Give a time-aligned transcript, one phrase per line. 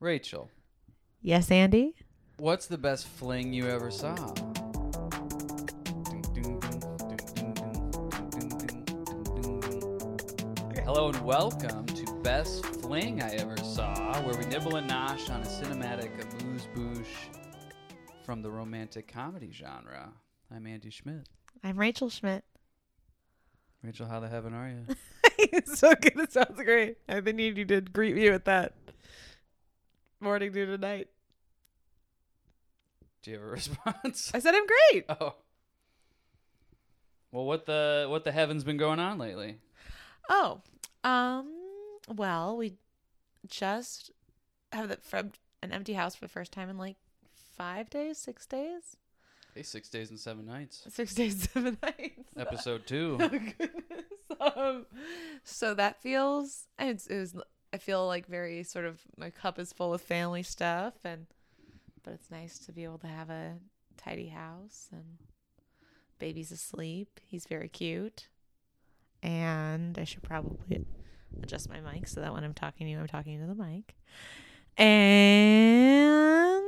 [0.00, 0.48] Rachel,
[1.20, 1.94] Yes, Andy.
[2.36, 4.14] what's the best fling you ever saw?
[10.84, 15.42] Hello and welcome to Best Fling I Ever Saw, where we nibble and nosh on
[15.42, 16.10] a cinematic
[16.40, 17.28] amuse bouche
[18.24, 20.10] from the romantic comedy genre.
[20.50, 21.28] I'm Andy Schmidt.
[21.62, 22.44] I'm Rachel Schmidt.
[23.82, 25.60] Rachel, how the heaven are you?
[25.74, 26.18] so good.
[26.18, 26.96] It sounds great.
[27.08, 28.74] I think you need to greet me with that.
[30.20, 31.08] Morning, noon, and night.
[33.22, 34.30] Do you have a response?
[34.34, 35.04] I said I'm great.
[35.08, 35.34] Oh.
[37.30, 39.58] Well, what the what the heavens been going on lately?
[40.28, 40.60] Oh,
[41.04, 41.52] um,
[42.08, 42.74] well, we
[43.46, 44.10] just
[44.72, 46.96] have the from an empty house for the first time in like
[47.56, 48.96] five days, six days,
[49.54, 50.84] Hey, six days and seven nights.
[50.88, 52.30] six days, seven nights.
[52.36, 53.18] Episode two.
[53.20, 54.04] oh goodness.
[54.56, 54.86] Um,
[55.44, 57.36] so that feels it's, it was
[57.72, 61.26] I feel like very sort of my cup is full of family stuff and
[62.02, 63.56] but it's nice to be able to have a
[63.96, 65.18] tidy house and
[66.18, 67.20] baby's asleep.
[67.26, 68.28] He's very cute.
[69.22, 70.86] And I should probably
[71.42, 73.96] adjust my mic so that when I'm talking to you I'm talking to the mic.
[74.78, 76.62] And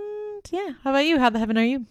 [0.50, 1.18] yeah, how about you?
[1.18, 1.86] How the heaven are you?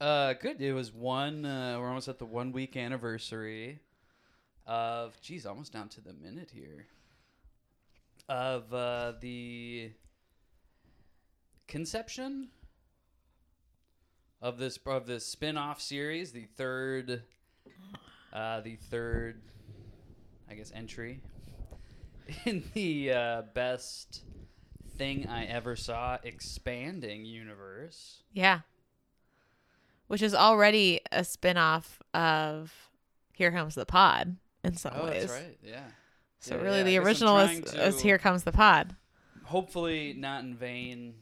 [0.00, 0.60] Uh, good.
[0.60, 1.44] It was one.
[1.44, 3.78] Uh, we're almost at the one week anniversary
[4.66, 5.20] of.
[5.20, 6.86] Geez, almost down to the minute here.
[8.30, 9.90] Of uh, the
[11.66, 12.50] conception
[14.40, 17.24] of this of this spin-off series, the third,
[18.32, 19.42] uh, the third,
[20.48, 21.22] I guess, entry
[22.44, 24.22] in the uh, best
[24.96, 28.22] thing I ever saw expanding universe.
[28.32, 28.60] Yeah.
[30.06, 32.72] Which is already a spin-off of
[33.32, 35.26] Here Comes the Pod in some Oh, ways.
[35.26, 35.58] that's right.
[35.64, 35.82] Yeah.
[36.40, 38.96] So Yeah, really yeah, the original was, trying to- was Here Comes the Pod.
[39.44, 41.14] Hopefully, not in vain,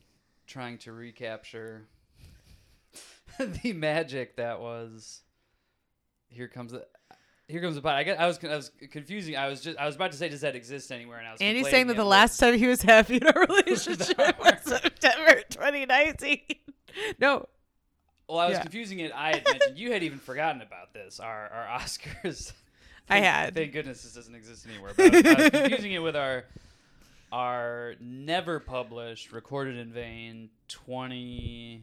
[0.47, 1.87] trying to recapture
[3.39, 5.23] the magic that was.
[6.29, 6.87] Here comes the.
[7.49, 7.95] Here comes the pot.
[7.95, 8.21] I get.
[8.21, 8.39] I was.
[8.45, 9.35] I was confusing.
[9.37, 9.79] I was just.
[9.79, 11.19] I was about to say, does that exist anywhere?
[11.19, 11.41] And I was.
[11.41, 16.41] Andy's saying that the last time he was happy in a relationship was September 2019.
[17.19, 17.47] No.
[18.29, 18.63] Well, I was Yeah.
[18.63, 19.11] confusing it.
[19.15, 21.19] I had mentioned you had even forgotten about this.
[21.19, 22.53] Our our Oscars.
[23.11, 23.55] I had.
[23.55, 24.93] Thank goodness this doesn't exist anywhere.
[24.97, 26.45] But I was, I was confusing it with our
[27.33, 31.83] our never published, recorded in vain, twenty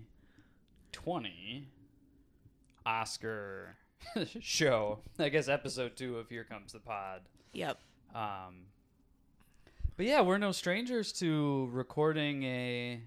[0.91, 1.67] twenty
[2.85, 3.75] Oscar
[4.39, 4.99] show.
[5.19, 7.21] I guess episode two of Here Comes the Pod.
[7.53, 7.79] Yep.
[8.13, 8.65] Um,
[9.97, 13.01] but yeah, we're no strangers to recording a.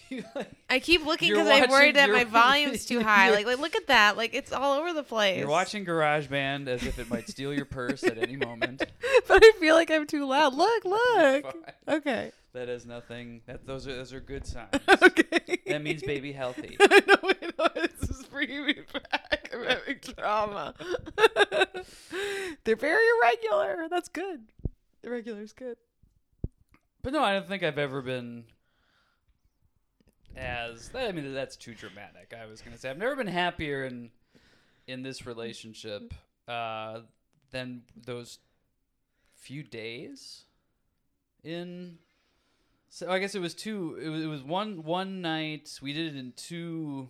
[0.70, 3.30] I keep looking because I'm worried that my volume's too high.
[3.30, 4.16] Like, like, look at that.
[4.16, 5.38] Like, it's all over the place.
[5.38, 8.78] You're watching GarageBand as if it might steal your purse at any moment.
[9.28, 10.54] but I feel like I'm too loud.
[10.54, 11.56] Look, look.
[11.88, 12.32] Okay.
[12.54, 13.40] That is nothing.
[13.46, 14.68] That those are those are good signs.
[15.02, 15.58] Okay.
[15.66, 16.76] That means baby healthy.
[16.80, 17.68] I know, I know.
[17.74, 18.76] This is bringing me
[19.10, 19.50] back.
[19.54, 20.74] I'm having trauma.
[22.64, 23.88] They're very irregular.
[23.88, 24.42] That's good.
[25.02, 25.76] Irregular is good.
[27.02, 28.44] But no, I don't think I've ever been
[30.36, 30.90] as.
[30.94, 32.34] I mean, that's too dramatic.
[32.40, 34.10] I was gonna say I've never been happier in
[34.86, 36.14] in this relationship
[36.48, 37.00] uh,
[37.50, 38.38] than those
[39.34, 40.44] few days.
[41.44, 41.98] In
[42.88, 43.98] so I guess it was two.
[44.02, 45.78] It was, it was one one night.
[45.82, 47.08] We did it in two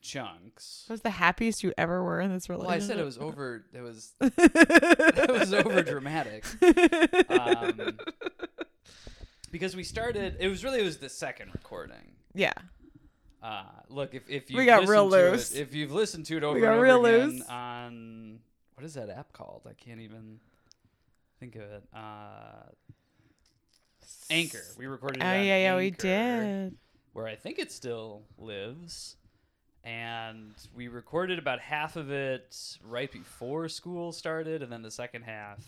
[0.00, 0.86] chunks.
[0.88, 2.68] Was the happiest you ever were in this relationship.
[2.68, 2.76] Well.
[2.76, 3.64] I said it was over.
[3.72, 6.44] It was it was over dramatic.
[7.30, 7.98] Um,
[9.50, 10.36] because we started.
[10.40, 12.17] It was really it was the second recording.
[12.34, 12.52] Yeah.
[13.42, 15.52] Uh, look, if if you We got real loose.
[15.52, 17.48] if you've listened to it over got and over real again loose.
[17.48, 18.40] on
[18.74, 19.62] what is that app called?
[19.68, 20.40] I can't even
[21.38, 21.84] think of it.
[21.94, 22.70] Uh,
[24.30, 24.64] Anchor.
[24.76, 25.22] We recorded.
[25.22, 26.76] Oh it yeah, yeah, we did.
[27.12, 29.16] Where I think it still lives.
[29.84, 35.22] And we recorded about half of it right before school started, and then the second
[35.22, 35.60] half,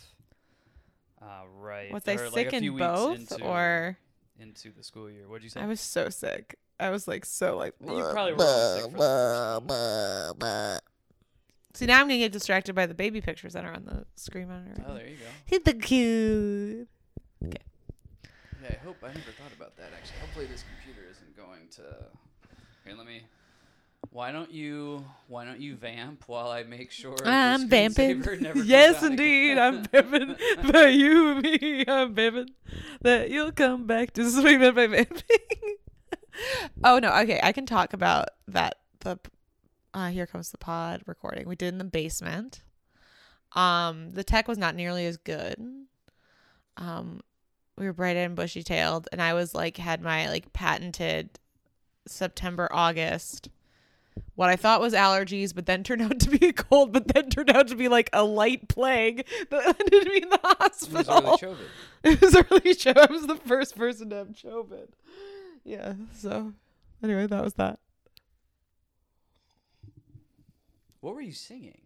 [1.22, 1.90] uh, right.
[1.92, 3.96] Was I like sick in both, into, or
[4.40, 5.28] into the school year?
[5.28, 5.60] What'd you say?
[5.60, 6.56] I was so sick.
[6.78, 7.74] I was like so like.
[7.80, 10.80] You probably were sick for
[11.72, 14.48] See now I'm gonna get distracted by the baby pictures that are on the screen
[14.48, 14.84] monitor.
[14.88, 15.24] Oh, there you go.
[15.44, 16.88] Hit the cute.
[17.44, 17.56] Okay.
[18.62, 20.18] Yeah, I hope I never thought about that actually.
[20.20, 22.10] Hopefully this computer isn't going to
[22.84, 23.22] Here, let me
[24.12, 28.20] Why don't you why don't you vamp while I make sure I'm vamping.
[28.40, 29.56] never Yes, indeed?
[29.56, 30.34] I'm vamping.
[30.72, 32.50] By you, and me, I'm vamping.
[33.02, 35.06] That you'll come back to swing by vamping.
[36.84, 38.78] oh no, okay, I can talk about that.
[39.00, 39.18] The
[39.94, 42.62] uh, here comes the pod recording we did in the basement.
[43.52, 45.56] Um, the tech was not nearly as good.
[46.76, 47.20] Um,
[47.76, 51.38] we were bright and bushy tailed, and I was like had my like patented
[52.08, 53.50] September August.
[54.34, 57.28] What I thought was allergies, but then turned out to be a cold, but then
[57.28, 61.00] turned out to be like a light plague that ended me in the hospital.
[61.00, 61.66] It was early COVID.
[62.02, 62.92] It was early show.
[62.96, 64.88] I was the first person to have COVID.
[65.64, 65.92] Yeah.
[66.14, 66.54] So,
[67.02, 67.78] anyway, that was that.
[71.00, 71.80] What were you singing?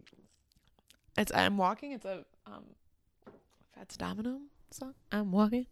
[1.17, 1.91] It's I'm walking.
[1.91, 2.63] It's a um,
[3.73, 4.39] Fats Domino
[4.71, 4.93] song.
[5.11, 5.67] I'm walking.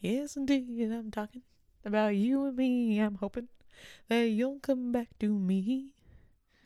[0.00, 1.42] Yes, indeed, I'm talking
[1.84, 2.98] about you and me.
[2.98, 3.48] I'm hoping
[4.08, 5.88] that you'll come back to me.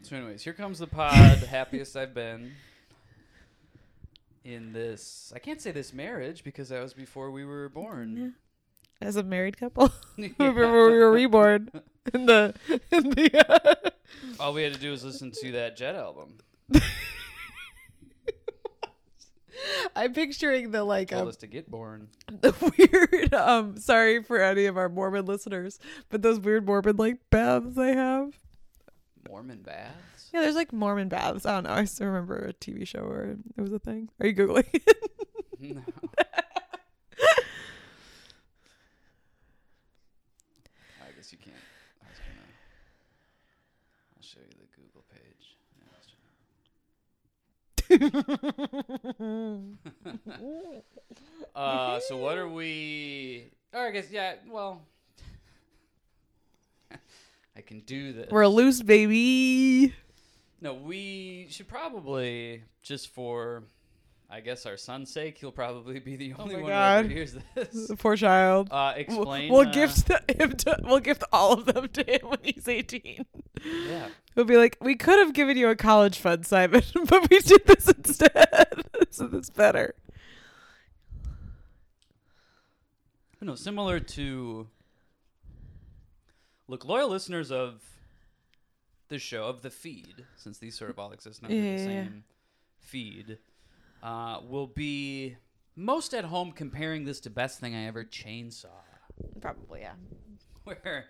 [0.02, 1.40] So, anyways, here comes the pod.
[1.40, 2.52] the happiest I've been
[4.44, 5.32] in this.
[5.34, 8.34] I can't say this marriage because that was before we were born.
[9.00, 10.28] As a married couple, Yeah.
[10.38, 11.70] before we were reborn
[12.14, 12.54] in the
[12.90, 13.30] in the.
[13.50, 13.90] Uh,
[14.40, 16.38] All we had to do was listen to that Jet album.
[19.96, 22.08] I'm picturing the like Told um, us to get born.
[22.40, 25.78] the weird um sorry for any of our Mormon listeners,
[26.10, 28.38] but those weird Mormon like baths they have.
[29.26, 30.30] Mormon baths.
[30.34, 31.46] Yeah, there's like Mormon baths.
[31.46, 31.70] I don't know.
[31.70, 34.10] I still remember a TV show where it was a thing.
[34.20, 34.68] Are you googling?
[34.72, 34.82] it?
[35.58, 35.80] No.
[41.00, 41.56] I guess you can't.
[42.04, 42.46] I was gonna.
[44.14, 45.56] I'll show you the Google page.
[51.54, 53.50] Uh, so what are we?
[53.72, 54.34] Or I guess yeah.
[54.46, 54.82] Well,
[56.92, 58.30] I can do this.
[58.30, 59.94] We're a loose, baby.
[60.60, 63.62] No, we should probably just for,
[64.28, 67.04] I guess our son's sake, he'll probably be the only Oh one God.
[67.04, 67.86] who ever hears this.
[67.86, 68.68] The poor child.
[68.72, 69.52] Uh, We'll- explain.
[69.52, 70.78] We'll uh, gift the, him to.
[70.82, 73.24] We'll gift all of them to him when he's 18.
[73.64, 74.08] Yeah.
[74.34, 77.66] We'll be like, we could have given you a college fund, Simon, but we did
[77.66, 78.82] this instead.
[79.10, 79.94] so this better.
[83.40, 84.66] No, similar to.
[86.68, 87.80] Look, loyal listeners of
[89.08, 92.24] the show, of the feed, since these sort of all exist under Yeah, the same
[92.80, 93.38] feed,
[94.06, 95.36] uh, will be
[95.74, 98.66] most at home comparing this to Best Thing I Ever Chainsaw,
[99.40, 99.92] Probably, yeah.
[100.64, 101.06] where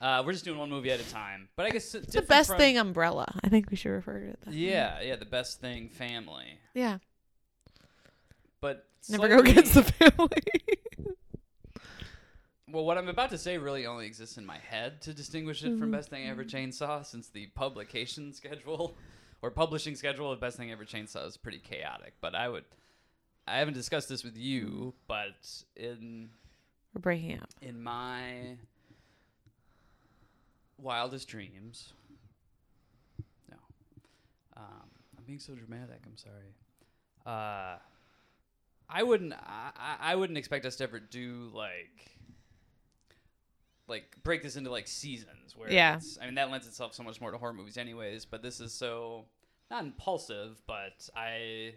[0.00, 1.48] uh, we're just doing one movie at a time.
[1.56, 3.32] But I guess It's the best thing umbrella.
[3.42, 4.54] I think we should refer to it that.
[4.54, 6.58] Yeah, yeah, the Best Thing family.
[6.74, 6.98] Yeah.
[8.60, 10.28] But Never go against the family.
[12.70, 15.68] Well, what I'm about to say really only exists in my head to distinguish it
[15.70, 15.80] Mm-hmm.
[15.80, 18.94] from Best Thing I Ever Chainsaw, since the publication schedule
[19.42, 22.14] or publishing schedule of Best Thing Ever Chainsaw is pretty chaotic.
[22.20, 22.64] But I would,
[23.46, 25.36] I haven't discussed this with you, but
[25.76, 26.30] in
[26.94, 27.48] We're breaking up.
[27.62, 28.56] in my
[30.78, 31.92] wildest dreams,
[33.50, 33.56] no,
[34.56, 34.64] um,
[35.16, 36.00] I'm being so dramatic.
[36.06, 36.54] I'm sorry.
[37.26, 37.76] Uh,
[38.90, 39.34] I wouldn't.
[39.34, 42.17] I, I I wouldn't expect us to ever do like.
[43.88, 45.96] Like break this into like seasons where Yeah.
[45.96, 48.60] it's, I mean that lends itself so much more to horror movies anyways but this
[48.60, 49.24] is so
[49.70, 51.74] not impulsive but I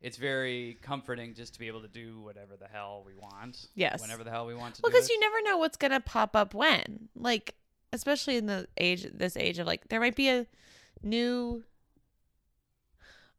[0.00, 4.02] it's very comforting just to be able to do whatever the hell we want Yes.
[4.02, 6.52] whenever the hell we want to Well, because you never know what's gonna pop up
[6.54, 7.08] when.
[7.16, 7.54] Like,
[7.92, 10.46] especially in the age, this age of like, there might be a
[11.02, 11.62] new,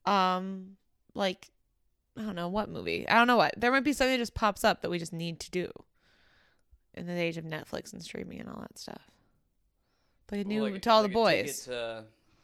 [0.06, 0.78] um,
[1.14, 1.50] like,
[2.18, 3.08] I don't know what movie.
[3.08, 3.54] I don't know what.
[3.58, 5.70] There might be something that just pops up that we just need to do.
[6.96, 9.02] In the age of Netflix and streaming and all that stuff.
[10.32, 11.60] Like a new Well, like- to all like the a Ticket boys.
[11.66, 12.04] to,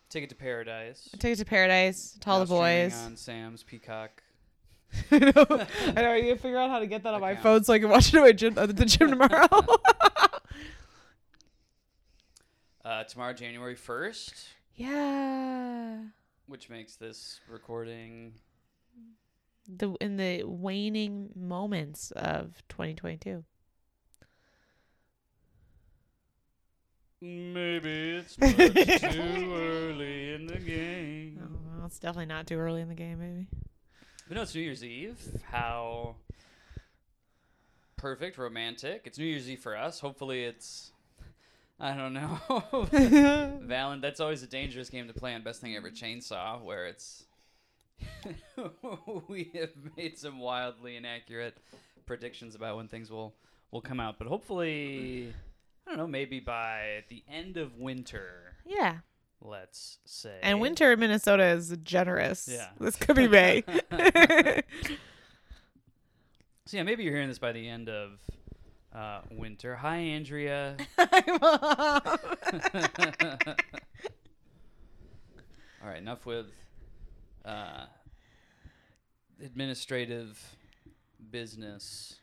[0.09, 1.09] Ticket to Paradise.
[1.19, 2.17] Take it to paradise.
[2.21, 2.93] To all the boys.
[2.93, 4.21] on Sam's Peacock.
[5.11, 5.65] I know.
[5.95, 6.13] I know.
[6.15, 8.15] You figure out how to get that on my phone so I can watch it
[8.15, 9.47] at my gym, at the gym tomorrow.
[12.83, 15.99] Uh, tomorrow, January first, yeah.
[16.47, 18.33] which makes this recording.
[19.67, 23.43] The in the waning moments of 2022.
[27.21, 31.39] Maybe it's much too early in the game.
[31.43, 33.47] Oh, well, it's definitely not too early in the game, maybe.
[34.27, 35.19] But no, it's New Year's Eve.
[35.43, 36.15] How
[37.95, 39.03] perfect, romantic.
[39.05, 39.99] It's New Year's Eve for us.
[39.99, 40.91] Hopefully, it's.
[41.79, 42.39] I don't know.
[42.49, 47.25] Valen, that's always a dangerous game to play on Best Thing Ever Chainsaw, where it's.
[49.27, 51.55] we have made some wildly inaccurate
[52.07, 53.35] predictions about when things will,
[53.69, 54.17] will come out.
[54.17, 55.33] But hopefully,
[55.85, 58.99] I don't know, maybe by the end of winter, Yeah.
[59.41, 60.39] let's say.
[60.41, 62.47] And winter in Minnesota is generous.
[62.49, 62.69] Yeah.
[62.79, 63.63] This could be May.
[66.67, 68.11] So yeah, maybe you're hearing this by the end of
[68.95, 69.75] uh, winter.
[69.75, 70.77] Hi, Andrea.
[70.97, 72.01] Hi.
[75.83, 76.45] All right, enough with
[77.43, 77.87] uh,
[79.43, 80.39] administrative
[81.31, 82.15] business.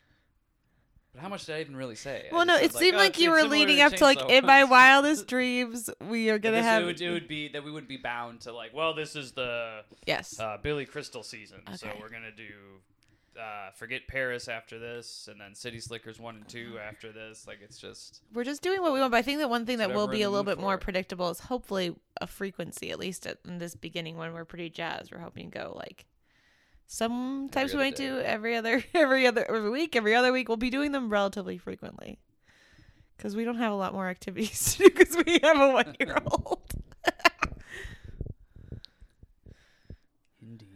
[1.18, 2.28] But how much did I even really say?
[2.30, 4.46] Well, no, it seemed oh, like it's- you were leading to up to like in
[4.46, 7.72] my wildest dreams, we are gonna this- have it would, it would be that we
[7.72, 10.38] would be bound to like, well, this is the yes.
[10.38, 12.44] uh, Billy Crystal season, so we're gonna do
[13.36, 17.48] uh, Forget Paris after this, and then City Slickers one and two after this.
[17.48, 19.78] Like it's just We're just doing what we want, but I think that one thing
[19.78, 20.84] that will be a little bit more for.
[20.84, 25.10] predictable is hopefully a frequency, at least in this beginning when we're pretty jazzed.
[25.10, 26.04] We're hoping to go like
[26.88, 28.06] sometimes we might day.
[28.08, 30.48] do every other every other every week, every other week.
[30.48, 32.18] We'll be doing them relatively frequently
[33.16, 35.94] because we don't have a lot more activities to do because we have a one
[36.00, 36.62] year old.
[40.42, 40.68] indeed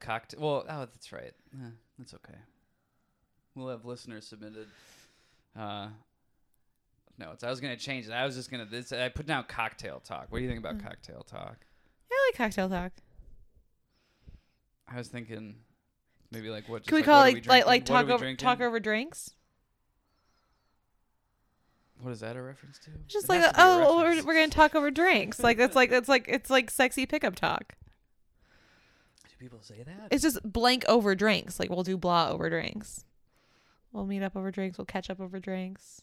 [0.00, 0.40] cocktail.
[0.40, 1.32] Well, oh, that's right.
[1.54, 2.38] Eh, that's okay.
[3.54, 4.68] We'll have listeners submitted.
[5.58, 5.88] Uh,
[7.18, 8.12] no, it's, I was gonna change it.
[8.12, 8.64] I was just gonna.
[8.66, 10.26] This, I put down cocktail talk.
[10.30, 10.84] What do you think about Mm.
[10.84, 11.56] cocktail talk?
[12.10, 12.92] I like cocktail talk.
[14.90, 15.56] I was thinking
[16.30, 16.82] maybe like what?
[16.82, 17.94] just Can we like, call what are it we like like drinking?
[17.94, 18.44] What are talk over drinking?
[18.44, 19.30] talk over drinks?
[22.00, 22.90] What is that a reference to?
[23.08, 25.40] Just It like a, to oh, we're, we're gonna talk over drinks.
[25.40, 27.74] Like that's like it's like it's like sexy pickup talk.
[29.24, 30.08] Do people say that?
[30.10, 31.58] It's just blank over drinks.
[31.58, 33.04] Like we'll do blah over drinks.
[33.92, 34.78] We'll meet up over drinks.
[34.78, 36.02] We'll catch up over drinks.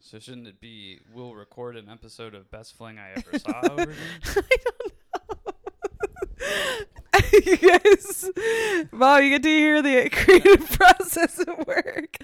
[0.00, 1.00] So shouldn't it be?
[1.14, 3.60] We'll record an episode of Best Fling I Ever Saw.
[3.70, 3.94] over there?
[4.26, 4.92] I don't know.
[7.44, 8.30] you guys,
[8.92, 12.16] wow, you get to hear the creative process at work.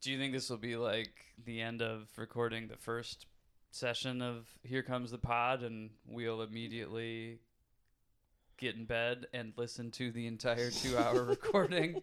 [0.00, 1.12] Do you think this will be like
[1.44, 3.26] the end of recording the first
[3.70, 7.38] session of Here Comes the Pod, and we'll immediately
[8.56, 12.00] get in bed and listen to the entire two-hour recording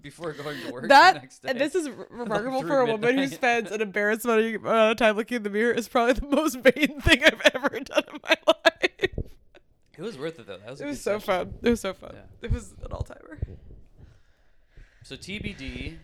[0.00, 1.50] before going to work the That next day?
[1.50, 5.36] and this is remarkable for a woman who spends an embarrassed amount of time looking
[5.36, 8.51] in the mirror is probably the most vain thing I've ever done in my life.
[10.02, 10.58] It was worth it though.
[10.58, 11.46] That was It was so session.
[11.46, 11.54] fun.
[11.62, 12.10] It was so fun.
[12.14, 12.20] Yeah.
[12.48, 13.38] It was an all timer.
[15.04, 15.96] So TBD,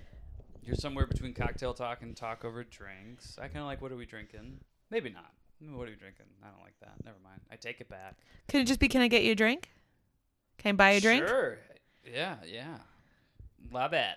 [0.65, 3.39] you're somewhere between cocktail talk and talk over drinks.
[3.39, 3.81] I kind of like.
[3.81, 4.59] What are we drinking?
[4.91, 5.33] Maybe not.
[5.61, 6.27] What are we drinking?
[6.43, 6.95] I don't like that.
[7.05, 7.41] Never mind.
[7.51, 8.17] I take it back.
[8.49, 8.89] Can it just be?
[8.89, 9.69] Can I get you a drink?
[10.59, 11.27] Can I buy you a drink?
[11.27, 11.59] Sure.
[12.05, 12.79] Yeah, yeah.
[13.73, 14.15] Love it.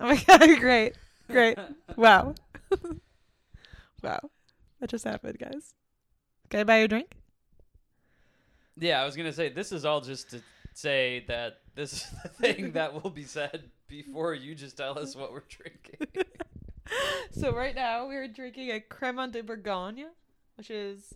[0.00, 0.40] Oh my god!
[0.60, 0.94] Great,
[1.28, 1.58] great.
[1.96, 2.34] Wow,
[4.02, 4.20] wow.
[4.80, 5.74] That just happened, guys.
[6.50, 7.14] Can I buy you a drink?
[8.76, 10.42] Yeah, I was gonna say this is all just to
[10.74, 15.14] say that this is the thing that will be said before you just tell us
[15.14, 16.24] what we're drinking.
[17.30, 20.06] so right now we're drinking a Cremant de Bourgogne,
[20.56, 21.14] which is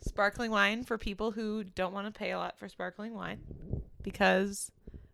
[0.00, 3.40] sparkling wine for people who don't want to pay a lot for sparkling wine
[4.02, 4.70] because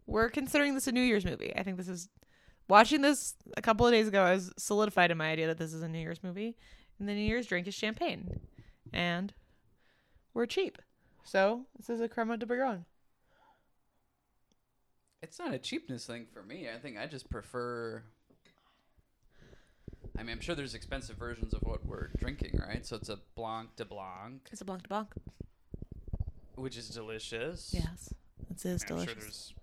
[0.06, 1.52] we're considering this a New Year's movie.
[1.56, 2.08] I think this is
[2.68, 4.22] watching this a couple of days ago.
[4.22, 6.56] I was solidified in my idea that this is a New Year's movie,
[6.98, 8.40] and the New Year's drink is champagne,
[8.92, 9.32] and
[10.34, 10.78] we're cheap.
[11.24, 12.84] So this is a Cremant de Bourgogne.
[15.22, 16.68] It's not a cheapness thing for me.
[16.74, 18.02] I think I just prefer.
[20.18, 22.84] I mean, I'm sure there's expensive versions of what we're drinking, right?
[22.84, 25.08] So it's a Blanc de Blanc, It's a Blanc de Blanc.
[26.56, 27.70] which is delicious.
[27.72, 28.12] Yes,
[28.50, 29.12] it is I'm delicious.
[29.12, 29.54] sure there's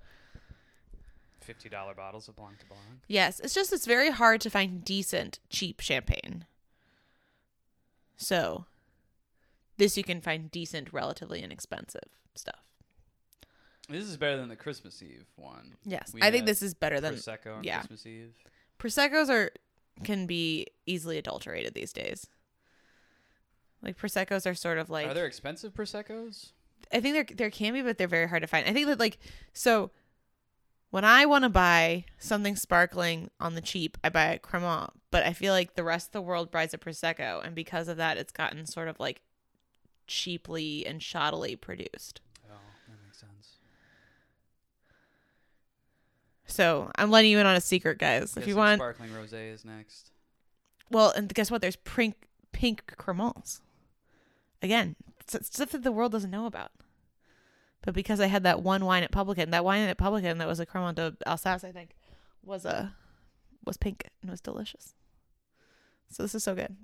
[1.42, 2.82] fifty dollar bottles of Blanc de Blanc.
[3.08, 6.46] Yes, it's just it's very hard to find decent cheap champagne.
[8.16, 8.66] So,
[9.78, 12.64] this you can find decent, relatively inexpensive stuff.
[13.90, 15.76] This is better than the Christmas Eve one.
[15.86, 17.80] Yes, We I think this is better than Prosecco on yeah.
[17.80, 18.34] Christmas Eve.
[18.80, 19.52] proseccos are
[20.04, 22.28] can be easily adulterated these days.
[23.82, 26.52] Like proseccos are sort of like Are there expensive proseccos?
[26.92, 28.68] I think there there can be, but they're very hard to find.
[28.68, 29.20] I think that like
[29.54, 29.92] so
[30.90, 34.92] when I want to buy something sparkling on the cheap, I buy a Cremant.
[35.12, 37.98] But I feel like the rest of the world buys a prosecco, and because of
[37.98, 39.22] that, it's gotten sort of like
[40.08, 42.22] cheaply and shoddily produced.
[42.50, 42.56] Oh,
[42.88, 43.58] that makes sense.
[46.46, 48.36] So I'm letting you in on a secret, guys.
[48.38, 50.12] If you want, sparkling rosé is next.
[50.90, 51.62] well, and guess what?
[51.62, 52.16] There's pink
[52.52, 53.62] pink Cremants.
[54.62, 54.96] Again,
[55.28, 56.72] stuff that the world doesn't know about.
[57.84, 60.60] But because I had that one wine at Publican, that wine at Publican that was
[60.60, 61.92] a Cremant de Alsace, I think,
[62.44, 62.96] was a
[63.66, 64.96] was pink and was delicious.
[66.10, 66.76] So this is so good.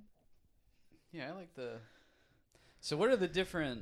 [1.12, 1.78] Yeah, I like the.
[2.84, 3.82] So what are the different?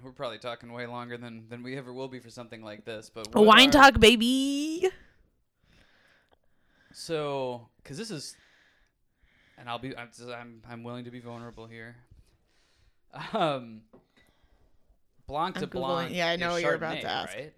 [0.00, 3.10] We're probably talking way longer than than we ever will be for something like this,
[3.12, 4.88] but what wine are- talk, baby.
[6.92, 8.36] So, because this is,
[9.58, 11.96] and I'll be, I'm, I'm, I'm willing to be vulnerable here.
[13.34, 13.82] Um,
[15.26, 16.14] Blanc I'm de Googling- Blanc.
[16.14, 17.34] yeah, I know what you're about to ask.
[17.34, 17.52] Right?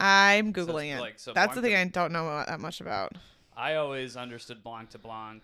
[0.00, 1.00] I'm So googling it.
[1.00, 3.12] like- so That's the thing I don't know that much about.
[3.56, 5.42] I always understood Blanc to Blanc,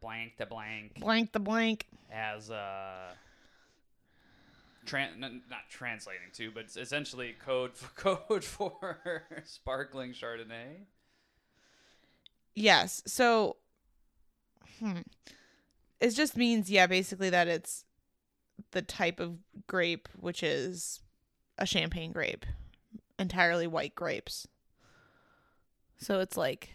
[0.00, 1.86] blank to blank, Blank to blank.
[2.10, 3.12] as uh
[4.84, 7.88] tran- not translating to, but it's essentially code for
[8.28, 10.84] code for sparkling Chardonnay.
[12.54, 13.02] Yes.
[13.06, 13.56] So,
[14.78, 15.00] hmm.
[16.00, 17.84] it just means, yeah, basically that it's
[18.70, 21.00] the type of grape, which is
[21.58, 22.46] a champagne grape,
[23.18, 24.46] entirely white grapes.
[25.98, 26.74] So it's like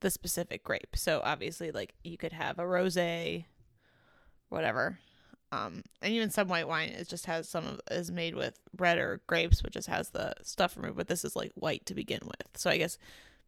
[0.00, 0.94] the specific grape.
[0.94, 3.44] So obviously, like you could have a rosé,
[4.48, 4.98] whatever.
[5.52, 8.98] Um, and even some white wine it just has some of is made with red
[8.98, 10.96] or grapes, which just has the stuff removed.
[10.96, 12.56] But this is like white to begin with.
[12.56, 12.98] So I guess,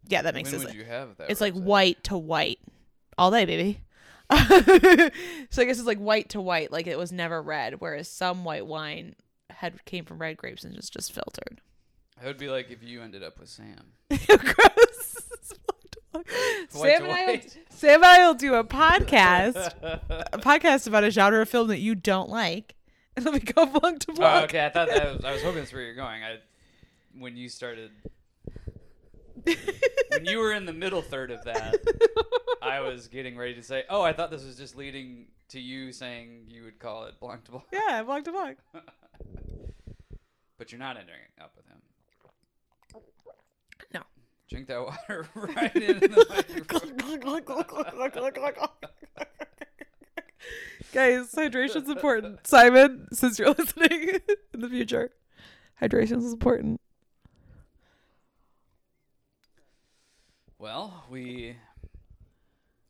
[0.08, 0.72] yeah, that makes when sense.
[0.72, 1.30] would you have that?
[1.30, 2.58] It's like white to white
[3.16, 3.80] all day, baby.
[4.32, 8.44] so I guess it's like white to white, like it was never red, whereas some
[8.44, 9.14] white wine
[9.50, 11.60] had came from red grapes and just just filtered.
[12.22, 13.92] It would be like if you ended up with Sam.
[14.10, 15.21] Gross.
[16.68, 17.40] Sam and, I will.
[17.70, 21.78] Sam and I will do a podcast, a podcast about a genre of film that
[21.78, 22.74] you don't like,
[23.16, 25.58] and then we go blunk to Oh, okay, I thought that was, I was hoping
[25.58, 26.22] that's where you're going.
[26.22, 26.38] I
[27.18, 27.90] when you started
[29.44, 31.76] when you were in the middle third of that,
[32.62, 35.92] I was getting ready to say, "Oh, I thought this was just leading to you
[35.92, 38.58] saying you would call it blanc to blanc." yeah, blunk to blunk.
[40.58, 41.78] But you're not ending up with him.
[44.52, 44.56] No.
[44.56, 46.26] Drink that water right in the
[47.24, 48.68] microphone.
[50.92, 52.46] Guys, hydration's important.
[52.46, 54.18] Simon, since you're listening
[54.54, 55.10] in the future,
[55.80, 56.80] hydration is important.
[60.58, 61.56] Well, we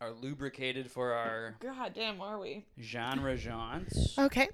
[0.01, 2.67] are lubricated for our God damn, are we?
[2.81, 4.49] genre jaunts, Okay.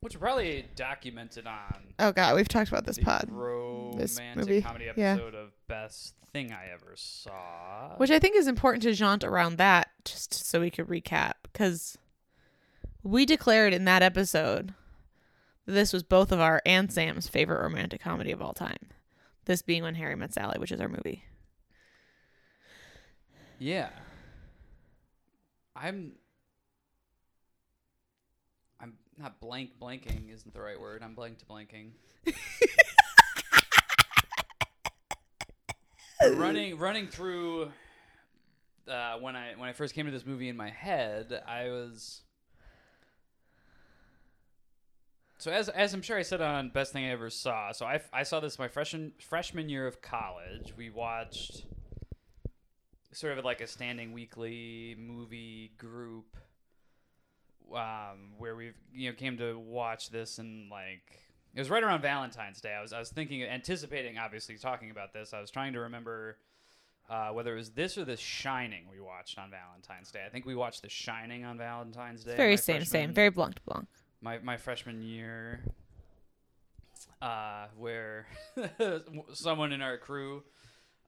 [0.00, 4.62] Which are probably documented on Oh God, we've talked about this the pod, romantic movie,
[4.62, 5.12] comedy yeah.
[5.12, 7.96] episode of Best Thing I Ever Saw.
[7.98, 11.98] which I think is important to jaunt around that, just so we could recap, because
[13.02, 14.74] we declared in that episode
[15.66, 18.88] that this was both of our and Sam's favorite romantic comedy of all time.
[19.44, 21.24] This being When Harry Met Sally, which is our movie.
[23.58, 23.90] yeah,
[25.76, 26.12] I'm.
[29.20, 31.02] Not blank blanking isn't the right word.
[31.02, 31.90] I'm blank to blanking.
[36.36, 37.70] running running through
[38.88, 42.22] uh, when I when I first came to this movie in my head, I was
[45.36, 47.72] so as as I'm sure I said on best thing I ever saw.
[47.72, 50.72] So I, I saw this my freshman freshman year of college.
[50.78, 51.66] We watched
[53.12, 56.38] sort of like a standing weekly movie group
[57.74, 61.20] um, where we you know came to watch this and like
[61.54, 62.74] it was right around Valentine's Day.
[62.74, 65.32] I was I was thinking anticipating obviously talking about this.
[65.32, 66.36] I was trying to remember
[67.08, 70.22] uh, whether it was this or The Shining we watched on Valentine's Day.
[70.24, 72.36] I think we watched The Shining on Valentine's Day.
[72.36, 73.88] Very same, same, very blanc to blanc.
[74.20, 75.64] my my freshman year,
[77.20, 78.26] uh, where
[79.32, 80.44] someone in our crew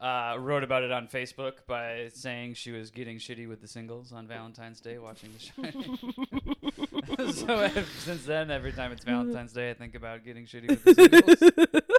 [0.01, 4.13] uh, wrote about it on Facebook by saying she was getting shitty with the singles
[4.13, 7.33] on Valentine's Day watching The Shining.
[7.33, 10.85] so ever since then, every time it's Valentine's Day, I think about getting shitty with
[10.85, 11.83] the singles.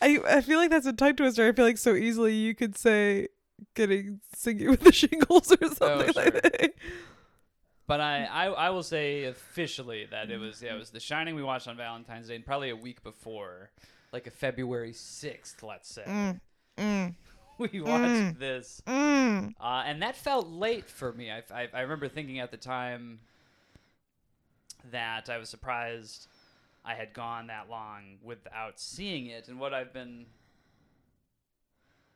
[0.00, 1.46] I I feel like that's a tongue twister.
[1.46, 3.28] I feel like so easily you could say
[3.74, 6.24] getting singing with the shingles or something sure.
[6.24, 6.72] like that.
[7.86, 11.34] But I, I, I will say officially that it was yeah it was The Shining
[11.34, 13.70] we watched on Valentine's Day and probably a week before,
[14.12, 16.40] like a February sixth, let's say, Mm,
[16.76, 17.14] mm,
[17.58, 18.38] we watched Mm.
[18.38, 18.82] this.
[18.86, 19.54] mm.
[19.60, 21.30] Uh, and that felt late for me.
[21.30, 23.20] I, I, I remember thinking at the time
[24.90, 26.28] that I was surprised
[26.84, 29.48] I had gone that long without seeing it.
[29.48, 30.26] And what I've been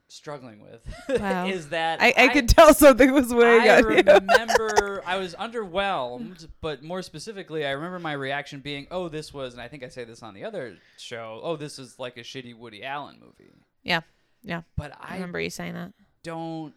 [0.09, 0.83] struggling with
[1.21, 1.47] Wow.
[1.47, 3.89] is that I, I could tell something was weighing I on you.
[4.03, 9.53] remember I was underwhelmed, but more specifically, I remember my reaction being, "Oh, this was,"
[9.55, 11.41] and I think I say this on the other show.
[11.43, 13.51] "Oh, this is like a shitty Woody Allen movie."
[13.85, 14.01] Yeah,
[14.43, 14.63] yeah.
[14.77, 15.93] But I I remember you saying that.
[16.23, 16.75] don't.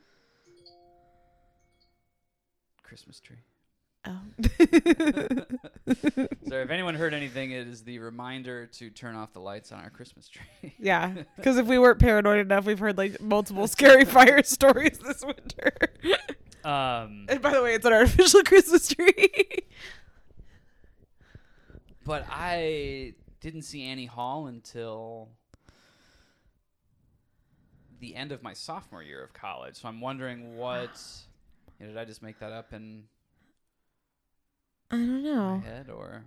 [2.84, 3.38] Christmas tree.
[4.06, 4.19] Oh.
[6.47, 9.80] So if anyone heard anything, it is the reminder to turn off the lights on
[9.80, 10.76] our Christmas tree.
[10.80, 15.23] yeah, because if we weren't paranoid enough, we've heard like multiple scary fire stories this
[15.26, 15.71] winter.
[16.63, 19.32] um, And by the way, it's an artificial Christmas tree.
[22.06, 25.30] but I didn't see Annie Hall until
[28.03, 29.77] the end of my sophomore year of college.
[29.77, 31.01] So I'm wondering what.
[31.79, 33.05] you know, did I just make that up in
[34.91, 35.59] I don't my know.
[35.65, 36.25] head, or?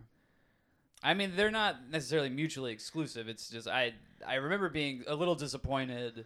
[1.02, 3.28] I mean, they're not necessarily mutually exclusive.
[3.28, 3.92] It's just I
[4.26, 6.24] I remember being a little disappointed,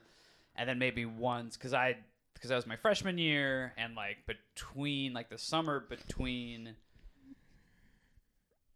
[0.56, 1.96] and then maybe once because I
[2.32, 6.76] because that was my freshman year, and like between like the summer between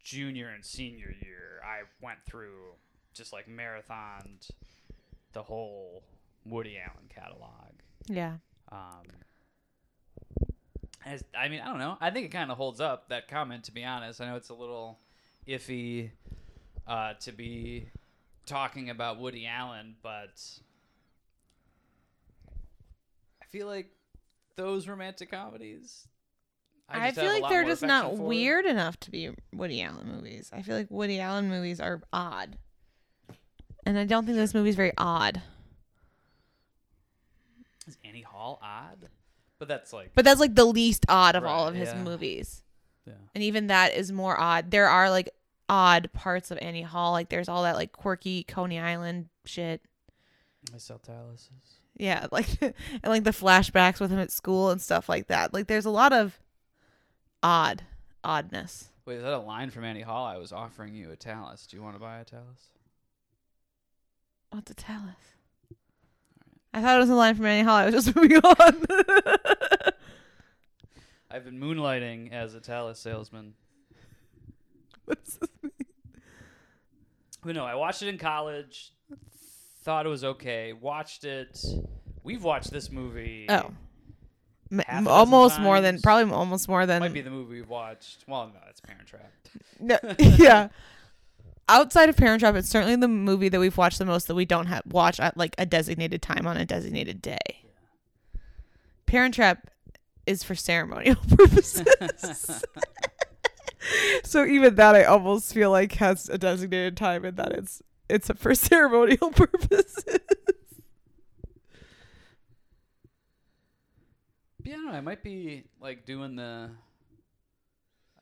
[0.03, 2.75] junior and senior year, I went through
[3.15, 4.51] just like marathoned
[5.33, 6.03] the whole
[6.45, 7.73] Woody Allen catalog.
[8.07, 8.35] Yeah.
[8.71, 9.03] Um,
[11.07, 11.97] as, I mean, I don't know.
[12.01, 13.65] I think it kind of holds up that comment.
[13.65, 14.99] To be honest, I know it's a little
[15.47, 16.11] iffy
[16.87, 17.89] uh, to be
[18.47, 20.43] talking about Woody Allen, but
[23.43, 23.91] I feel like
[24.57, 26.09] those romantic comedies.
[26.89, 30.51] I, just feel like they're just not weird enough to be Woody Allen movies.
[30.53, 32.59] I feel like Woody Allen movies are odd.
[33.87, 35.41] And I don't think this movie's very odd.
[37.87, 39.09] Is Annie Hall odd?
[39.59, 42.03] But that's like, But that's like the least odd of all of his yeah.
[42.03, 42.63] movies.
[43.07, 43.15] yeah.
[43.35, 44.71] And even that is more odd.
[44.71, 45.31] There are like
[45.69, 47.13] odd parts of Annie Hall.
[47.13, 49.83] Like there's all that like quirky Coney Island shit.
[50.75, 51.51] I sell taluses.
[51.97, 55.55] Yeah, like and like the flashbacks with him at school and stuff like that.
[55.55, 56.39] Like there's a lot of
[57.43, 57.83] odd
[58.23, 58.89] oddness.
[59.07, 60.25] Wait, is that a line from Annie Hall?
[60.25, 61.67] I was offering you a talus.
[61.67, 62.71] Do you want to buy a talus?
[64.51, 65.34] What's a talus?
[66.75, 67.77] I thought it was a line from Annie Hall.
[67.77, 68.85] I was just moving on.
[71.31, 73.55] I've been moonlighting as a talus salesman.
[75.05, 75.73] What's this mean?
[77.45, 78.93] But no, I watched it in college.
[79.83, 80.73] Thought it was okay.
[80.73, 81.63] Watched it.
[82.23, 83.47] We've watched this movie.
[83.49, 83.71] Oh,
[84.73, 87.57] M- Half a dozen almost more than probably almost more than might be the movie
[87.57, 88.25] we've watched.
[88.27, 89.31] Well, no, that's Parent Trap.
[89.79, 90.69] No, yeah.
[91.69, 94.45] Outside of Parent Trap, it's certainly the movie that we've watched the most that we
[94.45, 97.65] don't have watch at like a designated time on a designated day.
[99.07, 99.71] Parent Trap
[100.27, 102.65] is for ceremonial purposes.
[104.25, 108.31] so even that I almost feel like has a designated time in that it's it's
[108.37, 110.05] for ceremonial purposes.
[114.63, 114.93] Yeah, I know.
[114.93, 116.71] I might be like doing the.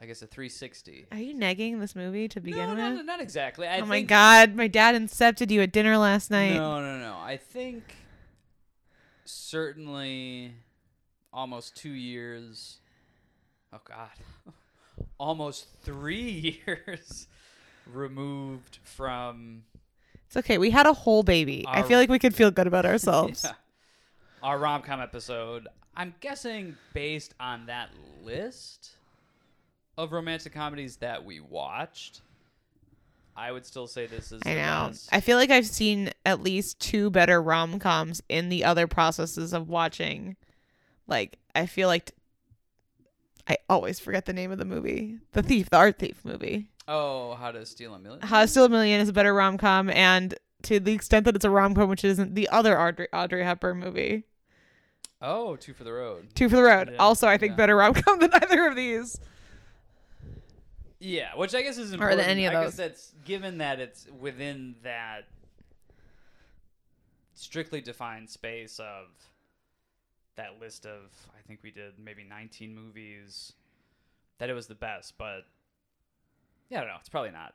[0.02, 1.06] I guess a 360.
[1.12, 2.78] Are you negging this movie to begin no, with?
[2.78, 3.68] no, no, not exactly.
[3.68, 6.54] I oh my god, my dad incepted you at dinner last night.
[6.54, 7.16] No, no, no.
[7.20, 7.94] I think
[9.24, 10.54] certainly
[11.32, 12.78] almost two years.
[13.72, 14.10] Oh God,
[15.18, 17.28] almost three years
[17.86, 19.62] removed from
[20.26, 20.58] It's okay.
[20.58, 21.64] We had a whole baby.
[21.68, 23.44] I feel like we could feel good about ourselves.
[24.42, 24.48] Yeah.
[24.48, 25.68] our rom com episode.
[25.96, 27.90] I'm guessing based on that
[28.24, 28.96] list
[29.98, 32.22] of romantic comedies that we watched.
[33.35, 34.42] I would still say this is.
[34.44, 34.87] I the know.
[34.88, 35.09] best.
[35.11, 39.52] I feel like I've seen at least two better rom coms in the other processes
[39.55, 40.37] of watching.
[41.07, 42.12] Like, I feel like t-
[43.48, 45.18] I always forget the name of the movie.
[45.33, 46.68] The Thief, the art thief movie.
[46.88, 48.20] oh, how to steal a million?
[48.22, 51.35] How to Steal a Million is a better rom com, and to the extent that
[51.35, 54.24] it's a rom com, which isn't the other Audrey, Audrey Hepburn movie,
[55.24, 56.28] Oh, two for the road.
[56.35, 56.96] Two for the Road.
[56.98, 57.57] Also, I think yeah.
[57.57, 59.18] better rom com than either of these.
[61.04, 62.26] Yeah, which I guess is important.
[62.28, 62.70] any of I those.
[62.70, 65.24] guess that's given that it's within that
[67.34, 69.06] strictly defined space of
[70.36, 73.52] that list of I think we did maybe 19 movies
[74.38, 75.40] that it was the best, but
[76.70, 76.96] yeah, I don't know.
[77.00, 77.54] It's probably not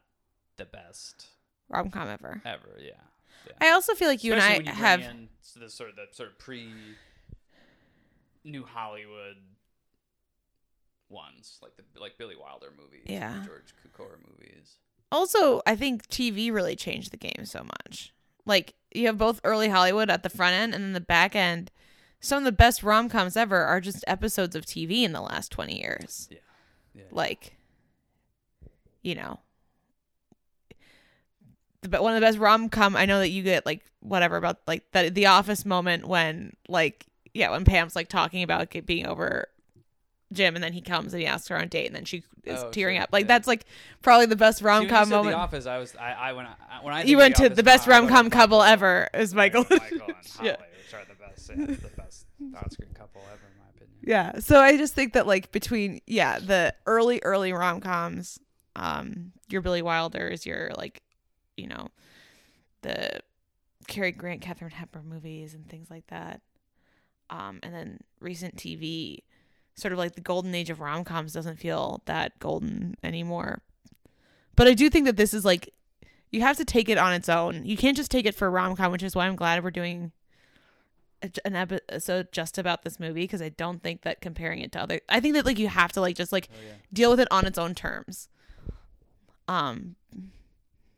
[0.58, 1.28] the best
[1.70, 2.42] Rom com ever.
[2.46, 2.76] ever.
[2.80, 2.92] Yeah.
[3.62, 5.00] I also feel like you Especially and I have.
[5.00, 6.70] in the sort of the sort of pre
[8.44, 9.38] New Hollywood
[11.10, 13.42] ones like the like Billy Wilder movies, Yeah.
[13.46, 14.78] George Cukor movies.
[15.12, 18.14] also I think TV really changed the game so much.
[18.46, 21.72] Like you have both early Hollywood at the front end and then the back end.
[22.20, 25.52] Some of the best rom coms ever are just episodes of TV in the last
[25.52, 26.28] twenty years.
[26.32, 26.38] Yeah.
[26.96, 27.04] Yeah.
[27.12, 27.56] Like,
[29.04, 29.40] you know,
[31.82, 34.36] the, but one of the best rom com I know that you get like whatever
[34.38, 39.06] about like the the Office moment when like yeah when Pam's like talking about being
[39.06, 39.48] over
[40.34, 42.18] Jim and then he comes and he asks her on a date and then she
[42.44, 43.28] is Oh, tearing sure, up like yeah.
[43.28, 43.66] that's like
[44.02, 45.34] probably the best rom you com said moment.
[45.36, 45.66] The Office.
[45.66, 47.88] I was I, I when I when I you went of to The the best
[47.88, 49.66] rom com couple ever is Michael.
[49.70, 50.16] Michael and Holly,
[50.50, 50.56] Yeah.
[50.60, 53.98] which are the best, yeah, the best on-screen couple ever in my opinion.
[54.04, 54.40] Yeah.
[54.40, 58.38] So I just think that like between yeah, the early early rom coms,
[58.76, 61.02] um, your Billy Wilders, your like,
[61.56, 61.88] you know,
[62.82, 63.22] the
[63.88, 66.42] Cary Grant, Katharine Hepburn movies and things like that.
[67.30, 69.20] Um, and then recent TV,
[69.78, 73.62] sort of like the golden age of rom coms doesn't feel that golden anymore.
[74.56, 75.74] But I do think that this is like
[76.32, 77.66] you have to take it on its own.
[77.66, 80.12] You can't just take it for rom com, which is why I'm glad we're doing
[81.46, 85.00] an episode just about this movie because I don't think that comparing it to other
[85.10, 86.74] I think that like you have to like just like Oh yeah.
[86.94, 88.30] deal with it on its own terms.
[89.48, 89.96] Um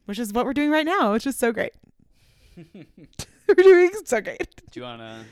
[0.05, 1.73] which is what we're doing right now, which is so great.
[3.47, 4.47] we're doing so great.
[4.71, 5.23] Do you want to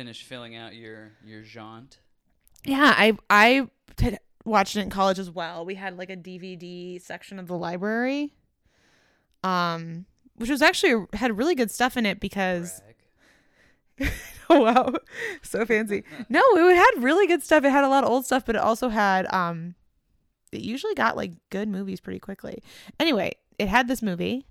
[0.00, 1.98] finish filling out your your jaunt?
[2.64, 5.66] Yeah, I I t- watched it in college as well.
[5.66, 8.32] We had like a DVD section of the library,
[9.44, 12.80] um, which was actually had really good stuff in it because
[14.48, 14.94] oh wow,
[15.42, 16.04] so fancy.
[16.30, 17.62] No, it had really good stuff.
[17.64, 19.74] It had a lot of old stuff, but it also had um,
[20.50, 22.62] it usually got like good movies pretty quickly.
[22.98, 24.46] Anyway, it had this movie.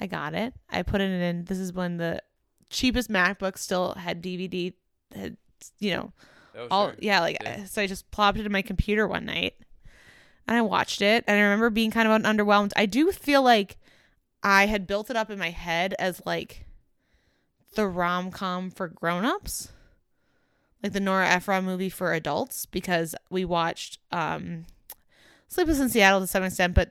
[0.00, 0.54] I got it.
[0.68, 1.44] I put it in.
[1.44, 2.20] This is when the
[2.72, 4.72] cheapest MacBook still had DVD.
[5.14, 5.36] Had
[5.78, 6.12] you know
[6.56, 6.96] Oh, all sure.
[7.00, 7.64] yeah like Yeah.
[7.66, 9.54] So i just plopped it in my computer one night
[10.46, 13.78] and i watched it and i remember being kind of underwhelmed i do feel like
[14.42, 16.66] i had built it up in my head as like
[17.74, 19.70] the rom-com for grown-ups
[20.82, 24.66] like the nora ephron movie for adults because we watched um
[25.48, 26.90] sleepless in seattle to some extent but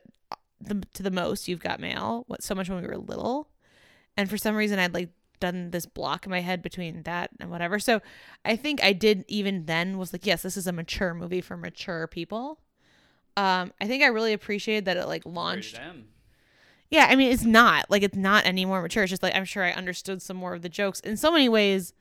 [0.60, 3.48] the, to the most you've got mail what so much when we were little
[4.16, 5.10] and for some reason i'd like
[5.42, 8.00] done this block in my head between that and whatever so
[8.44, 11.56] I think I did even then was like, yes, this is a mature movie for
[11.56, 12.60] mature people.
[13.36, 15.80] Um, I think I really appreciated that it like launched.
[16.90, 19.02] Yeah, I mean it's not like it's not any more mature.
[19.02, 21.00] It's just like I'm sure I understood some more of the jokes.
[21.00, 21.94] In so many ways,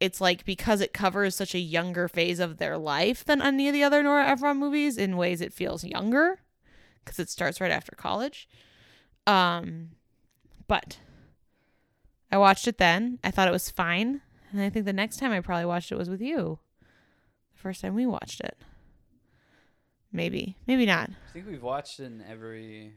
[0.00, 3.72] it's like because it covers such a younger phase of their life than any of
[3.72, 4.98] the other Nora Ephron movies.
[4.98, 6.40] In ways, it feels younger
[7.04, 8.48] because it starts right after college.
[9.26, 9.92] Um,
[10.68, 10.98] but
[12.30, 13.18] I watched it then.
[13.22, 14.20] I thought it was fine,
[14.52, 16.58] and I think the next time I probably watched it was with you.
[17.54, 18.56] The first time we watched it.
[20.12, 21.10] Maybe, maybe not.
[21.10, 22.94] I think we've watched in every.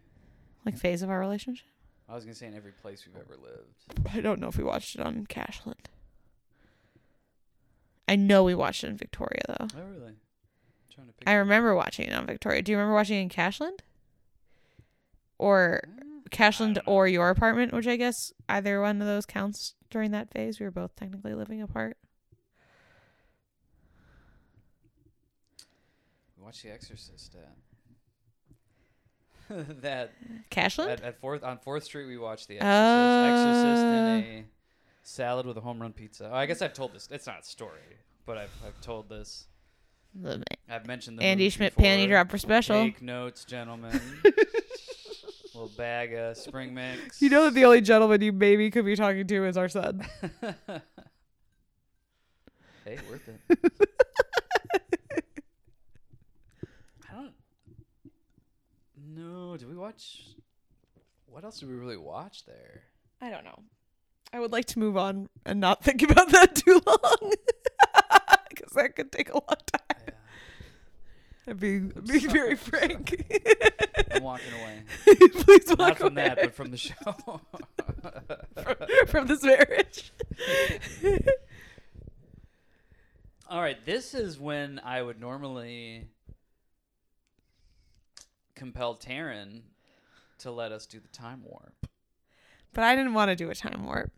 [0.65, 1.67] Like phase of our relationship.
[2.07, 4.13] I was gonna say in every place we've ever lived.
[4.13, 5.89] I don't know if we watched it on Cashland.
[8.07, 9.67] I know we watched it in Victoria though.
[9.77, 10.13] Oh really?
[11.07, 11.27] to pick.
[11.27, 12.61] I remember watching it on Victoria.
[12.61, 13.83] Do you remember watching it in Cashland?
[15.37, 15.81] Or
[16.31, 20.59] Cashland or your apartment, which I guess either one of those counts during that phase.
[20.59, 21.97] We were both technically living apart.
[26.41, 27.51] Watch The Exorcist at
[29.81, 30.11] that
[30.49, 30.91] Cashland?
[30.91, 32.05] at, at fourth on Fourth Street.
[32.05, 33.25] We watched The Exorcist.
[33.25, 34.41] Exorcist in Uh.
[34.41, 34.45] a
[35.03, 36.29] salad with a home run pizza.
[36.31, 37.07] Oh, I guess I've told this.
[37.11, 37.79] It's not a story,
[38.25, 39.47] but I've I've told this.
[40.15, 41.85] The I've mentioned the Andy Schmidt before.
[41.91, 42.75] panty dropper special.
[42.83, 43.99] Take notes, gentlemen.
[45.59, 47.21] Little bag of spring mix.
[47.21, 50.07] You know that the only gentleman you maybe could be talking to is our son.
[52.85, 53.41] hey, worth it.
[57.09, 57.33] I don't.
[59.05, 60.27] No, did we watch?
[61.25, 62.83] What else did we really watch there?
[63.19, 63.59] I don't know.
[64.31, 67.33] I would like to move on and not think about that too long.
[68.49, 69.43] Because that could take a long
[69.73, 69.88] time.
[71.49, 73.23] I'm being, I'm being very frank.
[74.12, 74.83] I'm walking away.
[75.31, 77.41] Please walk Not from away that, but from the show.
[79.07, 80.12] from this marriage.
[83.49, 86.07] All right, this is when I would normally
[88.55, 89.62] compel Taryn
[90.39, 91.88] to let us do the time warp.
[92.73, 94.12] but I didn't want to do a time warp.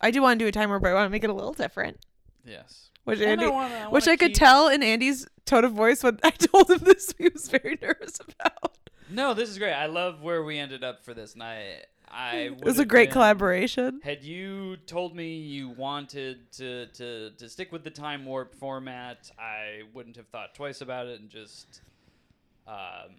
[0.00, 1.34] I do want to do a time warp, but I want to make it a
[1.34, 1.98] little different.
[2.44, 2.90] Yes.
[3.04, 6.02] Which And Andy, wanna- which wanna I could keep- tell in Andy's tone of voice
[6.02, 8.78] when I told him this, he was very nervous about.
[9.10, 9.72] No, this is great.
[9.72, 13.10] I love where we ended up for this, and I, I It was a great
[13.10, 14.00] collaboration.
[14.00, 14.18] collaboration.
[14.18, 19.30] Had you told me you wanted to, to, to stick with the time warp format,
[19.38, 21.82] I wouldn't have thought twice about it and just
[22.68, 23.16] um,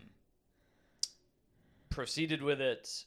[1.90, 3.06] proceeded with it.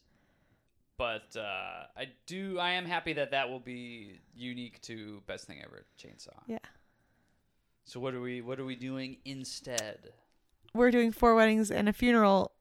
[0.97, 2.59] But uh, I do.
[2.61, 6.39] I am happy that that will be unique to Best Thing Ever Chainsaw.
[6.47, 6.59] Yeah.
[7.85, 8.41] So what are we?
[8.41, 10.13] What are we doing instead?
[10.73, 12.53] We're doing four weddings and a funeral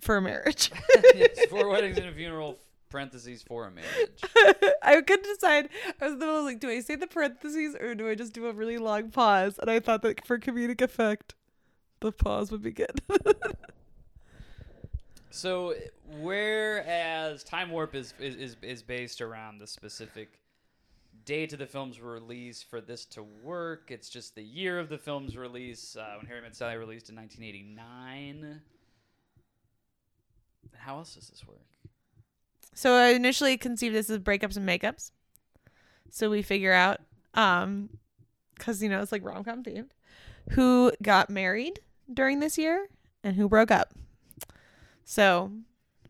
[0.00, 0.70] for a marriage.
[0.96, 2.58] It's four weddings and a funeral.
[2.88, 4.20] Parentheses for a marriage.
[4.82, 5.68] I couldn't decide.
[6.00, 8.48] I was, I was like, do I say the parentheses or do I just do
[8.48, 9.60] a really long pause?
[9.60, 11.36] And I thought that for comedic effect,
[12.00, 13.00] the pause would be good.
[15.30, 15.74] So
[16.18, 20.40] whereas Time Warp is, is is is based around the specific
[21.30, 24.98] date of the film's release for this to work, it's just the year of the
[24.98, 28.60] film's release uh, when Harry Met Sally released in 1989.
[30.76, 31.58] How else does this work?
[32.74, 35.12] so I initially conceived this as breakups and makeups.
[36.10, 36.98] So we figure out,
[37.34, 37.90] um,
[38.56, 39.90] because you know it's like rom com themed,
[40.50, 41.78] who got married
[42.12, 42.88] during this year
[43.22, 43.94] and who broke up.
[45.04, 45.52] So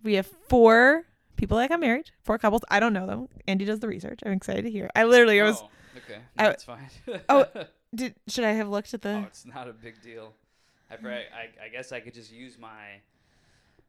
[0.03, 1.05] we have four
[1.41, 2.63] people that got married, four couples.
[2.71, 3.29] I don't know them.
[3.49, 4.21] Andy does the research.
[4.25, 4.91] I'm excited to hear.
[4.95, 5.57] I literally was.
[5.61, 6.89] oh, okay, I- no, that's fine.
[7.29, 7.47] Oh,
[7.95, 9.15] Did should I have looked at the?
[9.15, 10.35] Oh, it's not a big deal.
[10.91, 13.01] I, probably, I I guess I could just use my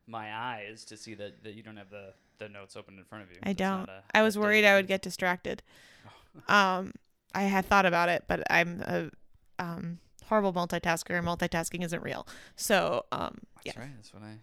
[0.07, 3.23] my eyes to see that, that you don't have the, the notes open in front
[3.25, 3.37] of you.
[3.43, 3.89] I That's don't.
[3.89, 5.61] a- I was worried I would get distracted.
[6.47, 6.93] Um,
[7.35, 9.11] I had thought about it, but I'm a
[9.59, 12.25] um horrible multitasker and multitasking isn't real.
[12.55, 13.91] So, um, That's yeah, right.
[13.97, 14.37] That's what I.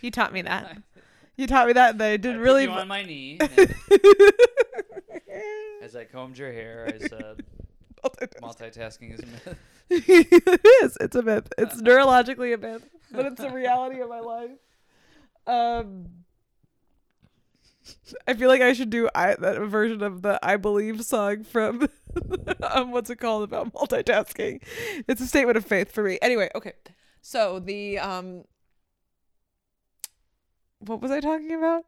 [0.00, 0.78] you taught me that.
[1.36, 2.64] You taught me that, and I I did put really.
[2.64, 3.38] you on my knee.
[5.82, 7.44] as I combed your hair, I said,
[8.40, 9.58] "Multitasking is a myth."
[9.90, 10.96] it is.
[11.00, 11.52] It's a myth.
[11.58, 14.50] It's neurologically a myth, but it's a reality of my life.
[15.46, 16.06] Um,
[18.26, 21.88] I feel like I should do I, that version of the "I Believe" song from
[22.62, 24.62] um, what's it called about multitasking.
[25.08, 26.18] It's a statement of faith for me.
[26.22, 26.74] Anyway, okay.
[27.20, 28.44] So the um,
[30.80, 31.84] what was I talking about?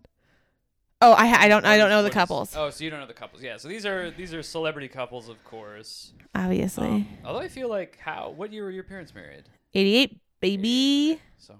[1.02, 2.56] Oh, I I don't I don't know the couples.
[2.56, 3.42] Oh, so you don't know the couples?
[3.42, 3.58] Yeah.
[3.58, 6.12] So these are these are celebrity couples, of course.
[6.34, 9.44] Obviously, Um, although I feel like how what year were your parents married?
[9.74, 11.20] eighty eight baby.
[11.36, 11.54] So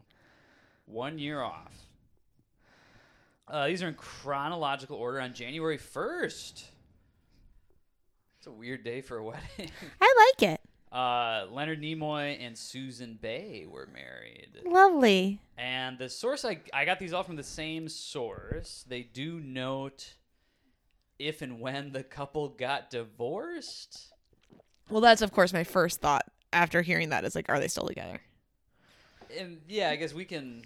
[0.87, 1.73] one year off.
[3.49, 6.65] Uh, these are in chronological order on January first.
[8.39, 9.71] It's a weird day for a wedding.
[10.01, 10.56] I like it.
[10.93, 14.49] Uh, Leonard Nimoy and Susan Bay were married.
[14.65, 15.41] Lovely.
[15.59, 18.85] And the source I I got these all from the same source.
[18.89, 20.15] They do note
[21.19, 24.13] if and when the couple got divorced.
[24.89, 27.87] Well, that's of course my first thought after hearing that is like, are they still
[27.87, 28.21] together?
[29.39, 30.63] And yeah, I guess we can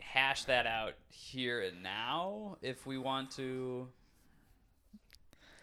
[0.00, 3.86] hash that out here and now if we want to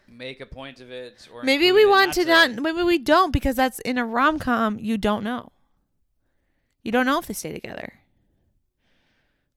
[0.08, 2.50] make a point of it or Maybe we want to not.
[2.52, 4.78] Maybe we don't because that's in a rom com.
[4.78, 5.52] You don't know.
[6.82, 7.94] You don't know if they stay together.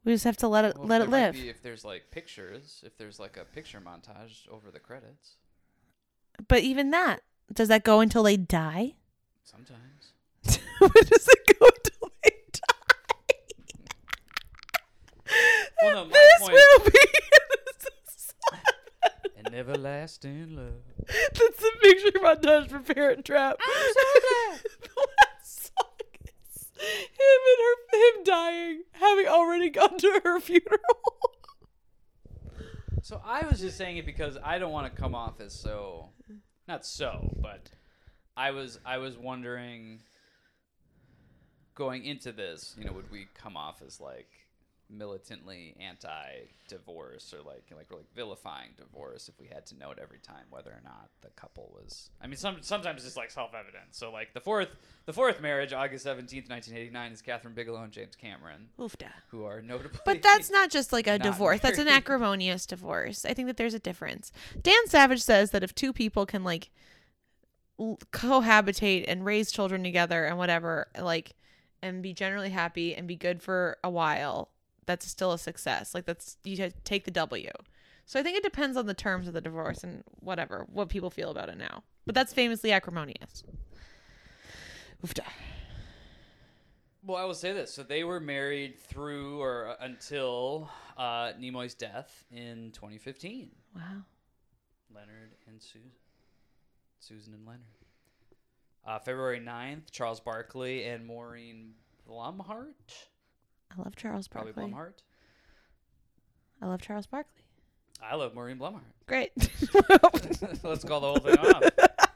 [0.04, 1.36] We just have to let it Well, let it live.
[1.36, 5.36] if there's like pictures, if there's like a picture montage over the credits,
[6.48, 7.22] But even that,
[7.54, 8.96] does that go until they die?
[9.44, 10.14] sometimes.
[10.80, 13.36] Where does it go until they die?
[15.84, 17.00] Well, no, this point- will be.
[19.54, 20.82] Everlasting love.
[21.08, 23.58] That's the picture montage for Parent Trap.
[23.60, 24.62] I'm so glad.
[24.82, 25.88] the last song
[26.56, 30.80] is him and her, him dying, having already gone to her funeral.
[33.04, 36.10] So I was just saying it because I don't want to come off as so,
[36.68, 37.70] not so, but
[38.38, 40.00] I was I was wondering
[41.76, 44.30] going into this, you know, would we come off as like
[44.92, 50.44] militantly anti-divorce or like like like vilifying divorce if we had to note every time
[50.50, 53.86] whether or not the couple was I mean some sometimes it's like self-evident.
[53.92, 54.70] So like the fourth
[55.06, 59.10] the fourth marriage August 17th, 1989 is Kathryn Bigelow and James Cameron Oofda.
[59.30, 61.60] who are notably But that's not just like a divorce.
[61.62, 63.26] That's an acrimonious divorce.
[63.26, 64.32] I think that there's a difference.
[64.62, 66.70] Dan Savage says that if two people can like
[68.12, 71.34] cohabitate and raise children together and whatever, like,
[71.82, 74.50] and be generally happy and be good for a while,
[74.86, 75.94] that's still a success.
[75.94, 77.50] Like that's you take the W.
[78.06, 81.10] So I think it depends on the terms of the divorce and whatever what people
[81.10, 81.84] feel about it now.
[82.06, 83.44] But that's famously acrimonious.
[85.06, 85.24] Oofda.
[87.04, 87.74] Well, I will say this.
[87.74, 93.50] So they were married through or uh, until uh, Nimoy's death in 2015.
[93.76, 93.82] Wow.
[94.94, 95.90] Leonard and Susan.
[97.00, 97.62] Susan and Leonard.
[98.86, 101.74] Uh, February 9th, Charles Barkley and Maureen
[102.08, 103.08] Blumhardt.
[103.78, 104.54] I love Charles Barkley.
[104.54, 104.74] Probably.
[104.74, 104.94] Blumhardt.
[106.62, 107.42] I love Charles Barkley.
[108.04, 108.82] I love Maureen Blumhardt.
[109.08, 109.32] Great.
[110.64, 111.64] Let's call the whole thing off.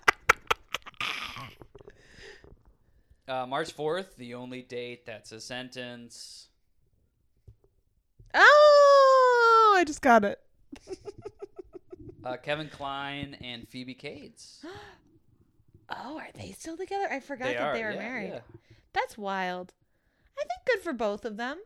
[3.28, 6.50] Uh, March 4th, the only date that's a sentence.
[8.36, 10.40] Oh, I just got it.
[12.24, 14.64] Uh, Kevin Kline and Phoebe Cates.
[15.88, 17.08] Oh, are they still together?
[17.12, 18.30] I forgot They that are, they were yeah, married.
[18.34, 18.40] yeah.
[18.94, 19.72] That's wild.
[20.38, 21.60] I think good for both of them.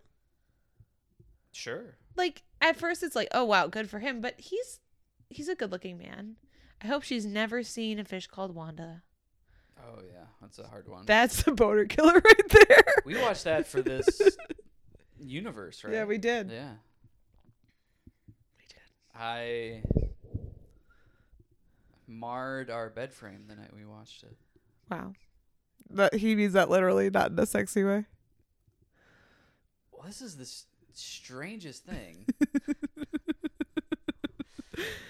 [1.51, 1.97] Sure.
[2.15, 4.79] Like at first it's like, oh wow, good for him, but he's
[5.29, 6.35] he's a good-looking man.
[6.81, 9.03] I hope she's never seen a fish called Wanda.
[9.77, 11.05] Oh yeah, that's a hard one.
[11.05, 12.83] That's the boner killer right there.
[13.05, 14.21] we watched that for this
[15.19, 15.93] universe, right?
[15.93, 16.49] Yeah, we did.
[16.51, 16.73] Yeah.
[18.57, 18.77] We did.
[19.15, 19.83] I
[22.07, 24.35] marred our bed frame the night we watched it.
[24.89, 25.13] Wow.
[25.91, 28.05] That he means that literally, not in a sexy way.
[29.99, 32.25] Well, this is the s- strangest thing.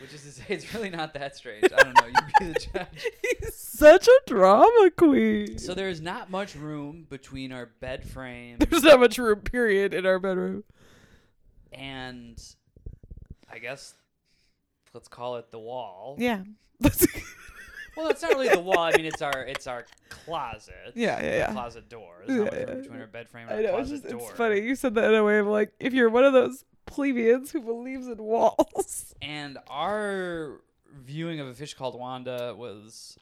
[0.01, 1.65] Which is to say, it's really not that strange.
[1.65, 2.07] I don't know.
[2.07, 3.05] You be the judge.
[3.39, 5.59] He's such a drama queen.
[5.59, 9.93] So there is not much room between our bed frame There's not much room, period,
[9.93, 10.63] in our bedroom.
[11.71, 12.41] and
[13.51, 13.93] I guess
[14.95, 16.15] let's call it the wall.
[16.17, 16.41] Yeah.
[17.99, 18.79] Well, it's not really the wall.
[18.79, 20.93] I mean, it's our it's our closet.
[20.95, 21.51] Yeah, yeah, yeah.
[21.51, 22.23] Closet door.
[22.25, 22.81] There's not Yeah, much room yeah.
[22.81, 23.77] between our bed frame and I our know.
[23.79, 24.29] It's closet just door.
[24.29, 24.61] it's funny.
[24.61, 27.61] You said that in a way of like, if you're one of those plebeians who
[27.61, 29.13] believes in walls.
[29.21, 30.61] And our
[31.03, 33.17] viewing of a fish called Wanda was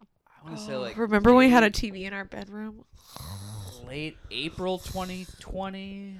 [0.00, 2.84] I want to say oh, like remember when we had a TV in our bedroom?
[3.86, 6.18] late April 2020.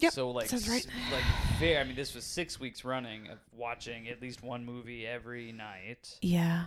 [0.00, 0.86] Yep, So like, sounds right.
[1.12, 1.22] like
[1.58, 1.78] very.
[1.78, 6.16] I mean, this was six weeks running of watching at least one movie every night,
[6.22, 6.64] Yeah.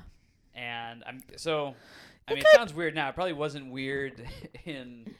[0.56, 1.76] and I'm so.
[2.28, 3.10] I mean, it sounds weird now.
[3.10, 4.26] It probably wasn't weird
[4.66, 5.14] in.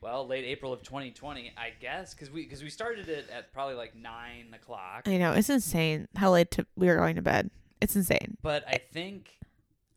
[0.00, 3.74] Well, late April of 2020, I guess, because we because we started it at probably
[3.74, 5.04] like nine o'clock.
[5.06, 7.48] I know it's insane how late to, we were going to bed.
[7.80, 8.36] It's insane.
[8.42, 9.30] But I think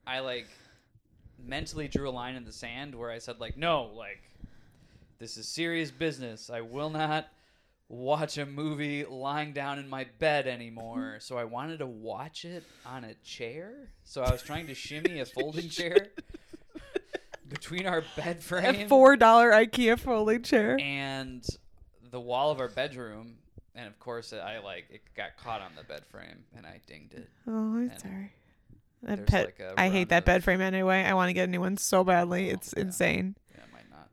[0.06, 0.48] I like
[1.38, 4.22] mentally drew a line in the sand where I said like, no, like
[5.20, 6.50] this is serious business.
[6.50, 7.28] I will not
[7.90, 11.18] watch a movie lying down in my bed anymore.
[11.22, 13.90] So I wanted to watch it on a chair.
[14.04, 16.10] So I was trying to shimmy a folding chair
[17.50, 20.78] between our bed frame A four dollar IKEA folding chair.
[20.80, 21.46] and
[22.12, 23.36] the wall of our bedroom.
[23.76, 27.14] And of course, I like it got caught on the bed frame, and I dinged
[27.14, 27.30] it.
[27.48, 28.32] Oh, I'm sorry.
[29.04, 29.46] That pet.
[29.46, 31.04] like I hate that bed frame anyway.
[31.04, 32.50] I want to get a new one so badly.
[32.50, 32.84] Oh, It's yeah.
[32.84, 33.36] insane.
[33.56, 34.10] Yeah, it might not.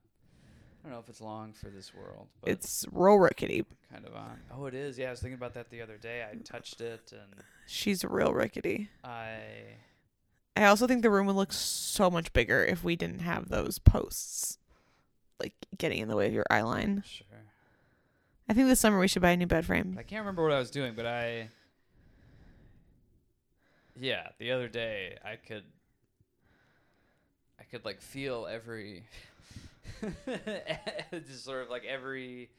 [0.84, 3.64] I don't know if it's long for this world, but It's real rickety.
[3.90, 4.38] kind of on.
[4.52, 4.98] Oh, it is.
[4.98, 6.22] Yeah, I was thinking about that the other day.
[6.30, 8.90] I touched it and She's real rickety.
[9.02, 9.38] I.
[10.56, 13.78] I also think the room would look so much bigger if we didn't have those
[13.78, 14.58] posts,
[15.40, 17.02] like getting in the way of your eye line.
[17.06, 17.26] Sure.
[18.48, 19.96] I think this summer we should buy a new bed frame.
[19.98, 21.48] I can't remember what I was doing, but I.
[23.98, 25.64] Yeah, the other day I could.
[27.58, 29.04] I could like feel every.
[31.26, 32.50] just sort of like every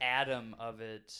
[0.00, 1.12] atom of it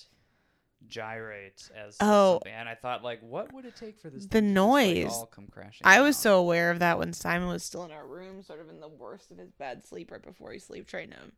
[0.86, 2.34] gyrate as Oh.
[2.34, 2.52] something.
[2.52, 4.24] and I thought like, what would it take for this?
[4.26, 5.12] The thing to just, like, noise.
[5.12, 5.86] all come crashing.
[5.86, 8.68] I was so aware of that when Simon was still in our room, sort of
[8.68, 11.32] in the worst of his bad sleep right before he sleep trained him.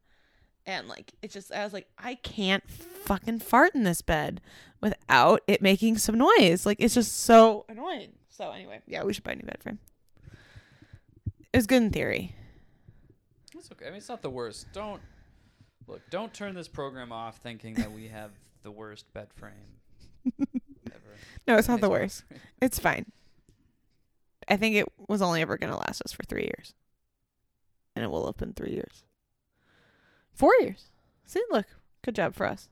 [0.69, 4.41] And like it's just I was like, I can't fucking fart in this bed
[4.81, 6.67] without it making some noise.
[6.67, 8.15] Like it's just so annoying.
[8.31, 9.79] So anyway, yeah, we should buy a new bed frame.
[11.53, 12.35] It was good in theory.
[13.59, 13.87] It's okay.
[13.87, 14.67] I mean, it's not the worst.
[14.73, 15.01] Don't
[15.87, 16.03] look.
[16.11, 18.31] Don't turn this program off thinking that we have
[18.63, 19.53] the worst bed frame
[20.87, 21.17] ever.
[21.47, 22.25] No, it's not the It's worst.
[22.61, 23.07] It's fine.
[24.49, 26.75] I think it was only ever gonna last us for three years.
[27.95, 29.05] And it will have been three years.
[30.35, 30.91] Four years.
[31.25, 31.67] See, look,
[32.05, 32.69] good job for us.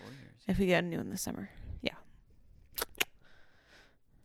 [0.00, 0.34] Four years.
[0.46, 1.50] If we get a new one this summer.
[1.82, 1.94] Yeah.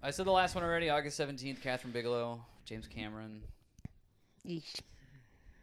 [0.04, 0.90] I said the last one already.
[0.90, 1.62] August seventeenth.
[1.62, 3.42] Kathryn Bigelow, James Cameron,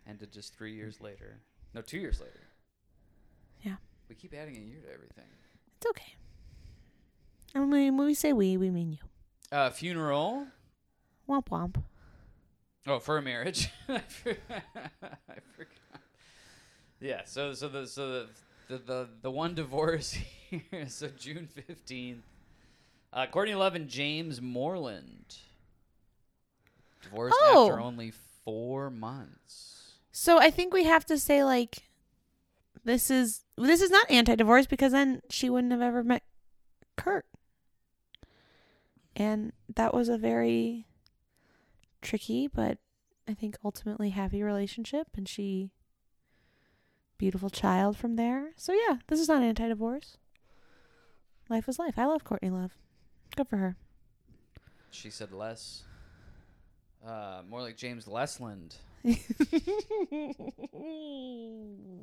[0.08, 1.38] ended just three years later.
[1.74, 2.40] No, two years later.
[3.62, 3.76] Yeah.
[4.08, 5.24] We keep adding a year to everything.
[5.76, 6.14] It's okay.
[7.54, 8.98] And when when we say we, we mean you.
[9.56, 10.46] Uh, funeral.
[11.28, 11.82] Womp womp.
[12.86, 13.68] Oh, for a marriage.
[13.88, 14.62] I forgot.
[17.00, 17.22] Yeah.
[17.24, 18.28] So so the so the
[18.68, 20.12] the the, the one divorce
[20.50, 20.88] here.
[20.88, 22.24] So June fifteenth.
[23.12, 25.36] Uh, Courtney Love and James Moreland
[27.02, 27.82] divorced after Oh.
[27.82, 28.12] only
[28.44, 29.77] four months.
[30.12, 31.88] So I think we have to say like
[32.84, 36.22] this is this is not anti divorce because then she wouldn't have ever met
[36.96, 37.26] Kurt.
[39.14, 40.86] And that was a very
[42.00, 42.78] tricky but
[43.28, 45.72] I think ultimately happy relationship and she
[47.18, 48.52] beautiful child from there.
[48.56, 50.16] So yeah, this is not anti divorce.
[51.48, 51.98] Life is life.
[51.98, 52.72] I love Courtney Love.
[53.36, 53.76] Good for her.
[54.90, 55.84] She said less.
[57.06, 58.76] Uh, more like James Lesland.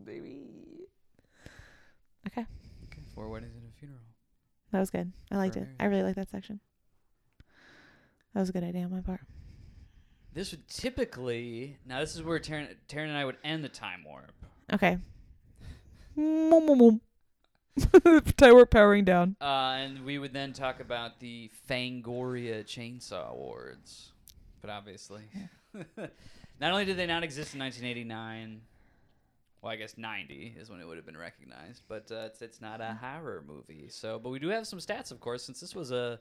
[0.06, 0.44] Baby.
[2.28, 2.46] Okay.
[2.86, 4.00] Okay, four weddings and a funeral.
[4.72, 5.12] That was good.
[5.32, 5.68] I liked it.
[5.80, 6.60] I really like that section.
[8.34, 9.22] That was a good idea on my part.
[10.34, 12.02] This would typically now.
[12.02, 14.34] This is where Taryn, Taryn and I would end the time warp.
[14.74, 14.98] Okay.
[16.16, 17.02] Mom, mom.
[18.70, 19.36] Powering down.
[19.40, 24.12] Uh, and we would then talk about the Fangoria Chainsaw Awards.
[24.62, 25.24] But obviously,
[26.60, 28.62] not only did they not exist in 1989,
[29.62, 32.62] well, I guess 90 is when it would have been recognized, but uh, it's, it's
[32.62, 33.88] not a horror movie.
[33.90, 36.20] So, but we do have some stats, of course, since this was a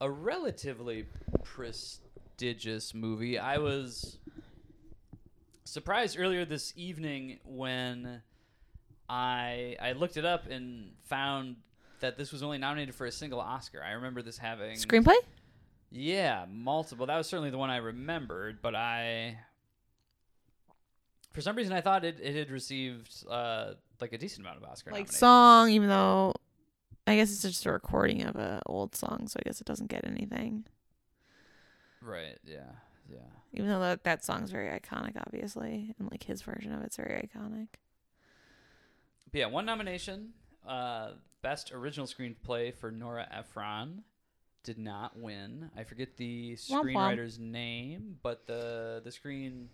[0.00, 1.04] a relatively
[1.44, 3.38] prestigious movie.
[3.38, 4.18] I was
[5.64, 8.22] surprised earlier this evening when
[9.08, 11.56] I I looked it up and found
[12.00, 13.82] that this was only nominated for a single Oscar.
[13.82, 15.16] I remember this having Screenplay?
[15.90, 17.06] Yeah, multiple.
[17.06, 19.38] That was certainly the one I remembered, but I
[21.32, 24.64] for some reason I thought it, it had received uh like a decent amount of
[24.64, 25.18] Oscar Like nominations.
[25.18, 26.34] song, even though
[27.06, 29.88] I guess it's just a recording of a old song, so I guess it doesn't
[29.88, 30.64] get anything.
[32.02, 32.70] Right, yeah.
[33.10, 33.18] Yeah.
[33.52, 37.28] Even though that, that song's very iconic, obviously, and like his version of it's very
[37.28, 37.66] iconic.
[39.32, 40.30] But yeah, one nomination.
[40.66, 41.12] Uh
[41.42, 44.02] best original screenplay for Nora Ephron.
[44.62, 45.70] Did not win.
[45.76, 49.68] I forget the screenwriter's name, but the the screen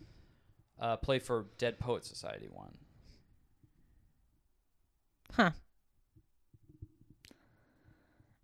[0.80, 2.76] uh, play for Dead Poet Society won.
[5.32, 5.50] Huh.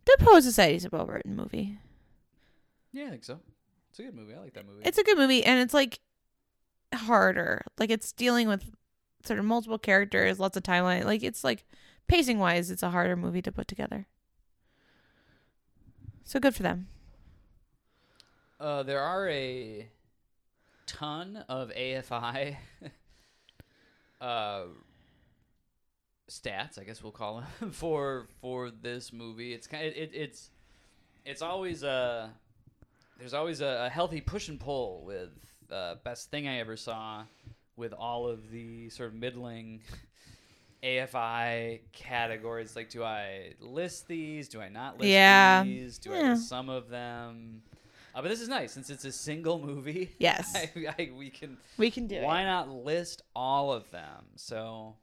[0.05, 1.79] The Poet Society's a well written movie.
[2.93, 3.41] Yeah, I think so.
[3.91, 4.35] It's a good movie.
[4.35, 4.83] I like that movie.
[4.85, 6.01] It's a good movie, and it's like
[6.95, 7.63] harder.
[7.79, 8.65] Like it's dealing with
[9.25, 11.05] sort of multiple characters, lots of timeline.
[11.05, 11.65] Like it's like
[12.09, 14.07] pacing wise, it's a harder movie to put together.
[16.25, 16.89] So good for them.
[18.61, 19.89] Uh, there are a
[20.87, 22.57] ton of AFI
[24.21, 24.63] uh,
[26.31, 29.53] stats, I guess we'll call them, for for this movie.
[29.53, 30.51] It's kind of, it, it's
[31.25, 32.31] it's always a
[33.19, 35.31] there's always a, a healthy push and pull with
[35.71, 37.25] uh, best thing I ever saw
[37.77, 39.81] with all of the sort of middling
[40.83, 42.75] AFI categories.
[42.77, 44.49] Like, do I list these?
[44.49, 45.63] Do I not list Yeah.
[45.63, 45.99] these?
[45.99, 46.31] Do I Yeah.
[46.33, 47.63] list some of them?
[48.15, 50.11] Uh, but this is nice since it's a single movie.
[50.19, 50.55] Yes.
[50.77, 51.57] I, I, we can.
[51.79, 52.23] We can do it.
[52.25, 54.27] Why not list all of them?
[54.37, 54.97] So,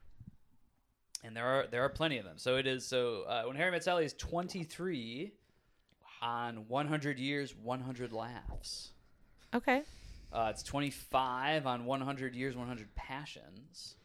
[1.24, 2.38] and there are there are plenty of them.
[2.38, 2.86] So it is.
[2.86, 5.34] So uh, when Harry Met Sally is twenty three
[6.22, 8.92] on one hundred years, one hundred laughs.
[9.54, 9.82] Okay.
[10.32, 13.96] Uh, it's 25 on 100 Years, 100 Passions.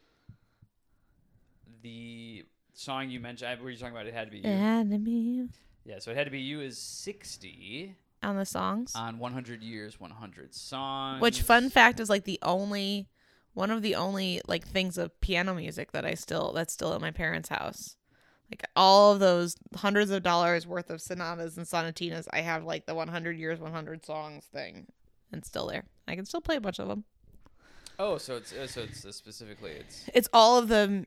[1.85, 4.07] The song you mentioned, were you talking about?
[4.07, 4.49] It had to be you.
[4.49, 5.47] It had to be
[5.85, 8.93] Yeah, so it had to be you is 60 on the songs.
[8.95, 11.21] on 100 Years, 100 Songs.
[11.21, 13.07] Which fun fact is like the only
[13.53, 17.01] one of the only like things of piano music that I still that's still at
[17.01, 17.97] my parents' house.
[18.49, 22.87] Like all of those hundreds of dollars worth of sonatas and sonatinas, I have like
[22.87, 24.87] the 100 years 100 songs thing
[25.31, 25.83] and still there.
[26.07, 27.03] I can still play a bunch of them.
[27.97, 31.05] Oh, so it's uh, so it's uh, specifically it's It's all of the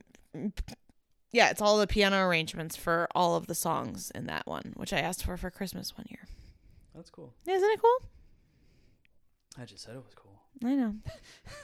[1.31, 4.93] yeah, it's all the piano arrangements for all of the songs in that one, which
[4.93, 6.27] I asked for for Christmas one year.
[6.95, 7.33] that's cool.
[7.45, 8.09] Isn't it cool?
[9.57, 10.41] I just said it was cool.
[10.63, 10.95] I know.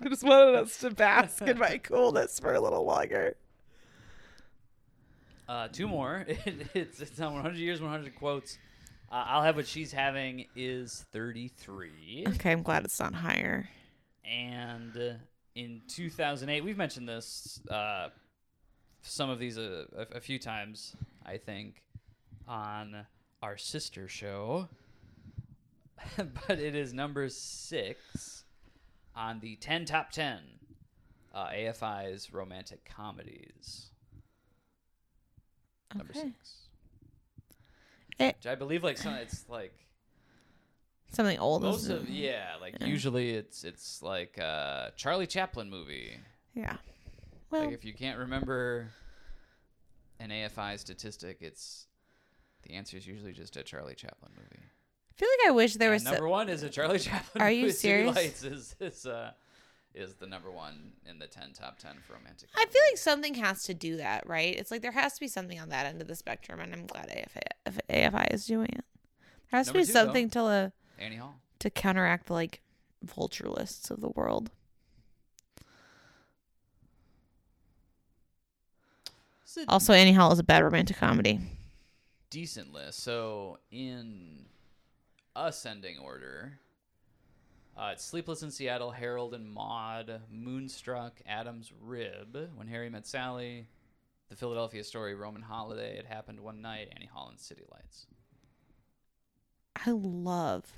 [0.00, 3.36] I just wanted us to bask in my coolness for a little longer.
[5.48, 6.24] Uh, two more.
[6.46, 8.58] It, it's it's on 100 Years, 100 Quotes.
[9.12, 12.24] Uh, I'll have what she's having is 33.
[12.28, 13.68] Okay, I'm glad it's not higher.
[14.24, 15.12] and uh,
[15.54, 18.08] in 2008 we've mentioned this uh,
[19.02, 21.82] some of these a, a, a few times i think
[22.48, 23.06] on
[23.42, 24.68] our sister show.
[26.16, 28.44] But it is number six
[29.16, 30.38] on the 10 top 10
[31.34, 33.86] uh, afi's romantic comedies.
[35.94, 36.20] Number Okay.
[36.28, 36.54] six.
[38.18, 39.72] It- Which i believe like some, it's like
[41.14, 41.62] Something old.
[41.62, 42.86] most of yeah like Yeah.
[42.86, 46.18] usually it's it's like a charlie chaplin movie
[46.54, 46.76] Yeah.
[47.50, 48.90] Well, like if you can't remember
[50.20, 51.86] an afi statistic it's
[52.62, 55.92] the answer is usually just a charlie chaplin movie I feel like I wish there
[55.92, 56.12] And was.
[56.12, 57.44] number one is a charlie chaplin movie.
[57.44, 58.16] Are you serious?
[58.16, 59.30] lights is is, uh,
[59.94, 63.34] is the number one in the 10 top 10 for romantic I feel like something
[63.34, 64.56] has to do that, right?
[64.58, 66.86] It's like there has to be something on that end of the spectrum, and I'm
[66.86, 68.84] glad AFI, AFI is doing it.
[69.52, 70.04] There has Number to be two, though.
[70.04, 72.60] something to uh, annie hall to counteract the like
[73.02, 74.50] vulture lists of the world.
[79.56, 81.38] a Also, Annie Hall is a bad romantic comedy.
[82.28, 84.46] decent list so in
[85.36, 86.58] ascending order
[87.76, 93.66] uh, it's Sleepless in Seattle, Harold and Maude, Moonstruck, Adam's Rib, When Harry Met Sally,
[94.28, 98.06] The Philadelphia Story, Roman Holiday, It Happened One Night, Annie Hall, and City Lights.
[99.84, 100.72] I love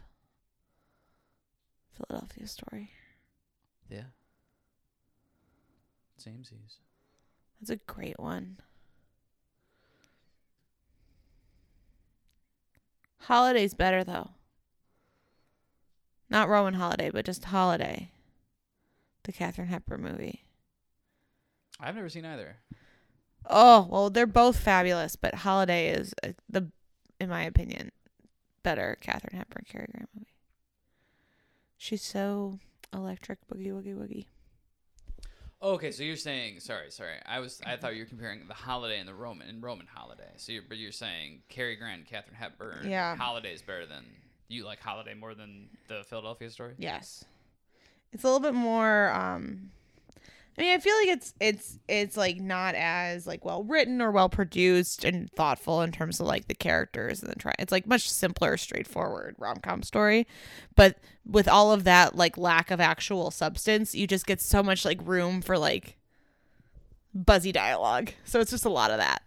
[1.96, 2.90] Philadelphia Story.
[3.88, 4.10] Yeah.
[6.20, 6.76] Samesies.
[7.60, 8.58] That's a great one.
[13.20, 14.30] Holiday's better though.
[16.28, 18.10] Not Roman Holiday, but just Holiday.
[19.24, 20.44] The Katharine Hepburn movie.
[21.80, 22.56] I've never seen either.
[23.48, 26.70] Oh, well, they're both fabulous, but Holiday is uh, the,
[27.20, 27.92] in my opinion,
[28.62, 30.35] better Katharine Hepburn Cary Grant movie.
[31.76, 32.58] She's so
[32.92, 34.26] electric, boogie woogie woogie.
[35.62, 37.16] Okay, so you're saying sorry, sorry.
[37.24, 40.30] I was I thought you were comparing the holiday and the Roman and Roman holiday.
[40.36, 42.88] So you're but you're saying Cary Grant, Katharine Hepburn.
[42.88, 43.16] Yeah.
[43.16, 44.04] Holiday is better than
[44.48, 46.74] you like holiday more than the Philadelphia story.
[46.78, 47.24] Yes.
[48.12, 49.70] It's a little bit more um
[50.58, 54.10] I mean, I feel like it's it's it's like not as like well written or
[54.10, 57.52] well produced and thoughtful in terms of like the characters and the try.
[57.58, 60.26] It's like much simpler, straightforward rom com story,
[60.74, 64.84] but with all of that like lack of actual substance, you just get so much
[64.84, 65.98] like room for like
[67.14, 68.12] buzzy dialogue.
[68.24, 69.22] So it's just a lot of that.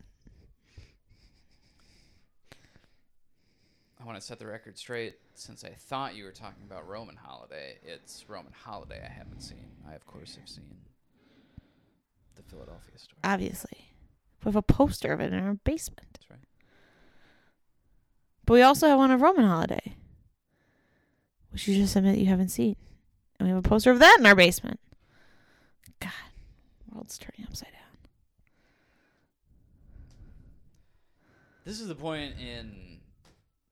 [4.02, 5.16] I want to set the record straight.
[5.36, 9.68] Since I thought you were talking about Roman Holiday, it's Roman Holiday I haven't seen.
[9.88, 10.76] I of course have seen
[12.40, 13.20] the Philadelphia story.
[13.24, 13.94] Obviously.
[14.44, 16.08] We have a poster of it in our basement.
[16.14, 16.40] That's right.
[18.46, 19.96] But we also have one of Roman Holiday,
[21.52, 22.76] which you just admit you haven't seen.
[23.38, 24.80] And we have a poster of that in our basement.
[26.00, 26.12] God,
[26.92, 27.80] world's turning upside down.
[31.66, 32.99] This is the point in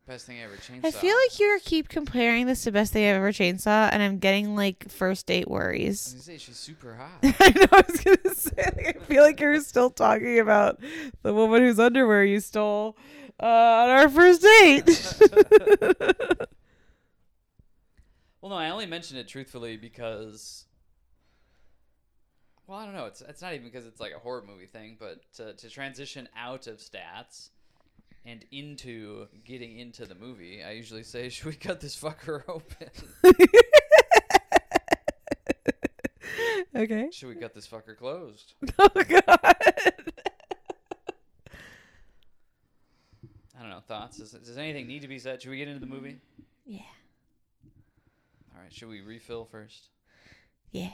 [0.08, 0.86] Best Thing Ever Chainsaw.
[0.86, 4.20] I feel like you keep comparing this to Best Thing I've Ever Chainsaw, and I'm
[4.20, 6.08] getting like first date I was worries.
[6.14, 7.20] gonna say she's super hot.
[7.24, 7.66] I know.
[7.74, 8.74] I was gonna say.
[8.78, 10.80] Like, I feel like you're still talking about
[11.24, 12.96] the woman whose underwear you stole
[13.42, 14.86] uh, on our first date.
[18.42, 20.64] well, no, I only mention it truthfully because.
[22.66, 23.08] Well, I don't know.
[23.08, 26.30] It's it's not even because it's like a horror movie thing, but to, to transition
[26.38, 27.50] out of stats
[28.28, 32.90] and into getting into the movie, I usually say, "Should we cut this fucker open?
[36.76, 37.10] okay.
[37.12, 39.24] Should we cut this fucker closed?" Oh God.
[43.58, 43.80] I don't know.
[43.88, 44.18] Thoughts?
[44.18, 45.42] Does, does anything need to be said?
[45.42, 46.18] Should we get into the movie?
[46.66, 46.82] Yeah.
[48.54, 48.72] All right.
[48.72, 49.88] Should we refill first?
[50.72, 50.92] Yeah.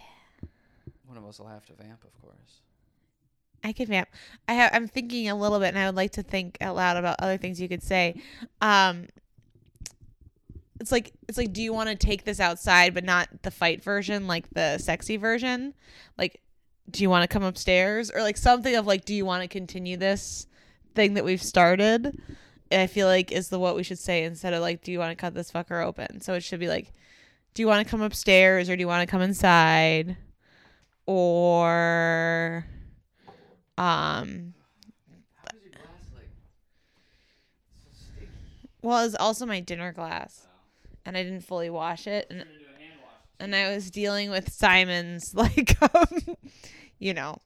[1.05, 2.61] One of us will have to vamp, of course.
[3.63, 4.09] I could vamp.
[4.47, 4.71] I have.
[4.73, 7.37] I'm thinking a little bit, and I would like to think out loud about other
[7.37, 8.21] things you could say.
[8.61, 9.07] Um,
[10.79, 13.83] it's like it's like, do you want to take this outside, but not the fight
[13.83, 15.73] version, like the sexy version?
[16.17, 16.41] Like,
[16.89, 19.47] do you want to come upstairs, or like something of like, do you want to
[19.47, 20.47] continue this
[20.93, 22.19] thing that we've started?
[22.71, 25.11] I feel like is the what we should say instead of like, do you want
[25.11, 26.21] to cut this fucker open?
[26.21, 26.91] So it should be like,
[27.53, 30.17] do you want to come upstairs or do you want to come inside?
[31.05, 32.65] Or
[33.77, 34.53] um
[38.81, 40.47] well, it was also my dinner glass
[41.05, 42.45] and I didn't fully wash it and
[43.39, 46.35] and I was dealing with Simon's like um
[46.99, 47.37] you know,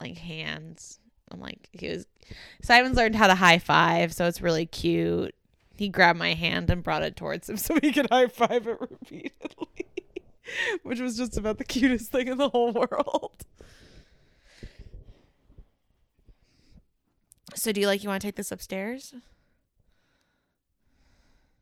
[0.00, 0.98] like hands.
[1.30, 2.06] I'm like he was
[2.62, 5.34] Simon's learned how to high five, so it's really cute.
[5.76, 8.80] He grabbed my hand and brought it towards him so he could high five it
[8.80, 9.86] repeatedly.
[10.82, 13.44] Which was just about the cutest thing in the whole world.
[17.58, 19.14] So do you like you want to take this upstairs?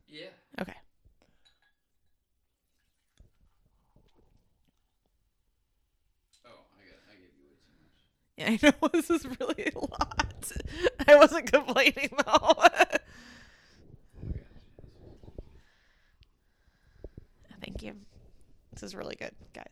[0.07, 0.29] Yeah.
[0.59, 0.73] Okay.
[6.45, 6.99] Oh, I got.
[7.11, 8.61] I gave you way too much.
[8.61, 10.51] Yeah, I know this is really a lot.
[11.07, 12.55] I wasn't complaining though.
[14.19, 14.61] Oh my gosh.
[17.61, 17.93] Thank you.
[18.73, 19.65] This is really good, guys.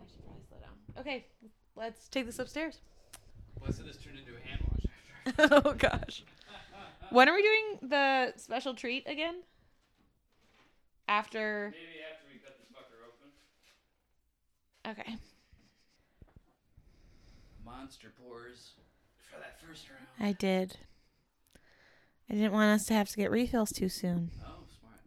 [0.00, 0.76] I should probably slow down.
[0.98, 1.26] Okay,
[1.78, 2.80] let's take this upstairs.
[3.60, 4.84] Well, I said this turned into a hand wash
[5.26, 5.64] after.
[5.68, 6.24] oh gosh.
[7.10, 9.36] When are we doing the special treat again?
[11.06, 11.72] After.
[11.72, 13.00] Maybe after we cut this fucker
[14.94, 15.00] open.
[15.00, 15.16] Okay.
[17.64, 18.72] Monster pours
[19.32, 20.06] for that first round.
[20.20, 20.76] I did.
[22.30, 24.30] I didn't want us to have to get refills too soon.
[24.44, 25.00] Oh, smart.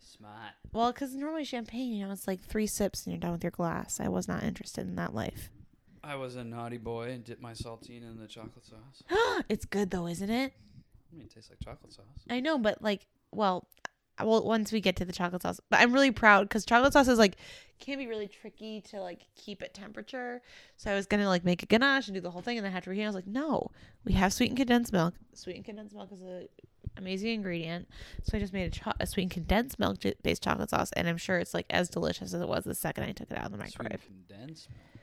[0.00, 0.54] Smart.
[0.72, 3.52] Well, because normally champagne, you know, it's like three sips and you're done with your
[3.52, 4.00] glass.
[4.00, 5.50] I was not interested in that life.
[6.04, 9.02] I was a naughty boy and dipped my saltine in the chocolate sauce.
[9.48, 10.52] it's good though, isn't it?
[11.12, 12.04] I mean, it tastes like chocolate sauce.
[12.28, 13.66] I know, but like, well,
[14.22, 17.08] well, once we get to the chocolate sauce, but I'm really proud because chocolate sauce
[17.08, 17.36] is like
[17.80, 20.40] can be really tricky to like keep at temperature.
[20.76, 22.72] So I was gonna like make a ganache and do the whole thing, and then
[22.72, 23.04] have to reheat.
[23.04, 23.70] I was like, no,
[24.04, 25.14] we have sweetened condensed milk.
[25.32, 26.46] Sweetened condensed milk is a
[26.96, 27.88] amazing ingredient.
[28.22, 31.16] So I just made a, cho- a sweetened condensed milk based chocolate sauce, and I'm
[31.16, 33.52] sure it's like as delicious as it was the second I took it out of
[33.52, 34.06] the Sweet microwave.
[34.28, 34.93] condensed milk.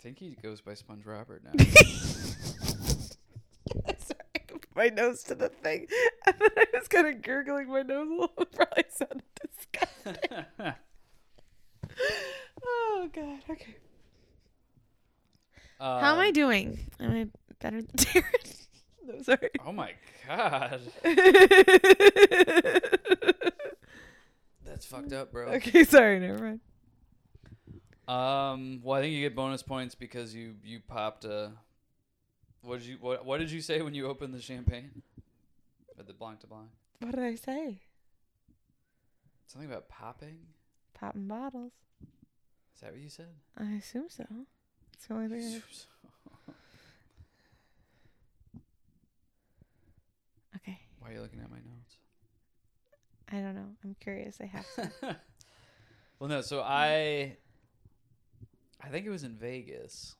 [0.00, 1.50] think he goes by Sponge Robert now.
[3.98, 5.86] Sorry, I put my nose to the thing,
[6.26, 8.32] and then I was kind of gurgling my nose a little.
[8.38, 10.74] It probably sounded disgusting.
[12.64, 13.40] oh God.
[13.50, 13.76] Okay.
[15.80, 16.78] Um, How am I doing?
[16.98, 17.26] Am I
[17.60, 18.63] better than Darren?
[19.08, 19.50] no, sorry.
[19.64, 19.92] Oh my
[20.26, 20.80] god.
[24.64, 25.48] That's fucked up, bro.
[25.48, 26.20] okay, sorry.
[26.20, 26.60] Never mind.
[28.06, 31.52] Um, well, I think you get bonus points because you you popped a.
[32.62, 35.02] What did you what What did you say when you opened the champagne?
[35.98, 36.68] Or the Blanc de Blanc?
[37.00, 37.80] What did I say?
[39.46, 40.38] Something about popping.
[40.94, 41.72] Popping bottles.
[42.74, 43.28] Is that what you said?
[43.56, 44.24] I assume so.
[44.94, 45.62] It's the only thing.
[46.48, 46.52] I...
[50.56, 50.78] Okay.
[51.04, 51.98] Why are you looking at my notes?
[53.30, 53.68] I don't know.
[53.84, 54.38] I'm curious.
[54.40, 55.16] I have to.
[56.20, 56.40] Well, no.
[56.42, 57.36] So I,
[58.80, 60.14] I think it was in Vegas.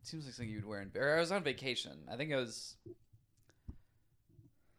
[0.00, 0.90] It Seems like something you'd wear in.
[0.96, 1.92] Or I was on vacation.
[2.10, 2.74] I think I was.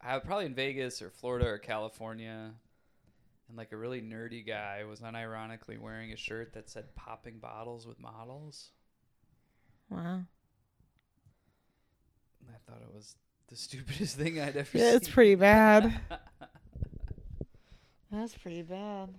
[0.02, 2.50] I was probably in Vegas or Florida or California,
[3.48, 7.86] and like a really nerdy guy was unironically wearing a shirt that said "popping bottles
[7.86, 8.72] with models."
[9.88, 10.22] Wow.
[12.48, 13.14] I thought it was
[13.48, 14.96] the stupidest thing I'd ever Yeah, seen.
[14.96, 16.00] it's pretty bad.
[18.10, 19.10] That's pretty bad.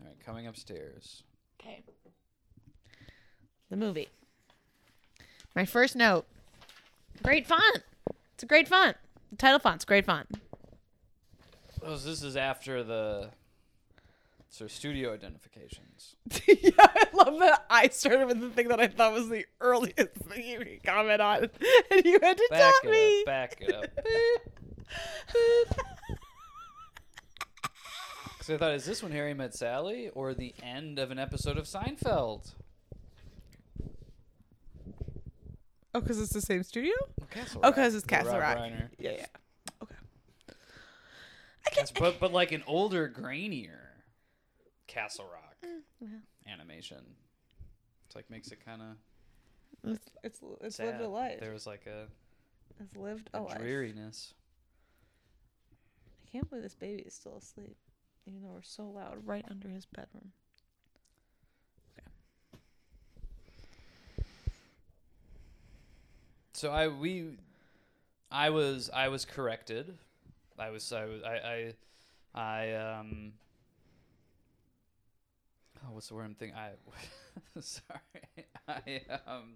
[0.00, 1.22] All right, coming upstairs.
[1.60, 1.82] Okay.
[3.70, 4.08] The movie.
[5.54, 6.26] My first note.
[7.22, 7.82] Great font.
[8.34, 8.96] It's a great font.
[9.30, 10.26] The title font's great font.
[11.84, 13.30] Oh, so this is after the
[14.50, 16.16] so studio identifications.
[16.46, 17.64] yeah, I love that.
[17.70, 19.96] I started with the thing that I thought was the earliest
[20.28, 21.44] thing you could comment on,
[21.90, 23.20] and you had to Back tell me.
[23.20, 23.26] up.
[23.26, 23.84] Back it up.
[28.38, 31.58] Because I thought, is this when Harry met Sally or the end of an episode
[31.58, 32.52] of Seinfeld?
[35.94, 36.94] oh, because it's the same studio.
[37.30, 37.74] Castle Oh, Rock.
[37.74, 38.56] 'cause it's Castle Rock.
[38.56, 38.88] Reiner.
[38.98, 39.26] Yeah, yeah.
[39.82, 39.94] Okay.
[41.66, 43.76] That's- but but like an older, grainier
[44.90, 45.56] Castle Rock
[46.02, 46.20] Mm,
[46.50, 47.04] animation.
[48.06, 48.88] It's like makes it kind of
[49.84, 50.86] It's it's, it's sad.
[50.86, 51.40] lived a life.
[51.40, 52.06] There was like a,
[52.80, 53.58] It's lived a a life.
[53.58, 54.34] dreariness.
[56.26, 57.76] I can't believe this baby is still asleep,
[58.26, 60.32] even though we're so loud right under his bedroom.
[66.52, 67.38] So I we
[68.30, 69.96] I was I was corrected.
[70.58, 71.74] I was I was I
[72.36, 73.32] I, I um
[75.84, 76.70] oh what's the word I'm thinking I
[77.60, 79.54] sorry I um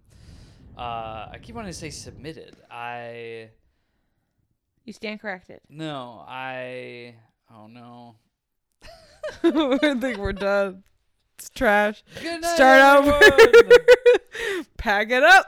[0.77, 3.51] uh I keep wanting to say submitted I
[4.85, 5.61] You stand corrected.
[5.69, 7.15] no I
[7.55, 8.17] oh no
[9.43, 10.83] I think we're done.
[11.39, 12.05] It's trash.
[12.23, 13.19] Good night, Start over.
[14.77, 15.47] Pack it up.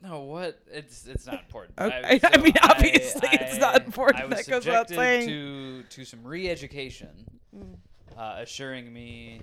[0.00, 0.60] No, what?
[0.70, 1.78] It's it's not important.
[1.80, 2.20] Okay.
[2.22, 4.22] I mean, obviously it's not important.
[4.22, 5.26] I was That goes without saying.
[5.28, 7.08] to to some re-education,
[7.56, 7.76] Mm.
[8.16, 9.42] Uh, assuring me.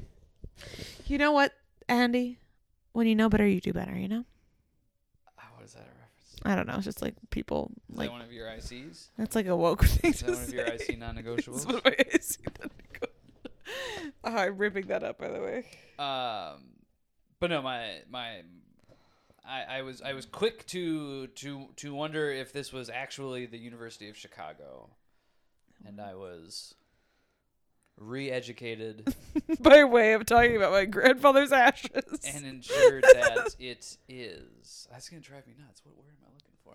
[1.07, 1.53] You know what,
[1.89, 2.39] Andy?
[2.93, 3.95] When you know better, you do better.
[3.97, 4.25] You know.
[5.37, 6.41] Oh, what is that a reference?
[6.43, 6.75] I don't know.
[6.75, 9.07] It's just like people Is like that one of your ICs?
[9.17, 10.85] that's like a woke thing Is to that one of your say.
[10.93, 11.65] IC non-negotiables?
[11.65, 13.09] one of my IC non-negotiables.
[14.23, 15.65] Oh, I'm ripping that up, by the way.
[15.99, 16.63] um,
[17.39, 18.41] but no, my my.
[19.47, 23.57] I, I was I was quick to to to wonder if this was actually the
[23.59, 24.89] University of Chicago,
[25.85, 26.73] and I was
[27.97, 29.15] re-educated
[29.59, 32.19] by way of talking about my grandfather's ashes.
[32.27, 34.87] and ensured that it is.
[34.91, 35.81] That's gonna drive me nuts.
[35.83, 36.73] What word am I looking for?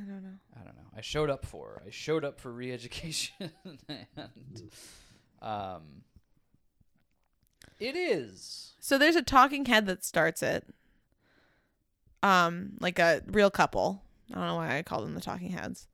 [0.00, 0.38] I don't know.
[0.54, 0.88] I don't know.
[0.96, 1.82] I showed up for.
[1.86, 3.50] I showed up for re-education,
[3.86, 4.70] and
[5.42, 5.82] um,
[7.80, 8.74] it is.
[8.80, 10.64] So there's a talking head that starts it.
[12.22, 14.02] Um, like a real couple.
[14.30, 15.86] I don't know why I call them the talking heads,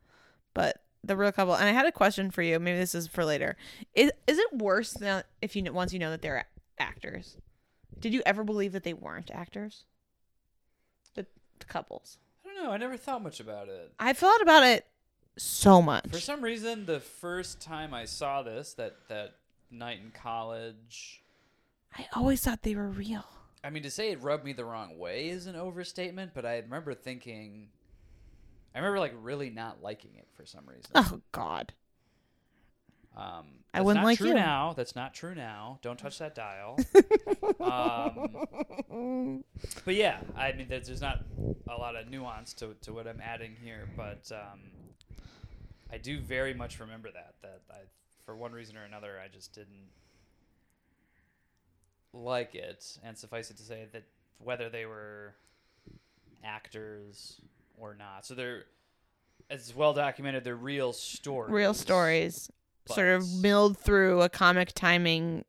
[0.55, 1.55] but the real couple.
[1.55, 2.59] And I had a question for you.
[2.59, 3.57] Maybe this is for later.
[3.95, 7.37] Is is it worse now if you once you know that they're a- actors?
[7.99, 9.85] Did you ever believe that they weren't actors?
[11.15, 11.27] The,
[11.59, 12.19] the couples.
[12.45, 12.71] I don't know.
[12.73, 13.93] I never thought much about it.
[13.99, 14.87] I thought about it
[15.37, 16.09] so much.
[16.11, 19.37] For some reason, the first time I saw this, that that
[19.71, 21.23] night in college,
[21.97, 23.25] I always thought they were real.
[23.63, 26.59] I mean, to say it rubbed me the wrong way is an overstatement, but I
[26.59, 27.69] remember thinking,
[28.75, 30.91] I remember like really not liking it for some reason.
[30.95, 31.72] Oh God.
[33.16, 34.35] Um, I wouldn't not like true you.
[34.35, 34.75] now.
[34.77, 35.79] That's not true now.
[35.83, 36.79] Don't touch that dial.
[38.91, 39.45] um,
[39.85, 41.25] but yeah, I mean, there's, there's not
[41.68, 44.61] a lot of nuance to, to what I'm adding here, but um,
[45.93, 47.35] I do very much remember that.
[47.43, 47.79] That I,
[48.27, 49.91] for one reason or another, I just didn't
[52.12, 52.99] like it.
[53.05, 54.05] And suffice it to say that
[54.39, 55.35] whether they were
[56.43, 57.41] actors
[57.79, 58.64] or not, so they're
[59.51, 60.45] as well documented.
[60.45, 61.53] They're real stories.
[61.53, 62.51] real stories
[62.87, 65.45] sort of milled through a comic timing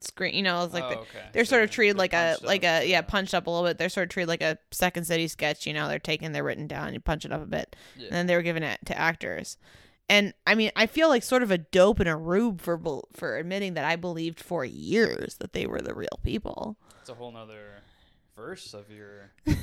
[0.00, 2.44] screen you know it's like Oh, the, they're So sort of treated like a punched
[2.44, 5.04] like a yeah punched up a little bit they're sort of treated like a second
[5.04, 7.74] city sketch you know they're taken, they're written down you punch it up a bit
[7.96, 8.04] Yeah.
[8.06, 9.56] and then they were given it to actors
[10.08, 12.78] and i mean i feel like sort of a dope and a rube for
[13.12, 17.14] for admitting that i believed for years that they were the real people It's a
[17.14, 17.82] whole nother
[18.36, 19.32] verse of your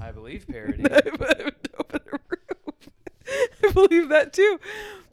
[0.00, 0.84] I believe parody.
[0.84, 2.92] I'm a dope a rube.
[3.64, 4.58] I believe that too.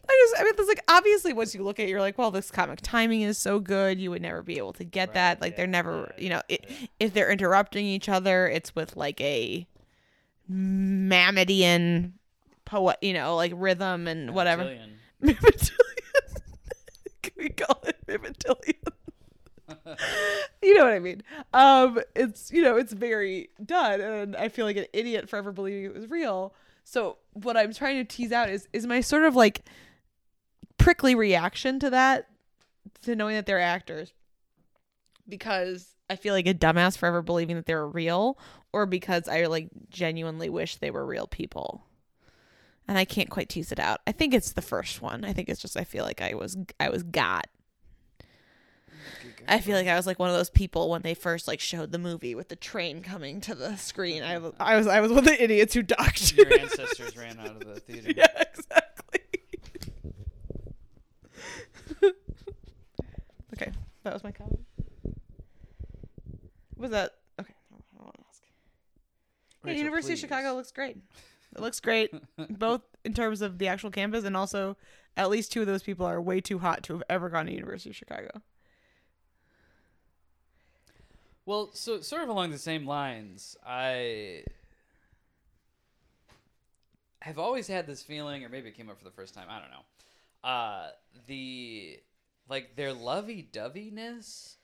[0.07, 2.29] I just, I mean, it's like obviously once you look at it, you're like, well,
[2.29, 5.41] this comic timing is so good, you would never be able to get Right, that.
[5.41, 6.87] Like, they're never, yeah, you know, it, yeah.
[6.99, 9.65] if they're interrupting each other, it's with like a
[10.51, 12.11] Mametian
[12.65, 14.63] poet, you know, like rhythm and whatever.
[14.63, 14.97] Can
[17.37, 18.93] we call it Mimidillion?
[20.61, 21.23] you know what I mean.
[21.53, 25.85] Um, it's you know it's very done, and I feel like an idiot forever believing
[25.85, 26.53] it was real.
[26.83, 29.63] So what I'm trying to tease out is is my sort of like
[30.77, 32.27] prickly reaction to that,
[33.03, 34.13] to knowing that they're actors,
[35.27, 38.37] because I feel like a dumbass forever believing that they were real,
[38.71, 41.85] or because I like genuinely wish they were real people.
[42.85, 44.01] And I can't quite tease it out.
[44.05, 45.23] I think it's the first one.
[45.23, 47.47] I think it's just I feel like I was I was got.
[49.47, 51.91] I feel like I was like one of those people when they first like showed
[51.91, 54.23] the movie with the train coming to the screen.
[54.23, 56.33] I was I was I was one of the idiots who ducked.
[56.33, 58.11] Your ancestors ran out of the theater.
[58.15, 59.19] yeah, exactly.
[63.53, 63.71] okay,
[64.03, 64.59] that was my comment.
[66.77, 67.53] Was that okay?
[67.71, 68.43] I want to ask.
[69.65, 70.23] Yeah, University please.
[70.23, 70.97] of Chicago looks great.
[71.55, 72.11] It looks great,
[72.49, 74.75] both in terms of the actual campus and also
[75.15, 77.53] at least two of those people are way too hot to have ever gone to
[77.53, 78.41] University of Chicago.
[81.45, 84.43] Well, so sort of along the same lines, I
[87.21, 89.47] have always had this feeling, or maybe it came up for the first time.
[89.49, 90.49] I don't know.
[90.49, 90.87] Uh,
[91.27, 91.99] the
[92.49, 94.55] like their lovey-doveyness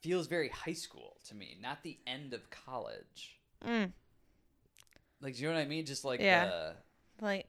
[0.00, 3.38] feels very high school to me, not the end of college.
[3.64, 3.92] Mm.
[5.20, 5.86] Like, do you know what I mean?
[5.86, 6.46] Just like Yeah.
[6.46, 6.74] the
[7.20, 7.46] Like,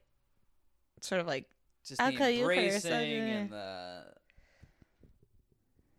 [1.01, 1.45] sort of like
[1.86, 4.03] just I'll the call you first, embracing and the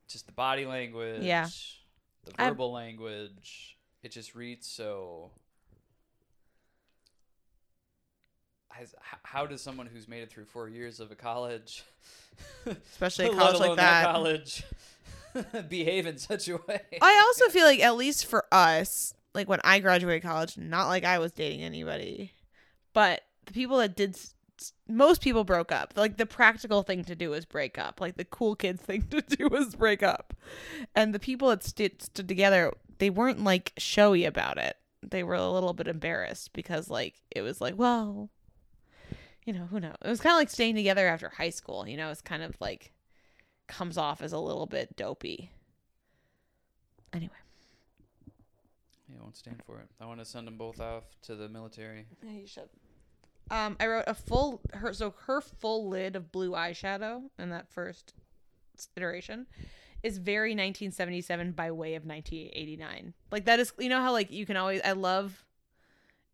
[0.09, 1.49] just the body language, Yeah.
[2.25, 3.77] the I- verbal language.
[4.03, 5.33] It just reads so.
[8.71, 11.83] Has, how does someone who's made it through four years of a college,
[12.93, 14.05] especially a college like alone that.
[14.05, 14.65] college,
[15.71, 16.81] behave in such a way?
[17.01, 21.05] I also feel like at least for us, like when I graduated college, not like
[21.05, 22.33] I was dating anybody,
[22.93, 24.19] but the people that did
[24.89, 25.95] most people broke up.
[25.97, 28.01] Like the practical thing to do is break up.
[28.01, 30.35] Like the cool kids thing to do is break up.
[30.95, 34.77] And the people that stood, stood together, they weren't like showy about it.
[35.03, 38.31] They were a little bit embarrassed because like it was like, well,
[39.45, 39.97] you know, who knows.
[40.05, 42.57] It was kind of like staying together after high school, you know, it's kind of
[42.61, 42.93] like
[43.69, 45.51] comes off as a little bit dopey.
[47.13, 47.33] Anyway.
[49.09, 49.89] Yeah, I won't stand for it.
[50.01, 52.07] I want to send them both off to the military.
[52.23, 52.69] Yeah, you should.
[53.51, 57.71] Um, I wrote a full her so her full lid of blue eyeshadow in that
[57.71, 58.15] first
[58.97, 59.47] iteration
[60.03, 63.15] is very 1977 by way of 1989.
[63.31, 65.45] Like that is you know how like you can always I love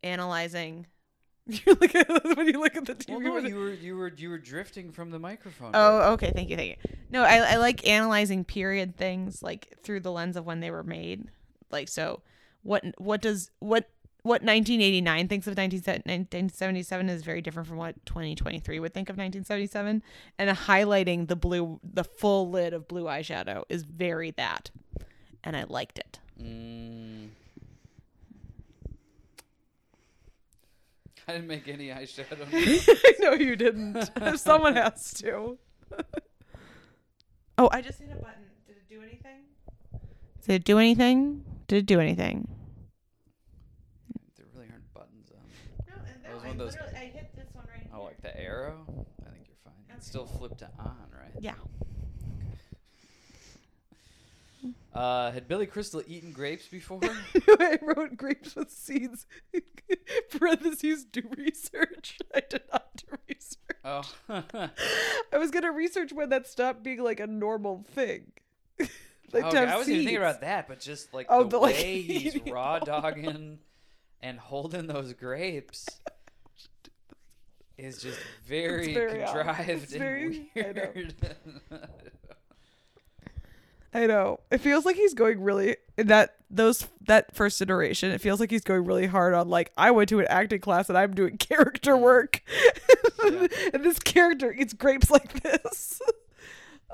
[0.02, 0.86] analyzing.
[1.44, 3.20] You look at when you look at the TV.
[3.20, 5.72] Well, no, you were you were you were drifting from the microphone.
[5.74, 6.30] Oh, okay.
[6.32, 6.56] Thank you.
[6.56, 6.90] Thank you.
[7.10, 10.84] No, I, I like analyzing period things like through the lens of when they were
[10.84, 11.24] made.
[11.68, 12.22] Like, so
[12.62, 13.90] what what does what
[14.22, 19.14] what 1989 thinks of 19, 1977 is very different from what 2023 would think of
[19.14, 20.02] 1977
[20.38, 24.70] and highlighting the blue the full lid of blue eyeshadow is very that.
[25.42, 26.20] And i liked it.
[26.40, 27.30] Mm.
[31.26, 33.16] I didn't make any eyeshadow.
[33.18, 34.08] no you didn't.
[34.38, 35.58] Someone has to.
[37.58, 38.44] Oh i just hit a button.
[38.68, 39.40] Did it do anything?
[40.46, 41.44] Did it do anything?
[41.66, 42.46] Did it do anything
[44.36, 45.44] there really aren't buttons on.
[45.88, 48.38] No, and That was one of those- I hit this one right Oh, like the
[48.38, 48.84] arrow?
[49.26, 49.96] I think you're fine.
[49.96, 51.32] It's still flipped to on, right?
[51.40, 51.54] Yeah.
[54.94, 57.00] Uh, had Billy Crystal eaten grapes before?
[57.48, 59.26] I wrote grapes with seeds.
[60.30, 62.18] Parentheses, do research.
[62.34, 63.76] I did not do research.
[63.84, 64.02] oh,
[65.32, 68.32] I was going to research when that stopped being like a normal thing.
[68.78, 68.90] like
[69.32, 69.58] to okay.
[69.58, 72.02] have I wasn't even thinking about that, but just like Oh, the, the, like, way
[72.02, 73.58] he's raw dogging
[74.20, 75.86] and holding those grapes
[77.78, 80.90] is just very, very contrived It's and very- I know.
[80.94, 81.14] weird.
[83.94, 84.40] I know.
[84.50, 88.10] It feels like he's going really that those that first iteration.
[88.10, 90.88] It feels like he's going really hard on like I went to an acting class
[90.88, 92.42] and I'm doing character work,
[93.22, 93.48] Yeah.
[93.74, 96.00] and this character eats grapes like this.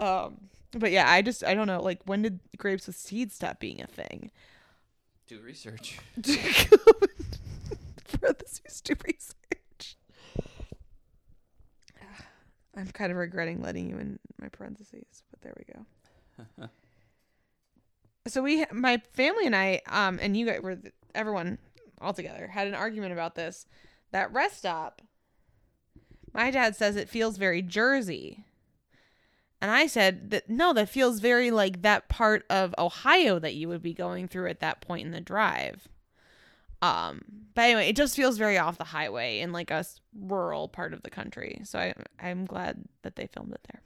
[0.00, 0.38] um,
[0.72, 1.80] but yeah, I just I don't know.
[1.80, 4.32] Like when did grapes with seeds stop being a thing?
[5.28, 6.00] Do research.
[8.20, 9.36] Parentheses do research.
[12.78, 16.68] I'm kind of regretting letting you in my parentheses, but there we go.
[18.28, 20.78] so we my family and I um and you guys were
[21.14, 21.58] everyone
[22.00, 23.66] all together had an argument about this.
[24.12, 25.02] That rest stop
[26.32, 28.44] my dad says it feels very jersey.
[29.60, 33.68] And i said that no that feels very like that part of ohio that you
[33.68, 35.88] would be going through at that point in the drive
[36.80, 37.22] Um,
[37.54, 39.84] but anyway, it just feels very off the highway in like a
[40.18, 41.60] rural part of the country.
[41.64, 43.82] So I I'm glad that they filmed it there.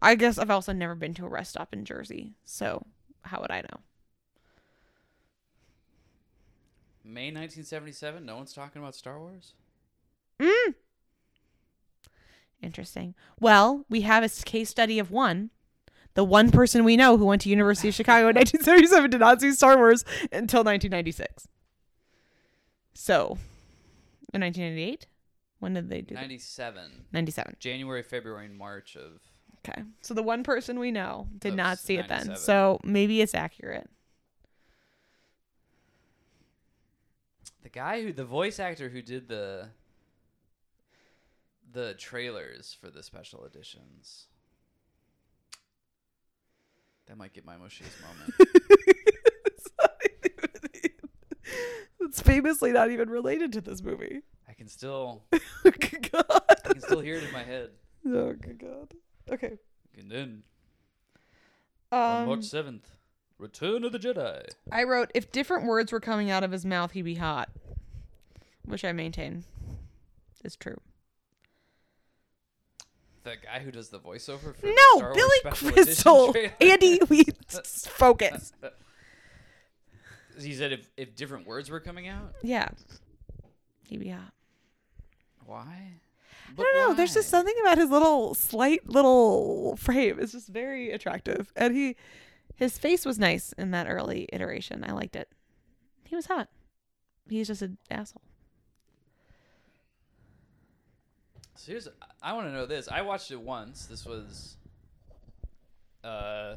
[0.00, 2.86] I guess I've also never been to a rest stop in Jersey, so
[3.22, 3.80] how would I know?
[7.04, 8.24] May 1977.
[8.24, 9.54] No one's talking about Star Wars.
[10.38, 10.74] Mm.
[12.60, 13.14] Interesting.
[13.40, 15.50] Well, we have a case study of one.
[16.18, 19.40] The one person we know who went to University of Chicago in 1977 did not
[19.40, 21.46] see Star Wars until 1996.
[22.92, 23.38] So,
[24.34, 25.06] in 1998,
[25.60, 26.22] when did they do that?
[26.22, 27.04] 97.
[27.12, 27.54] 97.
[27.60, 29.20] January, February, and March of.
[29.58, 29.84] Okay.
[30.00, 32.34] So the one person we know did not see it then.
[32.34, 33.88] So maybe it's accurate.
[37.62, 39.68] The guy who, the voice actor who did the.
[41.70, 44.27] The trailers for the special editions.
[47.08, 48.34] That might get my mushiest moment.
[52.00, 54.20] it's famously not even related to this movie.
[54.48, 55.22] I can still,
[55.62, 56.24] Good God.
[56.48, 57.70] I can still hear it in my head.
[58.06, 58.94] Oh, good God.
[59.30, 59.58] Okay.
[59.98, 60.42] And then
[61.92, 62.88] on Um, March seventh,
[63.38, 64.44] Return of the Jedi.
[64.72, 67.50] I wrote, if different words were coming out of his mouth, he'd be hot.
[68.64, 69.44] Which I maintain
[70.44, 70.80] is true.
[73.24, 76.34] The guy who does the voiceover for the No, Billy Crystal.
[76.60, 77.24] Andy, we
[77.86, 78.52] focus.
[80.40, 82.68] he said if, if different words were coming out, Yeah.
[83.84, 84.32] He'd be hot.
[85.46, 85.92] why?
[86.50, 86.94] I don't know.
[86.94, 90.18] There's just something about his little slight little frame.
[90.20, 91.52] It's just very attractive.
[91.56, 91.96] And he
[92.56, 94.82] his face was nice in that early iteration.
[94.86, 95.28] I liked it.
[96.04, 96.48] He was hot.
[97.28, 98.22] He's just an asshole.
[101.54, 101.88] So here's,
[102.22, 102.88] I want to know this.
[102.88, 103.86] I watched it once.
[103.86, 104.56] This was,
[106.04, 106.56] uh,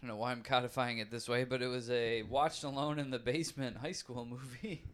[0.00, 3.10] don't know why I'm codifying it this way, but it was a watched alone in
[3.10, 4.84] the basement high school movie.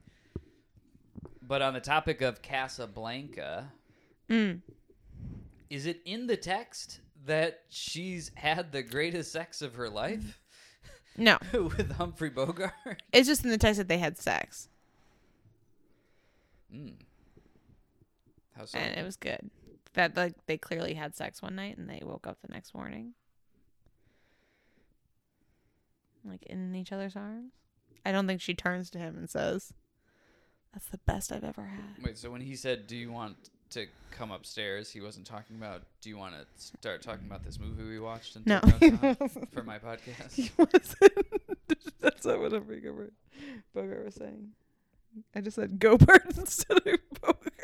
[1.48, 3.70] But on the topic of Casablanca,
[4.28, 4.62] Mm.
[5.70, 10.40] is it in the text that she's had the greatest sex of her life
[11.16, 11.38] No.
[11.52, 12.72] with Humphrey Bogart?
[13.12, 14.68] It's just in the text that they had sex.
[16.74, 16.94] Mm.
[18.56, 18.78] How so?
[18.78, 19.50] And it was good.
[19.94, 23.14] That like they clearly had sex one night and they woke up the next morning.
[26.24, 27.52] Like in each other's arms.
[28.04, 29.72] I don't think she turns to him and says,
[30.72, 32.04] That's the best I've ever had.
[32.04, 33.36] Wait, so when he said, "Do you want
[33.70, 37.58] to come upstairs?" He wasn't talking about, "Do you want to start talking about this
[37.58, 39.52] movie we watched?" And No, took he notes on wasn't.
[39.52, 40.32] for my podcast.
[40.34, 41.12] He wasn't.
[42.00, 43.12] That's not what Humphrey Bogart
[43.74, 44.50] Bogart was saying.
[45.34, 46.84] I just said Gobart instead of
[47.20, 47.55] Bogart.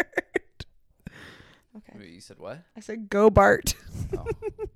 [1.77, 1.99] Okay.
[1.99, 2.63] Wait, you said what?
[2.77, 3.75] I said Gobart.
[4.17, 4.27] Oh.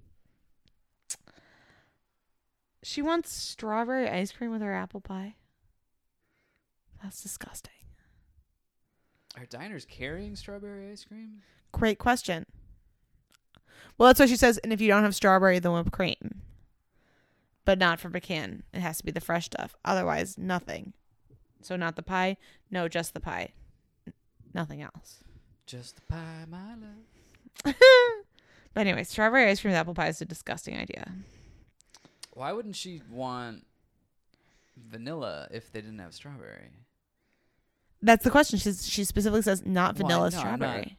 [2.87, 5.35] She wants strawberry ice cream with her apple pie.
[7.03, 7.73] That's disgusting.
[9.37, 11.43] Are diners carrying strawberry ice cream?
[11.73, 12.47] Great question.
[13.99, 14.59] Well, that's what she says.
[14.59, 16.43] And if you don't have strawberry, then whipped cream.
[17.65, 18.63] But not from a can.
[18.73, 19.75] It has to be the fresh stuff.
[19.85, 20.93] Otherwise, nothing.
[21.63, 22.37] So not the pie.
[22.71, 23.53] No, just the pie.
[24.55, 25.25] Nothing else.
[25.67, 27.75] Just the pie, my love.
[28.75, 31.13] but anyway, strawberry ice cream with apple pie is a disgusting idea.
[32.33, 33.67] Why wouldn't she want
[34.77, 36.71] vanilla if they didn't have strawberry?
[38.03, 38.59] That's the question.
[38.59, 40.99] She's, she specifically says not vanilla no, strawberry.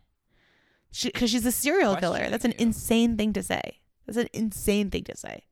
[1.03, 2.29] Because she's a serial killer.
[2.29, 2.65] That's an you.
[2.65, 3.79] insane thing to say.
[4.05, 5.43] That's an insane thing to say.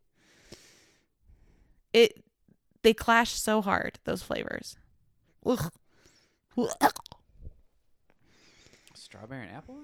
[1.93, 2.23] It
[2.81, 4.77] they clash so hard those flavors.
[5.45, 5.71] Ugh.
[9.05, 9.77] Strawberry and apple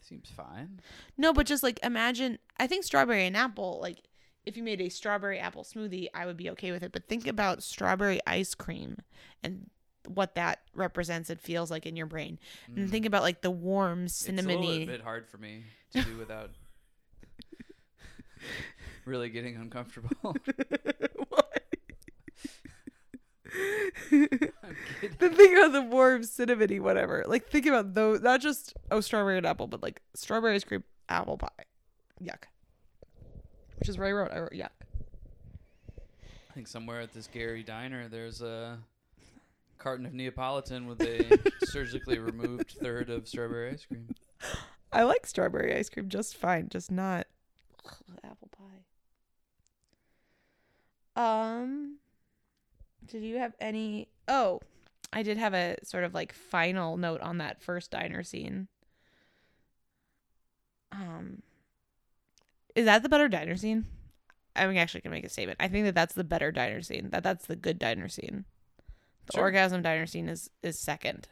[0.00, 0.80] seems fine.
[1.16, 2.38] No, but just like imagine.
[2.58, 3.78] I think strawberry and apple.
[3.80, 3.98] Like
[4.44, 6.90] if you made a strawberry apple smoothie, I would be okay with it.
[6.90, 8.96] But think about strawberry ice cream
[9.44, 9.70] and
[10.04, 12.40] what that represents and feels like in your brain.
[12.74, 13.08] And think mm.
[13.08, 14.84] about like the warm It's a little cinnamony.
[14.84, 16.50] bit hard for me to do without
[19.04, 20.34] really getting uncomfortable.
[20.44, 21.59] Kidding.
[24.10, 24.52] the
[25.18, 27.24] thing about the warm cinnamony whatever.
[27.26, 30.84] Like think about those not just oh strawberry and apple but like strawberry ice cream
[31.08, 31.48] apple pie.
[32.22, 32.44] Yuck.
[33.78, 34.68] Which is what i wrote i wrote yuck.
[36.50, 38.78] I think somewhere at this Gary diner, there's a
[39.78, 44.08] carton of Neapolitan with a surgically removed third of strawberry ice cream.
[44.92, 47.26] i like strawberry ice cream just fine just not
[48.24, 48.82] apple pie.
[51.62, 51.99] Um
[53.10, 54.60] did you have any oh
[55.12, 58.68] i did have a sort of like final note on that first diner scene
[60.92, 61.42] um
[62.74, 63.84] is that the better diner scene
[64.56, 65.58] I'm actually gonna make a statement.
[65.60, 67.10] I think that that's the better diner scene.
[67.10, 68.44] That that's the good diner scene.
[69.26, 69.42] The Sure.
[69.44, 71.28] orgasm diner scene is is second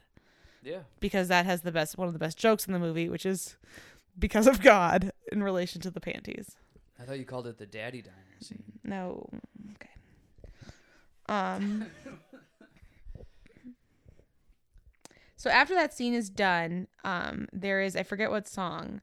[0.63, 0.83] Yeah.
[1.01, 3.57] because that has the best one of the best jokes in the movie, which is
[4.17, 6.55] because of God in relation to the panties.
[6.97, 8.63] I thought you called it the daddy diner scene.
[8.85, 9.29] No,
[9.75, 9.89] okay.
[11.29, 11.85] Um.
[15.35, 19.01] so after that scene is done, um, there is I forget what song,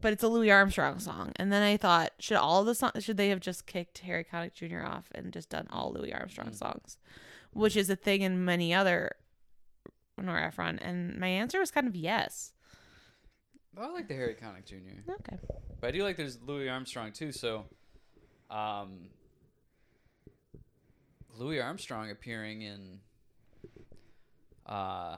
[0.00, 1.32] but it's a Louis Armstrong song.
[1.36, 4.54] And then I thought, should all the songs should they have just kicked Harry Connick
[4.54, 4.84] Jr.
[4.84, 6.56] off and just done all Louis Armstrong Mm.
[6.56, 6.98] songs,
[7.52, 9.12] which is a thing in many other
[10.18, 10.78] Nora Ephron.
[10.80, 12.52] And my answer was kind of yes.
[13.74, 15.10] Well, I like the Harry Connick Jr.
[15.12, 15.38] Okay.
[15.80, 17.32] But I do like there's Louis Armstrong too.
[17.32, 17.64] So,
[18.50, 19.08] um,
[21.36, 23.00] Louis Armstrong appearing in,
[24.66, 25.16] uh,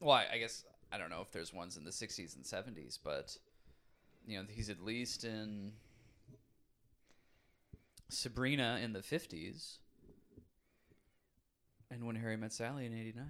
[0.00, 2.98] well, I, I guess I don't know if there's ones in the '60s and '70s,
[3.02, 3.36] but
[4.26, 5.72] you know he's at least in
[8.08, 9.78] Sabrina in the '50s,
[11.90, 13.24] and When Harry Met Sally in '89.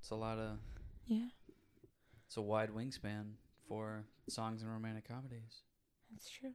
[0.00, 0.58] It's a lot of
[1.06, 1.28] Yeah,
[2.26, 3.32] it's a wide wingspan
[3.68, 5.62] for songs and romantic comedies.
[6.12, 6.52] that's true.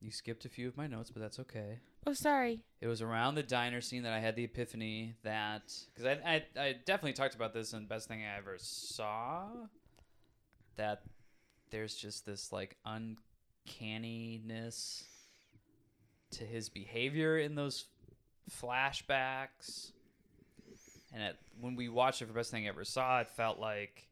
[0.00, 1.80] You skipped a few of my notes, but that's okay.
[2.06, 2.60] Oh, sorry.
[2.80, 6.60] It was around the diner scene that I had the epiphany that because I, I
[6.60, 9.46] I definitely talked about this in best thing I ever saw.
[10.76, 11.02] That
[11.70, 15.04] there's just this like uncanniness
[16.30, 17.86] to his behavior in those
[18.62, 19.90] flashbacks,
[21.12, 24.06] and it, when we watched it for best thing I ever saw, it felt like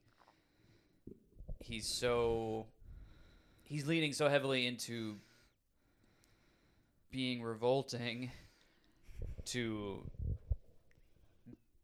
[1.61, 2.67] he's so
[3.63, 5.19] he's leaning so heavily into
[7.11, 8.31] being revolting
[9.47, 10.03] to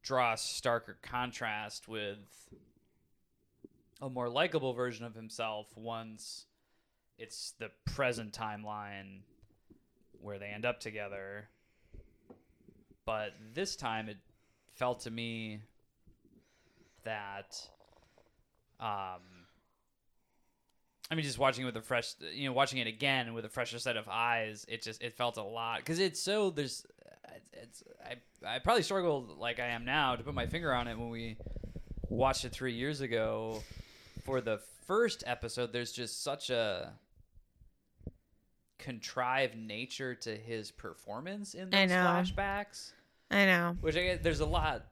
[0.02, 2.18] draw a starker contrast with
[4.00, 6.46] a more likable version of himself once
[7.18, 9.20] it's the present timeline
[10.20, 11.48] where they end up together.
[13.04, 14.18] But this time it
[14.74, 15.60] felt to me
[17.04, 17.68] that
[18.80, 19.20] um
[21.12, 23.50] I mean, just watching it with a fresh, you know, watching it again with a
[23.50, 26.86] fresher set of eyes, it just it felt a lot because it's so there's,
[27.52, 30.98] it's I I probably struggled like I am now to put my finger on it
[30.98, 31.36] when we
[32.08, 33.62] watched it three years ago
[34.24, 35.70] for the first episode.
[35.70, 36.94] There's just such a
[38.78, 42.06] contrived nature to his performance in I those know.
[42.06, 42.92] flashbacks,
[43.30, 43.76] I know.
[43.82, 44.22] which I get.
[44.22, 44.86] There's a lot.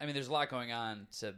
[0.00, 1.34] I mean, there's a lot going on to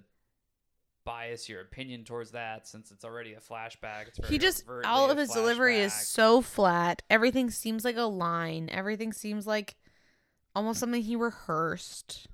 [1.05, 4.25] bias your opinion towards that since it's already a flashback.
[4.27, 7.03] He just all of his delivery is so flat.
[7.11, 8.69] Everything seems like a line.
[8.71, 9.77] Everything seems like
[10.55, 12.29] almost something he rehearsed.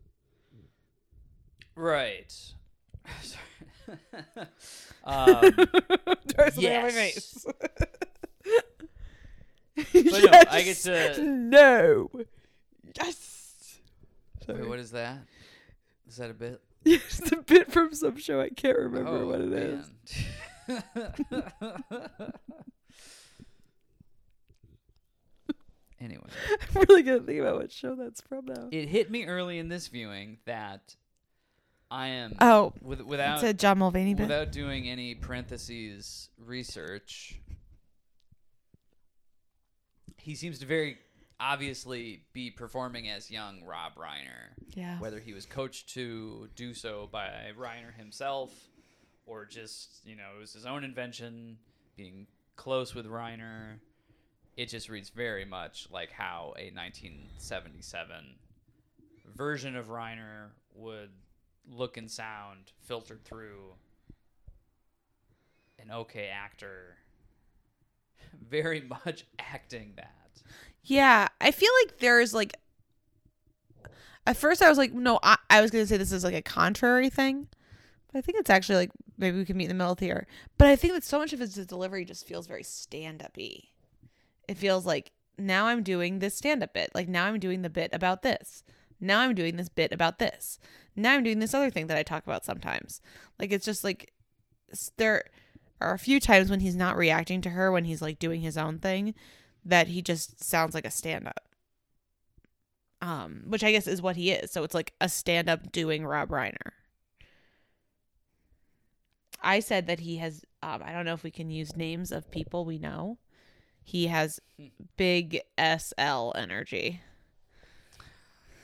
[1.75, 2.33] right.
[3.23, 3.99] Sorry.
[5.05, 5.41] um,
[6.35, 6.95] Try something on my yes.
[6.95, 7.47] face.
[9.93, 12.11] But no, I get to- no.
[13.01, 13.79] Yes.
[14.45, 14.61] Sorry.
[14.61, 15.19] wait, what is that?
[16.09, 16.61] Is that a bit?
[16.85, 18.41] It's a bit from some show.
[18.41, 19.91] I can't remember oh, what it is.
[20.69, 20.83] man.
[26.01, 26.25] anyway,
[26.75, 28.69] I'm really gonna think about what show that's from now.
[28.71, 30.95] it hit me early in this viewing that
[31.91, 34.23] I am Oh, with, it's without a John Mulaney bit.
[34.25, 37.41] without doing any parentheses research.
[40.19, 40.99] He seems to very
[41.41, 44.55] obviously be performing as young Rob Reiner.
[44.75, 44.99] yeah.
[44.99, 48.53] whether he was coached to do so by Reiner himself
[49.27, 51.59] or just, you know, it was his own invention,
[51.97, 53.79] being close with Reiner.
[54.57, 58.35] It just reads very much like how a 1977
[59.37, 61.11] version of Reiner would
[61.71, 63.75] look and sound filtered through
[65.79, 66.97] an okay actor
[68.49, 70.15] very much acting that.
[70.89, 72.57] Yeah, I feel like there's like.
[74.27, 76.43] At first, I was like, no, I, I was gonna say this is like a
[76.43, 77.49] contrary thing,
[78.11, 80.27] but I think it's actually like maybe we can meet in the middle here.
[80.57, 83.65] But I think that so much of his delivery just feels very stand up y.
[84.49, 86.91] It feels like now I'm doing this stand up bit.
[86.95, 88.65] Like now I'm doing the bit about this.
[88.99, 90.59] Now I'm doing this bit about this.
[90.97, 93.03] Now I'm doing this other thing that I talk about sometimes.
[93.39, 94.15] Like it's just like
[94.97, 95.25] there
[95.83, 98.57] are a few times when he's not reacting to her when he's like doing his
[98.57, 99.15] own thing
[99.69, 101.45] that he just sounds like a stand up.
[103.01, 104.51] Um, which I guess is what he is.
[104.51, 106.73] So it's like a stand up doing Rob Reiner.
[109.43, 112.31] I said that he has um I don't know if we can use names of
[112.31, 113.19] people we know.
[113.85, 114.41] He has
[114.97, 117.01] big SL energy.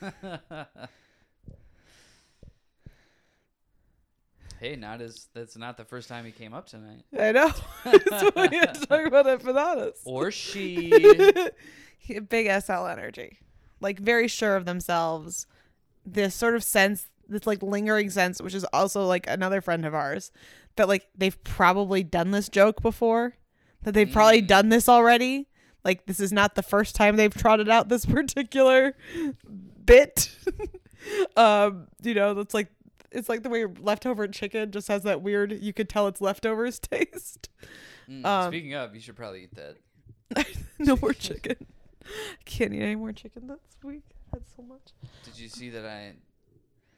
[4.65, 7.05] Hey, not as that's not the first time he came up tonight.
[7.19, 7.51] I know.
[7.85, 9.99] so we had to talk about empanadas.
[10.07, 10.91] Or she.
[12.31, 13.41] Big SL energy.
[13.83, 15.47] Like very sure of themselves.
[16.07, 19.95] This sort of sense, this like lingering sense, which is also like another friend of
[19.95, 20.33] ours,
[20.77, 23.35] that like they've probably done this joke before.
[23.83, 24.47] That they've probably Mm.
[24.47, 25.47] done this already.
[25.85, 28.97] Like this is not the first time they've trotted out this particular
[29.85, 30.35] bit.
[31.37, 32.69] um, you know, that's like
[33.15, 36.79] it's like the way leftover chicken just has that weird you could tell it's leftovers
[36.81, 37.49] taste.
[38.09, 40.47] Mm, Um, speaking of, you should probably eat that.
[40.79, 41.57] no more chicken.
[42.45, 44.03] Can't eat any more chicken this week.
[44.33, 44.93] That's so much.
[45.25, 46.15] Did you see that I?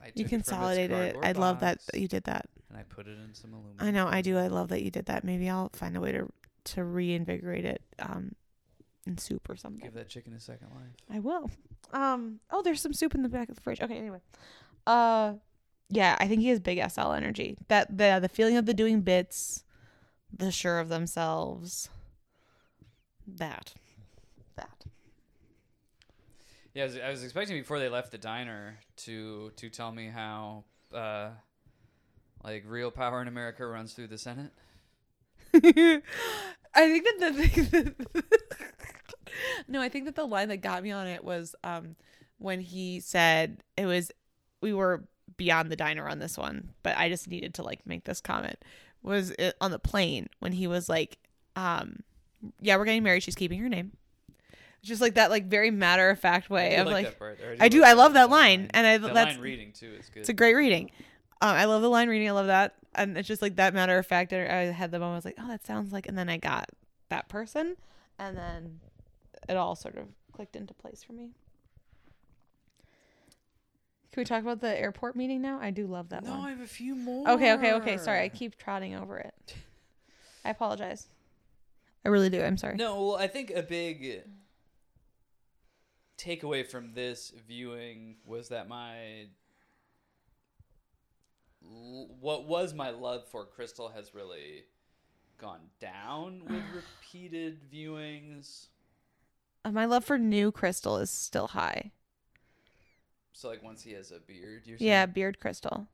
[0.03, 1.17] I You consolidated it.
[1.23, 2.47] I love that you did that.
[2.71, 3.77] And I put it in some aluminum.
[3.79, 4.09] I know.
[4.09, 4.39] I do.
[4.39, 5.23] I love that you did that.
[5.23, 6.29] Maybe I'll find a way to
[6.65, 8.35] to reinvigorate it um
[9.07, 9.85] in soup or something.
[9.85, 10.95] Give that chicken a second life.
[11.09, 11.51] I will.
[11.93, 12.41] Um.
[12.51, 13.81] Oh, there's some soup in the back of the fridge.
[13.81, 13.97] Okay.
[13.97, 14.21] Anyway.
[14.87, 15.35] Uh.
[15.89, 17.57] Yeah, I think he has big SL energy.
[17.69, 19.65] That the the feeling of the doing bits,
[20.33, 21.89] the sure of themselves.
[23.27, 23.75] That.
[24.57, 24.85] That.
[26.75, 30.09] Yeah, I was, I was expecting before they left the diner to to tell me
[30.09, 31.31] how uh,
[32.43, 34.53] like real power in America runs through the Senate.
[35.55, 36.03] I
[36.75, 38.25] think that the thing that
[39.69, 41.97] no, I think that the line that got me on it was um
[42.39, 44.11] when he said it was
[44.61, 45.05] we were
[45.37, 48.57] beyond the diner on this one, but I just needed to like make this comment
[49.03, 51.19] was on the plane when he was like
[51.55, 52.01] um
[52.61, 53.93] yeah we're getting married she's keeping her name
[54.83, 57.41] just like that like very matter of fact way of like that part.
[57.41, 60.09] or I do I love that line and I The that's line reading too is
[60.09, 60.21] good.
[60.21, 60.91] it's a great reading.
[61.41, 62.29] Um, I love the line reading.
[62.29, 64.33] I love that, and it's just like that matter of fact.
[64.33, 65.15] I I had the moment.
[65.15, 66.71] I was like, oh, that sounds like, and then I got
[67.11, 67.77] that person,
[68.19, 68.81] and then
[69.49, 71.33] it all sort of clicked into place for me.
[74.17, 75.59] Can we talk about the airport meeting now?
[75.61, 77.29] I do love that no, I have a few more.
[77.33, 77.99] Okay, okay, okay.
[77.99, 79.55] Sorry, I keep trotting over it.
[80.43, 81.09] I apologize.
[82.03, 82.43] I really do.
[82.43, 82.77] I'm sorry.
[82.77, 84.23] No, well, I think a big
[86.17, 89.27] takeaway from this viewing was that my
[91.61, 94.65] what was my love for Crystal has really
[95.37, 98.69] gone down with repeated viewings.
[99.63, 101.93] Uh, My love for new Crystal is still high.
[103.37, 105.87] So like once he has a beard, you're Yeah, beard Crystal.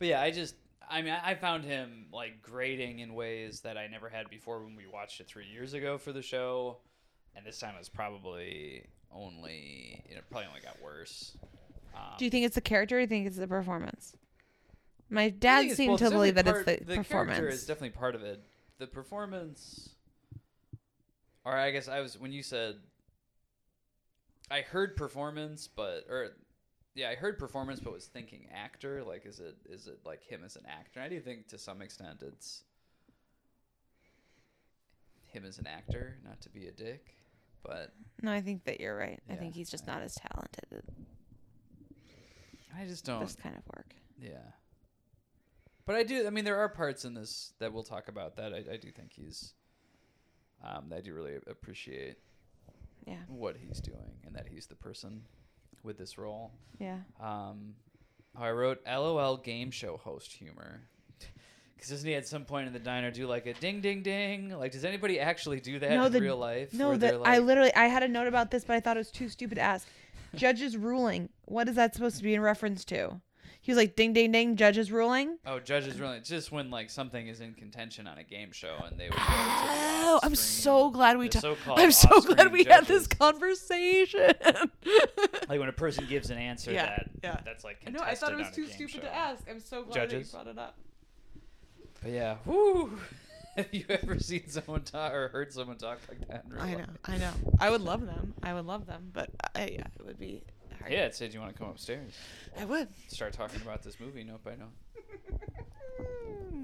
[0.00, 0.56] But yeah, I just
[0.90, 4.74] I mean I found him like grating in ways that I never had before when
[4.74, 6.78] we watched it three years ago for the show,
[7.36, 11.36] and this time it was probably only it probably only got worse.
[11.94, 14.16] Um, Do you think it's the character or do you think it's the performance?
[15.10, 17.38] My dad seemed to It's believe that it's the, the performance.
[17.38, 18.42] character is definitely part of it.
[18.78, 19.90] The performance,
[21.44, 22.76] or I guess I was when you said
[24.52, 26.32] I heard performance, but or
[26.94, 29.02] yeah, I heard performance, but was thinking actor.
[29.02, 31.00] Like, is it is it like him as an actor?
[31.00, 32.64] I do think to some extent it's
[35.24, 37.16] him as an actor, not to be a dick,
[37.64, 39.20] but no, I think that you're right.
[39.30, 40.82] I think he's just I- not as talented
[42.78, 43.20] I just don't.
[43.20, 43.94] this kind of work.
[44.18, 44.36] Yeah.
[45.86, 46.26] But I do.
[46.26, 48.90] I mean, there are parts in this that we'll talk about that I, I do
[48.90, 49.54] think he's.
[50.62, 52.18] Um, that I do really appreciate
[53.06, 55.22] Yeah, what he's doing and that he's the person
[55.82, 56.52] with this role.
[56.78, 56.98] yeah.
[57.20, 57.74] Um,
[58.36, 60.80] I wrote LOL game show host humor.
[61.74, 64.56] Because doesn't he at some point in the diner do like a ding ding ding?
[64.56, 66.72] Like, does anybody actually do that No, in the- real life?
[66.72, 69.00] No, where that I literally I had a note about this, but I thought it
[69.00, 69.88] was too stupid to ask.
[70.36, 71.28] Judge's ruling.
[71.46, 73.20] What is that supposed to be in reference to?
[73.64, 75.38] He was like, "Ding, ding, ding." Judge's ruling.
[75.46, 76.16] Oh, judges ruling.
[76.16, 79.16] It's just when like something is in contention on a game show and they would.
[79.16, 81.60] Go Oh, I'm so glad we talked.
[81.68, 84.32] I'm so glad we had this conversation.
[85.48, 87.40] like when a person gives an answer Yeah, that yeah.
[87.44, 89.00] that's like no, I thought it was too stupid show.
[89.02, 89.44] to ask.
[89.48, 90.32] I'm so glad Judges?
[90.32, 90.76] that you brought it up.
[92.02, 92.98] But yeah, whoo.
[93.56, 96.44] Have you ever seen someone talk or heard someone talk like that?
[96.46, 96.78] In real I life?
[96.78, 97.32] know, I know.
[97.60, 98.32] I would love them.
[98.42, 100.42] I would love them, but I, yeah, it would be.
[100.82, 100.92] Hard.
[100.92, 102.12] Yeah, it said you want to come upstairs,
[102.58, 102.88] I would.
[103.08, 104.72] start talking about this movie note by note.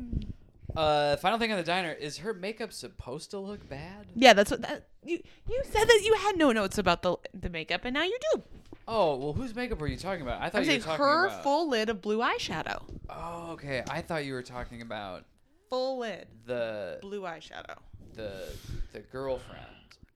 [0.77, 4.07] Uh, final thing on the diner is her makeup supposed to look bad?
[4.15, 5.19] Yeah, that's what that you
[5.49, 8.43] you said that you had no notes about the the makeup, and now you do.
[8.87, 10.41] Oh well, whose makeup were you talking about?
[10.41, 11.43] I thought I'm you were talking her about.
[11.43, 12.83] full lid of blue eyeshadow.
[13.09, 13.83] oh, okay.
[13.91, 15.25] I thought you were talking about
[15.71, 17.79] Full lid, the blue eyeshadow.
[18.15, 18.45] the
[18.93, 19.65] the girlfriend.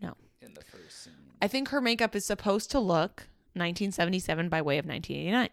[0.01, 0.15] No.
[0.43, 1.13] In the first scene.
[1.41, 5.49] I think her makeup is supposed to look 1977 by way of 1989.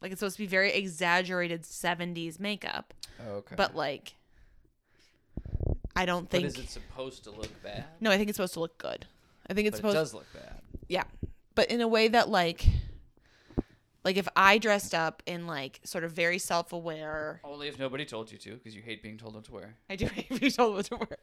[0.00, 2.94] Like it's supposed to be very exaggerated 70s makeup,
[3.28, 3.54] Oh, okay.
[3.56, 4.14] but like
[5.94, 7.84] I don't But think is it supposed to look bad?
[8.00, 9.06] No, I think it's supposed to look good.
[9.48, 10.60] I think it's but it supposed does look bad.
[10.88, 11.04] yeah,
[11.54, 12.64] but in a way that like
[14.04, 17.40] like if I dressed up in like sort of very self aware.
[17.44, 19.74] Only if nobody told you to, because you hate being told what to wear.
[19.90, 21.18] I do hate being told what to wear.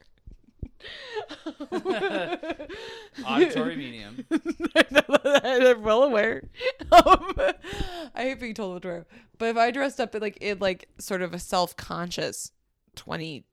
[3.25, 4.25] Auditory medium.
[4.75, 6.43] I'm well aware.
[6.91, 7.33] Um,
[8.15, 9.05] I hate being told what to wear.
[9.37, 12.51] But if I dressed up in like in like sort of a self conscious
[12.95, 13.45] 20,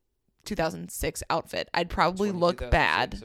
[0.45, 3.23] 2006 outfit, I'd probably 20, look bad.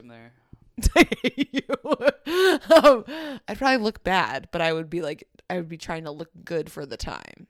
[2.26, 3.04] Um,
[3.48, 6.30] I'd probably look bad, but I would be like I would be trying to look
[6.44, 7.48] good for the time.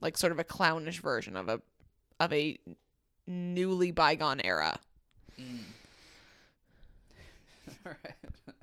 [0.00, 1.60] Like sort of a clownish version of a
[2.18, 2.58] of a
[3.26, 4.80] newly bygone era.
[5.38, 5.58] Mm.
[7.86, 8.14] All right.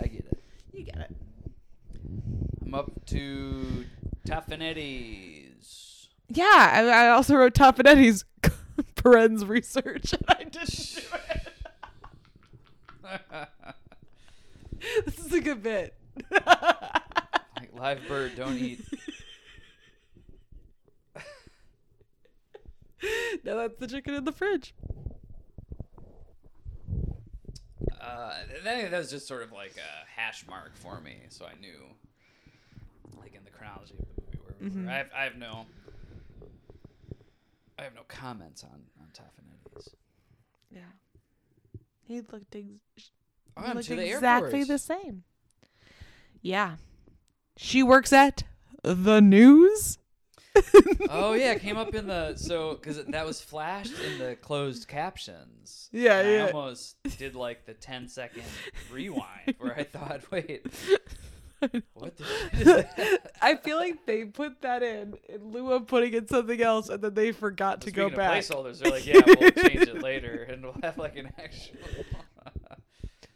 [0.00, 0.42] I get it.
[0.72, 1.16] You get it.
[2.64, 3.84] I'm up to
[4.26, 6.08] Taffanetti's.
[6.28, 8.24] Yeah, I, I also wrote Top and Eddie's
[8.96, 11.48] Perens research, and I didn't do it.
[15.04, 15.94] this is a good bit.
[16.30, 18.84] like live bird, don't eat.
[23.44, 24.74] no, that's the chicken in the fridge.
[28.06, 28.34] Uh,
[28.64, 31.80] that, that was just sort of like a hash mark for me, so I knew,
[33.18, 34.84] like in the chronology of the movie, where we Mhm.
[34.84, 34.90] were.
[34.90, 35.66] I have, I have no,
[37.78, 39.88] I have no comments on on Taffanetti's.
[40.70, 40.80] Yeah,
[42.06, 43.10] he looked ex-
[43.56, 44.68] Oh, he looked to the exactly airport.
[44.68, 45.24] the same.
[46.42, 46.76] Yeah,
[47.56, 48.44] she works at
[48.82, 49.98] the news.
[51.10, 54.88] oh yeah, it came up in the so because that was flashed in the closed
[54.88, 55.88] captions.
[55.92, 58.44] Yeah, And I almost did like the 10 second
[58.90, 60.66] rewind where I thought, wait,
[61.94, 63.32] what the shit is that?
[63.40, 67.02] I feel like they put that in in lieu of putting in something else, and
[67.02, 68.42] then they forgot to go back.
[68.42, 71.78] placeholders, they're like, yeah, we'll change it later, and we'll have like an actual.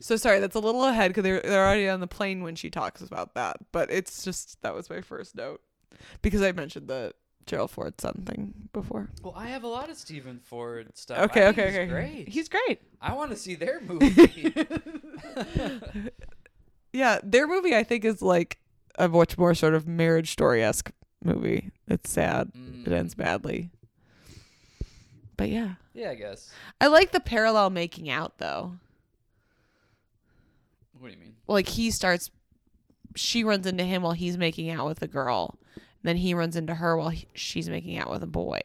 [0.03, 2.71] So sorry, that's a little ahead because they're they're already on the plane when she
[2.71, 3.59] talks about that.
[3.71, 5.61] But it's just that was my first note
[6.23, 7.13] because I mentioned the
[7.47, 9.09] Gerald Ford son thing before.
[9.23, 11.19] well, I have a lot of Steven Ford stuff.
[11.31, 11.91] Okay, I think okay, he's.
[11.91, 12.29] Great.
[12.29, 12.81] He's great.
[13.01, 14.53] I want to see their movie.
[16.93, 18.59] yeah, their movie I think is like
[18.99, 20.91] a much more sort of marriage story esque
[21.25, 21.71] movie.
[21.89, 22.51] It's sad.
[22.55, 22.59] It
[22.89, 23.71] Mm, ends badly.
[25.37, 26.51] But yeah, yeah, I guess.
[26.81, 28.75] I like the parallel making out though.
[30.99, 31.35] What do you mean?
[31.49, 32.31] like he starts
[33.17, 35.59] she runs into him while he's making out with a girl
[36.03, 38.61] then he runs into her while he, she's making out with a boy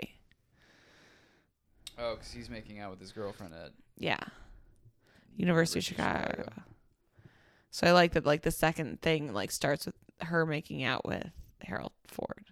[1.97, 3.71] Oh, because he's making out with his girlfriend at.
[3.97, 4.19] yeah
[5.37, 6.49] university of chicago
[7.71, 11.27] so i like that like the second thing like starts with her making out with
[11.61, 12.45] harold ford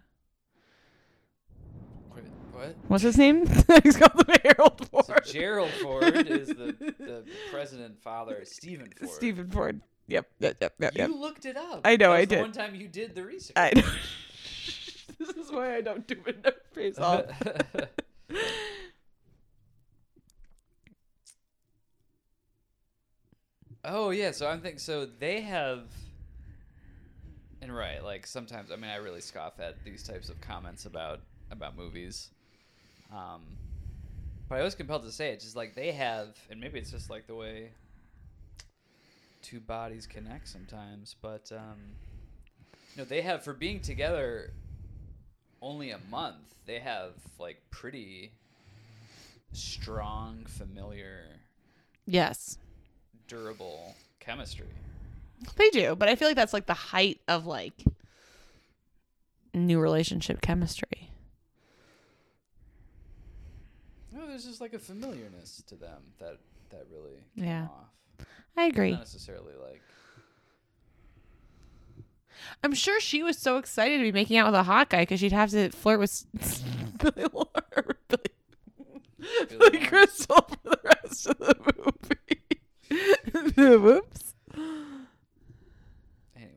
[2.16, 2.24] Wait,
[2.54, 2.76] what?
[2.88, 3.46] what's his name
[3.84, 9.10] he's called him harold So ford Gerald Ford is the, the president father, Steven Ford.
[9.12, 11.10] steven ford yep yep yep yep, You yep.
[11.12, 11.82] looked it up.
[11.86, 12.42] I know, I the did.
[12.42, 13.54] One time you did the research.
[13.56, 13.72] I,
[15.28, 17.26] this is why i don't do window face off
[23.86, 24.80] oh yeah, so I'm thinking.
[24.80, 25.84] So they have,
[27.62, 28.72] and right, like sometimes.
[28.72, 31.22] I mean, I really scoff at these types of comments about
[31.52, 32.30] about movies.
[33.12, 33.42] Um,
[34.50, 35.40] but I was compelled to say it.
[35.40, 37.72] Just like they have, and maybe it's just like the way
[39.42, 41.16] two bodies connect sometimes.
[41.22, 41.78] But um,
[42.96, 44.54] you know, they have for being together
[45.64, 46.54] only a month.
[46.66, 48.32] They have like pretty
[49.54, 51.26] strong, familiar
[52.06, 52.58] yes
[53.30, 54.68] durable chemistry.
[55.56, 57.74] They do, but I feel like that's like the height of like
[59.54, 61.10] new relationship chemistry.
[64.12, 66.38] No, there's just like a familiarness to them that
[66.70, 67.66] that really came Yeah.
[67.66, 68.26] off.
[68.58, 68.92] I agree.
[68.92, 69.82] Not necessarily like
[72.64, 75.20] I'm sure she was so excited to be making out with a hot guy because
[75.20, 76.26] she'd have to flirt with
[76.98, 77.48] Billy Lord,
[78.08, 78.24] Billy,
[79.50, 82.42] Billy Billy Crystal for the rest of the movie.
[83.78, 84.34] Whoops.
[86.36, 86.52] anyway.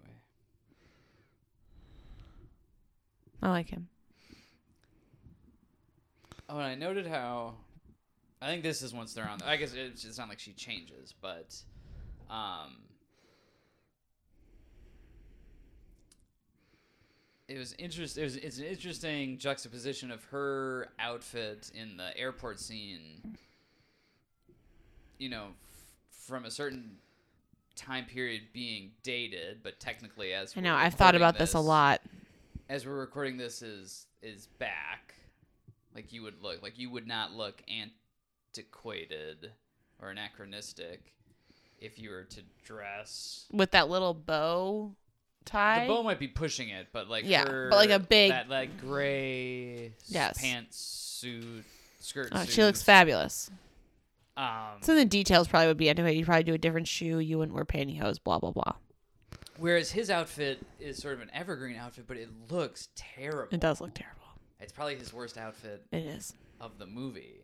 [3.43, 3.89] I like him.
[6.49, 7.55] Oh, and I noted how
[8.41, 9.43] I think this is once they're on.
[9.43, 11.57] I guess it's, it's not like she changes, but
[12.31, 12.77] um,
[17.49, 18.19] it was interest.
[18.19, 23.37] It was it's an interesting juxtaposition of her outfit in the airport scene.
[25.19, 26.97] You know, f- from a certain
[27.75, 30.75] time period being dated, but technically as I know.
[30.75, 32.01] I've thought about this a lot.
[32.69, 35.15] as we're recording this is is back
[35.95, 37.63] like you would look like you would not look
[38.55, 39.53] antiquated
[40.03, 41.13] or anachronistic
[41.79, 44.93] if you were to dress With that little bow
[45.47, 45.87] tie.
[45.87, 48.49] The bow might be pushing it, but like Yeah, her- but like a big- that
[48.51, 50.39] like gray Yes.
[50.43, 51.65] pantsuit
[52.01, 52.29] skirt.
[52.33, 53.51] Oh, she looks fabulous.
[54.37, 55.99] Um, So the details probably would be it.
[55.99, 57.19] You'd probably do a different shoe.
[57.21, 58.23] You wouldn't wear pantyhose.
[58.23, 58.75] Blah blah blah.
[59.59, 63.55] whereas his outfit is sort of an evergreen outfit, but it looks terrible.
[63.55, 64.21] It does look terrible.
[64.61, 66.35] It's probably his worst outfit It is.
[66.61, 67.41] of the movie.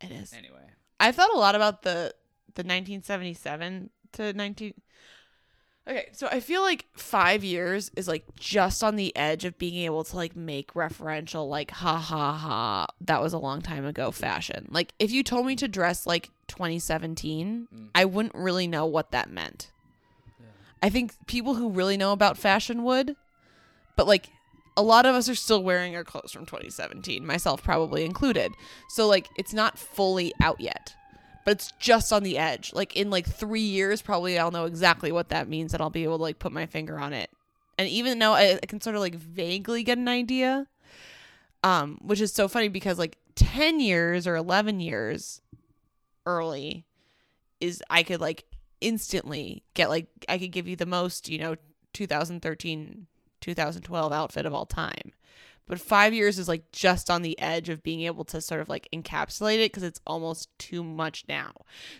[0.00, 0.32] It is.
[0.32, 0.70] Anyway,
[1.00, 2.14] I thought a lot about the
[2.54, 4.74] the 1977 to 19.
[5.88, 9.84] Okay, so I feel like five years is like just on the edge of being
[9.86, 14.10] able to like make referential like ha ha ha that was a long time ago
[14.10, 14.68] fashion.
[14.70, 17.88] Like if you told me to dress like 2017, Mm.
[17.94, 19.70] I wouldn't really know what that meant.
[20.38, 20.46] Yeah.
[20.82, 23.16] I think people who really know about fashion would,
[23.96, 24.28] but like
[24.76, 28.52] a lot of us are still wearing our clothes from 2017, myself probably included.
[28.90, 30.94] So like it's not fully out yet,
[31.48, 32.74] but it's just on the edge.
[32.74, 36.04] Like in like 3 years probably I'll know exactly what that means and I'll be
[36.04, 37.30] able to like put my finger on it.
[37.78, 40.66] And even though I, I can sort of like vaguely get an idea,
[41.64, 45.40] um which is so funny because like 10 years or 11 years
[46.26, 46.84] early
[47.62, 48.44] is I could like
[48.82, 51.56] instantly get like I could give you the most, you know,
[51.94, 53.06] 2013
[53.40, 55.12] 2012 outfit of all time.
[55.68, 58.68] But 5 years is like just on the edge of being able to sort of
[58.68, 61.52] like encapsulate it cuz it's almost too much now.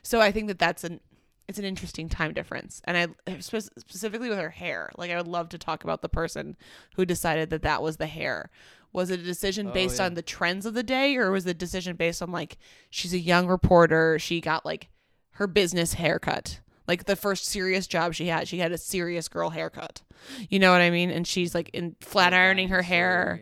[0.03, 1.01] So I think that that's an
[1.47, 2.83] it's an interesting time difference.
[2.85, 4.91] And I specifically with her hair.
[4.99, 6.57] Like I would love to talk about the person
[6.97, 8.51] who decided that that was the hair.
[8.93, 10.07] Was it a decision Oh, based yeah.
[10.07, 12.59] on the trends of the day or was the decision based on like
[12.91, 14.89] she's a young reporter, she got like
[15.33, 16.61] her business haircut.
[16.87, 20.03] Like the first serious job she had, she had a serious girl haircut.
[20.49, 21.11] You know what I mean?
[21.11, 23.41] And she's like in flat ironing her hair.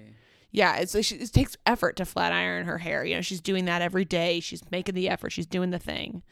[0.53, 3.05] Yeah, it's it takes effort to flat iron her hair.
[3.05, 4.41] You know, she's doing that every day.
[4.41, 5.31] She's making the effort.
[5.31, 6.23] She's doing the thing.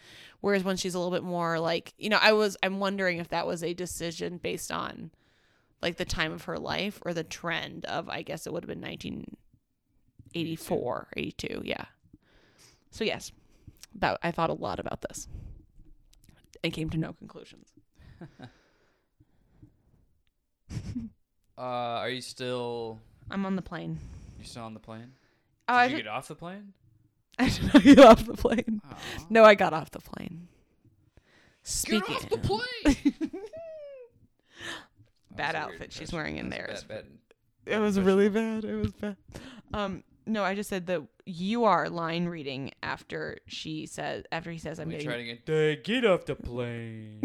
[0.40, 3.28] Whereas when she's a little bit more like, you know, I was I'm wondering if
[3.28, 5.10] that was a decision based on
[5.82, 8.68] like the time of her life or the trend of I guess it would have
[8.68, 11.84] been 1984, 82, yeah.
[12.90, 13.32] So yes.
[13.96, 15.28] That I thought a lot about this.
[16.62, 17.68] And came to no conclusions.
[21.56, 22.98] Uh, are you still
[23.30, 23.98] I'm on the plane.
[24.38, 25.12] you still on the plane?
[25.68, 26.72] Oh, Did I you get off the plane?
[27.38, 28.80] I should not get off the plane.
[28.88, 28.96] Aw.
[29.30, 30.48] No, I got off the plane.
[31.86, 32.60] Get off the plane.
[35.36, 36.16] Bad was a weird outfit she's impression.
[36.16, 37.04] wearing in That there was is- a bad-
[37.64, 38.16] bad it was impression.
[38.18, 38.64] really bad.
[38.64, 39.16] It was bad.
[39.72, 44.58] Um, no, I just said that you are line reading after she says after he
[44.58, 47.20] says I'm Let me getting try get Dad, get off the plane.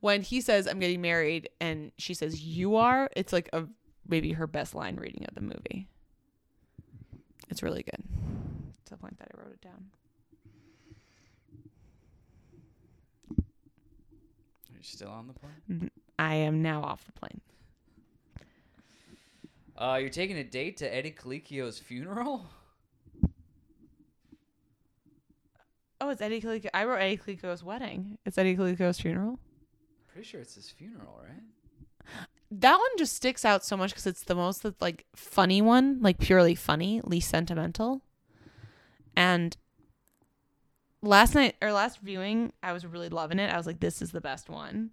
[0.00, 3.08] When he says I'm getting married and she says you are.
[3.16, 3.64] It's like a
[4.08, 5.86] maybe her best line reading of the movie.
[7.48, 8.02] It's really good.
[8.86, 9.86] To the point that I wrote it down.
[14.70, 15.90] Are you still on the plane?
[16.18, 17.40] I am now off the plane.
[19.76, 22.46] Uh, you're taking a date to Eddie Colicchio's funeral?
[26.02, 26.68] Oh, it's Eddie Calico.
[26.72, 28.18] I wrote Eddie Calico's wedding.
[28.24, 29.38] It's Eddie Calico's funeral.
[30.20, 32.12] Pretty sure it's his funeral, right?
[32.50, 36.18] That one just sticks out so much because it's the most like funny one, like
[36.18, 38.02] purely funny, least sentimental.
[39.16, 39.56] And
[41.00, 43.50] last night or last viewing, I was really loving it.
[43.50, 44.90] I was like, this is the best one.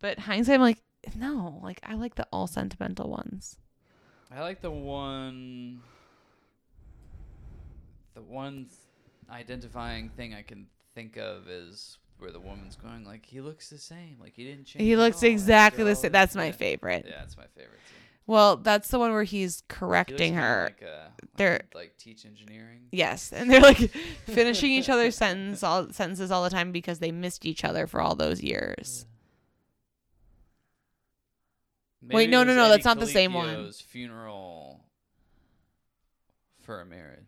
[0.00, 0.80] But hindsight, I'm like,
[1.14, 3.58] no, like I like the all sentimental ones.
[4.34, 5.82] I like the one.
[8.14, 8.68] The one
[9.28, 13.78] identifying thing I can think of is where the woman's going like he looks the
[13.78, 14.82] same, like he didn't change.
[14.84, 16.12] He looks all exactly the same.
[16.12, 16.52] That's my yeah.
[16.52, 17.06] favorite.
[17.08, 17.94] Yeah, that's my favorite too.
[18.26, 20.64] Well, that's the one where he's He correcting kinda her.
[20.64, 22.86] Like, uh, like They're- like teach engineering.
[22.90, 23.76] Yes, and they're like
[24.26, 28.00] finishing each other's sentence all sentences all the time because they missed each other for
[28.00, 29.04] all those years.
[32.00, 33.72] Maybe Wait, no, no, no, Eddie that's not the same one.
[33.72, 34.84] Funeral
[36.62, 37.22] for a marriage.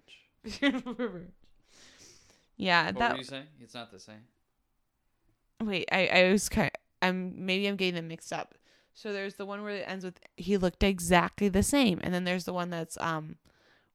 [2.56, 3.46] yeah, What that were you saying?
[3.60, 4.22] It's not the same.
[5.62, 6.70] Wait, I I was kind.
[6.74, 8.54] Of, I'm maybe I'm getting them mixed up.
[8.94, 12.24] So there's the one where it ends with he looked exactly the same, and then
[12.24, 13.36] there's the one that's um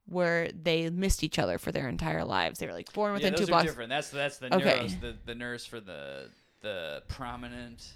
[0.06, 2.58] where they missed each other for their entire lives.
[2.58, 3.64] They were like born Yeah, within those two are blocks.
[3.64, 3.90] different.
[3.90, 4.78] That's that's the Okay.
[4.86, 6.28] neuros, the, the nurse for the
[6.60, 7.92] the prominent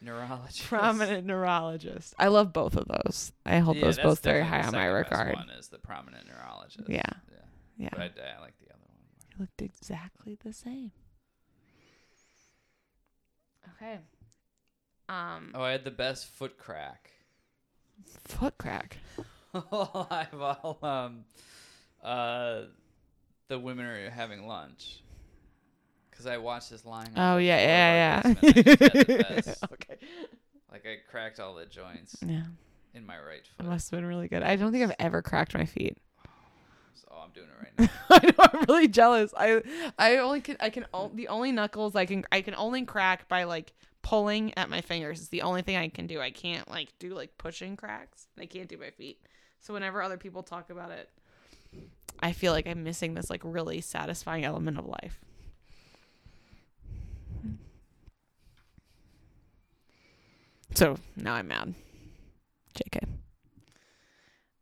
[0.00, 0.62] neurologist.
[0.64, 2.14] Prominent neurologist.
[2.18, 3.32] I love both of those.
[3.44, 5.34] I hold Yeah, those both very high on my regard.
[5.34, 6.88] One is the prominent neurologist.
[6.88, 7.02] Yeah.
[7.30, 7.36] yeah.
[7.78, 8.96] Yeah, But I, I like the other one.
[9.34, 10.92] he looked exactly the same.
[13.76, 13.98] Okay.
[15.08, 17.10] Um, Oh, I had the best foot crack.
[18.26, 18.98] foot crack.
[19.52, 21.24] While um,
[22.02, 22.62] uh,
[23.48, 25.02] the women are having lunch.
[26.10, 27.08] because I watched this lying.
[27.16, 28.56] Oh on yeah, yeah, our basement.
[28.56, 29.54] I just had the yeah.
[29.72, 29.96] okay.
[30.70, 32.44] Like I cracked all the joints Yeah,
[32.94, 33.66] in my right it foot.
[33.66, 34.44] must have been really good.
[34.44, 35.98] I don't think I've ever cracked my feet.
[36.94, 38.16] So oh, I'm doing it right now.
[38.16, 39.32] I know I'm really jealous.
[39.36, 39.62] I
[39.98, 43.28] I only can I can o- the only knuckles I can I can only crack
[43.28, 43.72] by like
[44.02, 45.20] pulling at my fingers.
[45.20, 46.20] It's the only thing I can do.
[46.20, 48.26] I can't like do like pushing cracks.
[48.38, 49.20] I can't do my feet.
[49.60, 51.08] So whenever other people talk about it,
[52.20, 55.20] I feel like I'm missing this like really satisfying element of life.
[60.74, 61.74] So now I'm mad.
[62.74, 63.00] JK.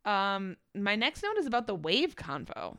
[0.08, 2.76] Um, my next note is about the wave convo,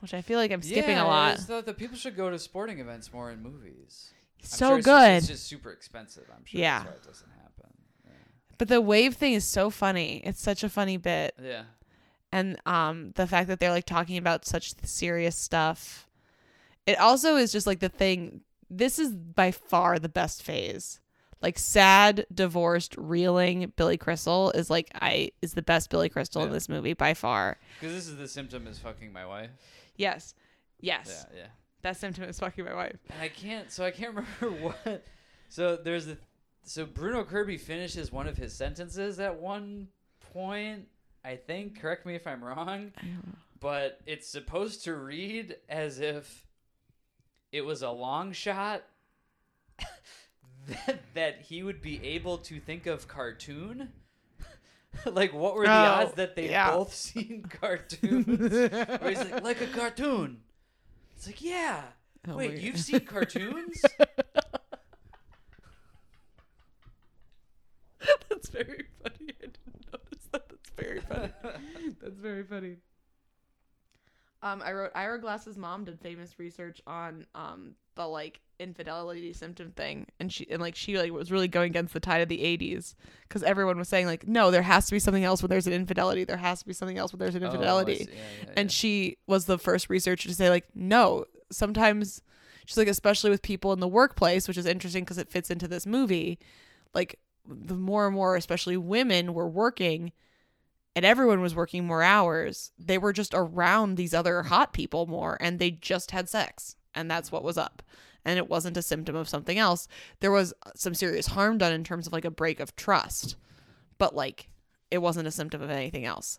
[0.00, 1.36] which I feel like I'm skipping yeah, a lot.
[1.36, 4.12] Just thought that people should go to sporting events more in movies.
[4.42, 5.20] I'm So sure it's good.
[5.20, 6.24] Just, it's just super expensive.
[6.34, 6.78] I'm sure Yeah.
[6.80, 7.40] that's why it doesn't happen.
[8.58, 10.20] But the wave thing is so funny.
[10.24, 11.34] It's such a funny bit.
[11.42, 11.48] Yeah.
[11.48, 11.62] yeah.
[12.32, 16.06] And um the fact that they're like talking about such serious stuff.
[16.86, 21.00] It also is just like the thing this is by far the best phase.
[21.42, 26.52] Like sad, divorced, reeling Billy Crystal is like I is the best Billy Crystal in
[26.52, 27.56] this movie by far.
[27.78, 29.50] Because this is the symptom is fucking my wife.
[29.96, 30.34] Yes.
[30.80, 31.26] Yes.
[31.32, 31.46] Yeah, yeah.
[31.82, 32.96] That symptom is fucking my wife.
[33.08, 33.70] And I can't.
[33.70, 35.06] So I can't remember what.
[35.48, 36.18] So there's the.
[36.62, 39.88] So Bruno Kirby finishes one of his sentences at one
[40.32, 40.88] point.
[41.24, 41.80] I think.
[41.80, 42.92] Correct me if I'm wrong.
[43.60, 46.46] But it's supposed to read as if
[47.52, 48.84] it was a long shot
[50.86, 53.90] that that he would be able to think of cartoon.
[55.06, 56.70] like what were the Oh, odds that they yeah.
[56.72, 58.26] both seen cartoons?
[58.70, 60.38] Where he's like, like a cartoon.
[61.16, 61.82] It's like, yeah.
[62.28, 62.84] Oh Wait, you've God.
[62.84, 63.82] seen cartoons?
[68.28, 69.34] That's very funny.
[69.42, 70.48] I didn't notice that.
[70.48, 71.32] That's very funny.
[72.00, 72.76] That's very funny.
[74.42, 79.70] Um, I wrote Ira Glass's mom did famous research on um the like infidelity symptom
[79.72, 82.38] thing, and she and like she like was really going against the tide of the
[82.38, 82.94] '80s
[83.28, 85.72] because everyone was saying like no, there has to be something else when there's an
[85.74, 86.24] infidelity.
[86.24, 87.96] There has to be something else when there's an Oh, infidelity.
[87.96, 88.04] see.
[88.12, 88.74] Yeah, yeah, and yeah.
[88.74, 92.22] she was the first researcher to say like no sometimes
[92.64, 95.66] she's like especially with people in the workplace which is interesting because it fits into
[95.68, 96.38] this movie
[96.94, 100.12] like the more and more especially women were working
[100.96, 105.36] and everyone was working more hours they were just around these other hot people more
[105.40, 107.82] and they just had sex and that's what was up
[108.24, 109.86] and it wasn't a symptom of something else
[110.20, 113.36] there was some serious harm done in terms of like a break of trust
[113.98, 114.48] but like
[114.90, 116.38] it wasn't a symptom of anything else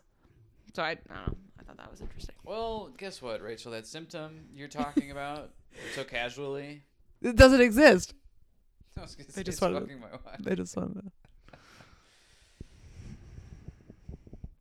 [0.74, 3.70] so i, I don't know i thought that was interesting well, guess what, Rachel?
[3.72, 5.52] That symptom you're talking about
[5.94, 6.82] so casually.
[7.22, 8.12] It doesn't exist.
[8.98, 10.38] I was gonna They just wanted- fucking my wife.
[10.40, 11.10] They just want to.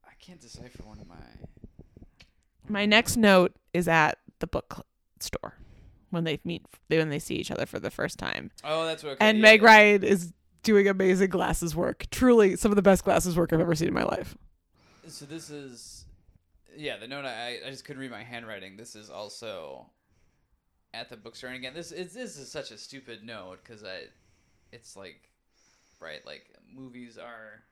[0.05, 1.15] I can't decipher one of my.
[2.67, 4.85] My next note is at the book
[5.19, 5.55] store
[6.11, 9.13] when they meet when they see each other for the first time, Oh, that's what.
[9.13, 9.67] Okay, and yeah, Meg yeah.
[9.67, 10.33] Ryan is
[10.63, 12.05] doing amazing glasses work.
[12.11, 14.37] Truly, some of the best glasses work I've ever seen in my life.
[15.07, 16.05] So this is,
[16.75, 16.97] yeah.
[16.97, 18.77] The note I I just couldn't read my handwriting.
[18.77, 19.87] This is also
[20.93, 24.03] at the bookstore, and again, this is this is such a stupid note because I,
[24.71, 25.29] it's like,
[25.99, 27.63] right, like movies are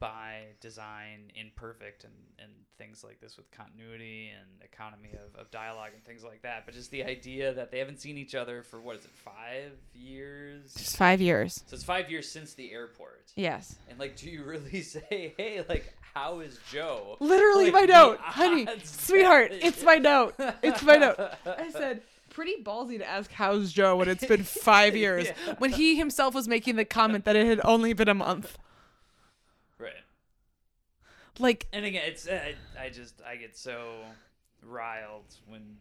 [0.00, 5.90] by design imperfect and and things like this with continuity and economy of, of dialogue
[5.94, 8.80] and things like that but just the idea that they haven't seen each other for
[8.80, 11.62] what is it five years Just five years.
[11.66, 13.76] so it's five years since the airport Yes.
[13.88, 18.18] and like, do you really say, "Hey, like, how is Joe?" Literally Like, my note,
[18.20, 19.52] honey, sweetheart.
[19.54, 20.34] It's my note.
[20.62, 21.18] It's my note.
[21.46, 25.26] I said, pretty ballsy to ask how's Joe when it's been five years.
[25.26, 25.54] Yeah.
[25.58, 28.58] When he himself was making the comment that it had only been a month.
[31.38, 33.98] Like, And again, it's uh, I just I get so
[34.62, 35.76] riled when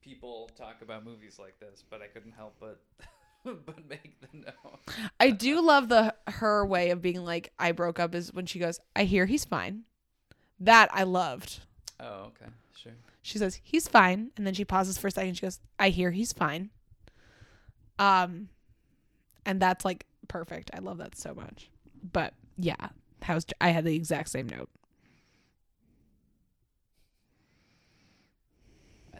[0.00, 2.80] people talk about movies like this, but I couldn't help but
[3.44, 4.80] but make the note.
[5.20, 8.58] I do love the her way of being like, I broke up is when she
[8.58, 9.84] goes, I hear he's fine.
[10.60, 11.60] That I loved.
[12.00, 12.92] Oh, okay, sure.
[13.22, 14.30] She says, he's fine.
[14.36, 15.34] And then she pauses for a second.
[15.34, 16.70] She goes, I hear he's fine.
[17.98, 18.48] Um,
[19.44, 20.70] and that's like perfect.
[20.74, 21.70] I love that so much.
[22.12, 22.88] But yeah,
[23.22, 24.68] how's I had the exact same note.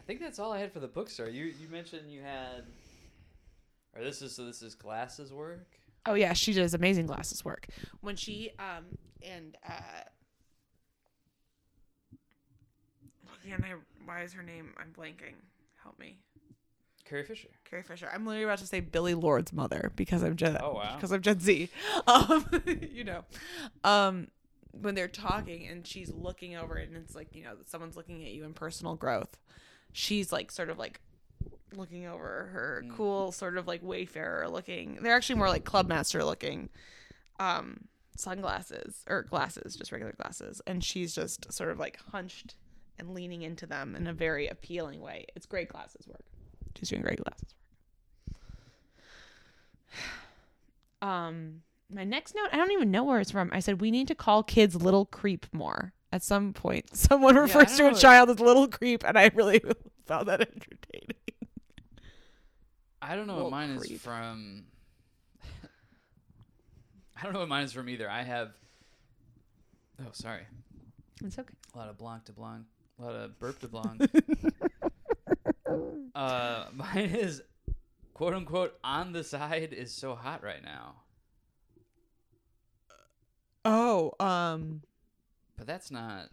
[0.09, 1.29] Think that's all I had for the bookstore.
[1.29, 2.63] You you mentioned you had,
[3.95, 5.67] or this is so this is glasses work.
[6.07, 7.67] Oh yeah, she does amazing glasses work.
[8.01, 8.85] When she um
[9.21, 9.71] and uh
[13.47, 15.35] can I why is her name I'm blanking.
[15.83, 16.17] Help me.
[17.05, 17.49] Carrie Fisher.
[17.69, 18.09] Carrie Fisher.
[18.11, 20.95] I'm literally about to say Billie Lourd's mother because I'm Gen Oh, wow.
[20.95, 21.69] because I'm Gen Z.
[22.07, 22.47] Um
[22.91, 23.25] you know.
[23.83, 24.29] Um
[24.71, 28.23] when they're talking and she's looking over it and it's like, you know, someone's looking
[28.23, 29.37] at you in personal growth.
[29.93, 31.01] She's like sort of like
[31.75, 32.95] looking over her Mm.
[32.95, 34.97] cool sort of like wayfarer looking.
[35.01, 36.69] They're actually more like clubmaster looking
[37.39, 37.85] um
[38.17, 42.55] sunglasses or glasses, just regular glasses, and she's just sort of like hunched
[42.97, 45.25] and leaning into them in a very appealing way.
[45.35, 46.23] It's great glasses work.
[46.77, 47.53] She's doing great glasses
[48.27, 48.37] work.
[51.01, 51.61] Um
[51.91, 53.49] my next note, I don't even know where it's from.
[53.51, 55.93] I said we need to call kids little creep more.
[56.11, 59.61] At some point, someone I refers to a child as little creep, and I really
[60.05, 61.15] found that entertaining.
[63.01, 64.63] I don't know Little what mine is from.
[67.15, 68.09] I don't know what mine is from either.
[68.09, 68.51] I have.
[70.01, 70.43] Oh, sorry.
[71.23, 71.53] It's okay.
[71.73, 72.65] A lot of blanc de blanc.
[72.99, 74.01] A lot of burp de blanc.
[76.15, 77.41] uh, mine is
[78.13, 80.95] quote unquote on the side is so hot right now.
[83.65, 84.81] Oh, um,
[85.59, 86.29] But that's not.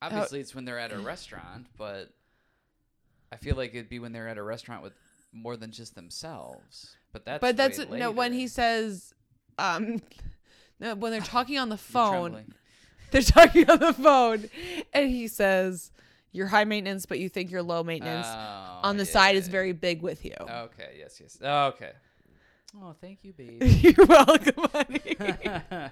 [0.00, 2.10] Obviously, it's when they're at a restaurant, but
[3.32, 4.92] I feel like it'd be when they're at a restaurant with
[5.32, 6.94] more than just themselves.
[7.12, 9.12] But that's but that's no when he says,
[9.58, 10.00] um,
[10.80, 12.54] no when they're talking on the phone.
[13.10, 14.50] They're talking on the phone,
[14.92, 15.92] and he says,
[16.30, 19.38] "You're high maintenance, but you think you're low maintenance." Oh, on the yeah, side yeah,
[19.38, 20.34] is very big with you.
[20.38, 20.96] Okay.
[20.98, 21.18] Yes.
[21.18, 21.38] Yes.
[21.42, 21.92] Oh, okay.
[22.76, 23.62] Oh, thank you, babe.
[23.82, 25.16] You're welcome, honey.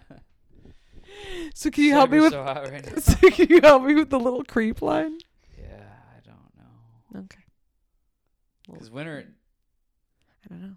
[1.55, 2.33] so can you help me with?
[2.33, 2.99] so right.
[3.03, 5.19] So can you help me with the little creep line?
[5.59, 5.65] Yeah,
[6.15, 7.21] I don't know.
[7.21, 7.45] Okay,
[8.71, 9.25] Because winter.
[10.45, 10.77] I don't know.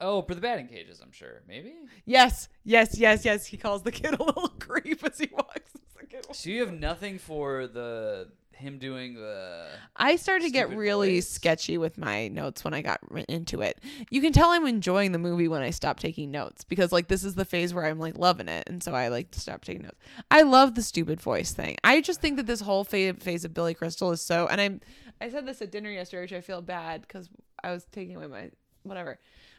[0.00, 1.42] Oh, for the batting cages, I'm sure.
[1.46, 1.74] Maybe.
[2.04, 3.46] Yes, yes, yes, yes.
[3.46, 5.70] He calls the kid a little creep as he walks.
[5.98, 6.38] The kid walks.
[6.40, 8.28] So you have nothing for the
[8.62, 9.66] him doing the.
[9.96, 11.28] I started to get really voice.
[11.28, 13.78] sketchy with my notes when I got into it.
[14.10, 17.24] You can tell I'm enjoying the movie when I stop taking notes because like this
[17.24, 19.82] is the phase where I'm like loving it, and so I like to stop taking
[19.82, 19.98] notes.
[20.30, 21.76] I love the stupid voice thing.
[21.84, 24.46] I just think that this whole phase of Billy Crystal is so.
[24.46, 24.80] And I'm
[25.20, 27.28] I said this at dinner yesterday, which I feel bad because
[27.62, 28.50] I was taking away my
[28.82, 29.18] whatever,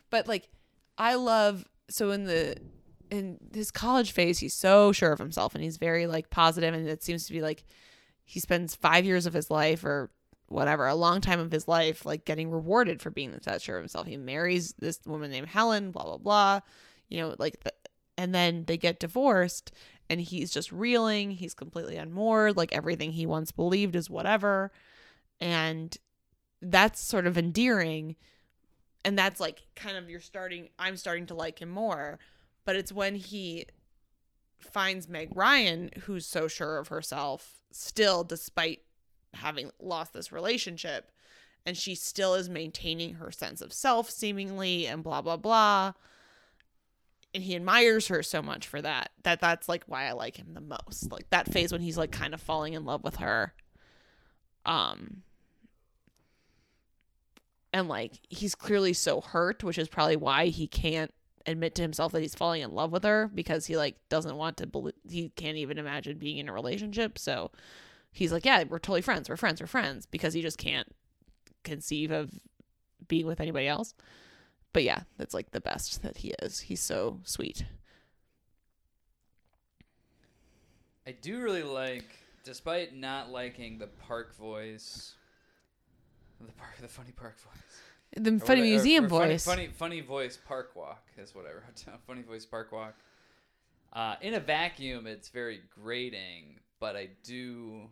[0.10, 0.50] but like
[0.98, 2.58] I love so in the
[3.12, 6.88] in his college phase he's so sure of himself and he's very like positive and
[6.88, 7.64] it seems to be like
[8.26, 10.10] he spends five years of his life or
[10.48, 13.82] whatever a long time of his life like getting rewarded for being that sure of
[13.82, 14.08] himself.
[14.08, 16.60] He marries this woman named helen blah blah blah
[17.10, 17.74] you know like the,
[18.18, 19.72] and then they get divorced
[20.10, 21.32] and he's just reeling.
[21.32, 24.72] He's completely unmoored like everything he once believed is whatever.
[25.40, 25.96] And
[26.62, 28.16] that's sort of endearing.
[29.06, 32.20] And that's like kind of you're starting i'm starting to like him more.
[32.66, 33.66] But it's when he
[34.64, 38.80] finds meg ryan who's so sure of herself still despite
[39.34, 41.12] having lost this relationship
[41.66, 45.94] and she still is maintaining her sense of self seemingly and blah blah blah.
[47.34, 50.54] And he admires her so much for that that that's like why i like him
[50.54, 51.12] the most.
[51.12, 53.54] Like that phase when he's like kind of falling in love with her.
[54.66, 55.24] Um
[57.72, 61.14] and like he's clearly so hurt which is probably why he can't
[61.46, 64.58] admit to himself that he's falling in love with her because he like doesn't want
[64.58, 67.18] to believe he can't even imagine being in a relationship.
[67.18, 67.52] So
[68.12, 69.30] he's like yeah we're totally friends.
[69.30, 69.62] We're friends.
[69.62, 70.06] We're friends.
[70.06, 70.88] Because he just can't
[71.64, 72.32] conceive of
[73.08, 73.94] being with anybody else.
[74.72, 76.62] But yeah that's like the best that he is.
[76.62, 77.66] He's so sweet.
[81.06, 82.06] I do really like,
[82.46, 85.16] despite not liking the park voice,
[86.40, 87.82] the park, the funny park voice.
[88.16, 91.46] The Or funny what- museum or funny- voice Funny, funny, voice park walk is what
[91.46, 91.98] I wrote down.
[92.08, 92.96] Funny voice park walk.
[93.92, 97.90] Uh, in a vacuum, it's very grating, but I do,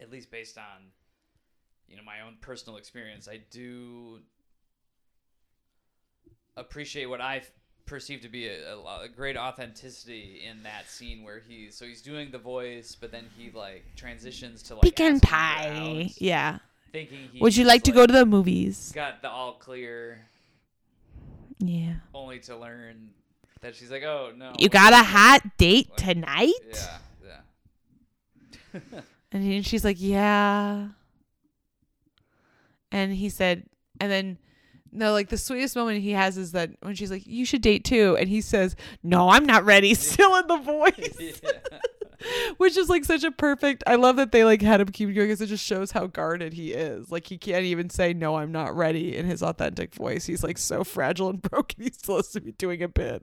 [0.00, 0.90] at least based on,
[1.86, 4.20] you know, my own personal experience, I do
[6.56, 7.42] appreciate what I
[7.86, 12.00] perceive to be a, a, a great authenticity in that scene where he's so he's
[12.02, 16.58] doing the voice, but then he like transitions to like pecan pie yeah
[16.92, 20.26] thinking he would you like to go to the movies got the all clear
[21.58, 23.10] yeah only to learn
[23.62, 26.52] that she's like, oh no, you got a hot date tonight
[27.24, 27.40] Yeah,
[28.74, 29.00] yeah.
[29.32, 30.88] And he, she's like, "Yeah."
[32.90, 33.64] And he said,
[33.98, 34.36] and then
[34.90, 37.84] no, like the sweetest moment he has is that when she's like, "You should date
[37.84, 41.78] too," and he says, "No, I'm not ready." Still in the voice, yeah.
[42.58, 43.82] which is like such a perfect.
[43.86, 46.52] I love that they like had him keep going because it just shows how guarded
[46.54, 47.10] he is.
[47.10, 50.26] Like he can't even say, "No, I'm not ready" in his authentic voice.
[50.26, 51.82] He's like so fragile and broken.
[51.84, 53.22] He's supposed to be doing a bit.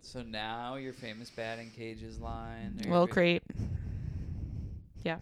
[0.00, 2.78] So now your famous batting cages line.
[2.86, 3.42] or Little your- creep.
[5.04, 5.18] Yeah.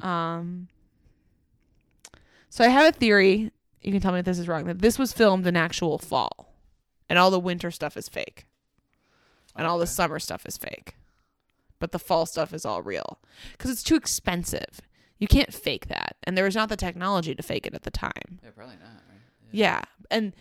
[0.00, 0.68] Um.
[2.48, 3.50] So I have a theory.
[3.82, 4.64] You can tell me if this is wrong.
[4.64, 6.54] That this was filmed in actual fall,
[7.08, 8.44] and all the winter stuff is fake.
[9.56, 10.96] and all the summer stuff is fake.
[11.78, 13.18] But the fall stuff is all real
[13.52, 14.80] because it's too expensive.
[15.18, 17.90] You can't fake that, and there was not the technology to fake it at the
[17.90, 18.40] time.
[18.42, 18.92] Yeah, probably not.
[19.08, 19.20] Right?
[19.50, 20.34] Yeah, and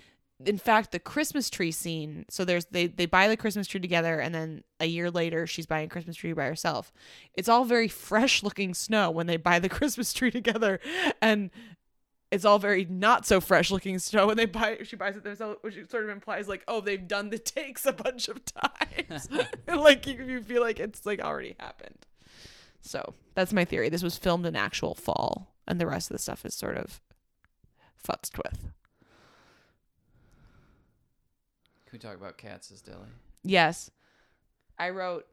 [0.45, 2.25] in fact, the Christmas tree scene.
[2.29, 5.65] So there's they they buy the Christmas tree together, and then a year later, she's
[5.65, 6.91] buying a Christmas tree by herself.
[7.35, 10.79] It's all very fresh looking snow when they buy the Christmas tree together,
[11.21, 11.51] and
[12.35, 14.71] it's all very not so fresh looking snow when they buy.
[14.71, 14.87] it.
[14.87, 17.93] She buys it themselves, which sort of implies like, oh, they've done the takes a
[17.93, 19.29] bunch of times,
[19.67, 22.05] like you, you feel like it's like already happened.
[22.81, 23.87] So that's my theory.
[23.87, 26.99] This was filmed in actual fall, and the rest of the stuff is sort of
[28.05, 28.59] futzed with.
[31.85, 33.07] Can we talk about Katz's Deli?
[33.43, 33.89] Yes.
[34.77, 35.25] I wrote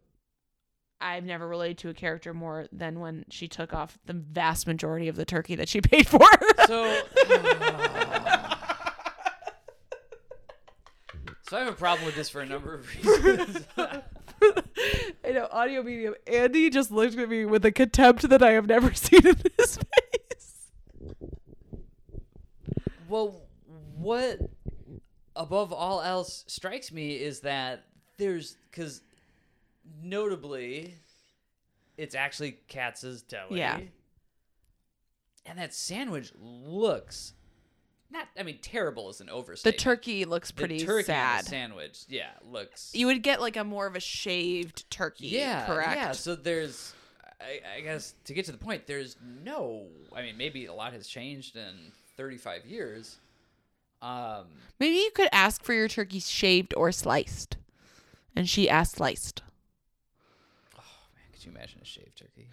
[1.03, 5.09] I've never related to a character more than when she took off the vast majority
[5.09, 6.27] of the turkey that she paid for.
[6.67, 7.03] So,
[11.49, 13.67] so I have a problem with this for a number of reasons.
[15.25, 16.15] I know, audio medium.
[16.27, 19.79] Andy just looked at me with a contempt that I have never seen in his
[19.79, 20.71] face.
[23.09, 23.43] well,
[23.97, 24.39] what
[25.37, 27.85] above all else strikes me is that
[28.19, 29.03] there's because
[30.03, 30.95] notably,
[31.97, 33.59] it's actually Katz's Deli.
[33.59, 33.81] Yeah.
[35.47, 37.35] And that sandwich looks
[38.11, 38.29] not.
[38.39, 39.77] I mean, terrible is an overstatement.
[39.79, 41.47] The turkey looks The pretty turkey on the sad.
[41.47, 42.91] sandwich, yeah, looks.
[42.95, 45.97] You would get like a more of a shaved turkey, yeah, correct?
[45.97, 46.95] Yeah, so there's,
[47.41, 49.87] I, I guess to get to the point, there's no.
[50.15, 53.17] I mean, maybe a lot has changed in 35 years.
[54.01, 54.47] Um,
[54.79, 57.57] Maybe you could ask for your turkey shaved or sliced.
[58.35, 59.43] And she asked sliced.
[61.43, 62.49] Could you imagine a shaved turkey?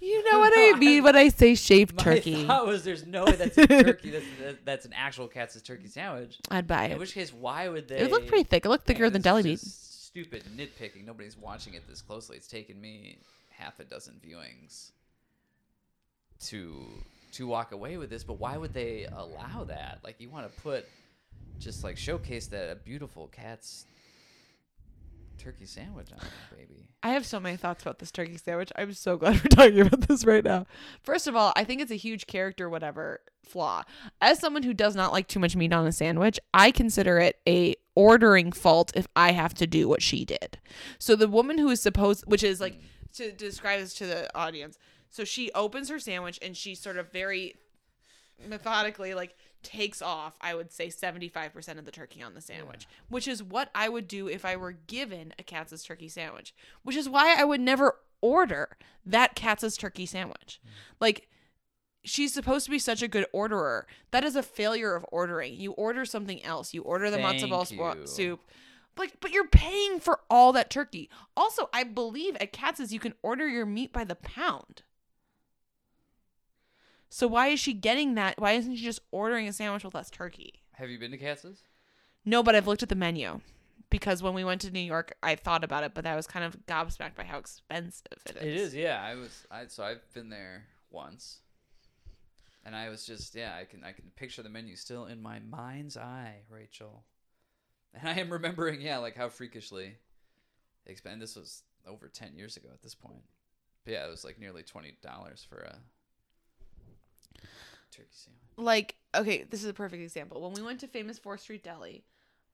[0.00, 2.46] You know what I mean when I say shaved My turkey.
[2.46, 4.10] thought was there's no way that's a turkey.
[4.10, 6.38] that's, that, that's an actual Katz's turkey sandwich.
[6.50, 6.86] I'd buy it.
[6.86, 6.98] In it.
[6.98, 7.98] which case, why would they?
[7.98, 8.66] It looked pretty thick.
[8.66, 9.60] It looked thicker than deli meat.
[9.60, 11.06] Stupid nitpicking.
[11.06, 12.36] Nobody's watching it this closely.
[12.36, 13.18] It's taken me
[13.50, 14.90] half a dozen viewings
[16.48, 16.84] to
[17.32, 18.24] to walk away with this.
[18.24, 20.00] But why would they allow that?
[20.04, 20.86] Like you want to put
[21.62, 23.86] just like showcase that a beautiful Katz's
[25.38, 26.88] turkey sandwich on it, baby.
[27.02, 28.70] I have so many thoughts about this turkey sandwich.
[28.76, 30.66] I'm so glad we're talking about this right now.
[31.02, 33.82] First of all, I think it's a huge character whatever flaw.
[34.20, 37.40] As someone who does not like too much meat on a sandwich, I consider it
[37.46, 40.58] a ordering fault if I have to do what she did.
[40.98, 43.16] So the woman who is supposed which is like mm.
[43.16, 44.78] to describe this to the audience.
[45.10, 47.56] So she opens her sandwich and she sort of very
[48.48, 53.28] methodically like takes off i would say 75% of the turkey on the sandwich which
[53.28, 57.08] is what i would do if i were given a katz's turkey sandwich which is
[57.08, 60.60] why i would never order that katz's turkey sandwich.
[60.64, 60.70] Mm.
[61.00, 61.28] Like
[62.04, 63.86] she's supposed to be such a good orderer.
[64.12, 65.54] That is a failure of ordering.
[65.60, 66.72] You order something else.
[66.72, 67.66] You order the matzo ball
[67.98, 68.06] you.
[68.06, 68.40] soup.
[68.96, 71.10] Like but you're paying for all that turkey.
[71.36, 74.82] Also i believe at katz's you can order your meat by the pound
[77.12, 78.40] so why is she getting that?
[78.40, 80.62] Why isn't she just ordering a sandwich with less turkey?
[80.72, 81.60] Have you been to Katz's?
[82.24, 83.40] No, but I've looked at the menu
[83.90, 86.42] because when we went to New York, I thought about it, but I was kind
[86.42, 88.42] of gobsmacked by how expensive it is.
[88.42, 89.02] It is, yeah.
[89.04, 91.40] I was, I so I've been there once,
[92.64, 93.56] and I was just, yeah.
[93.60, 97.04] I can, I can picture the menu still in my mind's eye, Rachel,
[97.92, 99.96] and I am remembering, yeah, like how freakishly
[100.86, 101.20] expensive.
[101.20, 103.24] This was over ten years ago at this point.
[103.84, 105.76] But yeah, it was like nearly twenty dollars for a
[107.90, 108.42] turkey sandwich.
[108.56, 110.40] Like, okay, this is a perfect example.
[110.42, 112.04] When we went to Famous Fourth Street Deli,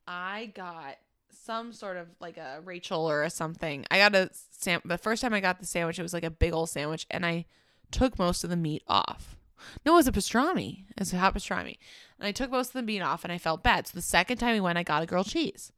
[0.06, 0.97] I got
[1.31, 3.85] some sort of like a Rachel or a something.
[3.90, 4.81] I got a sam.
[4.85, 7.24] The first time I got the sandwich, it was like a big old sandwich, and
[7.27, 7.47] I
[7.90, 9.36] took most of the meat off.
[9.85, 10.85] No, it was a pastrami.
[10.90, 11.78] It was a hot pastrami,
[12.19, 13.86] and I took most of the meat off, and I felt bad.
[13.86, 15.73] So the second time we went, I got a grilled cheese.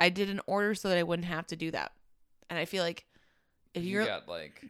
[0.00, 1.92] I did an order so that I wouldn't have to do that,
[2.48, 3.04] and I feel like
[3.74, 4.64] if You you're, got like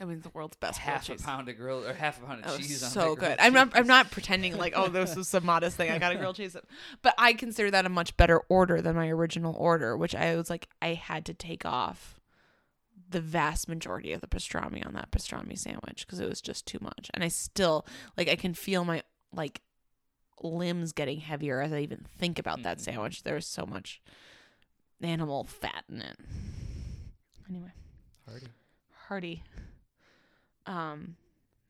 [0.00, 1.22] I mean, the world's best half a cheese.
[1.22, 3.36] pound of grilled or half a pound of That was cheese on so good.
[3.38, 3.76] I'm not.
[3.76, 5.90] I'm not pretending like, oh, this was some modest thing.
[5.90, 6.56] I got a grilled cheese,
[7.02, 10.50] but I consider that a much better order than my original order, which I was
[10.50, 12.18] like, I had to take off
[13.08, 16.78] the vast majority of the pastrami on that pastrami sandwich because it was just too
[16.80, 19.02] much, and I still like I can feel my
[19.32, 19.60] like
[20.42, 22.82] limbs getting heavier as I even think about that Mhm.
[22.82, 23.22] sandwich.
[23.22, 24.02] There was so much
[25.00, 26.16] animal fat in it.
[27.48, 27.72] Anyway
[28.26, 28.46] Hearty.
[29.08, 29.42] hearty.
[30.66, 31.16] Um,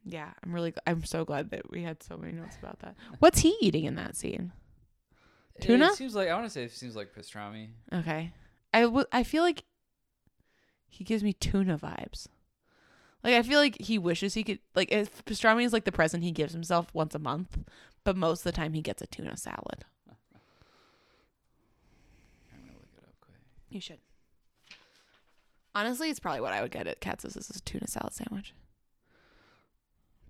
[0.05, 2.95] yeah, I'm really, I'm so glad that we had so many notes about that.
[3.19, 4.53] What's he eating in that scene?
[5.61, 5.87] Tuna?
[5.87, 7.69] It seems like I want to say it seems like pastrami.
[7.93, 8.33] Okay,
[8.73, 9.63] I w- I feel like
[10.89, 12.27] he gives me tuna vibes.
[13.23, 16.23] Like I feel like he wishes he could like if pastrami is like the present
[16.25, 17.57] he gives himself once a month,
[18.03, 19.85] but most of the time he gets a tuna salad.
[22.53, 23.37] I'm gonna look it up quick.
[23.71, 23.99] You should.
[25.75, 28.55] Honestly, it's probably what I would get at Katz's is a tuna salad sandwich.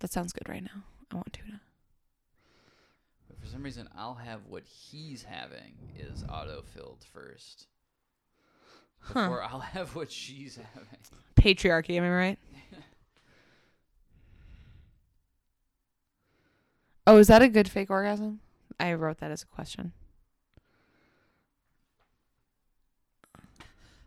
[0.04, 0.82] That sounds good right now.
[1.10, 1.62] I want tuna.
[3.26, 7.68] But for some reason, I'll have what he's having is auto-filled first.
[8.98, 9.14] Huh.
[9.14, 10.98] Before I'll have what she's having.
[11.36, 12.38] Patriarchy, am I right?
[17.06, 18.40] oh, is that a good fake orgasm?
[18.78, 19.94] I wrote that as a question.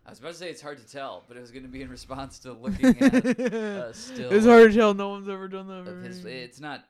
[0.08, 1.82] I was about to say it's hard to tell, but it was going to be
[1.82, 4.32] in response to looking at uh, still.
[4.32, 4.94] it's hard to tell.
[4.94, 5.86] No one's ever done that.
[5.86, 6.24] of his.
[6.24, 6.86] It's not.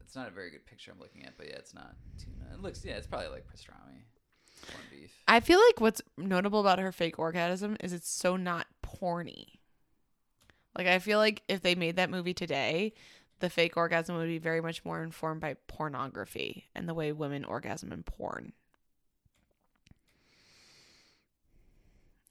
[0.00, 2.54] It's not a very good picture I'm looking at, but yeah, it's not tuna.
[2.54, 4.04] It looks, yeah, it's probably like pastrami,
[4.70, 5.10] corned beef.
[5.26, 9.58] I feel like what's notable about her fake orgasm is it's so not porny.
[10.76, 12.92] Like I feel like if they made that movie today,
[13.40, 17.44] the fake orgasm would be very much more informed by pornography and the way women
[17.44, 18.52] orgasm in porn.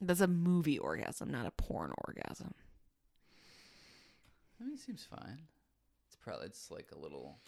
[0.00, 2.54] That's a movie orgasm, not a porn orgasm.
[4.60, 5.38] I mean, it seems fine.
[6.06, 7.38] It's probably it's like a little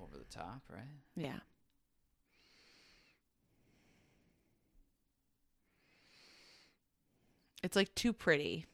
[0.00, 0.82] over the top, right?
[1.16, 1.40] Yeah.
[7.62, 8.66] It's like too pretty,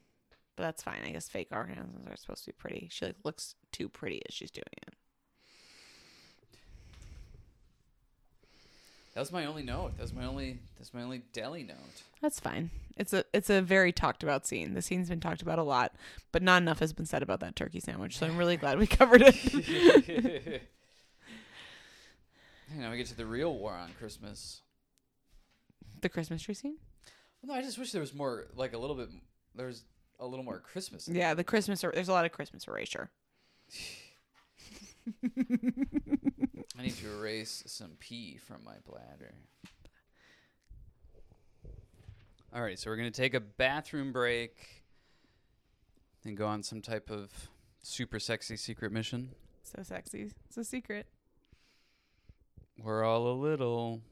[0.57, 1.01] but that's fine.
[1.05, 2.89] I guess fake orgasms are supposed to be pretty.
[2.91, 4.95] She like looks too pretty as she's doing it.
[9.17, 9.97] That was my only note.
[9.97, 10.59] That was my only.
[10.77, 11.79] That's my only deli note.
[12.21, 12.69] That's fine.
[12.99, 14.75] It's a it's a very talked about scene.
[14.75, 15.95] The scene's been talked about a lot,
[16.33, 18.19] but not enough has been said about that turkey sandwich.
[18.19, 20.63] So I'm really glad we covered it.
[22.77, 24.61] now we get to the real war on Christmas.
[26.03, 26.77] the Christmas tree scene.
[27.43, 29.09] Well, No, I just wish there was more, like a little bit.
[29.55, 29.85] There was
[30.21, 31.09] a little more Christmas.
[31.09, 31.83] in Yeah, the Christmas.
[31.83, 33.09] er- There's a lot of Christmas erasure.
[36.79, 39.35] I need to erase some pee from my bladder.
[42.55, 44.85] All right, so we're gonna take a bathroom break,
[46.25, 47.31] and go on some type of
[47.83, 49.31] super sexy secret mission.
[49.63, 50.33] So sexy.
[50.49, 51.07] It's a secret.
[52.83, 54.03] We're all a little.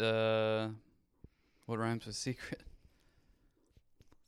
[0.00, 0.68] Uh,
[1.66, 2.62] what rhymes with secret?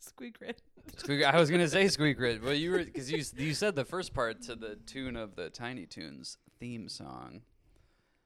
[0.00, 0.56] Squeak red.
[0.96, 3.84] Squeak, I was gonna say Squeak squeakrit, but you were because you you said the
[3.84, 7.42] first part to the tune of the Tiny Toons theme song.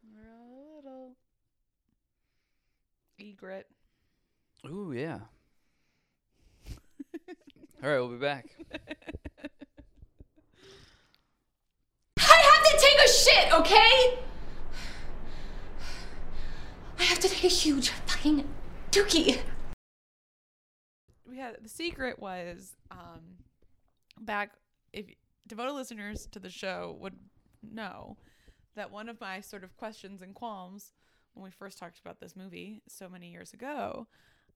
[0.02, 1.16] We're a little
[3.20, 3.66] egret.
[4.66, 5.20] Ooh yeah.
[7.82, 8.46] All right, we'll be back.
[12.18, 14.18] I have to take a shit, okay?
[16.98, 18.44] I have to take a huge fucking
[18.90, 19.40] dookie.
[21.28, 23.36] We had the secret was um
[24.20, 24.52] back
[24.92, 25.06] if
[25.46, 27.16] devoted listeners to the show would
[27.62, 28.16] know
[28.74, 30.92] that one of my sort of questions and qualms
[31.34, 34.06] when we first talked about this movie so many years ago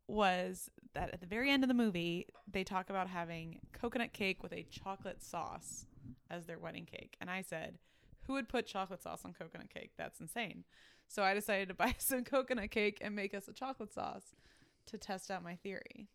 [0.06, 4.42] was that at the very end of the movie they talk about having coconut cake
[4.42, 5.86] with a chocolate sauce
[6.30, 7.16] as their wedding cake.
[7.20, 7.78] And i said
[8.26, 9.92] who would put chocolate sauce on coconut cake?
[9.96, 10.64] That's insane.
[11.08, 14.34] So i decided to buy some coconut cake and make us a chocolate sauce
[14.86, 16.08] to test out my theory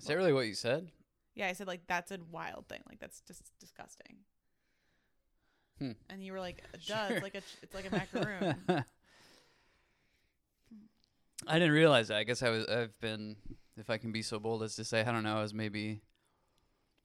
[0.00, 0.90] Is that really what you said?
[1.34, 2.80] Yeah, I said like that's a wild thing.
[2.88, 4.16] Like that's just disgusting.
[5.78, 5.92] Hmm.
[6.08, 7.16] And you were like, "Duh, Sure.
[7.16, 8.56] it's like a it's like a macaroon."
[11.46, 12.18] I didn't realize that.
[12.18, 12.66] I guess I was.
[12.66, 13.36] I've been,
[13.76, 15.38] if I can be so bold as to say, I don't know.
[15.38, 16.02] I was maybe.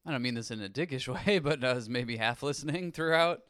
[0.05, 3.41] I don't mean this in a dickish way, but I was maybe half listening throughout.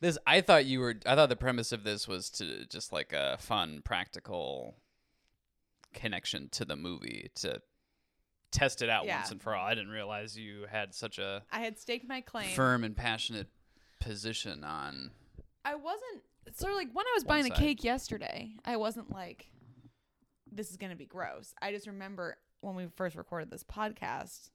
[0.00, 0.96] This I thought you were.
[1.06, 4.76] I thought the premise of this was to just like a fun, practical
[5.94, 7.60] connection to the movie to
[8.52, 9.16] test it out Yeah.
[9.18, 9.66] once and for all.
[9.66, 12.54] I didn't realize you had such a I had staked my claim.
[12.54, 13.48] firm and passionate
[13.98, 15.10] position on.
[15.64, 16.22] I wasn't
[16.54, 18.52] sort of like when I was buying the cake yesterday.
[18.64, 19.50] I wasn't like,
[20.50, 24.50] "This is gonna be gross." I just remember when we first recorded this podcast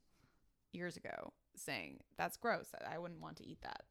[0.74, 2.70] years ago saying that's gross.
[2.80, 3.84] I- I wouldn't want to eat that,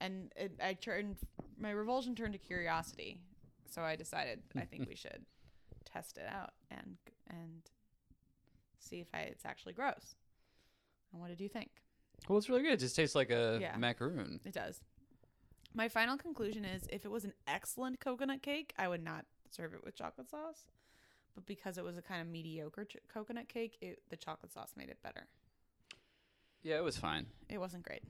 [0.00, 1.18] and it, I turned
[1.56, 3.20] my revulsion turned to curiosity.
[3.70, 5.26] So I decided I think we should
[5.84, 6.96] test it out and
[7.28, 7.70] and
[8.78, 10.14] see if I, it's actually gross.
[11.12, 11.70] And what did you think?
[12.28, 12.72] Well, it's really good.
[12.72, 13.76] It just tastes like a Yeah.
[13.76, 14.40] macaroon.
[14.44, 14.80] It does.
[15.74, 19.74] My final conclusion is if it was an excellent coconut cake, I would not serve
[19.74, 20.66] it with chocolate sauce.
[21.34, 24.72] But because it was a kind of mediocre ch- coconut cake, it, the chocolate sauce
[24.76, 25.28] made it better.
[26.62, 27.26] Yeah, it was fine.
[27.48, 28.02] It wasn't great.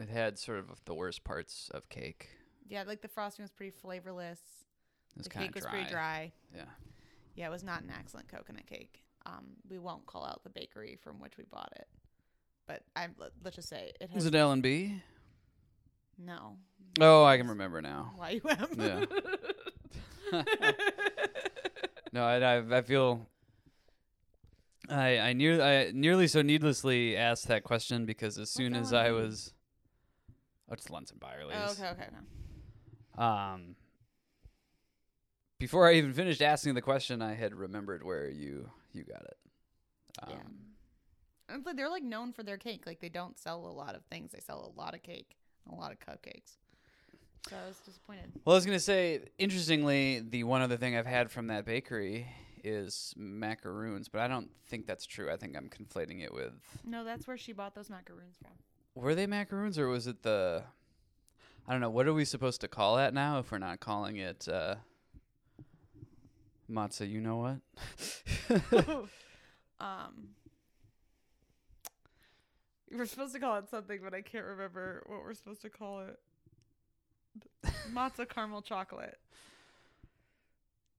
[0.00, 2.30] It had sort of the worst parts of cake.
[2.66, 4.40] Yeah, like the frosting was pretty flavorless.
[5.14, 5.70] It was the kind cake of was dry.
[5.72, 6.32] pretty dry.
[6.54, 6.64] Yeah.
[7.36, 9.01] Yeah, it was not an excellent coconut cake.
[9.26, 11.86] Um, we won't call out the bakery from which we bought it,
[12.66, 15.02] but I let, let's just say it has Was it L and B?
[16.18, 16.56] no
[17.00, 18.12] Oh, I can remember now.
[18.20, 18.68] YUM.
[18.78, 19.04] Yeah.
[22.12, 23.26] No, I, I, I feel.
[24.90, 29.12] I I near I nearly so needlessly asked that question because as soon as I
[29.12, 29.54] was,
[30.68, 31.56] oh, it's Lunds and Byerly's.
[31.56, 32.08] oh, okay, okay,
[33.16, 33.22] no.
[33.24, 33.76] Um,
[35.58, 39.36] before I even finished asking the question, I had remembered where you you got it.
[40.22, 40.30] Um,
[41.48, 41.56] Yeah.
[41.64, 42.86] But they're like known for their cake.
[42.86, 44.32] Like they don't sell a lot of things.
[44.32, 45.36] They sell a lot of cake,
[45.70, 46.56] a lot of cupcakes.
[47.50, 48.32] So I was disappointed.
[48.44, 52.26] Well, I was gonna say, interestingly, the one other thing I've had from that bakery
[52.64, 55.30] is macaroons, but I don't think that's true.
[55.30, 56.52] I think I'm conflating it with.
[56.84, 58.52] No, that's where she bought those macaroons from.
[58.94, 60.62] Were they macaroons or was it the?
[61.66, 61.90] I don't know.
[61.90, 64.76] What are we supposed to call that now if we're not calling it uh,
[66.70, 67.08] matzah?
[67.08, 68.78] You know what?
[69.80, 70.28] um,
[72.90, 75.70] we were supposed to call it something, but I can't remember what we're supposed to
[75.70, 76.18] call it.
[77.92, 79.18] Matzo caramel chocolate.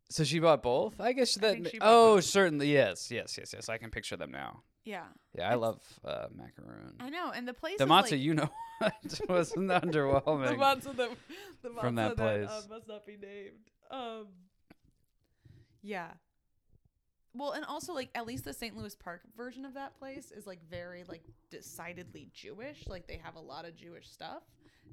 [0.10, 1.00] So she bought both.
[1.00, 1.72] I guess I that.
[1.72, 2.26] she oh, both.
[2.26, 2.72] certainly.
[2.72, 3.70] Yes, yes, yes, yes.
[3.70, 4.62] I can picture them now.
[4.86, 5.04] Yeah,
[5.38, 6.96] Yeah, I love uh, macaroon.
[7.00, 7.32] I know.
[7.34, 8.50] And the place The matzah, like, you know,
[9.30, 10.50] wasn't underwhelming.
[10.50, 11.10] the matzo that
[11.62, 12.68] the From that that, uh, place.
[12.70, 13.72] must not be named.
[13.90, 14.28] Um,
[15.84, 16.08] yeah.
[17.36, 18.78] Well, and also like at least the St.
[18.78, 22.88] Louis Park version of that place is like very like decidedly Jewish.
[22.88, 24.44] Like they have a lot of Jewish stuff.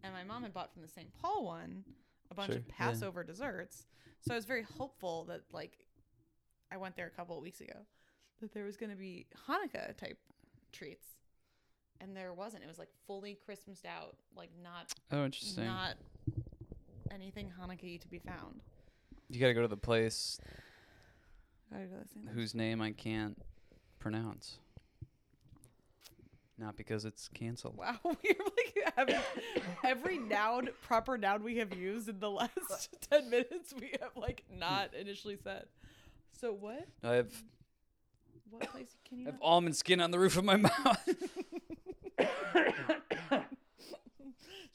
[0.02, 1.12] And my mom had bought from the St.
[1.20, 1.84] Paul one
[2.30, 2.74] a bunch Sure, of yeah.
[2.76, 3.86] Passover desserts.
[4.20, 5.78] So I was very hopeful that like
[6.72, 7.74] I went there a couple of weeks ago
[8.40, 10.18] that there was going to be Hanukkah type
[10.72, 11.04] treats.
[12.00, 12.62] And there wasn't.
[12.62, 15.66] It was like fully Christmased out, like not oh, interesting.
[15.66, 15.96] not
[17.10, 18.62] anything Hanukkah to be found.
[19.28, 20.40] you got to go to the place
[21.72, 22.24] Gotta go to the St.
[22.26, 22.34] Louis.
[22.34, 23.40] whose name I can't
[23.98, 24.58] pronounce.
[26.58, 27.76] Not because it's canceled.
[27.76, 29.16] Wow, we're like having
[29.82, 34.44] every noun, proper noun we have used in the last ten minutes, we have like
[34.54, 35.00] not hmm.
[35.00, 35.66] initially said.
[36.38, 36.86] So what?
[37.02, 37.32] I have,
[38.50, 39.24] What place can you?
[39.24, 39.46] I have Not?
[39.46, 41.08] almond skin on the roof of my mouth.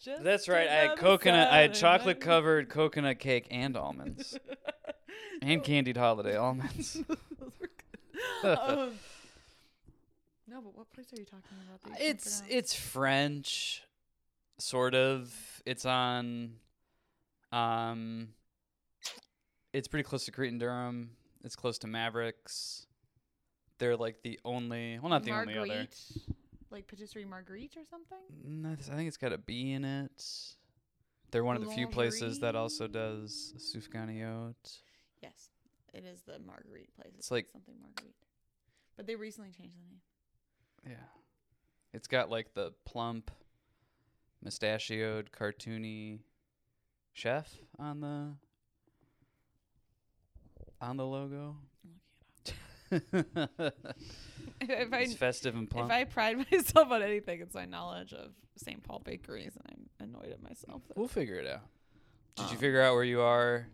[0.06, 0.68] Just That's right.
[0.68, 1.50] I had another coconut.
[1.52, 4.38] I had Saturday chocolate covered coconut cake and almonds
[5.42, 6.94] and candied holiday almonds.
[6.94, 7.70] Those were
[8.42, 8.58] good.
[8.60, 8.92] um,
[10.48, 12.00] no, but what place are you talking about?
[12.00, 13.84] you It's it's French,
[14.60, 15.34] sort of.
[15.66, 16.54] It's on,
[17.52, 18.30] um,
[19.74, 21.12] it's pretty close to Crete and Durham.
[21.44, 22.86] It's close to Mavericks.
[23.80, 25.68] They're like the only, well, not the only other.
[25.68, 25.98] Marguerite,
[26.72, 28.18] like patisserie Marguerite or something.
[28.44, 30.24] No, I think it's got a B in it.
[31.32, 34.54] They're one of the few places that also does Sufganiyot.
[35.26, 35.50] Yes,
[35.94, 37.14] it is the Marguerite place.
[37.18, 38.16] It's like- something Marguerite,
[38.98, 40.02] but they recently changed the name.
[40.98, 41.06] Yeah.
[41.94, 43.32] It's got like the plump,
[44.44, 46.20] mustachioed, cartoony
[47.14, 47.50] chef
[47.80, 48.36] on the
[50.82, 51.56] on the logo.
[52.92, 53.74] I'm looking it up.
[54.62, 55.90] if I it's festive and plump.
[55.90, 55.96] if.
[55.96, 58.84] I pride myself on anything, it's my knowledge of St.
[58.84, 60.82] Paul bakeries, and I'm annoyed at myself.
[60.96, 61.62] we'll figure it out.
[62.36, 63.68] Did you Um, figure out where you are?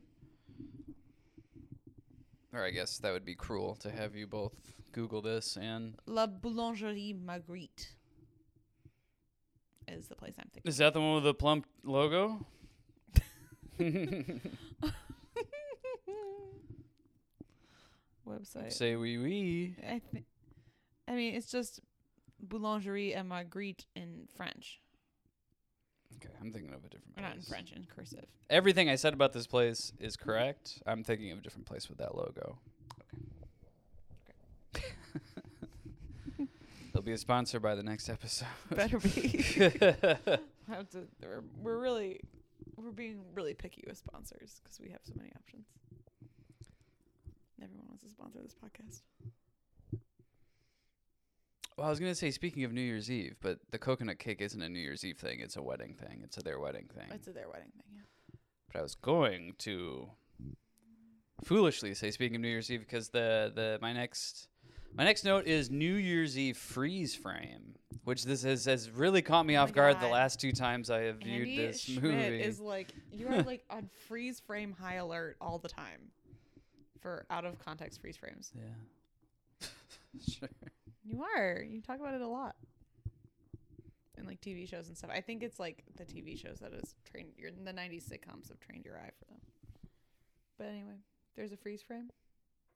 [2.53, 4.53] Or I guess that would be cruel to have you both
[4.91, 7.93] Google this and La Boulangerie Marguerite
[9.87, 10.69] is the place I'm thinking.
[10.69, 12.45] is that the one with the plump logo?
[18.27, 18.71] Website.
[18.71, 19.75] Say wee wee.
[19.87, 20.25] I think.
[21.07, 21.79] I mean, it's just
[22.45, 24.79] Boulangerie et Marguerite in French.
[26.17, 27.27] Okay, I'm thinking of a different Or place.
[27.27, 28.25] not in French, in cursive.
[28.49, 30.81] Everything I said about this place is correct.
[30.85, 32.57] I'm thinking of a different place with that logo.
[34.27, 34.85] Okay.
[36.37, 36.47] Okay.
[36.93, 38.47] They'll be a sponsor by the next episode.
[38.75, 39.09] Better be.
[40.69, 42.19] I have to, we're, we're really,
[42.75, 45.65] we're being really picky with sponsors because we have so many options.
[47.63, 49.01] Everyone wants to sponsor this podcast.
[51.81, 54.61] Well, I was gonna say, speaking of New Year's Eve, but the coconut cake isn't
[54.61, 55.39] a New Year's Eve thing.
[55.39, 56.21] It's a wedding thing.
[56.23, 57.07] It's a their wedding thing.
[57.11, 58.35] It's a their wedding thing, yeah.
[58.71, 60.07] but I was going to
[61.43, 64.47] foolishly say, speaking of New Year's Eve, because the the my next
[64.93, 69.47] my next note is New Year's Eve freeze frame, which this has has really caught
[69.47, 72.43] me Oh off guard the last two times I have viewed this Schmidt movie.
[72.43, 76.11] is like you are like on freeze frame high alert all the time
[76.99, 78.51] for out of context freeze frames.
[78.55, 79.67] yeah.
[80.29, 80.49] sure.
[81.03, 81.61] You are.
[81.67, 82.55] You talk about it a lot.
[84.17, 85.09] In like TV shows and stuff.
[85.13, 88.59] I think it's like the TV shows that has trained your the 90s sitcoms have
[88.59, 89.39] trained your eye for them.
[90.59, 90.99] But anyway,
[91.35, 92.11] there's a freeze frame.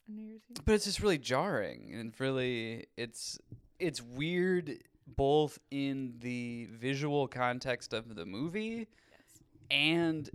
[0.10, 0.58] on New Year's Eve.
[0.66, 3.38] but it's just really jarring and really it's
[3.80, 4.80] it's weird
[5.16, 9.44] both in the visual context of the movie Yes.
[9.70, 10.30] and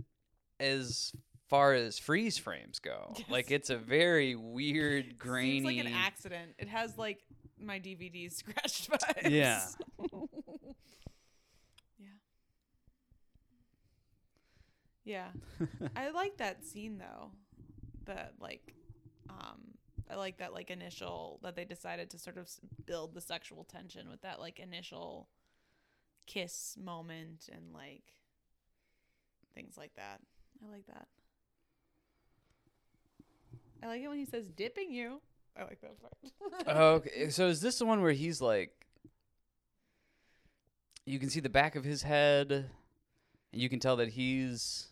[0.61, 1.11] as
[1.49, 3.13] far as freeze frames go.
[3.29, 5.61] Like it's a very weird, grainy.
[5.61, 6.51] Seems like an accident.
[6.57, 7.19] It has like
[7.61, 9.25] my DVDs scratched vibes.
[9.31, 9.61] Yeah.
[11.99, 12.07] yeah.
[15.03, 15.27] Yeah.
[15.95, 17.31] I like that scene though.
[18.05, 18.73] That like
[19.29, 19.61] um
[20.09, 22.49] I like that like initial that they decided to sort of
[22.85, 25.29] build the sexual tension with that like initial
[26.27, 28.03] kiss moment and like
[29.53, 30.19] things like that.
[30.65, 31.07] I like that.
[33.83, 35.21] I like it when he says dipping you.
[35.61, 36.77] I like that part.
[36.77, 38.71] okay, so is this the one where he's like
[41.05, 44.87] you can see the back of his head and you can tell that he's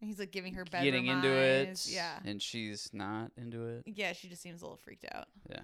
[0.00, 1.86] And he's like giving her bedroom getting into eyes.
[1.88, 2.18] it Yeah.
[2.24, 3.82] and she's not into it.
[3.86, 5.26] Yeah, she just seems a little freaked out.
[5.50, 5.60] Yeah.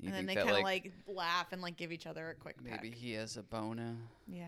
[0.00, 2.30] You and then think they that, kind of like, laugh and like give each other
[2.30, 2.94] a quick maybe peck.
[2.98, 3.96] he has a boner.
[4.26, 4.46] Yeah.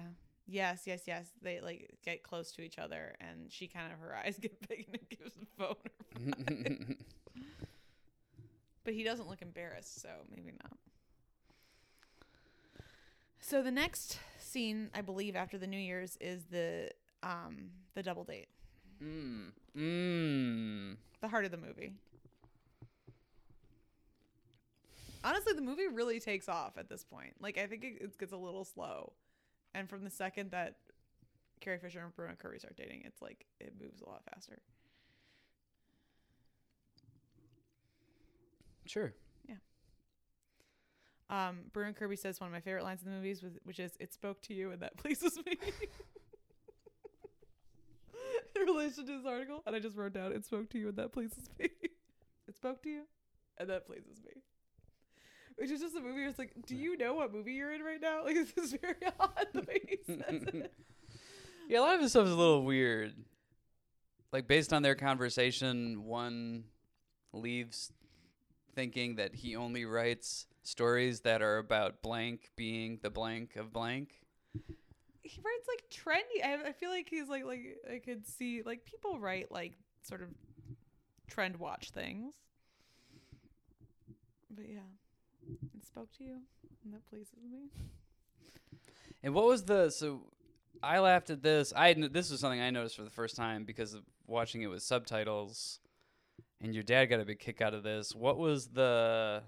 [0.49, 1.27] Yes, yes, yes.
[1.43, 4.87] They like get close to each other and she kind of her eyes get big
[4.87, 6.97] and it gives the phone.
[8.87, 10.79] But he doesn't look embarrassed, so maybe not.
[13.41, 16.91] So the next scene, I believe, after the New Year's is the
[17.25, 18.47] um the double date.
[19.03, 19.51] mm.
[19.77, 20.97] Mm.
[21.21, 21.93] the heart of the movie.
[25.25, 27.35] Honestly, the movie really takes off at this point.
[27.41, 29.15] Like, I think it, it gets a little slow,
[29.75, 30.77] and from the second that
[31.61, 34.61] Carrie Fisher and Bruno Kirby start dating, it's like it moves a lot faster.
[38.87, 39.13] Sure.
[39.49, 39.57] Yeah.
[41.29, 43.93] Um, Bruno Kirby says one of my favorite lines in the movies, was, which is
[44.01, 45.59] "It spoke to you, and that pleases me."
[48.55, 50.97] in relation to this article, and I just wrote down, "It spoke to you, and
[50.97, 51.69] that pleases me."
[52.49, 53.03] it spoke to you,
[53.59, 54.43] and that pleases me.
[55.57, 57.81] Which is just a movie where it's like, do you know what movie you're in
[57.81, 58.25] right now?
[58.25, 60.71] Like, this is very odd the way he says it.
[61.69, 63.15] Yeah, a lot of this stuff is a little weird.
[64.33, 66.65] Like based on their conversation, one
[67.33, 67.91] leaves
[68.77, 74.11] thinking that he only writes stories that are about blank being the blank of blank.
[75.23, 76.45] He writes like trendy.
[76.45, 79.73] I, I feel like he's like like I could see like people write like
[80.03, 80.29] sort of
[81.27, 82.35] trend watch things.
[84.51, 84.79] But yeah,
[85.77, 86.37] it spoke to you,
[86.85, 87.71] and that pleases me.
[89.23, 90.21] And what was the so?
[90.83, 91.73] I laughed at this.
[91.75, 94.67] I had, this was something I noticed for the first time because of watching it
[94.67, 95.81] with subtitles.
[96.63, 98.15] And your dad got a big kick out of this.
[98.15, 99.43] What was the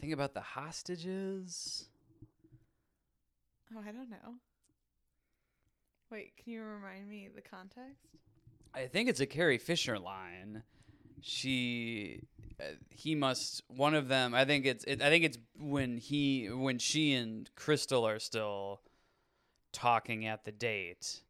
[0.00, 1.88] thing about the hostages?
[3.74, 4.36] Oh, I don't know.
[6.10, 8.06] Wait, can you remind me the context?
[8.74, 10.62] I think it's a Carrie Fisher line.
[11.20, 12.22] She,
[12.58, 13.62] uh, he must.
[13.68, 14.34] One of them.
[14.34, 14.84] I think it's.
[14.84, 18.80] It, I think it's when he, when she and Crystal are still
[19.72, 21.22] talking at the date,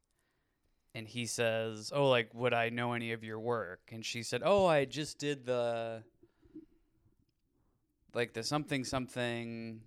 [0.94, 4.42] and he says, "Oh, like, would I know any of your work?" And she said,
[4.44, 6.02] "Oh, I just did the,
[8.14, 9.80] like the something something."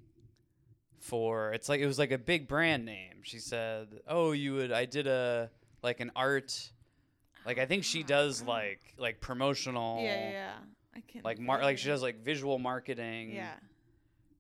[0.99, 3.23] For it's like it was like a big brand name.
[3.23, 4.71] She said, "Oh, you would.
[4.71, 5.49] I did a
[5.81, 6.71] like an art."
[7.43, 8.07] Like I think she ah.
[8.07, 10.53] does like like promotional Yeah, yeah, yeah.
[10.95, 11.25] I can't.
[11.25, 13.55] like mar- like she does like visual marketing Yeah,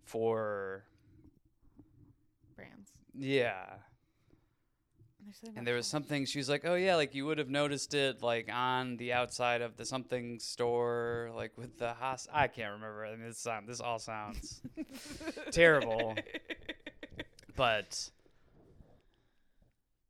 [0.05, 0.83] for
[2.55, 2.91] brands.
[3.17, 3.65] yeah.
[5.55, 8.21] And, there was something she was like, "Oh yeah, like you would have noticed it
[8.21, 13.05] like on the outside of the something store like with the house I can't remember.
[13.05, 14.61] I mean this sound this all sounds
[15.51, 16.15] terrible.
[17.55, 18.09] but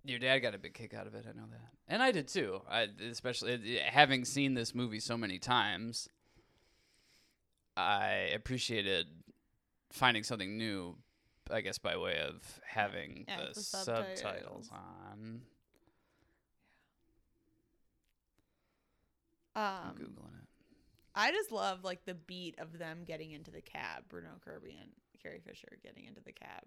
[0.04, 1.26] your dad got a big kick out of it.
[1.30, 2.62] I know that, and I did too.
[2.70, 6.08] I especially it- having seen this movie so many times.
[7.78, 9.08] I appreciated
[9.92, 10.98] finding something new.
[11.52, 14.20] I guess by way of having Yeah, the, the subtitles.
[14.22, 14.70] subtitles.
[14.72, 15.42] on.
[19.54, 20.48] I'm Um, googling it.
[21.14, 24.92] I just love like the beat of them getting into the cab, Bruno Kirby and
[25.22, 26.64] Carrie Fisher getting into the cab,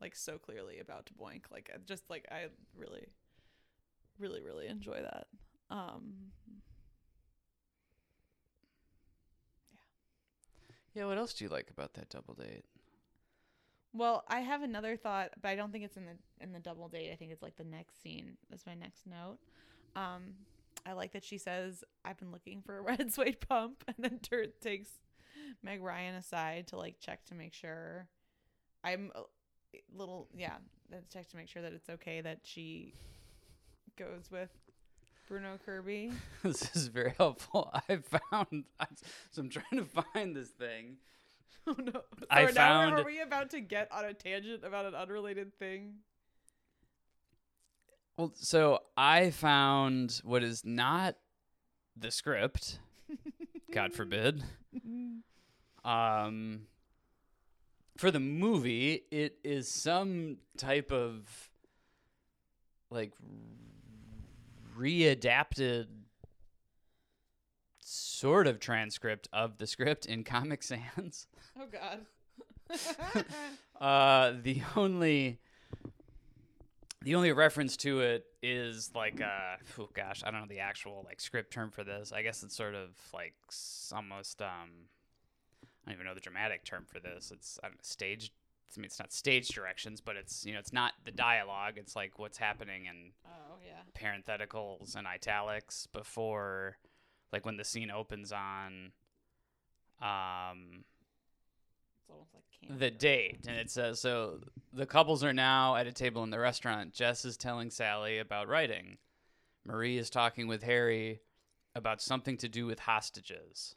[0.00, 1.46] like so clearly about to boink.
[1.50, 2.46] Like just like I
[2.76, 3.08] really,
[4.18, 5.26] really, really enjoy that.
[5.70, 6.54] Um, yeah.
[10.94, 12.64] Yeah, what else do you like about that double date?
[13.94, 16.88] Well, I have another thought, but I don't think it's in the in the double
[16.88, 17.12] date.
[17.12, 18.36] I think it's like the next scene.
[18.50, 19.38] That's my next note.
[19.94, 20.34] Um,
[20.84, 24.18] I like that she says, "I've been looking for a red suede pump," and then
[24.20, 24.88] tur takes
[25.62, 28.08] Meg Ryan aside to like check to make sure.
[28.82, 29.22] I'm a
[29.96, 30.56] little yeah,
[30.90, 32.94] that check to make sure that it's okay that she
[33.96, 34.50] goes with
[35.28, 36.12] Bruno Kirby.
[36.42, 37.70] this is very helpful.
[37.88, 38.64] I found.
[39.30, 40.96] So I'm trying to find this thing.
[41.66, 42.02] Oh no!
[42.30, 45.58] I So now found- Are we about to get on a tangent about an unrelated
[45.58, 45.94] thing?
[48.18, 51.16] Well, so I found what is not
[51.96, 52.78] the script.
[53.72, 54.42] God forbid.
[55.84, 56.62] Um,
[57.98, 61.50] for the movie, it is some type of
[62.90, 63.12] like
[64.78, 65.86] readapted
[67.84, 71.26] sort of transcript of the script in Comic Sans.
[71.56, 72.00] Oh God.
[73.80, 75.40] Uh, the only
[77.02, 81.04] the only reference to it is like uh oh gosh, I don't know the actual
[81.06, 82.12] like script term for this.
[82.12, 83.34] I guess it's sort of like
[83.92, 84.70] almost um
[85.64, 87.32] I don't even know the dramatic term for this.
[87.32, 88.32] It's I don't know, stage
[88.76, 91.96] I mean it's not stage directions, but it's you know, it's not the dialogue, it's
[91.96, 93.82] like what's happening in oh yeah.
[94.00, 96.78] parentheticals and italics before
[97.34, 98.92] like when the scene opens on
[100.00, 100.84] um
[101.98, 104.38] It's almost like the date and it says so
[104.72, 106.92] the couples are now at a table in the restaurant.
[106.92, 108.98] Jess is telling sally about writing.
[109.66, 111.20] Marie is talking with harry
[111.74, 113.74] about something to do with hostages.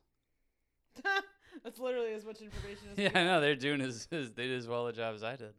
[1.63, 4.57] That's literally as much information as yeah i know they're doing as, as they did
[4.59, 5.53] as well a job as i did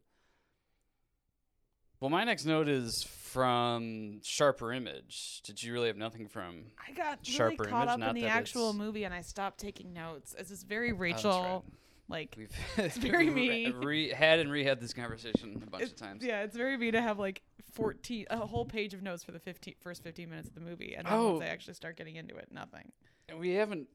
[2.01, 6.93] well my next note is from sharper image did you really have nothing from I
[6.93, 9.59] got really Sharper caught image, up not in the actual it's- movie and I stopped
[9.59, 10.35] taking notes.
[10.39, 11.62] It's just very Oh, Rachel, right.
[12.09, 13.70] like we've It's very me.
[13.70, 16.91] re- had and rehabbed this conversation a bunch it's, of times yeah, it's very me
[16.91, 17.43] to have like
[17.73, 20.95] fourteen, a whole page of notes for the 15, first fifteen minutes of the movie,
[20.97, 21.33] and then Oh.
[21.33, 22.91] once I actually start getting into it, nothing.
[23.29, 23.89] And we haven't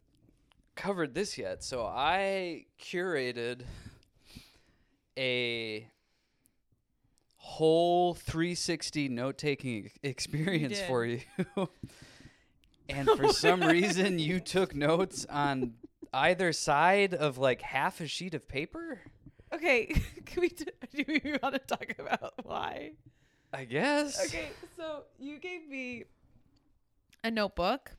[0.76, 3.62] covered this yet, so I curated
[5.18, 5.88] a
[7.44, 11.20] whole 360 note taking experience for you.
[12.90, 15.74] and for some reason, you took notes on
[16.14, 19.02] either side of like half a sheet of paper?
[19.54, 19.88] Okay,
[20.26, 20.66] can we do,
[20.96, 22.94] do we want to talk about why?
[23.52, 24.26] I guess.
[24.26, 24.48] Okay,
[24.78, 26.06] so you gave me
[27.26, 27.92] a notebook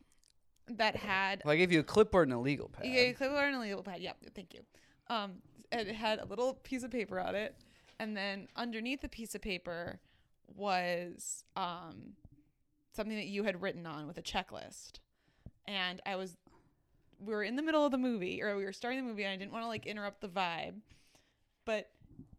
[0.69, 2.87] that had Well, I gave you a clipboard and a legal pad.
[2.87, 4.01] you gave a clipboard and a legal pad.
[4.01, 4.61] Yep, thank you.
[5.09, 5.33] Um,
[5.71, 7.55] and it had a little piece of paper on it,
[7.99, 10.01] and then underneath the piece of paper
[10.55, 12.15] was um
[12.93, 15.01] something that you had written on with a checklist.
[15.67, 16.37] And I was
[17.19, 19.33] we were in the middle of the movie or we were starting the movie and
[19.33, 20.81] I didn't want to like interrupt the vibe.
[21.65, 21.91] But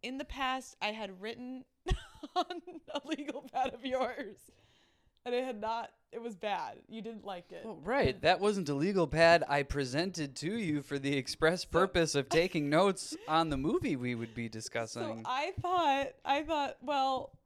[0.02, 1.64] in the past I had written
[2.36, 2.62] on
[2.94, 4.36] a legal pad of yours.
[5.26, 6.78] And it had not it was bad.
[6.88, 7.60] You didn't like it.
[7.62, 8.18] Well, right.
[8.22, 12.70] That wasn't a legal pad I presented to you for the express purpose of taking
[12.70, 15.02] notes on the movie we would be discussing.
[15.02, 15.22] So.
[15.26, 17.36] I thought, I thought, well,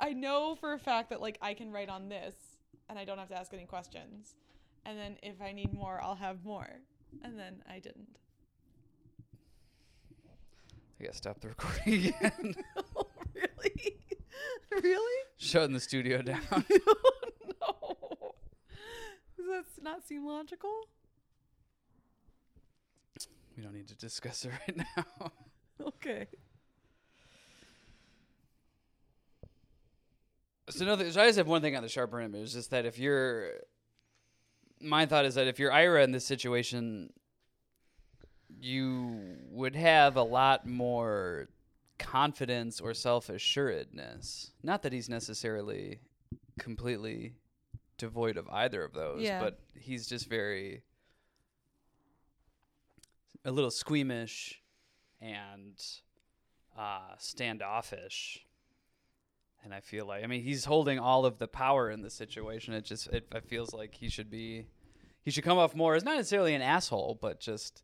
[0.00, 2.34] I know for a fact that like I can write on this,
[2.88, 4.34] and I don't have to ask any questions.
[4.86, 6.70] And then if I need more, I'll have more.
[7.22, 8.16] And then I didn't.
[10.98, 12.54] I gotta stop the recording again.
[13.34, 13.98] really?
[14.82, 15.22] really?
[15.36, 16.40] Shutting the studio down.
[16.52, 18.34] no.
[19.36, 20.88] Does that not seem logical?
[23.56, 25.32] we don't need to discuss it right now.
[25.84, 26.28] Okay.
[30.70, 32.98] So, no, so I just have one thing on the sharper image, just that if
[32.98, 33.50] you're,
[34.80, 37.12] my thought is that if you're Ira in this situation,
[38.60, 41.48] you would have a lot more
[41.98, 44.52] confidence or self assuredness.
[44.62, 46.00] Not that he's necessarily
[46.58, 47.34] completely
[47.96, 49.40] devoid of either of those, Yeah.
[49.40, 50.82] but he's just very
[53.44, 54.60] a little squeamish
[55.20, 55.80] and
[56.76, 58.44] uh, standoffish.
[59.64, 62.74] And I feel like I mean he's holding all of the power in the situation.
[62.74, 64.66] It just it, it feels like he should be
[65.24, 67.82] he should come off more as not necessarily an asshole, but just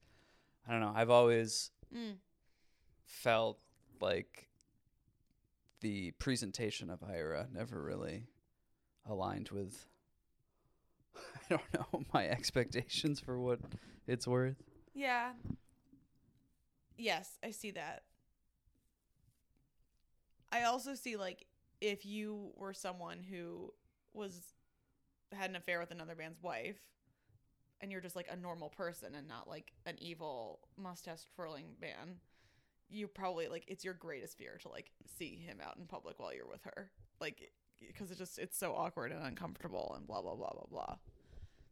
[0.69, 0.93] I don't know.
[0.95, 2.16] I've always Mm.
[3.05, 3.59] felt
[4.01, 4.49] like
[5.81, 8.27] the presentation of Ira never really
[9.09, 9.87] aligned with
[11.16, 13.61] I don't know my expectations for what
[14.07, 14.57] it's worth.
[14.95, 15.33] Yeah.
[16.97, 18.03] Yes, I see that.
[20.53, 21.47] I also see like
[21.81, 23.73] if you were someone who
[24.12, 24.41] was
[25.33, 26.79] had an affair with another man's wife
[27.81, 32.16] and you're just like a normal person and not like an evil mustache twirling man,
[32.89, 36.35] you probably like it's your greatest fear to like see him out in public while
[36.35, 36.90] you're with her.
[37.20, 37.51] Like
[37.86, 40.97] because it just it's so awkward and uncomfortable and blah blah blah blah blah.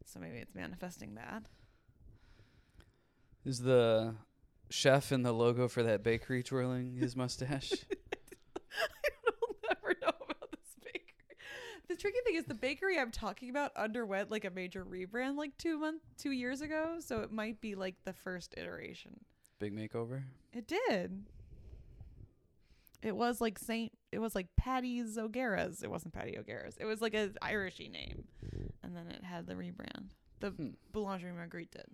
[0.05, 1.43] So maybe it's manifesting that.
[3.45, 4.15] Is the
[4.69, 7.71] chef in the logo for that bakery twirling his mustache?
[7.91, 11.37] I will never know about this bakery.
[11.89, 15.57] The tricky thing is the bakery I'm talking about underwent like a major rebrand like
[15.57, 19.19] two month two years ago, so it might be like the first iteration.
[19.63, 20.23] Big makeover.
[20.51, 21.23] It did.
[23.01, 23.93] It was like Saint.
[24.11, 25.83] It was like Patty's O'Gara's.
[25.83, 26.75] It wasn't Patty O'Gara's.
[26.81, 28.25] It was like a Irishy name,
[28.83, 30.09] and then it had the rebrand.
[30.41, 30.67] The Hmm.
[30.93, 31.85] Boulangerie Marguerite did.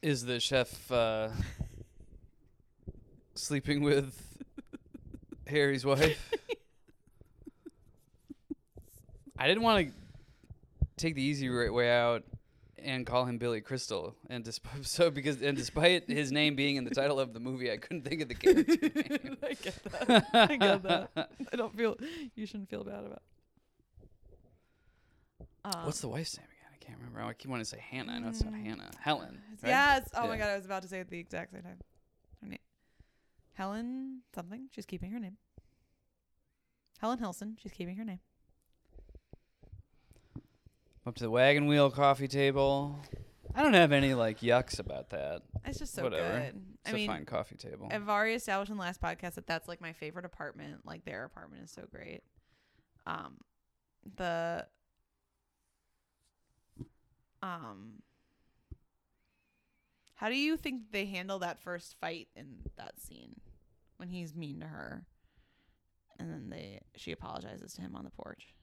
[0.00, 1.28] Is the chef uh,
[3.34, 4.18] sleeping with
[5.46, 6.32] Harry's wife?
[9.38, 9.92] I didn't want to
[10.96, 12.24] take the easy way out
[12.84, 16.84] and call him Billy Crystal, and desp- so because and despite his name being in
[16.84, 19.36] the title of the movie, I couldn't think of the character name.
[19.42, 20.26] I get that.
[20.32, 21.30] I get that.
[21.52, 21.96] I don't feel.
[22.34, 23.22] You shouldn't feel bad about.
[25.64, 26.70] Um, What's the wife's name again?
[26.74, 27.20] I can't remember.
[27.22, 28.12] I keep wanting to say Hannah.
[28.12, 28.64] I know it's not Mm.
[28.64, 28.90] Hannah.
[29.00, 29.40] Helen.
[29.62, 29.68] Right?
[29.70, 30.08] Yes.
[30.14, 31.78] Oh my god, I was about to say it the exact same time.
[32.42, 32.58] Her name.
[33.54, 34.68] Helen something.
[34.74, 35.36] She's keeping her name.
[37.00, 37.56] Helen Hillson.
[37.62, 38.20] She's keeping her name.
[41.08, 43.00] Up to the wagon wheel coffee table.
[43.54, 45.40] I don't have any like yucks about that.
[45.64, 46.38] It's just so Whatever.
[46.38, 46.62] good.
[46.82, 47.88] It's I a mean, fine coffee table.
[47.90, 50.84] I've already established in the last podcast that that's like my favorite apartment.
[50.84, 52.20] Like their apartment is so great.
[53.06, 53.38] Um,
[54.16, 54.66] the
[57.42, 58.02] um,
[60.16, 63.40] how do you think they handle that first fight in that scene
[63.96, 65.06] when he's mean to her,
[66.18, 68.54] and then they she apologizes to him on the porch?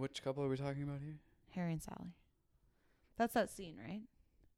[0.00, 1.18] Which couple are we talking about here?
[1.50, 2.14] Harry and Sally.
[3.18, 4.00] That's that scene, right?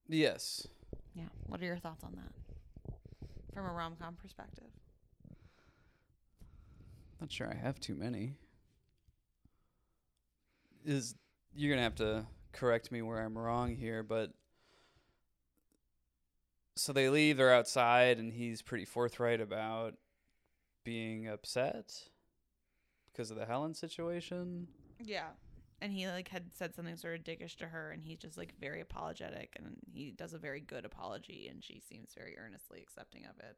[0.09, 0.69] Yes.
[1.17, 1.25] Yeah.
[1.49, 2.95] What are your thoughts on that
[3.53, 4.69] from a rom com perspective?
[7.21, 8.37] Not sure I have too many.
[10.85, 11.17] Is
[11.57, 14.31] you're gonna have to correct me where I'm wrong here, but
[16.77, 19.95] so they leave, they're outside, and he's pretty forthright about
[20.85, 21.93] being upset
[23.11, 24.69] because of the Helen situation.
[25.05, 25.29] Yeah.
[25.81, 28.55] And he like had said something sort of dickish to her and he's just like
[28.61, 33.25] very apologetic and he does a very good apology and she seems very earnestly accepting
[33.25, 33.57] of it.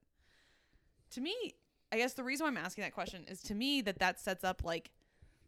[1.11, 1.55] To me,
[1.93, 4.43] I guess the reason why I'm asking that question is to me that that sets
[4.43, 4.91] up like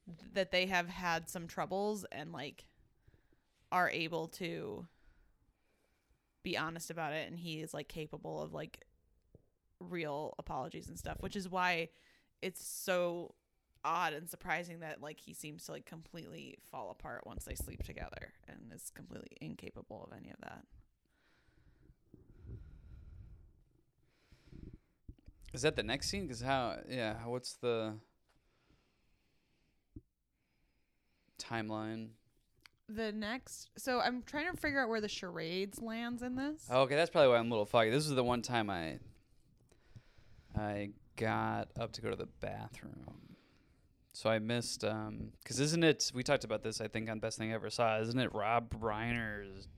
[0.07, 2.67] th- that they have had some troubles and like
[3.73, 4.87] are able to
[6.43, 8.85] be honest about it and he is like capable of like
[9.81, 11.89] real apologies and stuff, which is why
[12.43, 13.35] it's so
[13.87, 17.85] odd and surprising that like he seems to like completely fall apart once they sleep
[17.85, 20.65] together and is completely incapable of any of that.
[25.55, 26.27] Is that the next scene?
[26.27, 26.77] Because how?
[26.89, 27.15] Yeah.
[27.25, 27.95] What's the
[31.39, 32.09] timeline?
[32.89, 36.67] The next, so I'm trying to figure out where the charades lands in this.
[36.71, 37.91] Oh, okay, that's probably why I'm a little foggy.
[37.91, 38.99] This is the one time I
[40.57, 43.26] I got up to go to the bathroom.
[44.17, 47.37] So I missed um cuz isn't it we talked about this I think on best
[47.37, 47.99] thing I ever saw.
[47.99, 49.69] Isn't it Rob Reiner's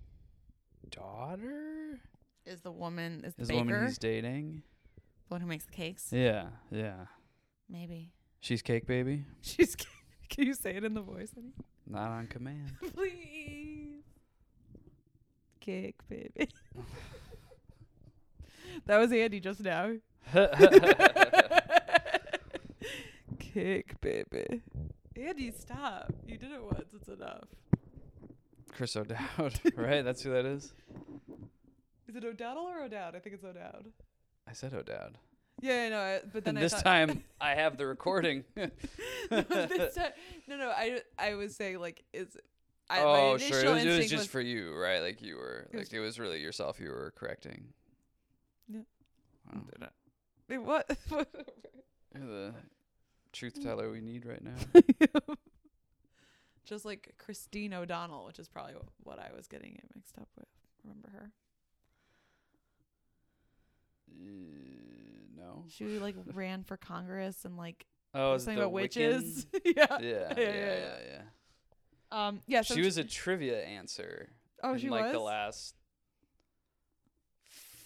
[0.91, 1.99] daughter?
[2.47, 4.63] Is the woman is the Is the woman he's dating?
[5.29, 6.13] the one who makes the cakes?
[6.13, 7.07] Yeah, yeah.
[7.69, 9.25] Maybe She's cake baby?
[9.41, 9.75] she's.
[10.29, 11.55] Can you say it in the voice, honey?
[11.85, 12.77] Not on command.
[12.95, 14.05] Please,
[15.59, 16.49] cake baby.
[18.87, 19.95] that was Andy just now.
[23.59, 24.63] Cake baby.
[25.17, 26.13] Andy, stop.
[26.25, 26.93] You did it once.
[26.95, 27.49] It's enough.
[28.71, 30.05] Chris O'Dowd, right?
[30.05, 30.73] That's who that is.
[32.07, 33.17] Is it O'Donnell or O'Dowd?
[33.17, 33.87] I think it's O'Dowd.
[34.49, 35.19] I said O'Dowd.
[35.61, 36.01] Yeah, I know.
[36.01, 38.45] I- But then And I this thought, time I have the recording.
[38.57, 38.71] no,
[39.41, 40.13] this time,
[40.47, 40.69] no, no.
[40.69, 42.37] I, I was saying like, is
[42.89, 43.71] I, my oh, initial sure.
[43.71, 45.01] It was, it was instinct just was, for you, right?
[45.01, 47.65] Like you were, It was- like it was really yourself you were correcting.
[48.69, 48.81] Yeah.
[49.53, 49.63] Wow.
[50.49, 50.97] Wait, what?
[51.11, 52.55] You're the
[53.39, 54.55] truth teller we need right now.
[56.65, 60.29] just like Christine O'Donnell, which is probably wh- what I was getting it mixed up
[60.37, 60.49] with.
[60.85, 61.31] Remember her?
[64.11, 65.65] Uh, no.
[65.69, 68.83] She like ran for Congress and like Oh, is it something the about Wiccan?
[68.83, 69.47] witches.
[69.65, 69.73] yeah.
[69.77, 70.99] Yeah, Yeah, yeah, yeah, yeah, yeah.
[71.13, 72.27] yeah.
[72.29, 72.41] Um.
[72.47, 72.63] Yeah.
[72.63, 74.31] So she was a trivia answer.
[74.63, 75.75] Oh, in she like the last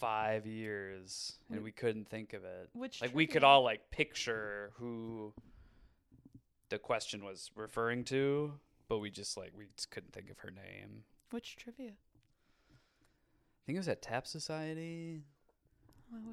[0.03, 2.69] five years, and we couldn't think of it.
[2.73, 5.33] Which like we could all like picture who
[6.71, 8.53] the question was referring to,
[8.89, 11.05] but we just like we just couldn't think of her name.
[11.31, 11.93] Which trivia?
[11.93, 15.23] I think it was at Tap Society.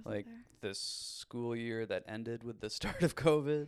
[0.03, 0.25] Like
[0.61, 3.67] this school year that ended with the start of COVID.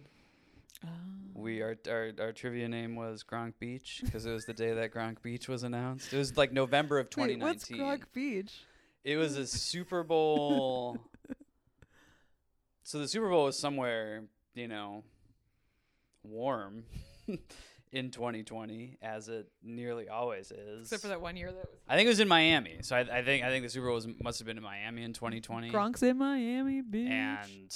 [0.84, 0.90] Oh.
[1.36, 4.92] We our our, our trivia name was Gronk Beach because it was the day that
[4.92, 6.12] Gronk Beach was announced.
[6.12, 7.78] It was like November of Wait, what's 2019.
[7.78, 8.64] Gronk Beach?
[9.04, 11.00] It was a Super Bowl
[12.84, 14.24] So the Super Bowl was somewhere,
[14.54, 15.04] you know,
[16.24, 16.84] warm
[17.94, 20.82] in 2020, as it nearly always is.
[20.82, 21.80] Except for that one year that was.
[21.88, 22.80] I think it was in Miami.
[22.82, 25.04] So I, I think I think the Super Bowl was, must have been in Miami
[25.04, 25.72] in 2020.
[25.72, 27.10] Gronk's in Miami, bitch.
[27.10, 27.74] and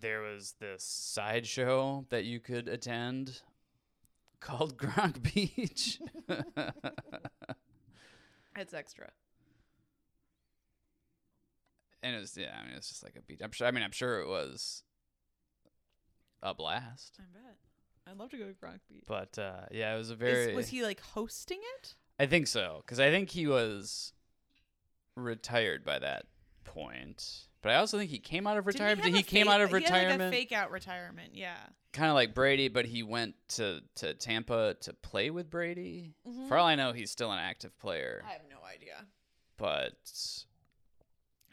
[0.00, 3.42] there was this sideshow that you could attend
[4.38, 5.98] called Gronk Beach.
[8.56, 9.10] it's extra.
[12.02, 13.40] And it was yeah, I mean it's just like a beach.
[13.42, 14.82] I'm sure I mean I'm sure it was
[16.42, 17.18] a blast.
[17.18, 17.56] I bet.
[18.06, 19.04] I'd love to go to Gronk Beach.
[19.06, 21.94] But uh yeah, it was a very Is, was he like hosting it?
[22.18, 24.12] I think so cuz I think he was
[25.16, 26.26] retired by that
[26.64, 27.46] point.
[27.62, 29.04] But I also think he came out of retirement.
[29.06, 31.34] He, have came fake- out of he like, retirement a fake out retirement.
[31.34, 31.58] Yeah.
[31.92, 36.14] kind of like Brady, but he went to to Tampa to play with Brady.
[36.26, 36.48] Mhm.
[36.48, 38.22] For all I know, he's still an active player.
[38.26, 39.04] I have no idea.
[39.58, 39.98] But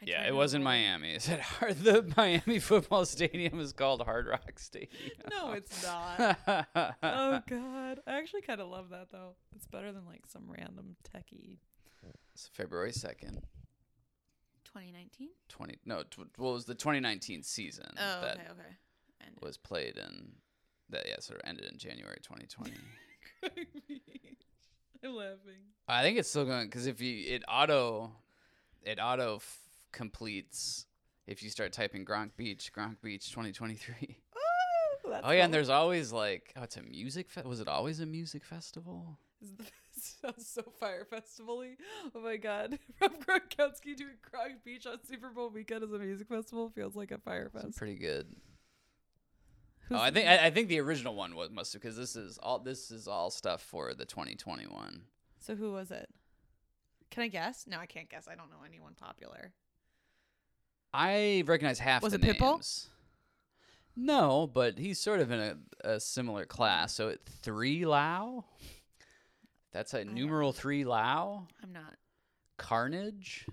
[0.00, 1.10] I yeah, it was in Miami.
[1.12, 1.76] Is it hard?
[1.78, 4.90] The Miami football stadium is called Hard Rock Stadium.
[5.30, 6.38] No, it's not.
[7.02, 9.34] oh God, I actually kind of love that though.
[9.56, 11.58] It's better than like some random techie.
[12.34, 13.42] It's February second,
[14.64, 15.28] 2019.
[15.48, 15.78] twenty.
[15.84, 18.76] No, tw- well, it was the 2019 season Oh, that okay, okay.
[19.20, 20.32] And was played in
[20.90, 22.70] that yeah sort of ended in January 2020.
[25.04, 25.62] I'm laughing.
[25.86, 28.12] I think it's still going because if you it auto
[28.82, 29.58] it auto f-
[29.92, 30.86] completes
[31.26, 34.18] if you start typing Gronk Beach Gronk Beach 2023.
[35.10, 38.00] Oh, oh yeah, and there's always like oh it's a music fe- was it always
[38.00, 39.18] a music festival?
[39.98, 41.76] Sounds so Fyre Festival-y.
[42.14, 42.78] Oh my god.
[43.00, 47.10] Rob Gronkowski doing Gronk Beach on Super Bowl weekend as a music festival feels like
[47.10, 47.76] a Fyre Fest.
[47.76, 48.26] pretty good.
[49.88, 52.38] Who's oh, I think I, I think the original one was must because this is
[52.42, 55.00] all this is all stuff for the 2021.
[55.40, 56.10] So who was it?
[57.10, 57.64] Can I guess?
[57.66, 58.28] No, I can't guess.
[58.30, 59.52] I don't know anyone popular.
[60.92, 62.54] I recognize half Was the it Pitbull?
[62.54, 62.88] names.
[63.96, 65.56] No, but he's sort of in a,
[65.94, 66.94] a similar class.
[66.94, 68.44] So it three Lao.
[69.72, 71.48] That's a numeral three Lao.
[71.62, 71.94] I'm not.
[72.56, 73.46] Carnage.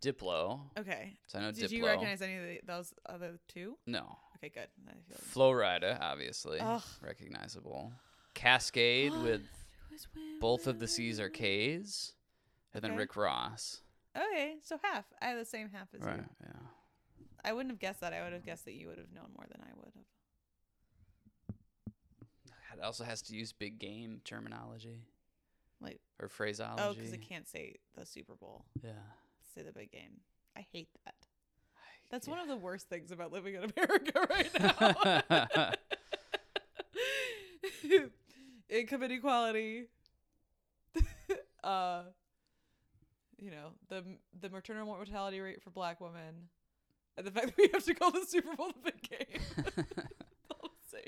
[0.00, 0.60] Diplo.
[0.78, 1.16] Okay.
[1.26, 1.72] So I know Did Diplo.
[1.72, 3.76] you recognize any of the, those other two?
[3.86, 4.16] No.
[4.36, 4.68] Okay, good.
[4.88, 6.82] I feel Flo Rida, obviously Ugh.
[7.02, 7.92] recognizable.
[8.36, 9.42] Kaskade with
[9.88, 12.12] Who is Will both of the C's are K's,
[12.72, 12.98] and then Okay.
[12.98, 13.80] Rick Ross.
[14.18, 15.04] Okay, so half.
[15.22, 16.16] I have the same half as Right.
[16.18, 16.24] you.
[16.44, 16.52] Yeah.
[17.44, 18.12] I wouldn't have guessed that.
[18.12, 20.04] I would have guessed that you would have known more than I would have.
[22.76, 25.02] It also has to use big game terminology
[25.80, 26.82] Like, or phraseology.
[26.84, 28.64] oh, because it can't say the Super Bowl.
[28.84, 28.92] Yeah.
[29.54, 30.20] Say the big game.
[30.56, 31.14] I hate that.
[32.10, 32.34] That's yeah.
[32.34, 34.50] one of the worst things about living in America right
[35.30, 35.72] now.
[38.68, 39.86] Income inequality.
[41.64, 42.02] uh,
[43.38, 44.04] you know the
[44.40, 46.48] the maternal mortality rate for Black women,
[47.16, 49.42] and the fact that we have to call the Super Bowl the big game.
[50.50, 51.02] All the same.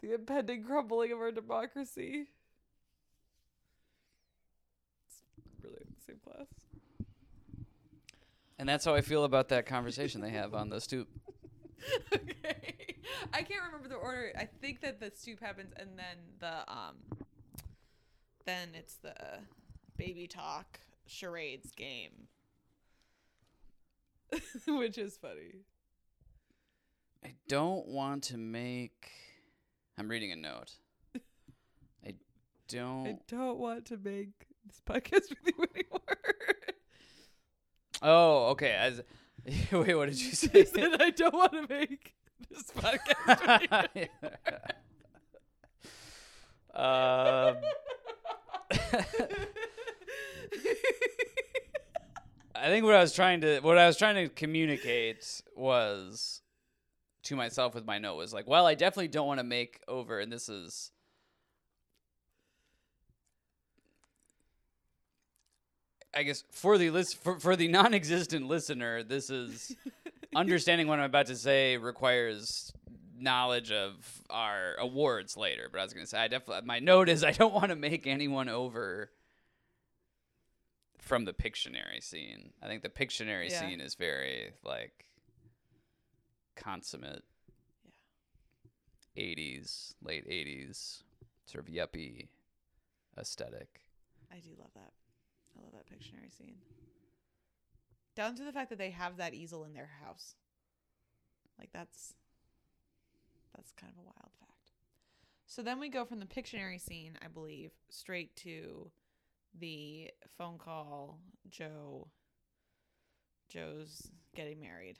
[0.00, 2.28] The impending crumbling of our democracy.
[5.06, 5.22] It's
[5.62, 6.46] really the same class.
[8.58, 11.08] and that's how I feel about that conversation they have on the stoop.
[12.12, 12.96] okay.
[13.32, 14.32] I can't remember the order.
[14.36, 16.96] I think that the soup happens and then the um
[18.46, 19.14] then it's the
[19.98, 22.28] baby talk charades game.
[24.66, 25.64] Which is funny.
[27.24, 29.10] I don't want to make.
[29.98, 30.72] I'm reading a note.
[32.06, 32.14] I
[32.68, 33.06] don't.
[33.08, 36.00] I don't want to make this podcast with you anymore.
[38.00, 38.70] Oh, okay.
[38.70, 39.02] As
[39.72, 40.64] wait, what did you I say?
[40.64, 42.14] said I don't want to make
[42.48, 44.08] this podcast with
[46.74, 46.80] you.
[46.80, 47.56] um,
[52.54, 55.24] I think what I was trying to what I was trying to communicate
[55.56, 56.42] was
[57.24, 60.18] to myself with my note was like, well, I definitely don't want to make over,
[60.18, 60.90] and this is.
[66.14, 69.76] I guess for the list for, for the non-existent listener, this is
[70.34, 72.72] understanding what I'm about to say requires
[73.16, 73.94] knowledge of
[74.30, 75.68] our awards later.
[75.70, 78.06] But I was gonna say I definitely my note is I don't want to make
[78.06, 79.10] anyone over
[81.08, 82.52] from the Pictionary scene.
[82.62, 83.60] I think the Pictionary Yeah.
[83.60, 85.06] scene is very like
[86.54, 87.24] consummate.
[89.16, 89.24] Yeah.
[89.24, 91.02] 80s, late 80s,
[91.46, 92.28] sort of yuppie
[93.16, 93.80] aesthetic.
[94.30, 94.92] I do love that.
[95.58, 96.58] I love that Pictionary scene.
[98.14, 100.34] Down to the fact that they have that easel in their house.
[101.58, 102.14] Like that's
[103.56, 104.72] that's kind of a wild fact.
[105.46, 108.90] So then we go from the Pictionary scene, I believe, straight to
[109.58, 111.20] the phone call
[111.50, 112.08] Joe
[113.48, 114.98] Joe's getting married.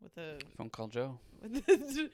[0.00, 1.18] With a Phone call Joe.
[1.40, 2.10] with the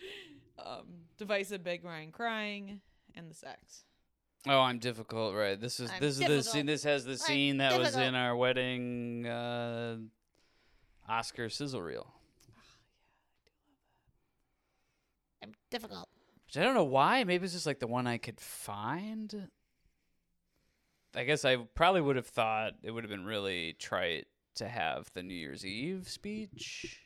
[0.65, 0.85] um,
[1.17, 2.81] divisive Meg Ryan crying
[3.15, 3.85] and the sex.
[4.47, 5.59] Oh, I'm difficult, right?
[5.59, 6.67] This is I'm this is the scene.
[6.67, 9.97] This has the I'm scene that was in our wedding uh,
[11.09, 12.13] Oscar sizzle reel.
[15.43, 16.09] I'm difficult.
[16.47, 17.25] Which I don't know why.
[17.25, 19.49] Maybe it's just like the one I could find.
[21.15, 24.27] I guess I probably would have thought it would have been really trite
[24.57, 27.01] to have the New Year's Eve speech.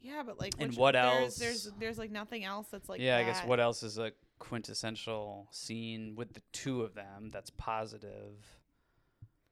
[0.00, 1.36] Yeah, but like, And what there's, else?
[1.36, 3.00] There's there's like nothing else that's like.
[3.00, 7.50] yeah, I guess what else is a quintessential scene with the two of them that's
[7.50, 8.60] positive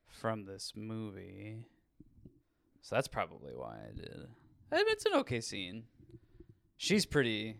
[0.06, 1.66] from this movie?
[2.82, 4.28] So that's probably why I did.
[4.70, 5.84] I mean, it's an okay scene.
[6.76, 7.56] She's pretty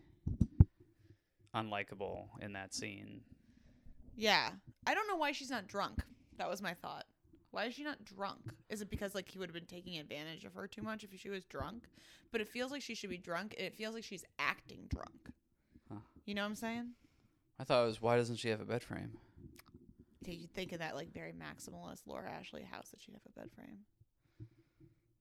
[1.55, 3.23] unlikable in that scene.
[4.17, 4.51] Yeah,
[4.87, 6.03] I don't know why she's not drunk.
[6.39, 7.05] That was my thought.
[7.51, 8.41] Why is she not drunk?
[8.69, 11.11] Is it because like he would have been taking advantage of her too much if
[11.19, 11.85] she was drunk?
[12.33, 15.31] But it feels like she should be drunk, and it feels like she's acting drunk.
[15.89, 16.01] Huh.
[16.25, 16.91] You know what I'm saying?
[17.61, 19.13] I thought it was why doesn't she have a bed frame?
[20.25, 23.41] Did you think of that like very maximalist Laura Ashley house that she'd have a
[23.41, 23.79] bed frame?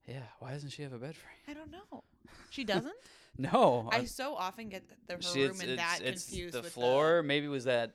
[0.08, 1.36] Yeah, why doesn't she have a bed frame?
[1.48, 2.04] I don't know.
[2.50, 2.94] She doesn't.
[3.38, 6.26] No, I I'm- so often get the, her she- room it's, and it's, that it's
[6.26, 7.22] confused the floor.
[7.24, 7.94] Maybe was that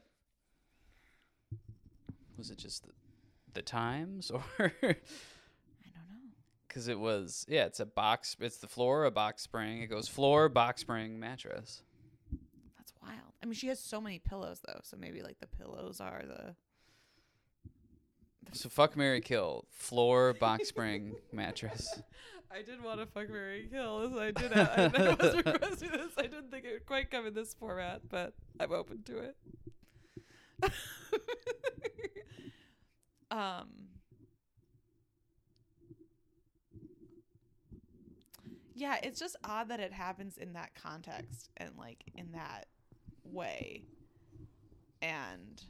[2.38, 2.92] was it just the,
[3.54, 4.94] the times or I don't know.
[6.66, 10.08] because it was yeah it's a box it's the floor a box spring it goes
[10.08, 11.82] floor box spring mattress
[12.78, 13.18] That's wild.
[13.42, 16.54] I mean, she has so many pillows though, so maybe like the pillows are the.
[18.52, 22.00] so fuck Mary kill floor box spring mattress
[22.50, 24.08] I did uh, want to fuck Mary Kill.
[24.08, 24.52] This I did.
[24.54, 26.12] I, I was requesting this.
[26.16, 29.36] I didn't think it would quite come in this format, but I'm open to it.
[33.38, 33.68] um.
[38.74, 42.66] Yeah, it's just odd that it happens in that context and like in that
[43.24, 43.82] way.
[45.02, 45.62] And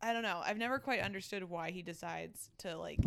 [0.00, 0.40] I don't know.
[0.44, 3.00] I've never quite understood why he decides to like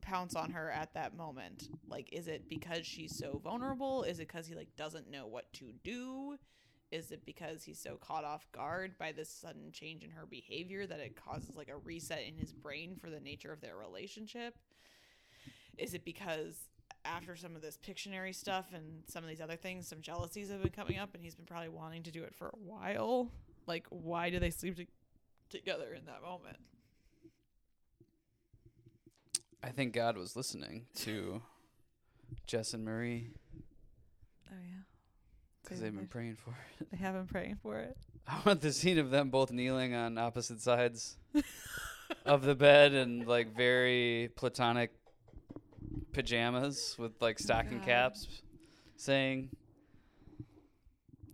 [0.00, 1.68] pounce on her at that moment.
[1.88, 4.02] Like is it because she's so vulnerable?
[4.02, 6.38] Is it cuz he like doesn't know what to do?
[6.92, 10.86] Is it because he's so caught off guard by this sudden change in her behavior
[10.86, 14.54] that it causes like a reset in his brain for the nature of their relationship?
[15.78, 16.68] Is it because
[17.06, 20.62] after some of this Pictionary stuff and some of these other things, some jealousies have
[20.62, 23.30] been coming up and he's been probably wanting to do it for a while?
[23.66, 24.86] Like, why do they sleep to-
[25.48, 26.58] together in that moment?
[29.62, 31.40] I think God was listening to
[32.46, 33.30] Jess and Marie
[34.50, 34.82] Oh, yeah.
[35.62, 37.96] Because they've been praying for it They have been praying for it.
[38.26, 41.16] I want the scene of them both kneeling on opposite sides
[42.26, 44.92] of the bed and like very platonic
[46.12, 47.86] pajamas with like oh stocking God.
[47.86, 48.28] caps
[48.96, 49.50] saying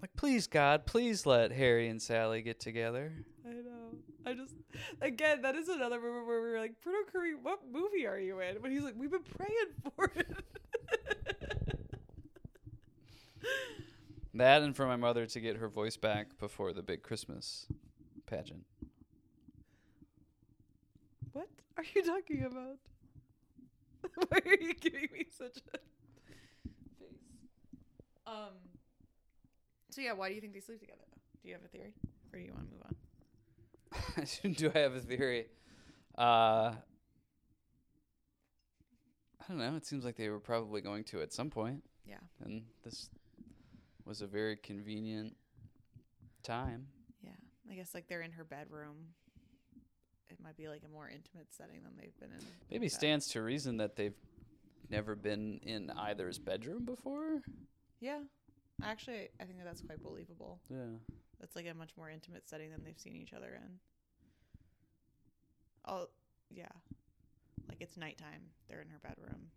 [0.00, 3.12] like please God, please let Harry and Sally get together.
[3.44, 3.98] I know.
[4.24, 4.54] I just,
[5.00, 8.40] again, that is another moment where we were like, Bruno Kirby, what movie are you
[8.40, 8.58] in?
[8.60, 10.44] But he's like, we've been praying for it.
[14.38, 17.66] That and for my mother to get her voice back before the big Christmas
[18.24, 18.64] pageant.
[21.32, 22.76] what are you talking about?
[24.28, 25.86] Why are you giving me such a face?
[28.28, 28.54] Um.
[29.90, 31.00] So yeah, why do you think they sleep together?
[31.42, 31.94] Do you have a theory,
[32.32, 32.84] or do you want to move
[34.46, 34.52] on?
[34.54, 35.46] Do I have a theory?
[36.16, 36.74] Uh
[39.40, 39.74] I don't know.
[39.74, 41.82] It seems like they were probably going to at some point.
[42.06, 42.18] Yeah.
[42.44, 43.08] and this
[44.08, 45.36] was a very convenient
[46.42, 46.86] time.
[47.22, 47.30] Yeah,
[47.70, 48.96] I guess like they're in her bedroom.
[50.30, 52.44] It might be like a more intimate setting than they've been in.
[52.70, 54.16] Maybe stands to reason that they've
[54.90, 57.42] never been in either's bedroom before.
[58.00, 58.20] Yeah,
[58.82, 60.58] actually, I think that that's quite believable.
[60.70, 60.96] Yeah.
[61.38, 63.78] That's like a much more intimate setting than they've seen each other in.
[65.86, 66.06] Oh,
[66.50, 66.66] yeah.
[67.68, 68.42] Like it's nighttime.
[68.68, 69.50] They're in her bedroom.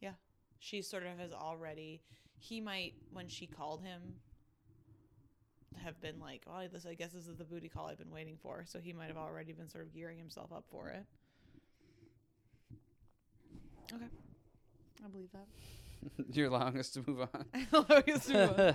[0.00, 0.12] Yeah.
[0.58, 2.02] She sort of has already.
[2.42, 4.00] He might, when she called him,
[5.84, 8.36] have been like, oh, this, I guess this is the booty call I've been waiting
[8.42, 8.64] for.
[8.66, 11.04] So he might have already been sort of gearing himself up for it.
[13.92, 14.04] Okay.
[15.04, 15.46] I believe that.
[16.36, 17.44] You're allowing us to move on.
[17.90, 18.74] I guess we will.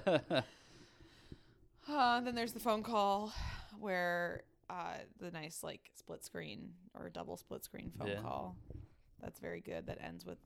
[1.88, 3.32] Uh, then there's the phone call
[3.80, 8.22] where uh, the nice like split screen or double split screen phone Yeah.
[8.22, 8.56] call.
[9.22, 9.88] That's very good.
[9.88, 10.38] That ends with.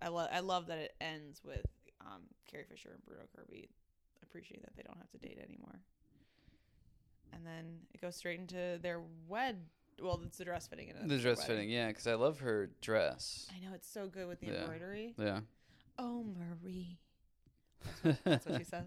[0.00, 0.28] I love.
[0.32, 1.64] I love that it ends with
[2.06, 3.68] um, Carrie Fisher and Bruno Kirby
[4.22, 5.80] appreciate that they don't have to date anymore.
[7.32, 9.58] and then it goes straight into their wed.
[10.00, 10.90] Well, it's the dress fitting.
[10.90, 11.56] And The dress wedding.
[11.56, 13.48] fitting, yeah, because I love her dress.
[13.54, 14.62] I know it's so good with the Yeah.
[14.62, 15.14] embroidery.
[15.18, 15.40] Yeah.
[15.98, 16.98] Oh, Marie.
[18.24, 18.86] That's what she says.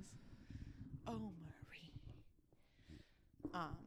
[1.07, 1.91] Oh, Marie.
[3.53, 3.77] Um.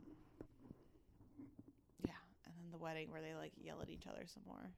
[2.04, 2.12] Yeah,
[2.46, 4.70] and then the wedding where they like yell at each other some more.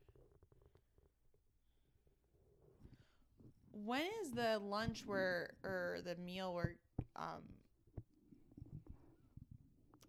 [3.73, 6.75] When is the lunch where or the meal where
[7.17, 7.43] um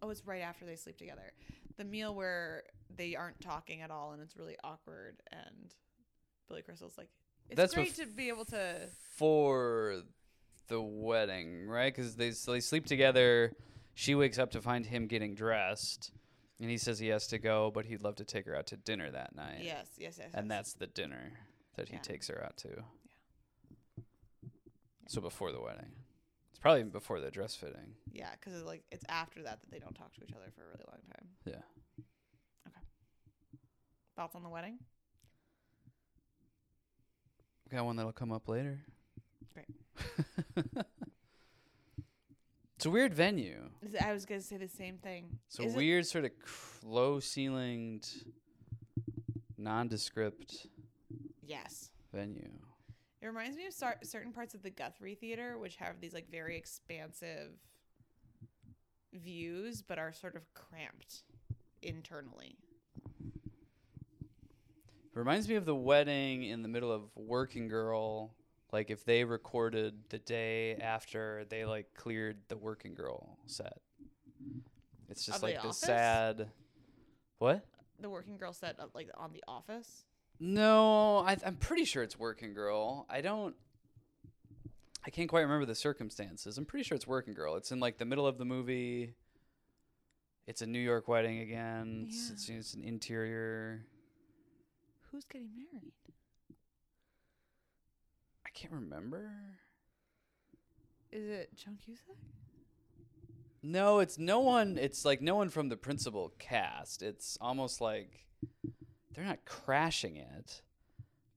[0.02, 1.32] Oh, it's right after they sleep together.
[1.78, 2.64] The meal where
[2.94, 5.74] they aren't talking at all and it's really awkward and
[6.48, 7.08] Billy Crystal's like
[7.48, 10.02] it's That's great to be able to For
[10.68, 11.94] the wedding, right?
[11.94, 13.52] Because they, so they sleep together.
[13.94, 16.12] She wakes up to find him getting dressed.
[16.60, 18.76] And he says he has to go, but he'd love to take her out to
[18.76, 19.60] dinner that night.
[19.62, 20.30] Yes, yes, yes.
[20.32, 20.56] And yes.
[20.56, 21.32] that's the dinner
[21.76, 22.00] that he Yeah.
[22.00, 22.84] takes her out to.
[25.08, 25.92] So before the wedding.
[26.50, 27.94] It's probably even before the dress fitting.
[28.12, 30.62] Yeah, because it's like it's after that that they don't talk to each other for
[30.62, 31.28] a really long time.
[31.44, 31.62] Yeah.
[32.68, 32.80] Okay.
[34.16, 34.78] Thoughts on the wedding?
[37.70, 38.78] Got one that'll come up later.
[39.52, 39.66] Great.
[42.76, 43.70] it's a weird venue.
[44.00, 45.38] I was gonna say the same thing.
[45.48, 46.30] It's a Is it- weird sort of
[46.84, 48.24] low ceilinged,
[49.56, 50.66] nondescript
[51.42, 51.90] yes.
[52.12, 52.50] venue.
[53.24, 56.30] It reminds me of cer- certain parts of the Guthrie Theater, which have these like
[56.30, 57.52] very expansive
[59.14, 61.22] views, but are sort of cramped
[61.80, 62.58] internally.
[64.20, 68.34] It reminds me of the wedding in the middle of Working Girl.
[68.72, 73.78] Like if they recorded the day after they like cleared the Working Girl set.
[75.08, 75.78] It's just Of like the Office?
[75.78, 76.50] sad.
[77.38, 77.64] What?
[78.00, 80.04] The working girl set up like on The Office.
[80.40, 83.06] No, I, I'm pretty sure it's Working Girl.
[83.08, 83.54] I don't.
[85.06, 86.56] I can't quite remember the circumstances.
[86.58, 87.56] I'm pretty sure it's Working Girl.
[87.56, 89.14] It's in like the middle of the movie.
[90.46, 92.06] It's a New York wedding again.
[92.08, 92.32] It's, Yeah.
[92.34, 93.84] it's, it's an interior.
[95.10, 95.92] Who's getting married?
[98.46, 99.30] I can't remember.
[101.12, 102.16] Is it Joan Cusack?
[103.62, 104.76] No, it's no one.
[104.78, 107.02] It's like no one from the principal cast.
[107.02, 108.26] It's almost like
[109.14, 110.62] they're not crashing it,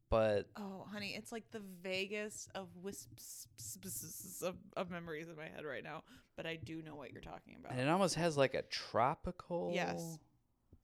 [0.09, 3.47] but Oh, honey, it's like the vaguest of wisps
[4.43, 6.03] of, of memories in my head right now.
[6.35, 7.71] But I do know what you're talking about.
[7.73, 10.19] and it almost has like a tropical Yes.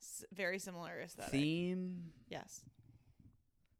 [0.01, 1.31] S- very similar aesthetic.
[1.31, 2.11] theme.
[2.27, 2.61] Yes.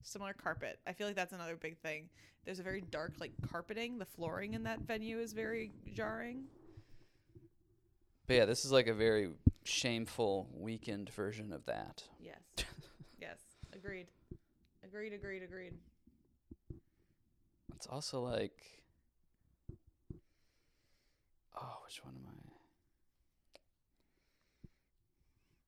[0.04, 0.80] Similar carpet.
[0.86, 2.10] I feel like that's another big thing.
[2.46, 3.98] There's a very dark like carpeting.
[3.98, 6.44] The flooring in that venue is very jarring.
[8.28, 9.30] But yeah, this is like a very
[9.66, 12.04] shameful weekend version of that.
[12.20, 12.40] Yes.
[13.84, 14.08] Agreed.
[14.86, 15.74] Agreed, agreed, agreed.
[17.76, 18.54] It's also like,
[21.60, 22.34] oh, which one am I?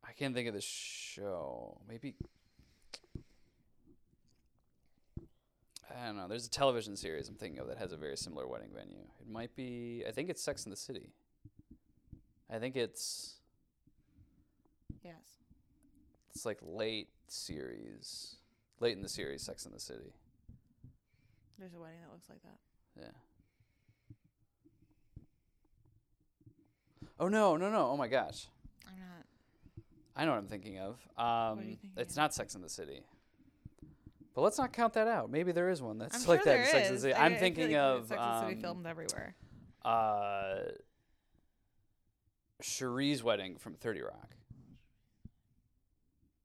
[0.10, 1.82] I can't think of the show.
[1.90, 2.16] Maybe
[5.90, 6.28] I don't know.
[6.28, 9.04] There's a television series I'm thinking of that has a very similar wedding venue.
[9.20, 10.04] It might be.
[10.08, 11.10] I think it's Sex in the City.
[12.50, 13.36] I think it's
[15.04, 15.45] Yes.
[16.36, 18.36] It's like late series,
[18.82, 20.14] late in the series, Sex in the City.
[21.58, 22.60] There's a wedding that looks like that.
[23.02, 23.12] Yeah.
[27.20, 27.90] Oh no, no, no!
[27.92, 28.48] Oh my gosh,
[28.88, 29.26] I'm not.
[30.18, 30.96] I know what I'm thinking of.
[31.18, 32.18] Um, are you thinking it's of?
[32.18, 33.04] not Sex in the City.
[34.34, 35.32] But let's not count that out.
[35.32, 36.60] Maybe there is one that's I'm like sure that.
[36.66, 37.02] in Sex and the.
[37.02, 37.14] City.
[37.14, 39.36] I- I'm feel thinking like of Sex and the City um, filmed everywhere.
[39.86, 40.56] uh,
[42.62, 44.36] Cherie's wedding from Thirty Rock.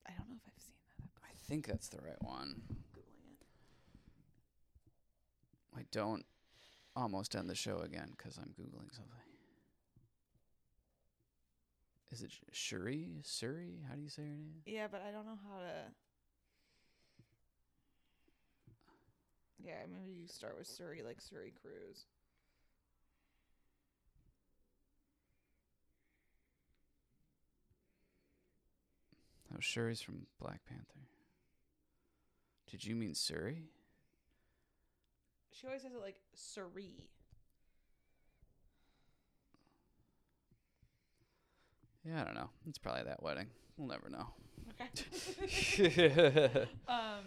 [0.07, 1.09] I don't know if I've seen that.
[1.25, 2.63] I think that's the right one.
[2.71, 3.47] I'm googling it.
[5.77, 6.25] I don't
[6.95, 9.17] almost end the show again because I'm googling something.
[12.13, 13.09] Is it Shuri?
[13.25, 13.79] Suri?
[13.89, 14.63] How do you say her name?
[14.65, 15.93] Yeah, but I don't know how to.
[19.59, 22.07] Yeah, maybe you start with Surrey, like Suri Cruise.
[29.53, 31.11] Oh, Shuri's from Black Panther.
[32.71, 33.65] Did you mean Surrey?
[35.53, 37.09] She always says it like Surrey.
[42.05, 42.49] Yeah, I don't know.
[42.69, 43.47] It's probably that wedding.
[43.77, 44.27] We'll never know.
[44.81, 46.67] Okay.
[46.89, 47.25] um.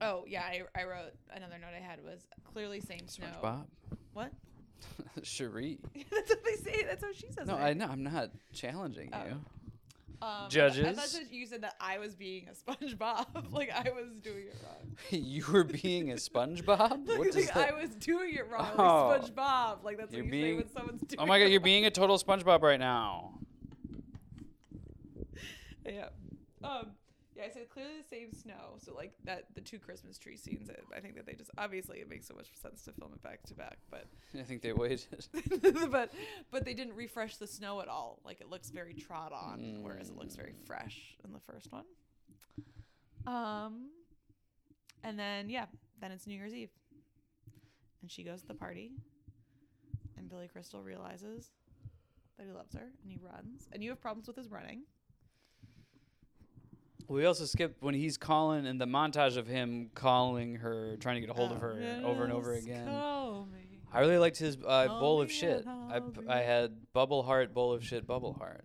[0.00, 2.20] Oh yeah, I, I wrote another note I had was
[2.52, 3.26] clearly saying snow.
[3.42, 3.64] SpongeBob?
[4.14, 4.32] What?
[5.22, 5.78] Cherie.
[6.10, 6.82] That's what they say.
[6.84, 7.60] That's how she says No, it.
[7.60, 7.86] I know.
[7.86, 9.18] I'm not challenging Oh.
[9.28, 9.40] you.
[10.22, 11.12] Um, I thought Judges.
[11.14, 14.94] that you said that I was being a SpongeBob, like I was doing it wrong.
[15.10, 17.06] you were being a SpongeBob.
[17.08, 17.74] Like, What does like, that?
[17.74, 19.08] I was doing it wrong, Oh.
[19.08, 19.82] like SpongeBob.
[19.82, 21.20] Like that's You're what you being- say when someone's doing.
[21.20, 21.64] Oh my god, it you're wrong.
[21.64, 23.38] being a total SpongeBob right now.
[25.86, 26.08] Yeah.
[26.62, 26.88] Um.
[27.40, 28.76] Yeah, I said clearly the same snow.
[28.78, 30.68] So like that, the two Christmas tree scenes.
[30.70, 33.42] I- think that they just obviously it makes so much sense to film it back
[33.44, 34.04] to back, but
[34.38, 35.26] I think they waited.
[35.90, 36.12] but
[36.50, 38.20] but they didn't refresh the snow at all.
[38.24, 41.84] Like it looks very trod on, whereas it looks very fresh in the first one.
[43.26, 43.88] Um,
[45.02, 45.66] and then yeah,
[46.00, 46.70] then it's New Year's Eve,
[48.02, 48.92] and she goes to the party,
[50.18, 51.50] and Billy Crystal realizes
[52.36, 53.68] that he loves her, and he runs.
[53.72, 54.82] And you have problems with his running.
[57.10, 61.20] We also skipped when he's calling and the montage of him calling her, trying to
[61.20, 61.72] get a hold of her
[62.04, 62.88] over and over again.
[63.92, 65.66] I really liked his uh, Call bowl of me shit.
[65.66, 68.64] and I, I'll be- I had bubble heart, bowl of shit, bubble heart.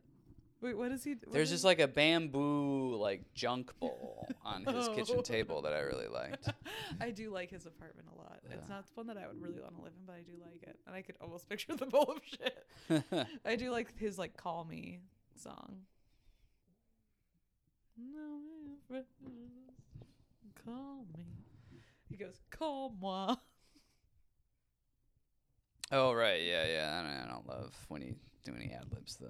[0.61, 1.13] Wait, what is he?
[1.13, 5.21] what There's is- just like a bamboo like junk bowl on his kitchen Oh.
[5.21, 6.49] table that I really liked.
[7.01, 8.39] I do like his apartment a lot.
[8.51, 10.61] It's not one that I would really want to live in, but I do like
[10.61, 13.03] it, and I could almost picture the bowl of shit.
[13.43, 14.99] I do like his like "Call Me"
[15.35, 15.77] song.
[17.97, 18.39] No,
[18.87, 19.05] friends,
[20.65, 21.25] call me.
[22.09, 23.35] He goes, "Call moi."
[25.91, 26.99] oh right, yeah, yeah.
[26.99, 29.29] I don't, I don't love when he do when he ad libs the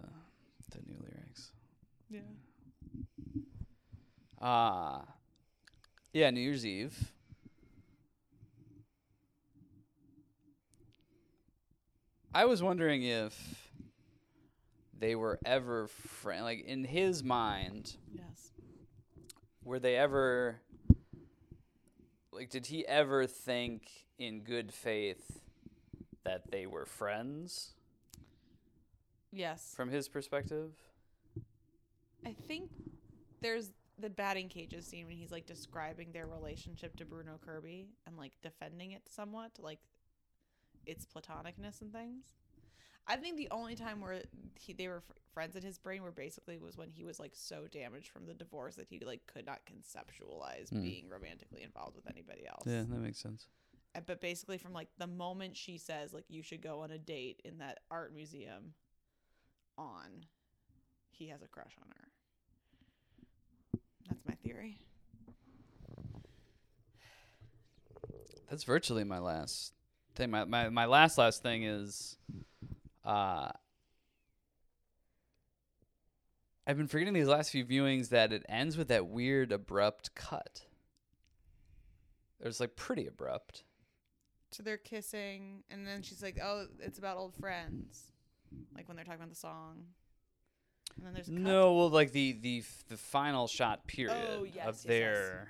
[0.71, 1.51] the new lyrics.
[2.09, 2.21] Yeah.
[4.41, 5.01] Uh
[6.13, 7.11] yeah, New Year's Eve.
[12.33, 13.71] I was wondering if
[14.97, 18.51] they were ever friend like in his mind Yes.
[19.65, 20.61] Were they ever
[22.31, 25.41] like did he ever think in good faith
[26.23, 27.73] that they were friends
[29.31, 29.73] Yes.
[29.75, 30.71] from his perspective
[32.25, 32.69] I think
[33.41, 38.17] there's the batting cages scene when he's like describing their relationship to Bruno Kirby and
[38.17, 39.79] like defending it somewhat, like
[40.85, 42.23] its platonicness and things.
[43.08, 44.22] I think the only time where
[44.59, 47.34] he, they were fr- friends in his brain were basically was when he was like
[47.35, 50.82] so damaged from the divorce that he like could not conceptualize Mm.
[50.82, 52.64] being romantically involved with anybody else.
[52.66, 53.48] yeah that makes sense
[53.95, 56.98] Uh, But basically, from like the moment she says like you should go on a
[56.98, 58.74] date in that art museum,
[59.77, 60.25] on,
[61.11, 62.08] he has a crush on her.
[64.09, 64.80] That's my theory.
[68.50, 69.74] That's virtually my last
[70.16, 70.32] thing.
[70.32, 72.17] My, my my last last thing is
[73.06, 73.51] uh
[76.67, 80.64] I've been forgetting these last few viewings that it ends with that weird abrupt cut.
[82.40, 83.64] It was like pretty abrupt.
[84.51, 88.11] So they're kissing, and then she's like, "Oh, it's about old friends,"
[88.75, 89.85] like when they're talking about the song.
[90.98, 91.40] And then there's a cut.
[91.42, 94.84] No, well like the the the final shot period Oh, yes, of yes, yes.
[94.85, 95.48] their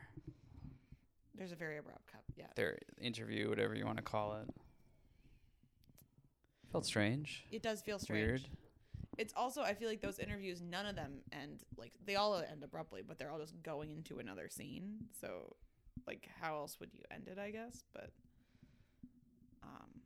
[1.36, 2.22] There's a very abrupt cut.
[2.36, 4.50] Yeah, their interview, whatever you want to call it.
[6.76, 7.46] Felt strange.
[7.52, 8.28] it does feel strange.
[8.28, 8.42] Weird.
[9.18, 12.66] It's also I feel like those interviews, none of them end like they all end
[12.66, 15.06] abruptly, but they're all just going into another scene.
[15.22, 15.56] So,
[16.06, 17.40] like, how else would you end it?
[17.40, 18.10] I guess, but
[19.64, 20.02] um.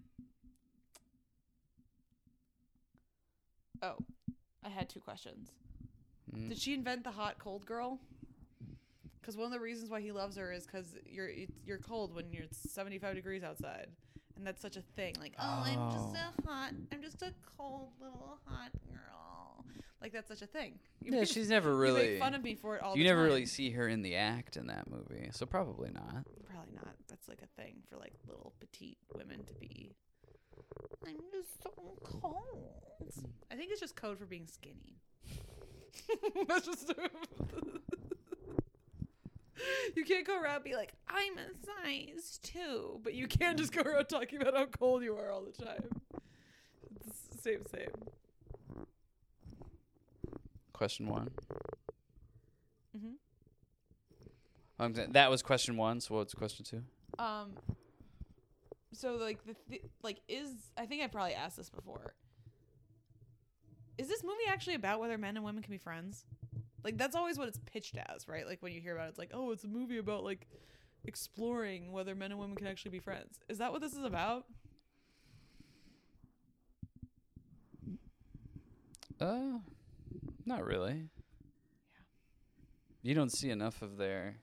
[3.82, 3.96] Oh,
[4.64, 5.50] I had two questions.
[6.36, 6.50] Mm.
[6.50, 8.00] Did she invent the hot cold girl?
[9.20, 11.32] Because one of the reasons why he loves her is because you're
[11.66, 13.88] you're cold when you're 75 degrees outside,
[14.40, 15.16] and that's such a thing.
[15.20, 16.50] Like, oh, I'm just a oh.
[16.50, 19.66] hot, I'm just a cold little hot girl.
[20.02, 20.80] Like that's such a thing.
[21.02, 22.98] You Yeah, make- she's never you really make fun of me for it all.
[22.98, 23.28] You never time.
[23.28, 26.26] really see her in the act in that movie, so probably not.
[26.50, 26.96] Probably not.
[27.10, 29.92] That's like a thing for like little petite women to be.
[31.06, 31.72] I'm just so
[32.04, 32.64] cold.
[33.52, 35.02] I think it's just code for being skinny.
[36.48, 36.94] That's just.
[39.96, 43.82] you can't go around be like I'm a size two, but you can't just go
[43.82, 45.90] around talking about how cold you are all the time.
[47.06, 47.90] It's same, same.
[50.74, 51.30] Question one.
[52.98, 53.14] Mm-hmm.
[54.82, 56.00] Um, that was question one.
[56.00, 56.84] So what's question two?
[57.18, 57.52] Um.
[58.94, 62.14] So like the th- like is I think I probably asked this before.
[63.98, 66.26] Is this movie actually about whether men and women can be friends?
[66.84, 68.46] Like that's always what it's pitched as, right?
[68.48, 70.48] Like when you hear about it, it's like, oh, it's a movie about like
[71.04, 73.40] exploring whether men and women can actually be friends.
[73.48, 74.46] Is that what this is about?
[79.20, 79.60] Uh,
[80.46, 80.94] not really.
[80.94, 82.00] Yeah.
[83.02, 84.38] You don't see enough of their.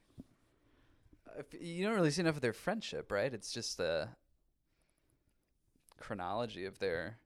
[1.59, 3.33] You don't really see enough of their friendship, right?
[3.33, 4.09] It's just a
[5.99, 7.19] chronology of their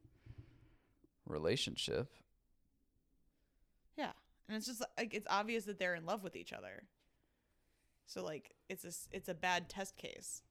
[1.27, 2.13] relationship.
[4.51, 4.55] Yeah.
[4.55, 6.85] and it's just like it's obvious that they're in love with each other.
[8.07, 10.43] So like it's a s- it's a bad test case.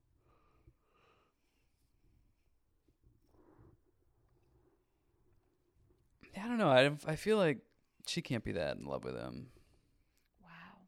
[6.37, 6.69] I don't know.
[6.69, 7.59] I I feel like
[8.07, 9.47] she can't be that in love with him.
[10.41, 10.87] Wow.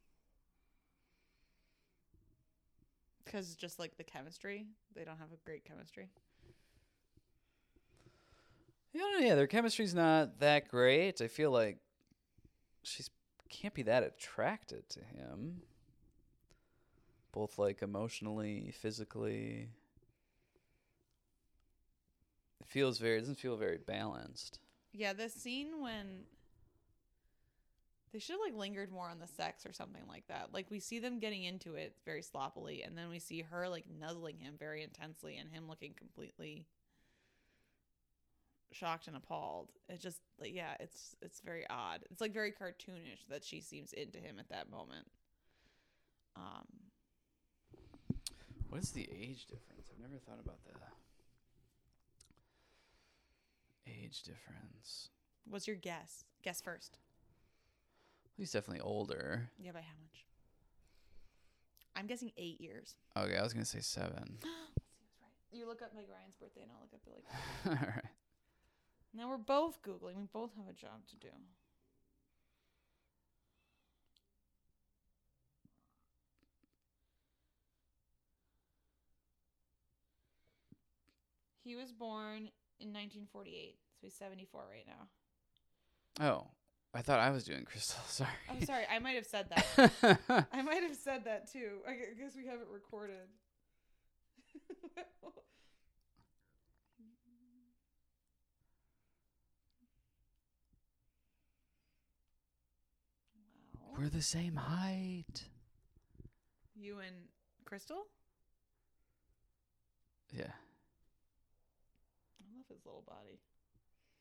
[3.24, 6.10] Because just like the chemistry, they don't have a great chemistry.
[8.94, 11.22] Yeah, I don't know, yeah, their chemistry's not that great.
[11.22, 11.78] I feel like
[12.84, 13.10] she's
[13.50, 15.62] can't be that attracted to him.
[17.32, 19.70] Both like emotionally, physically.
[22.60, 24.60] It feels very it doesn't feel very balanced.
[24.94, 26.24] Yeah, this scene when
[28.12, 30.50] they should have like lingered more on the sex or something like that.
[30.52, 33.86] Like we see them getting into it very sloppily, and then we see her like
[34.00, 36.66] nuzzling him very intensely, and him looking completely
[38.72, 39.70] shocked and appalled.
[39.90, 42.02] It just like yeah, it's it's very odd.
[42.12, 45.08] It's like very cartoonish that she seems into him at that moment.
[46.36, 46.66] Um,
[48.70, 49.90] What is the age difference?
[49.92, 50.94] I've never thought about that.
[53.88, 55.10] Age difference.
[55.50, 56.24] what's your guess?
[56.44, 56.98] Guess first.
[58.38, 59.50] He's definitely older.
[59.60, 60.26] Yeah, by how much?
[61.96, 62.96] I'm guessing eight years.
[63.18, 64.38] Okay, I was gonna say seven.
[65.54, 67.24] You look up Meg Ryan's birthday, and I'll look up Billy.
[67.82, 68.06] All right.
[69.14, 70.16] Now we're both Googling.
[70.16, 71.28] We both have a job to do.
[81.64, 82.50] He was born
[82.80, 85.08] in 1948, so he's 74 right now.
[86.20, 86.48] Oh,
[86.94, 88.02] I thought I was doing Crystal.
[88.08, 88.30] Sorry.
[88.50, 90.48] I'm oh, sorry, I might have said that.
[90.52, 91.80] I might have said that too.
[91.88, 93.30] I guess we haven't recorded.
[103.76, 103.88] wow.
[104.02, 105.44] We're the same height.
[106.76, 107.16] You and
[107.66, 108.08] Crystal?
[110.36, 110.46] Yeah.
[112.40, 113.38] I love his little body.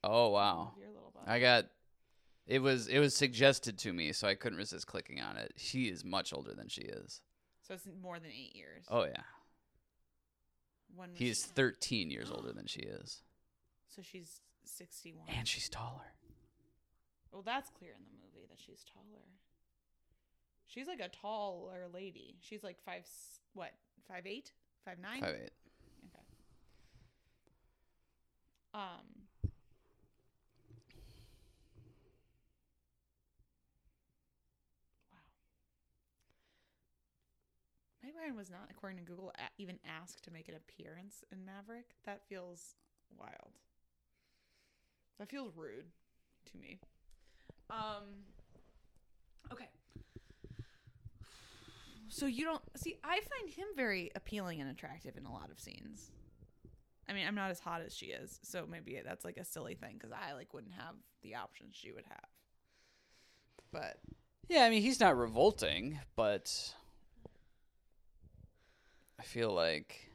[0.05, 0.73] Oh wow.
[0.79, 1.27] your little body.
[1.27, 1.65] I got
[2.47, 5.55] it was it was suggested to me, so I couldn't resist clicking on it.
[5.57, 7.23] She is much older than she is.
[7.67, 8.85] so it's more than eight years.
[8.91, 9.23] Oh yeah.
[10.95, 13.23] When He is 13 years older than she is.
[13.89, 15.27] So she's 61.
[15.35, 16.13] And she's taller.
[17.33, 19.25] well, that's clear in the movie that she's taller.
[20.71, 22.37] She's like a taller lady.
[22.41, 23.03] She's like five,
[23.55, 23.73] what,
[24.07, 24.53] five eight,
[24.85, 25.21] five nine.
[25.21, 25.51] Five eight.
[26.07, 26.23] Okay.
[28.73, 29.51] Um.
[35.11, 35.19] Wow.
[38.05, 41.45] Meg Ryan was not, according to Google, a- even asked to make an appearance in
[41.45, 41.97] Maverick.
[42.05, 42.77] That feels
[43.19, 43.59] wild.
[45.19, 45.87] That feels rude
[46.53, 46.79] to me.
[47.71, 48.05] Um.
[49.53, 49.67] Okay.
[52.11, 52.99] So you don't see?
[53.05, 56.11] I find him very appealing and attractive in a lot of scenes.
[57.09, 59.75] I mean, I'm not as hot as she is, so maybe that's like a silly
[59.75, 62.29] thing because I like wouldn't have the options she would have.
[63.73, 63.99] But
[64.49, 66.75] Yeah, I mean he's not revolting, but
[69.19, 70.11] I feel like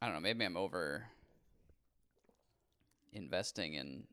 [0.00, 1.06] I don't know, maybe I'm over
[3.12, 4.04] investing in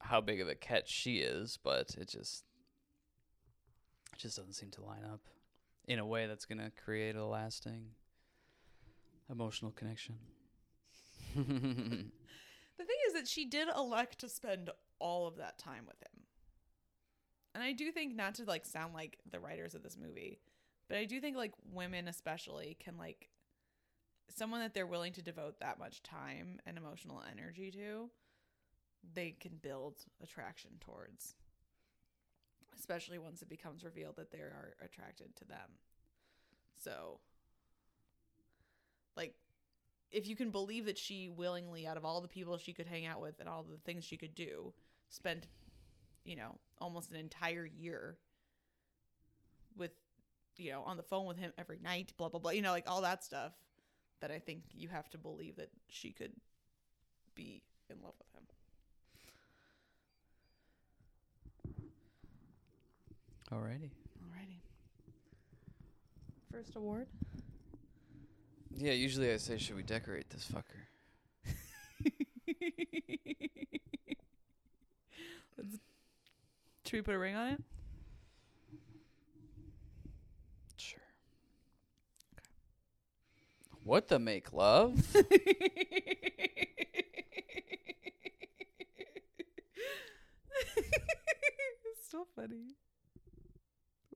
[0.00, 2.44] how big of a catch she is, but it just
[4.14, 5.20] it just doesn't seem to line up
[5.86, 7.86] in a way that's going to create a lasting
[9.30, 10.16] emotional connection.
[11.36, 16.22] the thing is that she did elect to spend all of that time with him.
[17.54, 20.40] And I do think not to like sound like the writers of this movie,
[20.88, 23.28] but I do think like women especially can like
[24.28, 28.10] someone that they're willing to devote that much time and emotional energy to,
[29.12, 31.34] they can build attraction towards.
[32.78, 35.78] Especially once it becomes revealed that they are attracted to them.
[36.76, 37.20] So
[39.16, 39.34] like
[40.10, 43.06] if you can believe that she willingly out of all the people she could hang
[43.06, 44.72] out with and all the things she could do
[45.08, 45.46] spent
[46.24, 48.16] you know almost an entire year
[49.76, 49.92] with
[50.56, 52.88] you know on the phone with him every night blah blah blah you know like
[52.88, 53.52] all that stuff
[54.20, 56.32] that i think you have to believe that she could
[57.34, 58.33] be in love with him
[63.52, 63.90] Alrighty.
[64.22, 64.58] alrighty
[66.50, 67.06] first award
[68.76, 70.86] Yeah, usually I say should we decorate this fucker?
[75.58, 75.78] Let's,
[76.86, 77.62] should we put a ring on it
[80.76, 81.00] Sure.
[83.84, 85.04] What the make love?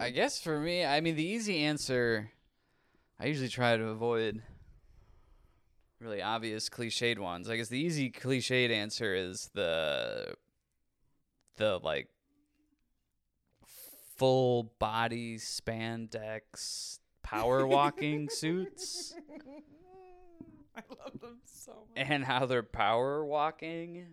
[0.00, 2.30] I guess for me, I mean, the easy answer,
[3.18, 4.42] I usually try to avoid
[6.00, 7.50] really obvious cliched ones.
[7.50, 10.34] I guess the easy cliched answer is the
[11.56, 12.08] the like
[14.16, 19.14] full body spandex power walking suits
[20.76, 22.06] I love them so much.
[22.08, 24.06] and how they're power walking.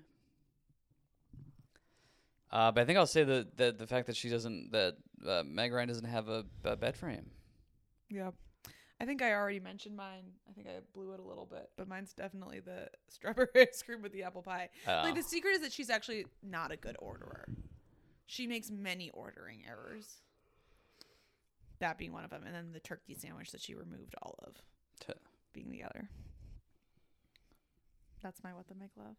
[2.55, 4.95] Uh, but I think I'll say the, the the fact that she doesn't that
[5.27, 7.29] uh, Meg Ryan doesn't have a, a bed frame.
[8.09, 8.31] Yeah.
[9.01, 10.23] I think I already mentioned mine.
[10.49, 14.01] I think I blew it a little bit, but mine's definitely the strawberry ice cream
[14.01, 14.69] with the apple pie.
[14.87, 15.01] Oh.
[15.03, 17.45] Like the secret is that she's actually not a good orderer.
[18.25, 20.21] She makes many ordering errors.
[21.79, 24.53] That being one of them, and then the turkey sandwich that she removed all of
[25.05, 25.11] T-
[25.51, 26.07] being the other.
[28.23, 29.17] That's my what the make love.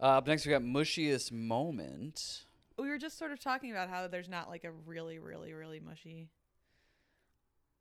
[0.00, 2.44] Uh, up next, we got mushiest moment.
[2.78, 5.80] We were just sort of talking about how there's not like a really, really, really
[5.80, 6.28] mushy.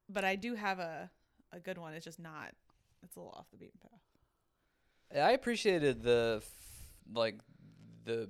[0.09, 1.09] But I do have a
[1.51, 1.93] a good one.
[1.93, 2.53] It's just not.
[3.03, 5.21] It's a little off the beaten path.
[5.21, 6.49] I appreciated the f-
[7.13, 7.39] like
[8.05, 8.29] the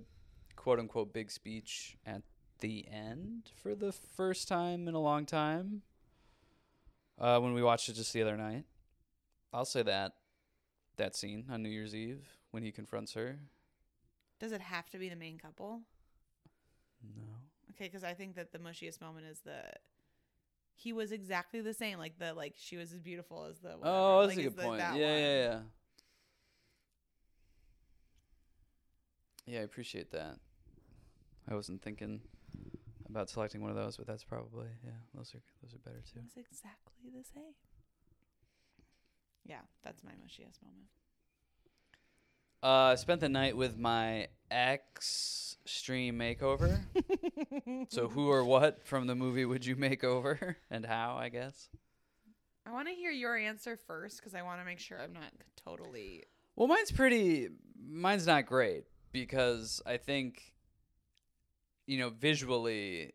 [0.56, 2.22] quote unquote big speech at
[2.60, 5.82] the end for the first time in a long time.
[7.20, 8.64] Uh, when we watched it just the other night,
[9.54, 10.14] I'll say that
[10.98, 13.40] that scene on New Year's Eve when he confronts her.
[14.44, 15.80] Does it have to be the main couple?
[17.16, 17.24] No.
[17.72, 19.62] Okay, because I think that the mushiest moment is the
[20.76, 21.98] he was exactly the same.
[21.98, 23.70] Like the like she was as beautiful as the.
[23.70, 23.86] Whatever.
[23.86, 24.82] Oh, that's like, a good the- point.
[24.82, 25.60] Yeah, yeah, yeah.
[29.46, 30.36] Yeah, I appreciate that.
[31.50, 32.20] I wasn't thinking
[33.08, 34.92] about selecting one of those, but that's probably yeah.
[35.16, 36.20] Those are those are better too.
[36.20, 37.54] It was exactly the same.
[39.46, 40.90] Yeah, that's my mushiest moment.
[42.64, 46.80] Uh, I spent the night with my ex stream makeover.
[47.90, 51.18] so who or what from the movie would you make over and how?
[51.18, 51.68] I guess.
[52.66, 55.34] I want to hear your answer first because I want to make sure I'm not
[55.66, 56.24] totally.
[56.56, 57.50] Well, mine's pretty.
[57.86, 60.54] Mine's not great because I think,
[61.86, 63.12] you know, visually,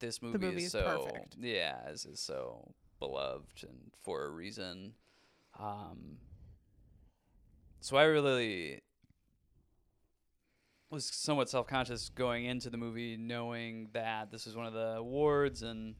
[0.00, 1.36] this movie, movie is is so perfect.
[1.38, 4.94] yeah, is, is so beloved and for a reason.
[5.60, 6.16] Um,
[7.82, 8.80] so I really
[10.90, 14.94] was somewhat self conscious going into the movie, knowing that this was one of the
[14.96, 15.94] awards and.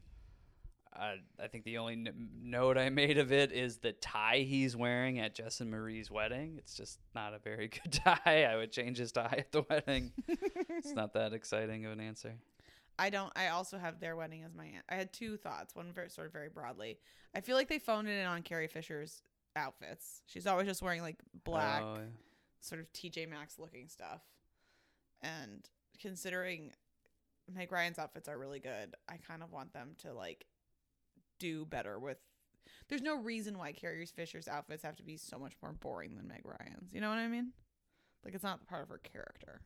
[0.95, 4.75] I, I think the only n- note I made of it is the tie he's
[4.75, 6.57] wearing at Jess and Marie's wedding.
[6.59, 8.43] It's just not a very good tie.
[8.47, 10.11] I would change his tie at the wedding.
[10.27, 12.35] it's not that exciting of an answer.
[12.99, 13.33] I don't.
[13.35, 14.65] I also have their wedding as my.
[14.65, 15.73] an- I had two thoughts.
[15.75, 16.99] One very sort of very broadly.
[17.33, 19.23] I feel like they phoned it in on Carrie Fisher's
[19.55, 20.21] outfits.
[20.25, 22.01] She's always just wearing like black, Oh, yeah.
[22.61, 24.21] sort of TJ Maxx looking stuff.
[25.21, 25.67] And
[25.99, 26.71] considering
[27.53, 30.45] Meg Ryan's outfits are really good, I kind of want them to like
[31.39, 32.17] do better with.
[32.89, 36.27] There's no reason why Carrie Fisher's outfits have to be so much more boring than
[36.27, 36.93] Meg Ryan's.
[36.93, 37.51] You know what I mean?
[38.23, 39.61] Like it's not part of her character.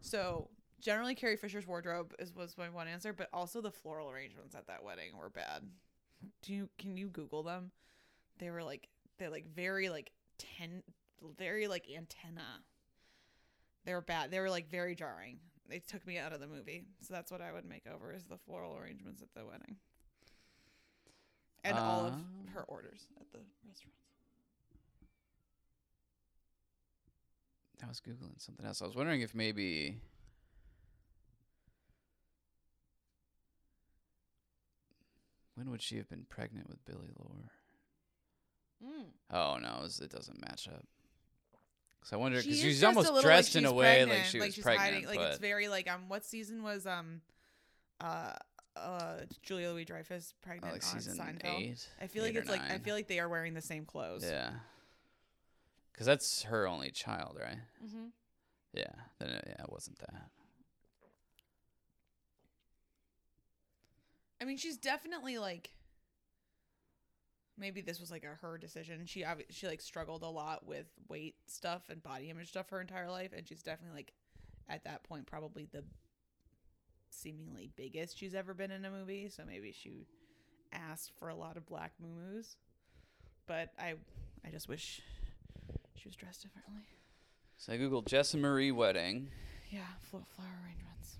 [0.00, 0.48] So
[0.80, 4.66] generally, Carrie Fisher's wardrobe is was my one answer, but also the floral arrangements at
[4.68, 5.62] that wedding were bad.
[6.42, 7.70] Do you can you Google them?
[8.40, 8.88] They were like
[9.18, 10.82] they're like very like ten,
[11.38, 12.64] very like antenna.
[13.84, 14.30] They were bad.
[14.30, 15.38] They were like very jarring.
[15.68, 16.84] They took me out of the movie.
[17.02, 19.76] So that's what I would make over is the floral arrangements at the wedding.
[21.62, 22.50] And all of Ah.
[22.54, 23.38] her orders at the
[23.68, 23.98] restaurants.
[27.82, 28.82] I was googling something else.
[28.82, 30.00] I was wondering if maybe
[35.54, 37.50] when would she have been pregnant with Billie Lourd?
[38.84, 39.04] Mm.
[39.30, 40.84] Oh no, it, was, it doesn't match up.
[42.00, 44.54] Because I wonder because She she's almost dressed in a way like pregnant, she was
[44.54, 47.20] she's pregnant, hiding- like but it's very like um what season was um
[48.00, 48.32] uh
[48.76, 51.60] uh Julia Louis Dreyfus oh, pregnant like on season Seinfeld?
[51.60, 51.88] eight.
[52.00, 54.24] I feel like it's like I feel like they are wearing the same clothes.
[54.26, 54.50] Yeah.
[55.92, 57.58] Because that's her only child, right?
[57.84, 58.06] Mm-hmm.
[58.72, 58.84] Yeah.
[59.18, 60.30] Then it, yeah, it wasn't that.
[64.40, 65.70] I mean, she's definitely like.
[67.60, 69.04] Maybe this was like a her decision.
[69.06, 72.80] She obvi- she like struggled a lot with weight stuff and body image stuff her
[72.80, 74.12] entire life, and she's definitely like,
[74.68, 75.84] at that point, probably the
[77.10, 79.28] seemingly biggest she's ever been in a movie.
[79.28, 80.06] So maybe she
[80.72, 82.42] asked for a lot of black moo
[83.46, 83.94] But I,
[84.44, 85.02] I just wish
[85.96, 86.82] she was dressed differently.
[87.56, 89.28] So I googled Jess and Marie wedding.
[89.70, 91.18] Yeah, flo- flower arrangements.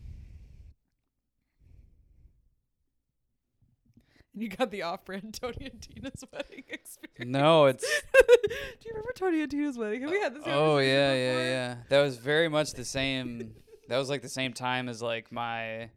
[4.32, 7.18] And you got the off-brand Tony and Tina's wedding experience.
[7.32, 8.22] No, it's Do
[8.84, 10.02] you remember Tony and Tina's wedding?
[10.02, 10.42] Have we had this?
[10.46, 11.44] oh yeah, yeah, before?
[11.44, 11.76] yeah.
[11.88, 13.54] That was very much the same.
[13.88, 15.90] That was like the same time as like my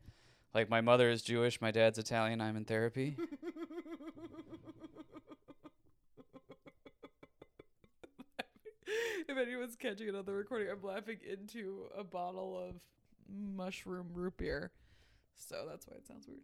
[0.53, 3.17] Like my mother is Jewish, my dad's Italian, I'm in therapy.
[9.27, 12.75] if anyone's catching it on the recording, I'm laughing into a bottle of
[13.29, 14.71] mushroom root beer.
[15.35, 16.41] So that's why it sounds weird.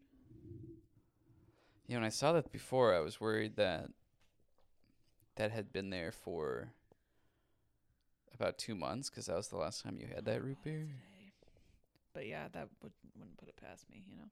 [1.89, 3.87] Yeah, when I saw that before, I was worried that
[5.37, 6.69] that had been there for
[8.35, 10.85] about two months because that was the last time you had that root beer.
[10.87, 11.31] Oh, Today.
[12.13, 14.29] But yeah, that would, wouldn't put it past me, you know?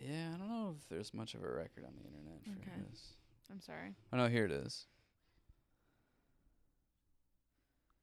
[0.00, 2.80] Yeah, I don't know if there's much of a record on the internet for Okay.
[2.90, 3.08] this.
[3.50, 3.90] I'm sorry.
[4.10, 4.86] Oh no, here it is.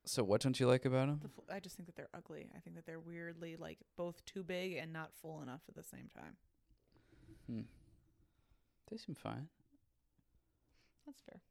[0.05, 1.19] So what don't you like about them?
[1.23, 2.51] The fl- I just think that they're ugly.
[2.55, 5.81] I think that they're weirdly, like, both too big and not full enough at the
[5.81, 6.35] same time.
[7.49, 7.61] Hmm.
[8.89, 9.47] They seem fine.
[11.05, 11.41] That's fair.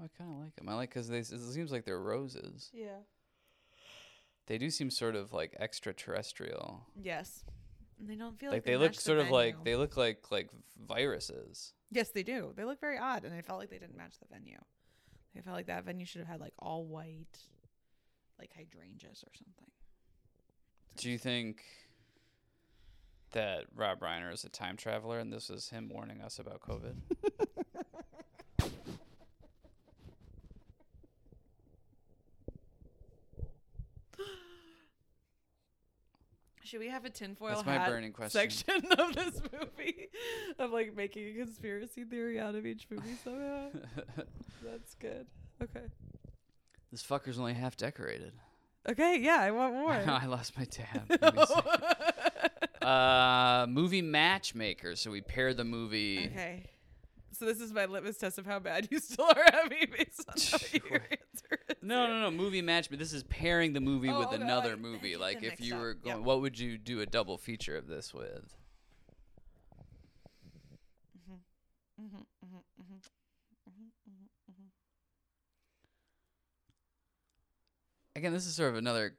[0.00, 0.68] I kind of like them.
[0.68, 1.18] I like because they.
[1.18, 2.70] It seems like they're roses.
[2.72, 3.00] Yeah.
[4.46, 6.86] They do seem sort of like extraterrestrial.
[7.00, 7.44] Yes.
[7.98, 9.96] And they don't feel Like like, they look match the sort of like they look
[9.96, 10.48] like like
[10.86, 11.72] viruses.
[11.90, 12.52] Yes, they do.
[12.54, 14.58] They look very odd, and I felt like they didn't match the venue.
[15.36, 17.38] I felt like that venue should have had like all white,
[18.38, 19.70] like hydrangeas or something.
[20.98, 21.62] Do you think
[23.30, 26.96] that Rob Reiner is a time traveler and this is him warning us about COVID?
[36.64, 38.50] Should we have a tinfoil That's my hat burning question.
[38.50, 40.08] section of this movie?
[40.58, 43.68] of like making a conspiracy theory out of each movie somehow.
[44.64, 45.26] That's good.
[45.62, 45.86] Okay.
[46.90, 48.32] this fucker's only half decorated.
[48.88, 49.18] Okay.
[49.20, 49.92] Yeah, I want more.
[50.06, 51.08] I lost my tab.
[51.08, 52.86] Give me a second.
[52.88, 54.96] uh, movie matchmaker.
[54.96, 56.28] So we pair the movie.
[56.32, 56.64] okay.
[57.38, 60.24] So this is my litmus test of how bad you still are at me based
[60.28, 61.76] on what your answer is.
[61.82, 62.30] No, no, no.
[62.32, 65.16] Movie match, but this is pairing the movie Oh, with okay, another like, movie.
[65.16, 65.80] Like if you up.
[65.80, 66.02] were Yep.
[66.02, 68.56] going, what would you do a double feature of this with?
[71.16, 71.34] Mm-hmm,
[72.02, 72.56] mm-hmm, mm-hmm.
[72.56, 72.56] Mm-hmm,
[73.68, 74.64] mm-hmm, mm-hmm.
[78.18, 79.14] Again, this is sort of another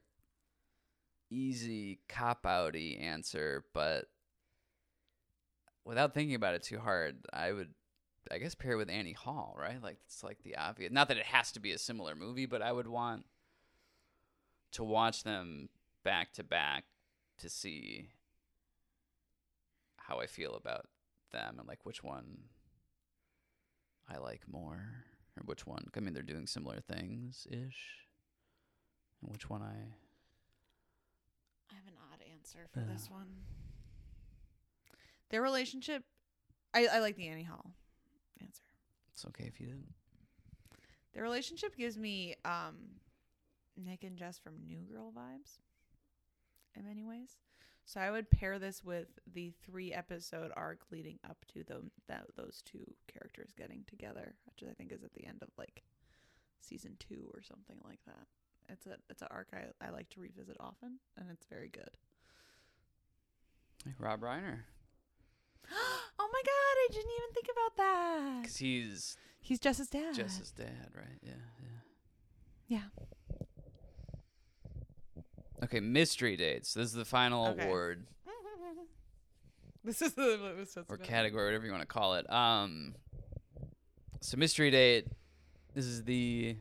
[1.30, 4.10] easy cop outy answer, but
[5.86, 7.70] without thinking about it too hard, I would,
[8.30, 9.82] I guess, pair with Annie Hall, right?
[9.82, 10.92] Like it's like the obvious.
[10.92, 13.24] Not that it has to be a similar movie, but I would want
[14.74, 15.70] to watch them
[16.04, 16.84] back to back
[17.38, 18.10] to see
[19.96, 20.90] how I feel about
[21.32, 22.40] them and like which one
[24.10, 25.06] I like more
[25.38, 25.86] or which one.
[25.96, 28.09] I mean, they're doing similar things ish.
[29.22, 29.74] And which one I
[31.72, 33.28] I have an odd answer for this one.
[35.30, 36.04] Their relationship,
[36.74, 37.72] I, I like the Annie Hall
[38.42, 38.64] answer.
[39.14, 39.94] It's okay if you didn't.
[41.14, 42.78] Their relationship gives me um,
[43.78, 45.60] Nick and Jess from New Girl vibes
[46.76, 47.38] in many ways.
[47.86, 52.26] So I would pair this with the three episode arc leading up to them that
[52.38, 55.84] those two characters getting together, which I think is at the end of like
[56.62, 58.28] season two or something like that.
[58.72, 61.90] It's a it's an arc I, I like to revisit often, and it's very good.
[63.98, 64.60] Rob Reiner.
[65.72, 68.42] oh my god, I didn't even think about that.
[68.42, 70.14] Because he's He's Jess's dad.
[70.14, 71.18] Jess's dad, right?
[71.24, 71.32] Yeah,
[72.68, 72.82] yeah.
[73.00, 73.44] Yeah.
[75.64, 76.74] Okay, mystery dates.
[76.74, 77.64] This is the final Okay.
[77.64, 78.06] award
[79.84, 82.30] This is the or category, whatever you want to call it.
[82.32, 82.96] Um,
[84.22, 85.08] so mystery date.
[85.74, 86.58] This is the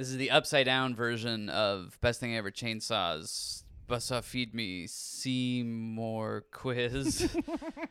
[0.00, 3.64] this is the upside down version of Best Thing I Ever Chainsaws.
[3.86, 7.28] Buzzsaw Feed Me Seymour quiz,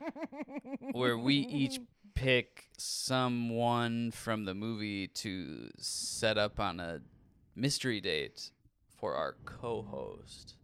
[0.91, 1.79] where we each
[2.15, 7.01] pick someone from the movie to set up on a
[7.55, 8.49] mystery date
[8.97, 10.55] for our co-host.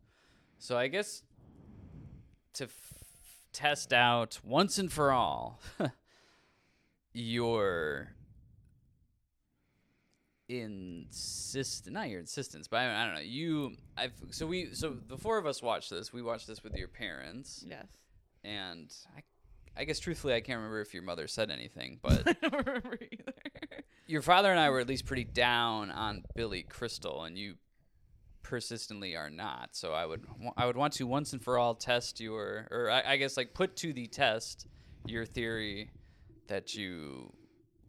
[0.58, 1.22] So I guess
[2.54, 2.94] to f-
[3.54, 5.62] test out once and for all
[7.14, 8.15] your
[10.48, 15.18] insist not your insistence but I, I don't know you i've so we so the
[15.18, 17.86] four of us watched this we watched this with your parents Yes.
[18.44, 19.22] and i
[19.76, 22.98] i guess truthfully i can't remember if your mother said anything but I don't remember
[23.12, 23.34] either.
[24.08, 27.56] your father and i were at least pretty down on billy crystal and you
[28.44, 30.24] persistently are not so i would
[30.58, 33.54] i would want to once and for all test your or i, I guess like
[33.56, 34.68] put to the test
[35.08, 35.90] your theory
[36.48, 37.34] that you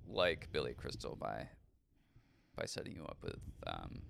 [0.08, 1.48] like billy crystal by
[2.56, 4.00] by setting you up with um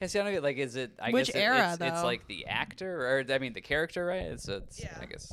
[0.00, 0.90] yeah, see, I don't get like, is it?
[1.00, 2.04] I Which guess it- era, it's, it's though?
[2.06, 4.22] like the actor, or I mean, the character, right?
[4.22, 4.98] It's, it's Yeah.
[5.00, 5.32] I guess.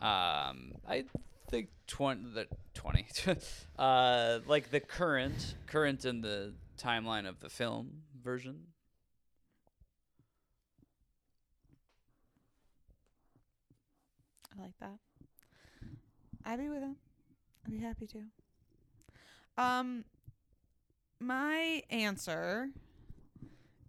[0.00, 1.04] Um, I
[1.50, 3.06] think twenty, the twenty,
[3.78, 8.60] uh, like the current, current in the timeline of the film version.
[14.56, 14.98] I like that.
[16.44, 16.96] I'd be with him.
[17.66, 18.22] I'd be happy to.
[19.62, 20.04] Um,
[21.20, 22.68] my answer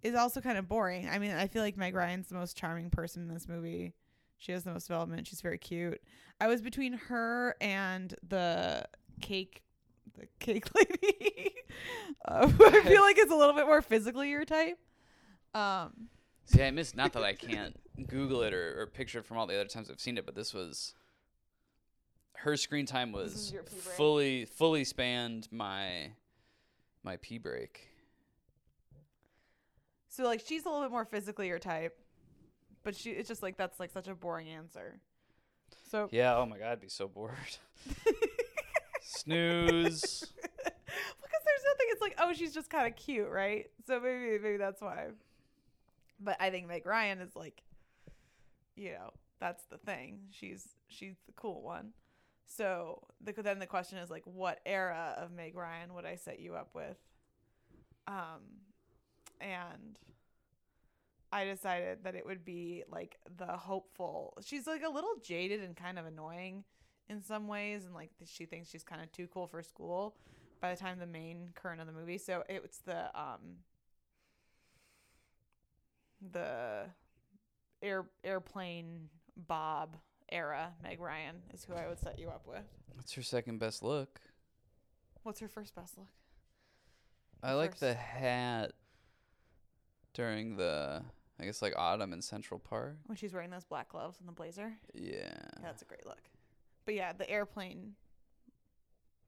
[0.01, 1.09] is also kind of boring.
[1.09, 3.93] I mean, I feel like Meg Ryan's the most charming person in this movie.
[4.37, 5.27] She has the most development.
[5.27, 6.01] She's very cute.
[6.39, 8.85] I was between her and the
[9.19, 9.63] cake,
[10.17, 11.55] the cake lady.
[12.27, 14.77] uh, I feel like it's a little bit more physically your type.
[15.55, 16.09] Um,
[16.45, 16.95] See, I missed.
[16.95, 17.75] Not that I can't
[18.07, 20.35] Google it or, or picture it from all the other times I've seen it, but
[20.35, 20.93] this was
[22.35, 23.95] her screen time was your pee break?
[23.95, 26.11] fully fully spanned my
[27.07, 27.89] my pee break.
[30.09, 31.97] So like she's a little bit more physically your type,
[32.83, 34.99] but she it's just like that's like such a boring answer.
[35.89, 36.35] So Yeah.
[36.35, 37.33] Oh my god, I'd be so bored.
[39.01, 40.25] Snooze.
[40.43, 41.87] because there's nothing.
[41.89, 43.67] It's like oh she's just kind of cute, right?
[43.85, 45.07] So maybe maybe that's why.
[46.19, 47.61] But I think Meg Ryan is like,
[48.75, 50.19] you know, that's the thing.
[50.31, 51.93] She's she's the cool one.
[52.47, 56.39] So the, then the question is like, what era of Meg Ryan would I set
[56.39, 56.97] you up with?
[58.07, 58.41] Um,
[59.41, 59.99] and
[61.31, 64.37] I decided that it would be like the hopeful.
[64.43, 66.63] She's like a little jaded and kind of annoying
[67.09, 70.15] in some ways, and like she thinks she's kind of too cool for school.
[70.61, 73.57] By the time the main current of the movie, so it's the um
[76.31, 76.85] the
[77.81, 79.97] air airplane Bob
[80.29, 80.73] era.
[80.83, 82.63] Meg Ryan is who I would set you up with.
[82.95, 84.19] What's her second best look?
[85.23, 86.07] What's her first best look?
[87.43, 87.81] I like First.
[87.81, 88.71] the hat
[90.13, 91.03] during the
[91.39, 92.97] I guess like autumn in Central Park.
[93.05, 94.73] When she's wearing those black gloves and the blazer.
[94.93, 95.11] Yeah.
[95.13, 95.29] Yeah,
[95.61, 96.21] that's a great look.
[96.85, 97.93] But yeah, the airplane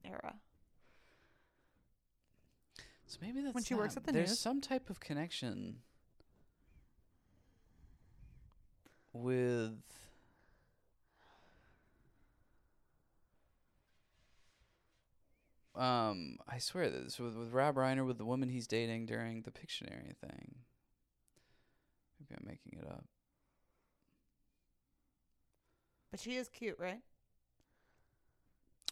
[0.04, 0.34] era.
[3.06, 4.40] So maybe that's when she works at the There's news.
[4.40, 5.78] some type of connection
[9.14, 9.82] with
[15.80, 19.52] um I swear this with with Rob Reiner with the woman he's dating during the
[19.52, 20.56] Pictionary thing.
[22.20, 23.06] Maybe I'm making it up.
[26.12, 27.02] But she is cute, right?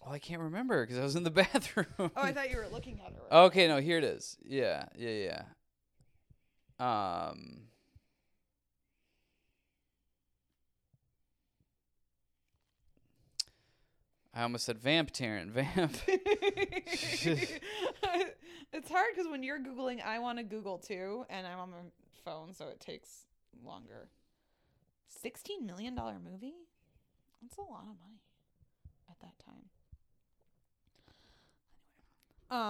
[0.04, 1.88] Well, I can't remember because I was in the bathroom.
[2.00, 3.22] Oh, I thought you were looking at her.
[3.30, 3.46] Right?
[3.46, 4.38] Okay, no, here it is.
[4.46, 5.44] Yeah, yeah,
[6.80, 7.30] yeah.
[7.30, 7.64] Um
[14.38, 15.50] I almost said vamp Taryn.
[15.50, 15.98] Vamp.
[16.08, 17.50] it's
[18.88, 21.78] hard because when you're googling, I want to Google too, and I'm on my
[22.24, 23.26] phone, so it takes
[23.66, 24.10] longer.
[25.08, 26.54] Sixteen million dollar movie?
[27.42, 28.22] That's a lot of money
[29.10, 29.66] at that time.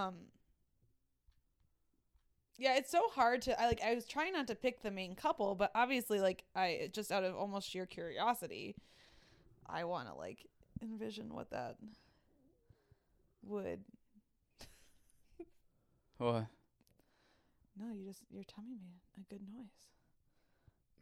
[0.10, 0.16] Um.
[2.58, 3.62] Yeah, it's so hard to.
[3.62, 3.82] I like.
[3.86, 7.26] I was trying not to pick the main couple, but obviously, like, I just out
[7.26, 8.78] of almost sheer curiosity,
[9.70, 10.48] I want to like
[10.82, 11.78] envision what that
[13.44, 13.84] would.
[16.18, 16.48] What?
[17.80, 19.68] No, you just your tummy made a good noise.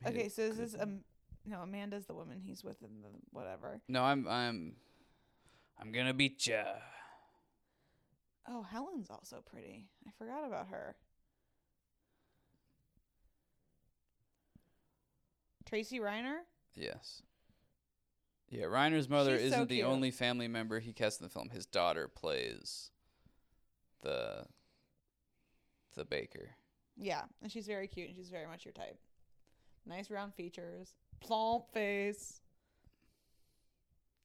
[0.03, 0.99] Made okay, so this is um
[1.45, 3.81] no Amanda's the woman he's with in the whatever.
[3.87, 4.75] No, I'm I'm
[5.79, 6.63] I'm gonna beat ya.
[8.47, 9.85] Oh, Helen's also pretty.
[10.07, 10.95] I forgot about her.
[15.65, 16.39] Tracy Reiner.
[16.75, 17.23] Yes.
[18.49, 19.87] Yeah, Reiner's mother She's isn't the cute.
[19.87, 21.49] only family member he cast in the film.
[21.49, 22.91] His daughter plays
[24.01, 24.45] the
[25.95, 26.51] the baker.
[26.97, 28.97] Yeah, and she's very cute and she's very much your type.
[29.85, 32.41] Nice round features, plump face,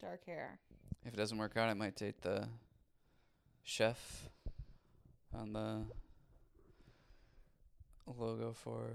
[0.00, 0.58] dark hair.
[1.05, 2.49] If it doesn't work out, I might date the
[3.62, 4.28] chef
[5.34, 5.82] on the
[8.07, 8.90] logo for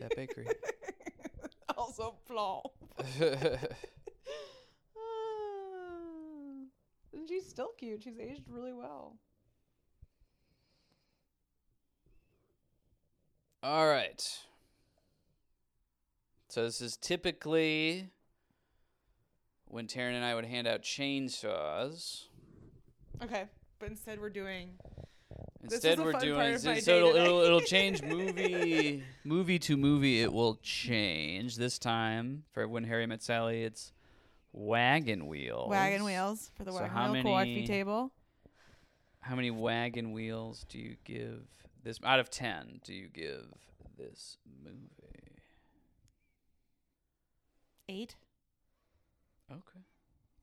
[0.00, 0.46] that bakery.
[1.76, 2.66] also plump.
[7.20, 8.02] and she's still cute.
[8.02, 9.16] She's aged really well.
[13.62, 14.26] All right.
[16.48, 18.08] So this is typically
[19.66, 22.24] when Taryn and I would hand out chainsaws.
[23.22, 23.44] Okay,
[23.78, 24.70] but instead we're doing.
[25.62, 29.76] Instead, we're doing part of so my so it'll, it'll it'll change movie movie to
[29.76, 30.22] movie.
[30.22, 33.62] It will change this time for when Harry met Sally.
[33.62, 33.92] It's
[34.52, 35.68] wagon wheels.
[35.70, 38.12] Wagon wheels for the So wagon wheel coffee table.
[39.20, 41.42] How many wagon wheels do you give
[41.84, 42.80] this out of ten?
[42.84, 43.46] Do you give
[43.96, 44.86] this movie?
[47.88, 48.14] Eight.
[49.50, 49.80] Okay.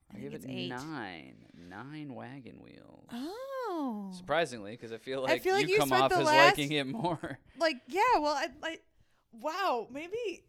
[0.09, 0.69] I, think give it's it eight.
[0.69, 1.45] nine.
[1.69, 3.07] Nine wagon wheels.
[3.11, 4.11] Oh.
[4.13, 6.71] Surprisingly, because I feel I like feel like you you come off as last- liking
[6.73, 7.39] it more.
[7.59, 8.83] Like, yeah, well, I like,
[9.31, 10.43] wow, maybe.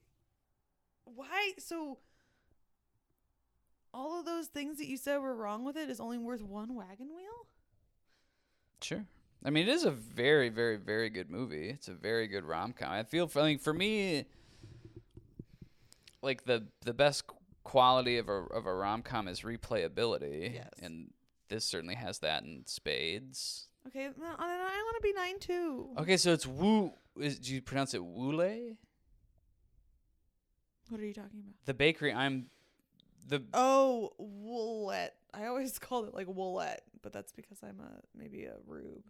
[1.05, 1.53] Why?
[1.59, 1.99] So,
[3.93, 6.75] all of those things that you said were wrong with it is only worth one
[6.75, 7.47] wagon wheel?
[8.83, 9.05] Sure.
[9.45, 11.71] I mean, it is a very, very, very good movie.
[11.71, 12.91] It's a very good rom com.
[12.91, 14.25] I feel, for, mean, for me,
[16.23, 17.25] like the the best
[17.63, 20.55] quality of a of a rom com is replayability.
[20.55, 20.71] Yes.
[20.83, 21.13] And
[21.49, 23.69] this certainly has that in spades.
[23.87, 25.89] Okay, no, I, I want to be nine too.
[25.99, 26.93] Okay, so it's Wu.
[27.19, 28.77] Is, do you pronounce it Wule?
[30.89, 31.55] What are you talking about?
[31.65, 32.13] The bakery.
[32.13, 32.47] I'm
[33.29, 33.45] the.
[33.53, 35.15] Oh, Woolette.
[35.35, 39.05] I always called it like Woolette, but that's because I'm a maybe a rube.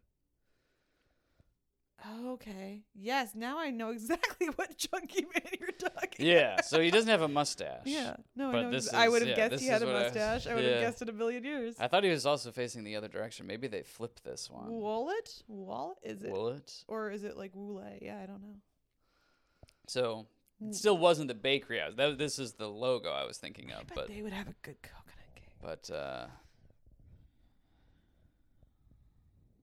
[2.26, 2.84] Okay.
[2.94, 6.26] Yes, now I know exactly what chunky man you're talking.
[6.26, 6.60] Yeah.
[6.60, 7.82] So he doesn't have a mustache.
[7.84, 8.16] Yeah.
[8.36, 8.70] No, But I know.
[8.70, 10.46] this ex- I would have yeah, guessed he had a what I mustache.
[10.46, 10.70] I would yeah.
[10.70, 11.74] have guessed in a million years.
[11.80, 13.46] I thought he was also facing the other direction.
[13.46, 14.68] Maybe they flipped this one.
[14.68, 15.42] Wallet?
[15.48, 15.98] Wallet?
[16.04, 16.32] Is it?
[16.32, 16.84] Woolet.
[16.86, 17.82] Or is it like Woole?
[18.00, 18.56] Yeah, I don't know.
[19.88, 20.26] So
[20.60, 21.80] it still wasn't the bakery.
[21.80, 21.96] I was.
[21.96, 23.84] That, this is the logo I was thinking of.
[23.94, 25.44] But they would have a good coconut cake.
[25.62, 26.26] but uh.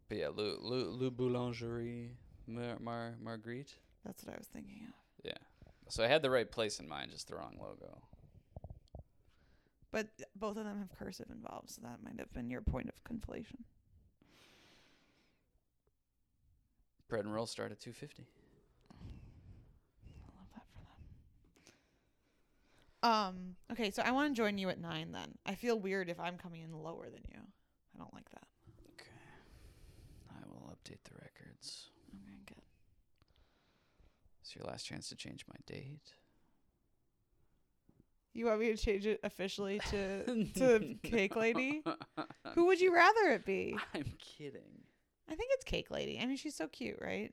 [0.07, 2.09] But yeah, Le, Le, Le Boulangerie
[2.47, 3.73] Mar, Mar Marguerite.
[4.05, 4.93] That's what I was thinking of.
[5.23, 5.37] Yeah.
[5.89, 8.01] So I had the right place in mind, just the wrong logo.
[9.91, 13.03] But both of them have cursive involved, so that might have been your point of
[13.03, 13.63] conflation.
[17.07, 18.25] Bread and roll start at two fifty.
[18.91, 20.97] I love that for them.
[23.05, 23.55] Um.
[23.71, 25.11] Okay, so I want to join you at nine.
[25.11, 27.39] Then I feel weird if I'm coming in lower than you.
[27.39, 28.47] I don't like that.
[28.99, 29.09] Okay.
[30.31, 31.89] I will update the records.
[32.13, 32.61] Okay, good.
[34.41, 36.13] It's your last chance to change my date.
[38.33, 41.83] You want me to change it officially to to Cake Lady?
[42.55, 43.77] Who would you rather it be?
[43.93, 44.83] I'm kidding.
[45.29, 46.19] I think it's Cake Lady.
[46.19, 47.31] I mean, she's so cute, right?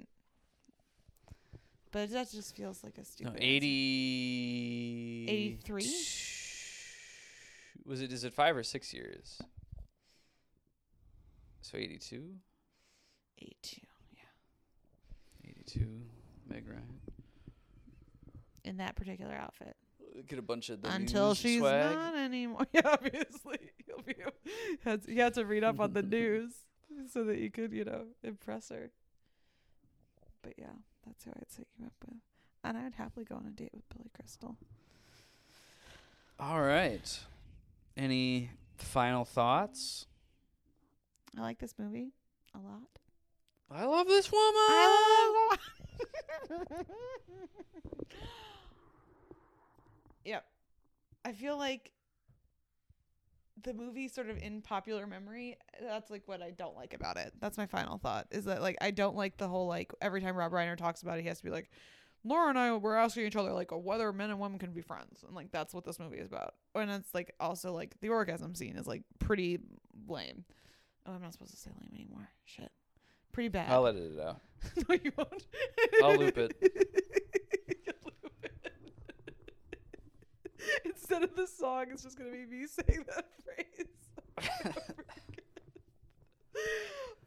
[1.93, 3.35] But that just feels like a stupid.
[3.35, 3.45] answer.
[3.45, 5.27] 80.
[5.29, 5.85] 83?
[7.85, 9.41] Was it, is it five or six years?
[11.61, 12.23] So 82?
[13.41, 13.81] 82.
[14.15, 15.51] Yeah.
[15.51, 15.87] 82.
[16.49, 16.83] Meg Ryan.
[18.65, 19.77] In that particular outfit.
[20.27, 21.95] Get a bunch of the Until she's swag.
[21.95, 22.67] not anymore.
[22.73, 23.59] Yeah, obviously.
[23.87, 24.15] You'll be,
[24.85, 26.53] had, you had to read up on the news
[27.13, 28.91] so that you could, you know, impress her.
[30.43, 30.67] But yeah,
[31.07, 32.17] that's who I'd set you up with.
[32.65, 34.57] And I would happily go on a date with Billy Crystal.
[36.39, 37.21] All right.
[37.97, 40.07] Any final thoughts?
[41.37, 42.13] I like this movie
[42.55, 42.89] a lot.
[43.71, 44.45] I love this woman.
[44.55, 45.49] I
[46.51, 46.87] love
[50.25, 50.45] Yep.
[51.25, 51.91] I feel like
[53.63, 57.33] the movie sort of in popular memory, that's like what I don't like about it.
[57.41, 58.27] That's my final thought.
[58.31, 61.19] Is that like I don't like the whole like every time Rob Reiner talks about
[61.19, 61.71] it, he has to be like,
[62.25, 65.25] Laura and I were asking each other like whether men and women can be friends.
[65.27, 66.55] And like that's what this movie is about.
[66.75, 69.59] And it's like also like the orgasm scene is like pretty
[70.09, 70.45] lame.
[71.07, 72.29] Oh, I'm not supposed to say lame anymore.
[72.45, 72.71] Shit.
[73.33, 73.71] Pretty bad.
[73.71, 74.41] I'll edit it out.
[74.89, 75.47] no, you won't.
[76.03, 76.55] I'll loop it.
[77.87, 78.45] You'll loop
[80.85, 80.99] it.
[81.13, 83.27] Instead of the song, it's just gonna be me saying that
[84.65, 84.79] phrase.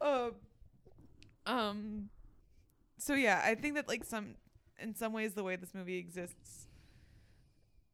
[0.00, 0.32] um,
[1.46, 2.08] um.
[2.98, 4.34] So yeah, I think that like some,
[4.80, 6.66] in some ways, the way this movie exists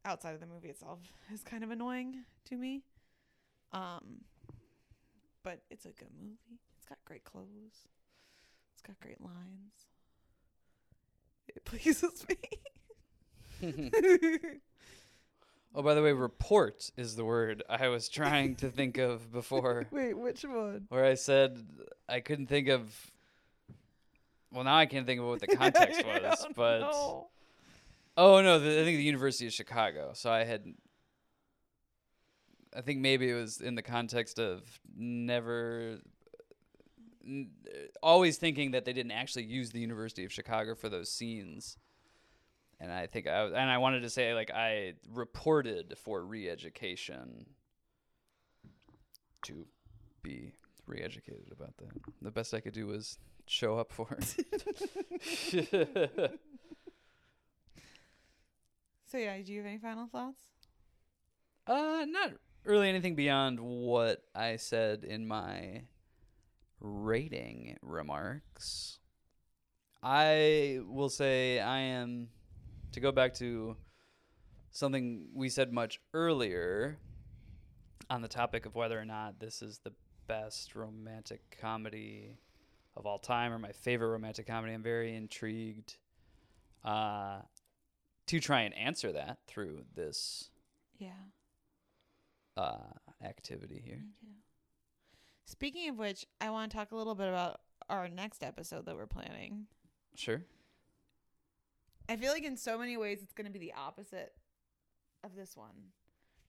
[0.04, 0.98] outside of the movie itself
[1.32, 2.84] is kind of annoying to me.
[3.72, 4.22] Um,
[5.42, 6.58] but it's a good movie.
[6.78, 7.86] It's got great clothes.
[8.72, 9.88] It's got great lines.
[11.48, 12.36] It pleases me.
[15.74, 19.86] Oh, by the way, report is the word I was trying to think of before,
[19.90, 20.86] Wait, which one?
[20.90, 21.58] where I said
[22.08, 22.94] I couldn't think of.
[24.52, 27.28] Well, now I can't think of what the context was, but know.
[28.18, 30.10] oh no, the, I think the University of Chicago.
[30.14, 30.64] So I had.
[32.74, 34.62] I think maybe it was in the context of
[34.96, 35.98] never.
[37.26, 37.50] n-
[38.02, 41.76] Always thinking that they didn't actually use the University of Chicago for those scenes,
[42.82, 47.46] and I think I and I wanted to say like I reported for re-education
[49.42, 49.66] to
[50.22, 50.52] be
[50.86, 51.92] re-educated about that.
[52.20, 54.36] The best I could do was show up for it.
[59.04, 60.40] So yeah, do you have any final thoughts?
[61.66, 62.32] uh, not
[62.64, 65.82] really anything beyond what I said in my
[66.80, 69.00] rating remarks.
[70.02, 72.28] I will say I am
[72.92, 73.76] to go back to
[74.70, 76.98] something we said much earlier.
[78.10, 79.92] on the topic of whether or not this is the
[80.26, 82.36] best romantic comedy
[82.94, 85.96] of all time or my favorite romantic comedy, I'm very intrigued
[86.84, 87.38] uh,
[88.26, 90.50] to try and answer that through this
[90.98, 91.12] Yeah.
[92.56, 92.76] uh,
[93.24, 94.04] activity here.
[95.46, 98.96] Speaking of which, I want to talk a little bit about our next episode that
[98.96, 99.66] we're planning.
[100.16, 100.42] Sure.
[102.08, 104.32] I feel like in so many ways it's going to be the opposite
[105.24, 105.92] of this one.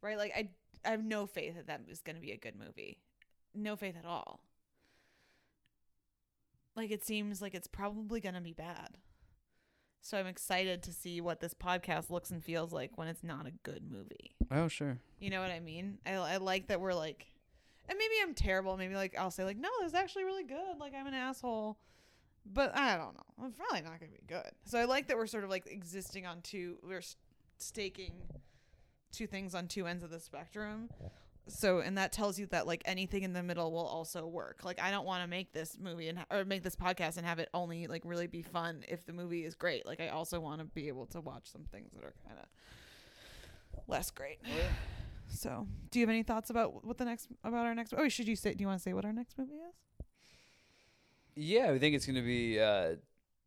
[0.01, 0.17] Right?
[0.17, 0.49] Like I
[0.85, 2.99] I have no faith that that is going to be a good movie.
[3.55, 4.41] No faith at all.
[6.75, 8.97] Like it seems like it's probably going to be bad.
[10.01, 13.47] So I'm excited to see what this podcast looks and feels like when it's not
[13.47, 14.35] a good movie.
[14.51, 14.97] Oh, sure.
[15.19, 15.99] You know what I mean?
[16.05, 17.27] I I like that we're like
[17.87, 18.77] and maybe I'm terrible.
[18.77, 21.77] Maybe like I'll say like, "No, this is actually really good." Like I'm an asshole.
[22.45, 23.47] But I don't know.
[23.47, 24.51] It's probably not going to be good.
[24.65, 27.01] So I like that we're sort of like existing on two we're
[27.57, 28.13] staking
[29.11, 30.89] two things on two ends of the spectrum.
[31.47, 34.61] So and that tells you that like anything in the middle will also work.
[34.63, 37.39] Like I don't want to make this movie and or make this podcast and have
[37.39, 39.85] it only like really be fun if the movie is great.
[39.85, 42.45] Like I also want to be able to watch some things that are kind of
[43.87, 44.39] less great.
[44.45, 44.49] Oh,
[45.29, 47.93] so, do you have any thoughts about what the next about our next?
[47.97, 48.53] Oh, should you say?
[48.53, 49.75] Do you want to say what our next movie is?
[51.35, 52.95] Yeah, I think it's going to be uh,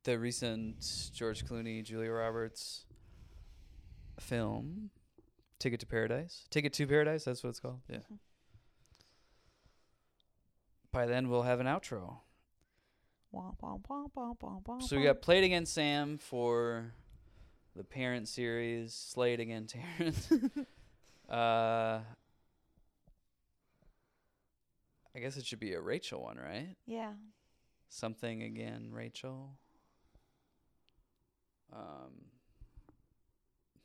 [0.05, 2.85] the recent George Clooney, Julia Roberts
[4.21, 4.91] film,
[5.59, 6.45] Ticket to Paradise.
[6.51, 7.81] Ticket to Paradise, that's what it's called.
[7.89, 7.99] Yeah.
[10.93, 12.19] By then, we'll have an outro.
[13.35, 16.93] Womp, womp, womp, womp, womp, womp, So we got Played Against Sam for
[17.75, 19.67] the Parent series, Slayed Again
[19.99, 20.33] Terrence.
[21.29, 22.01] uh,
[25.15, 26.75] I guess it should be a Rachel one, right?
[26.87, 27.13] yeah.
[27.89, 29.51] Something again, Rachel.
[31.73, 32.27] Um,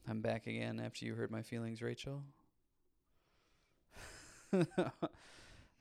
[0.07, 2.23] I'm back again after you hurt my feelings, Rachel.
[4.53, 4.65] I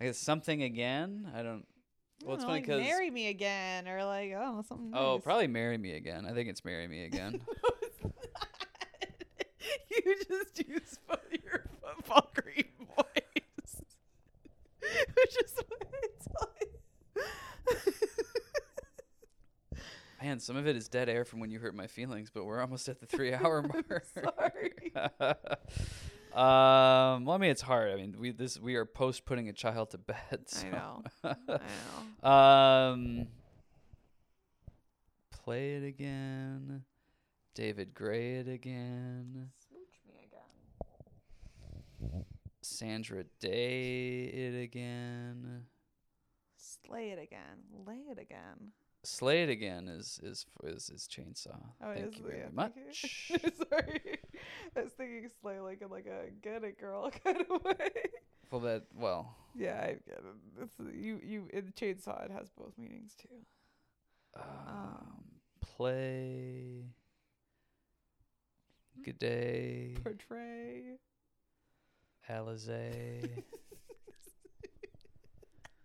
[0.01, 1.31] guess something again.
[1.35, 1.67] I don't.
[2.25, 4.93] Well, it's I don't know, funny like, 'cause- marry me again or like oh something.
[4.95, 5.25] Oh, nice.
[5.25, 6.27] probably marry me again.
[6.27, 7.41] I think it's marry me again.
[8.03, 8.11] No,
[10.05, 10.99] you just use
[11.45, 12.65] your football green
[12.97, 13.83] voice,
[14.81, 16.60] which is what it's like.
[20.23, 22.61] Man, some of it is dead air from when you hurt my feelings, but we're
[22.61, 24.05] almost at the three hour mark.
[24.15, 24.93] Sorry.
[26.35, 27.91] um, well, I mean, it's hard.
[27.91, 30.47] I mean, we this we are post putting a child to bed.
[30.63, 31.03] I know.
[31.25, 31.35] I
[32.23, 32.31] know.
[32.31, 33.27] Um,
[35.31, 36.85] play it again.
[37.55, 39.49] David Gray it again.
[39.69, 40.15] Smooch me
[42.03, 42.25] again.
[42.61, 45.65] Sandra Day it again.
[46.57, 47.87] Slay it again.
[47.87, 48.73] Lay it again.
[49.03, 51.57] Slay it again is is is, is chainsaw.
[51.83, 52.73] Oh, Thank is you very yeah, much.
[53.31, 53.39] you.
[53.39, 54.19] Sorry,
[54.77, 57.91] I was thinking slay like in like a get it girl kind of way.
[58.51, 59.35] Well, that well.
[59.57, 60.63] Yeah, I get it.
[60.63, 63.37] It's you you in chainsaw it has both meanings too.
[64.37, 65.25] Um,
[65.61, 66.85] play.
[69.03, 70.99] Good day, Portray.
[72.29, 73.43] Alizé.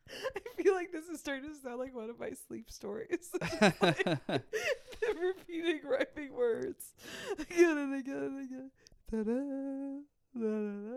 [0.35, 3.30] I feel like this is starting to sound like one of my sleep stories.
[3.82, 4.06] Like
[5.22, 6.93] repeating rhyming words
[7.40, 8.72] again and again and again.
[9.11, 10.01] Da-da,
[10.40, 10.95] da-da-da.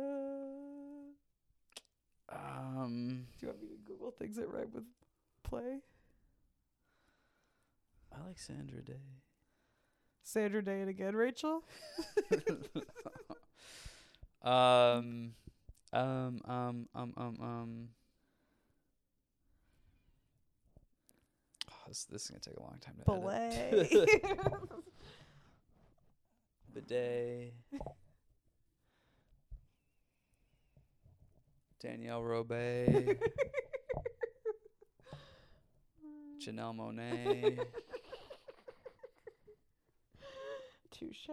[2.28, 4.85] um, Do you want me to Google things that rhyme with
[5.43, 5.81] play?
[8.12, 9.01] I like Sandra Day.
[10.23, 11.65] Sandra Day and again, Rachel.
[14.43, 15.33] um,
[15.93, 17.89] um, um, um, um, um.
[21.70, 23.91] Oh, this, this is gonna take a long time to edit.
[23.91, 24.07] Belay.
[26.75, 27.55] Bidet.
[31.81, 33.17] Danielle Robay.
[36.41, 37.58] Janelle Monáe.
[40.91, 41.31] Touche.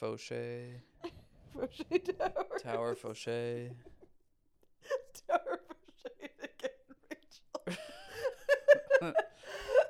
[0.00, 0.80] Foshay.
[1.56, 2.46] Foshay Tower.
[2.62, 3.70] Tower Foshay.
[5.28, 6.70] Tower Foshay again,
[7.10, 7.78] Rachel.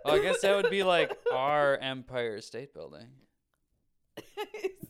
[0.04, 3.06] Oh, I guess that would be like our Empire State Building.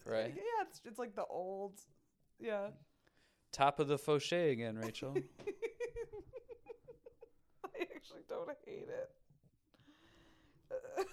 [0.05, 0.33] Right.
[0.37, 1.79] Yeah, it's, it's like the old.
[2.41, 2.67] Yeah.
[3.53, 5.15] Top of the Foshay again, Rachel.
[7.65, 9.11] I actually don't hate it.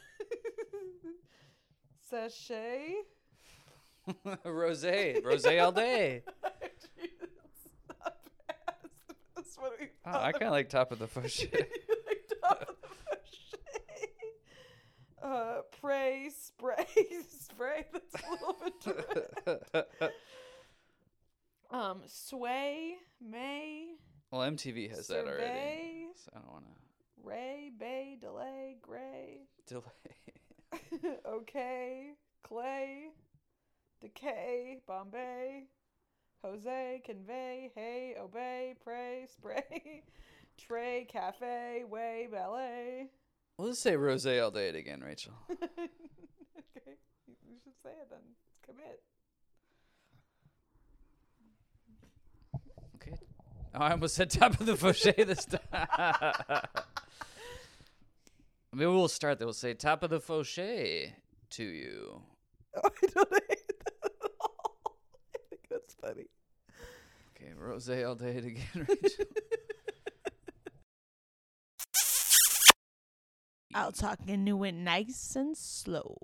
[2.10, 2.96] Sachet.
[4.46, 5.22] Rosé.
[5.24, 6.24] Rosé all day.
[6.44, 7.12] Actually,
[7.90, 8.16] not
[8.48, 8.90] bad.
[9.38, 11.52] It's the we've Oh, I kind of like Top of the Foshay.
[11.54, 12.76] like top of.
[15.22, 16.86] Uh, pray, spray,
[17.30, 17.86] spray.
[17.92, 18.80] That's a little bit.
[21.72, 22.08] direct.
[22.08, 23.96] Sway, May,
[24.32, 25.42] Well, MTV has that already.
[25.44, 26.72] Survey, So I don't want to.
[27.24, 29.84] Ray, Bay, Delay, Gray, delay.
[31.28, 32.12] Okay,
[32.44, 33.10] Clay,
[34.02, 35.64] Decay, Bombay,
[36.44, 40.04] Jose, Convey, Hey, Obey, Pray, Spray,
[40.58, 43.10] tray, Cafe, Way, Ballet.
[43.60, 45.34] We'll just say Rose all day again, Rachel.
[45.52, 45.60] okay,
[47.28, 48.20] you should say it then.
[48.66, 49.02] Commit.
[52.96, 53.18] Okay.
[53.76, 56.62] Oh, I almost said top of the Foshay this time.
[58.74, 59.48] Maybe we'll start there.
[59.48, 61.12] We'll say top of the Foshay
[61.50, 62.22] to you.
[62.78, 64.96] Oh, I don't hate that at all.
[65.36, 66.28] I think that's funny.
[67.36, 69.26] Okay, Rose all day again, Rachel.
[73.74, 76.18] I'll talk and do it nice and slow.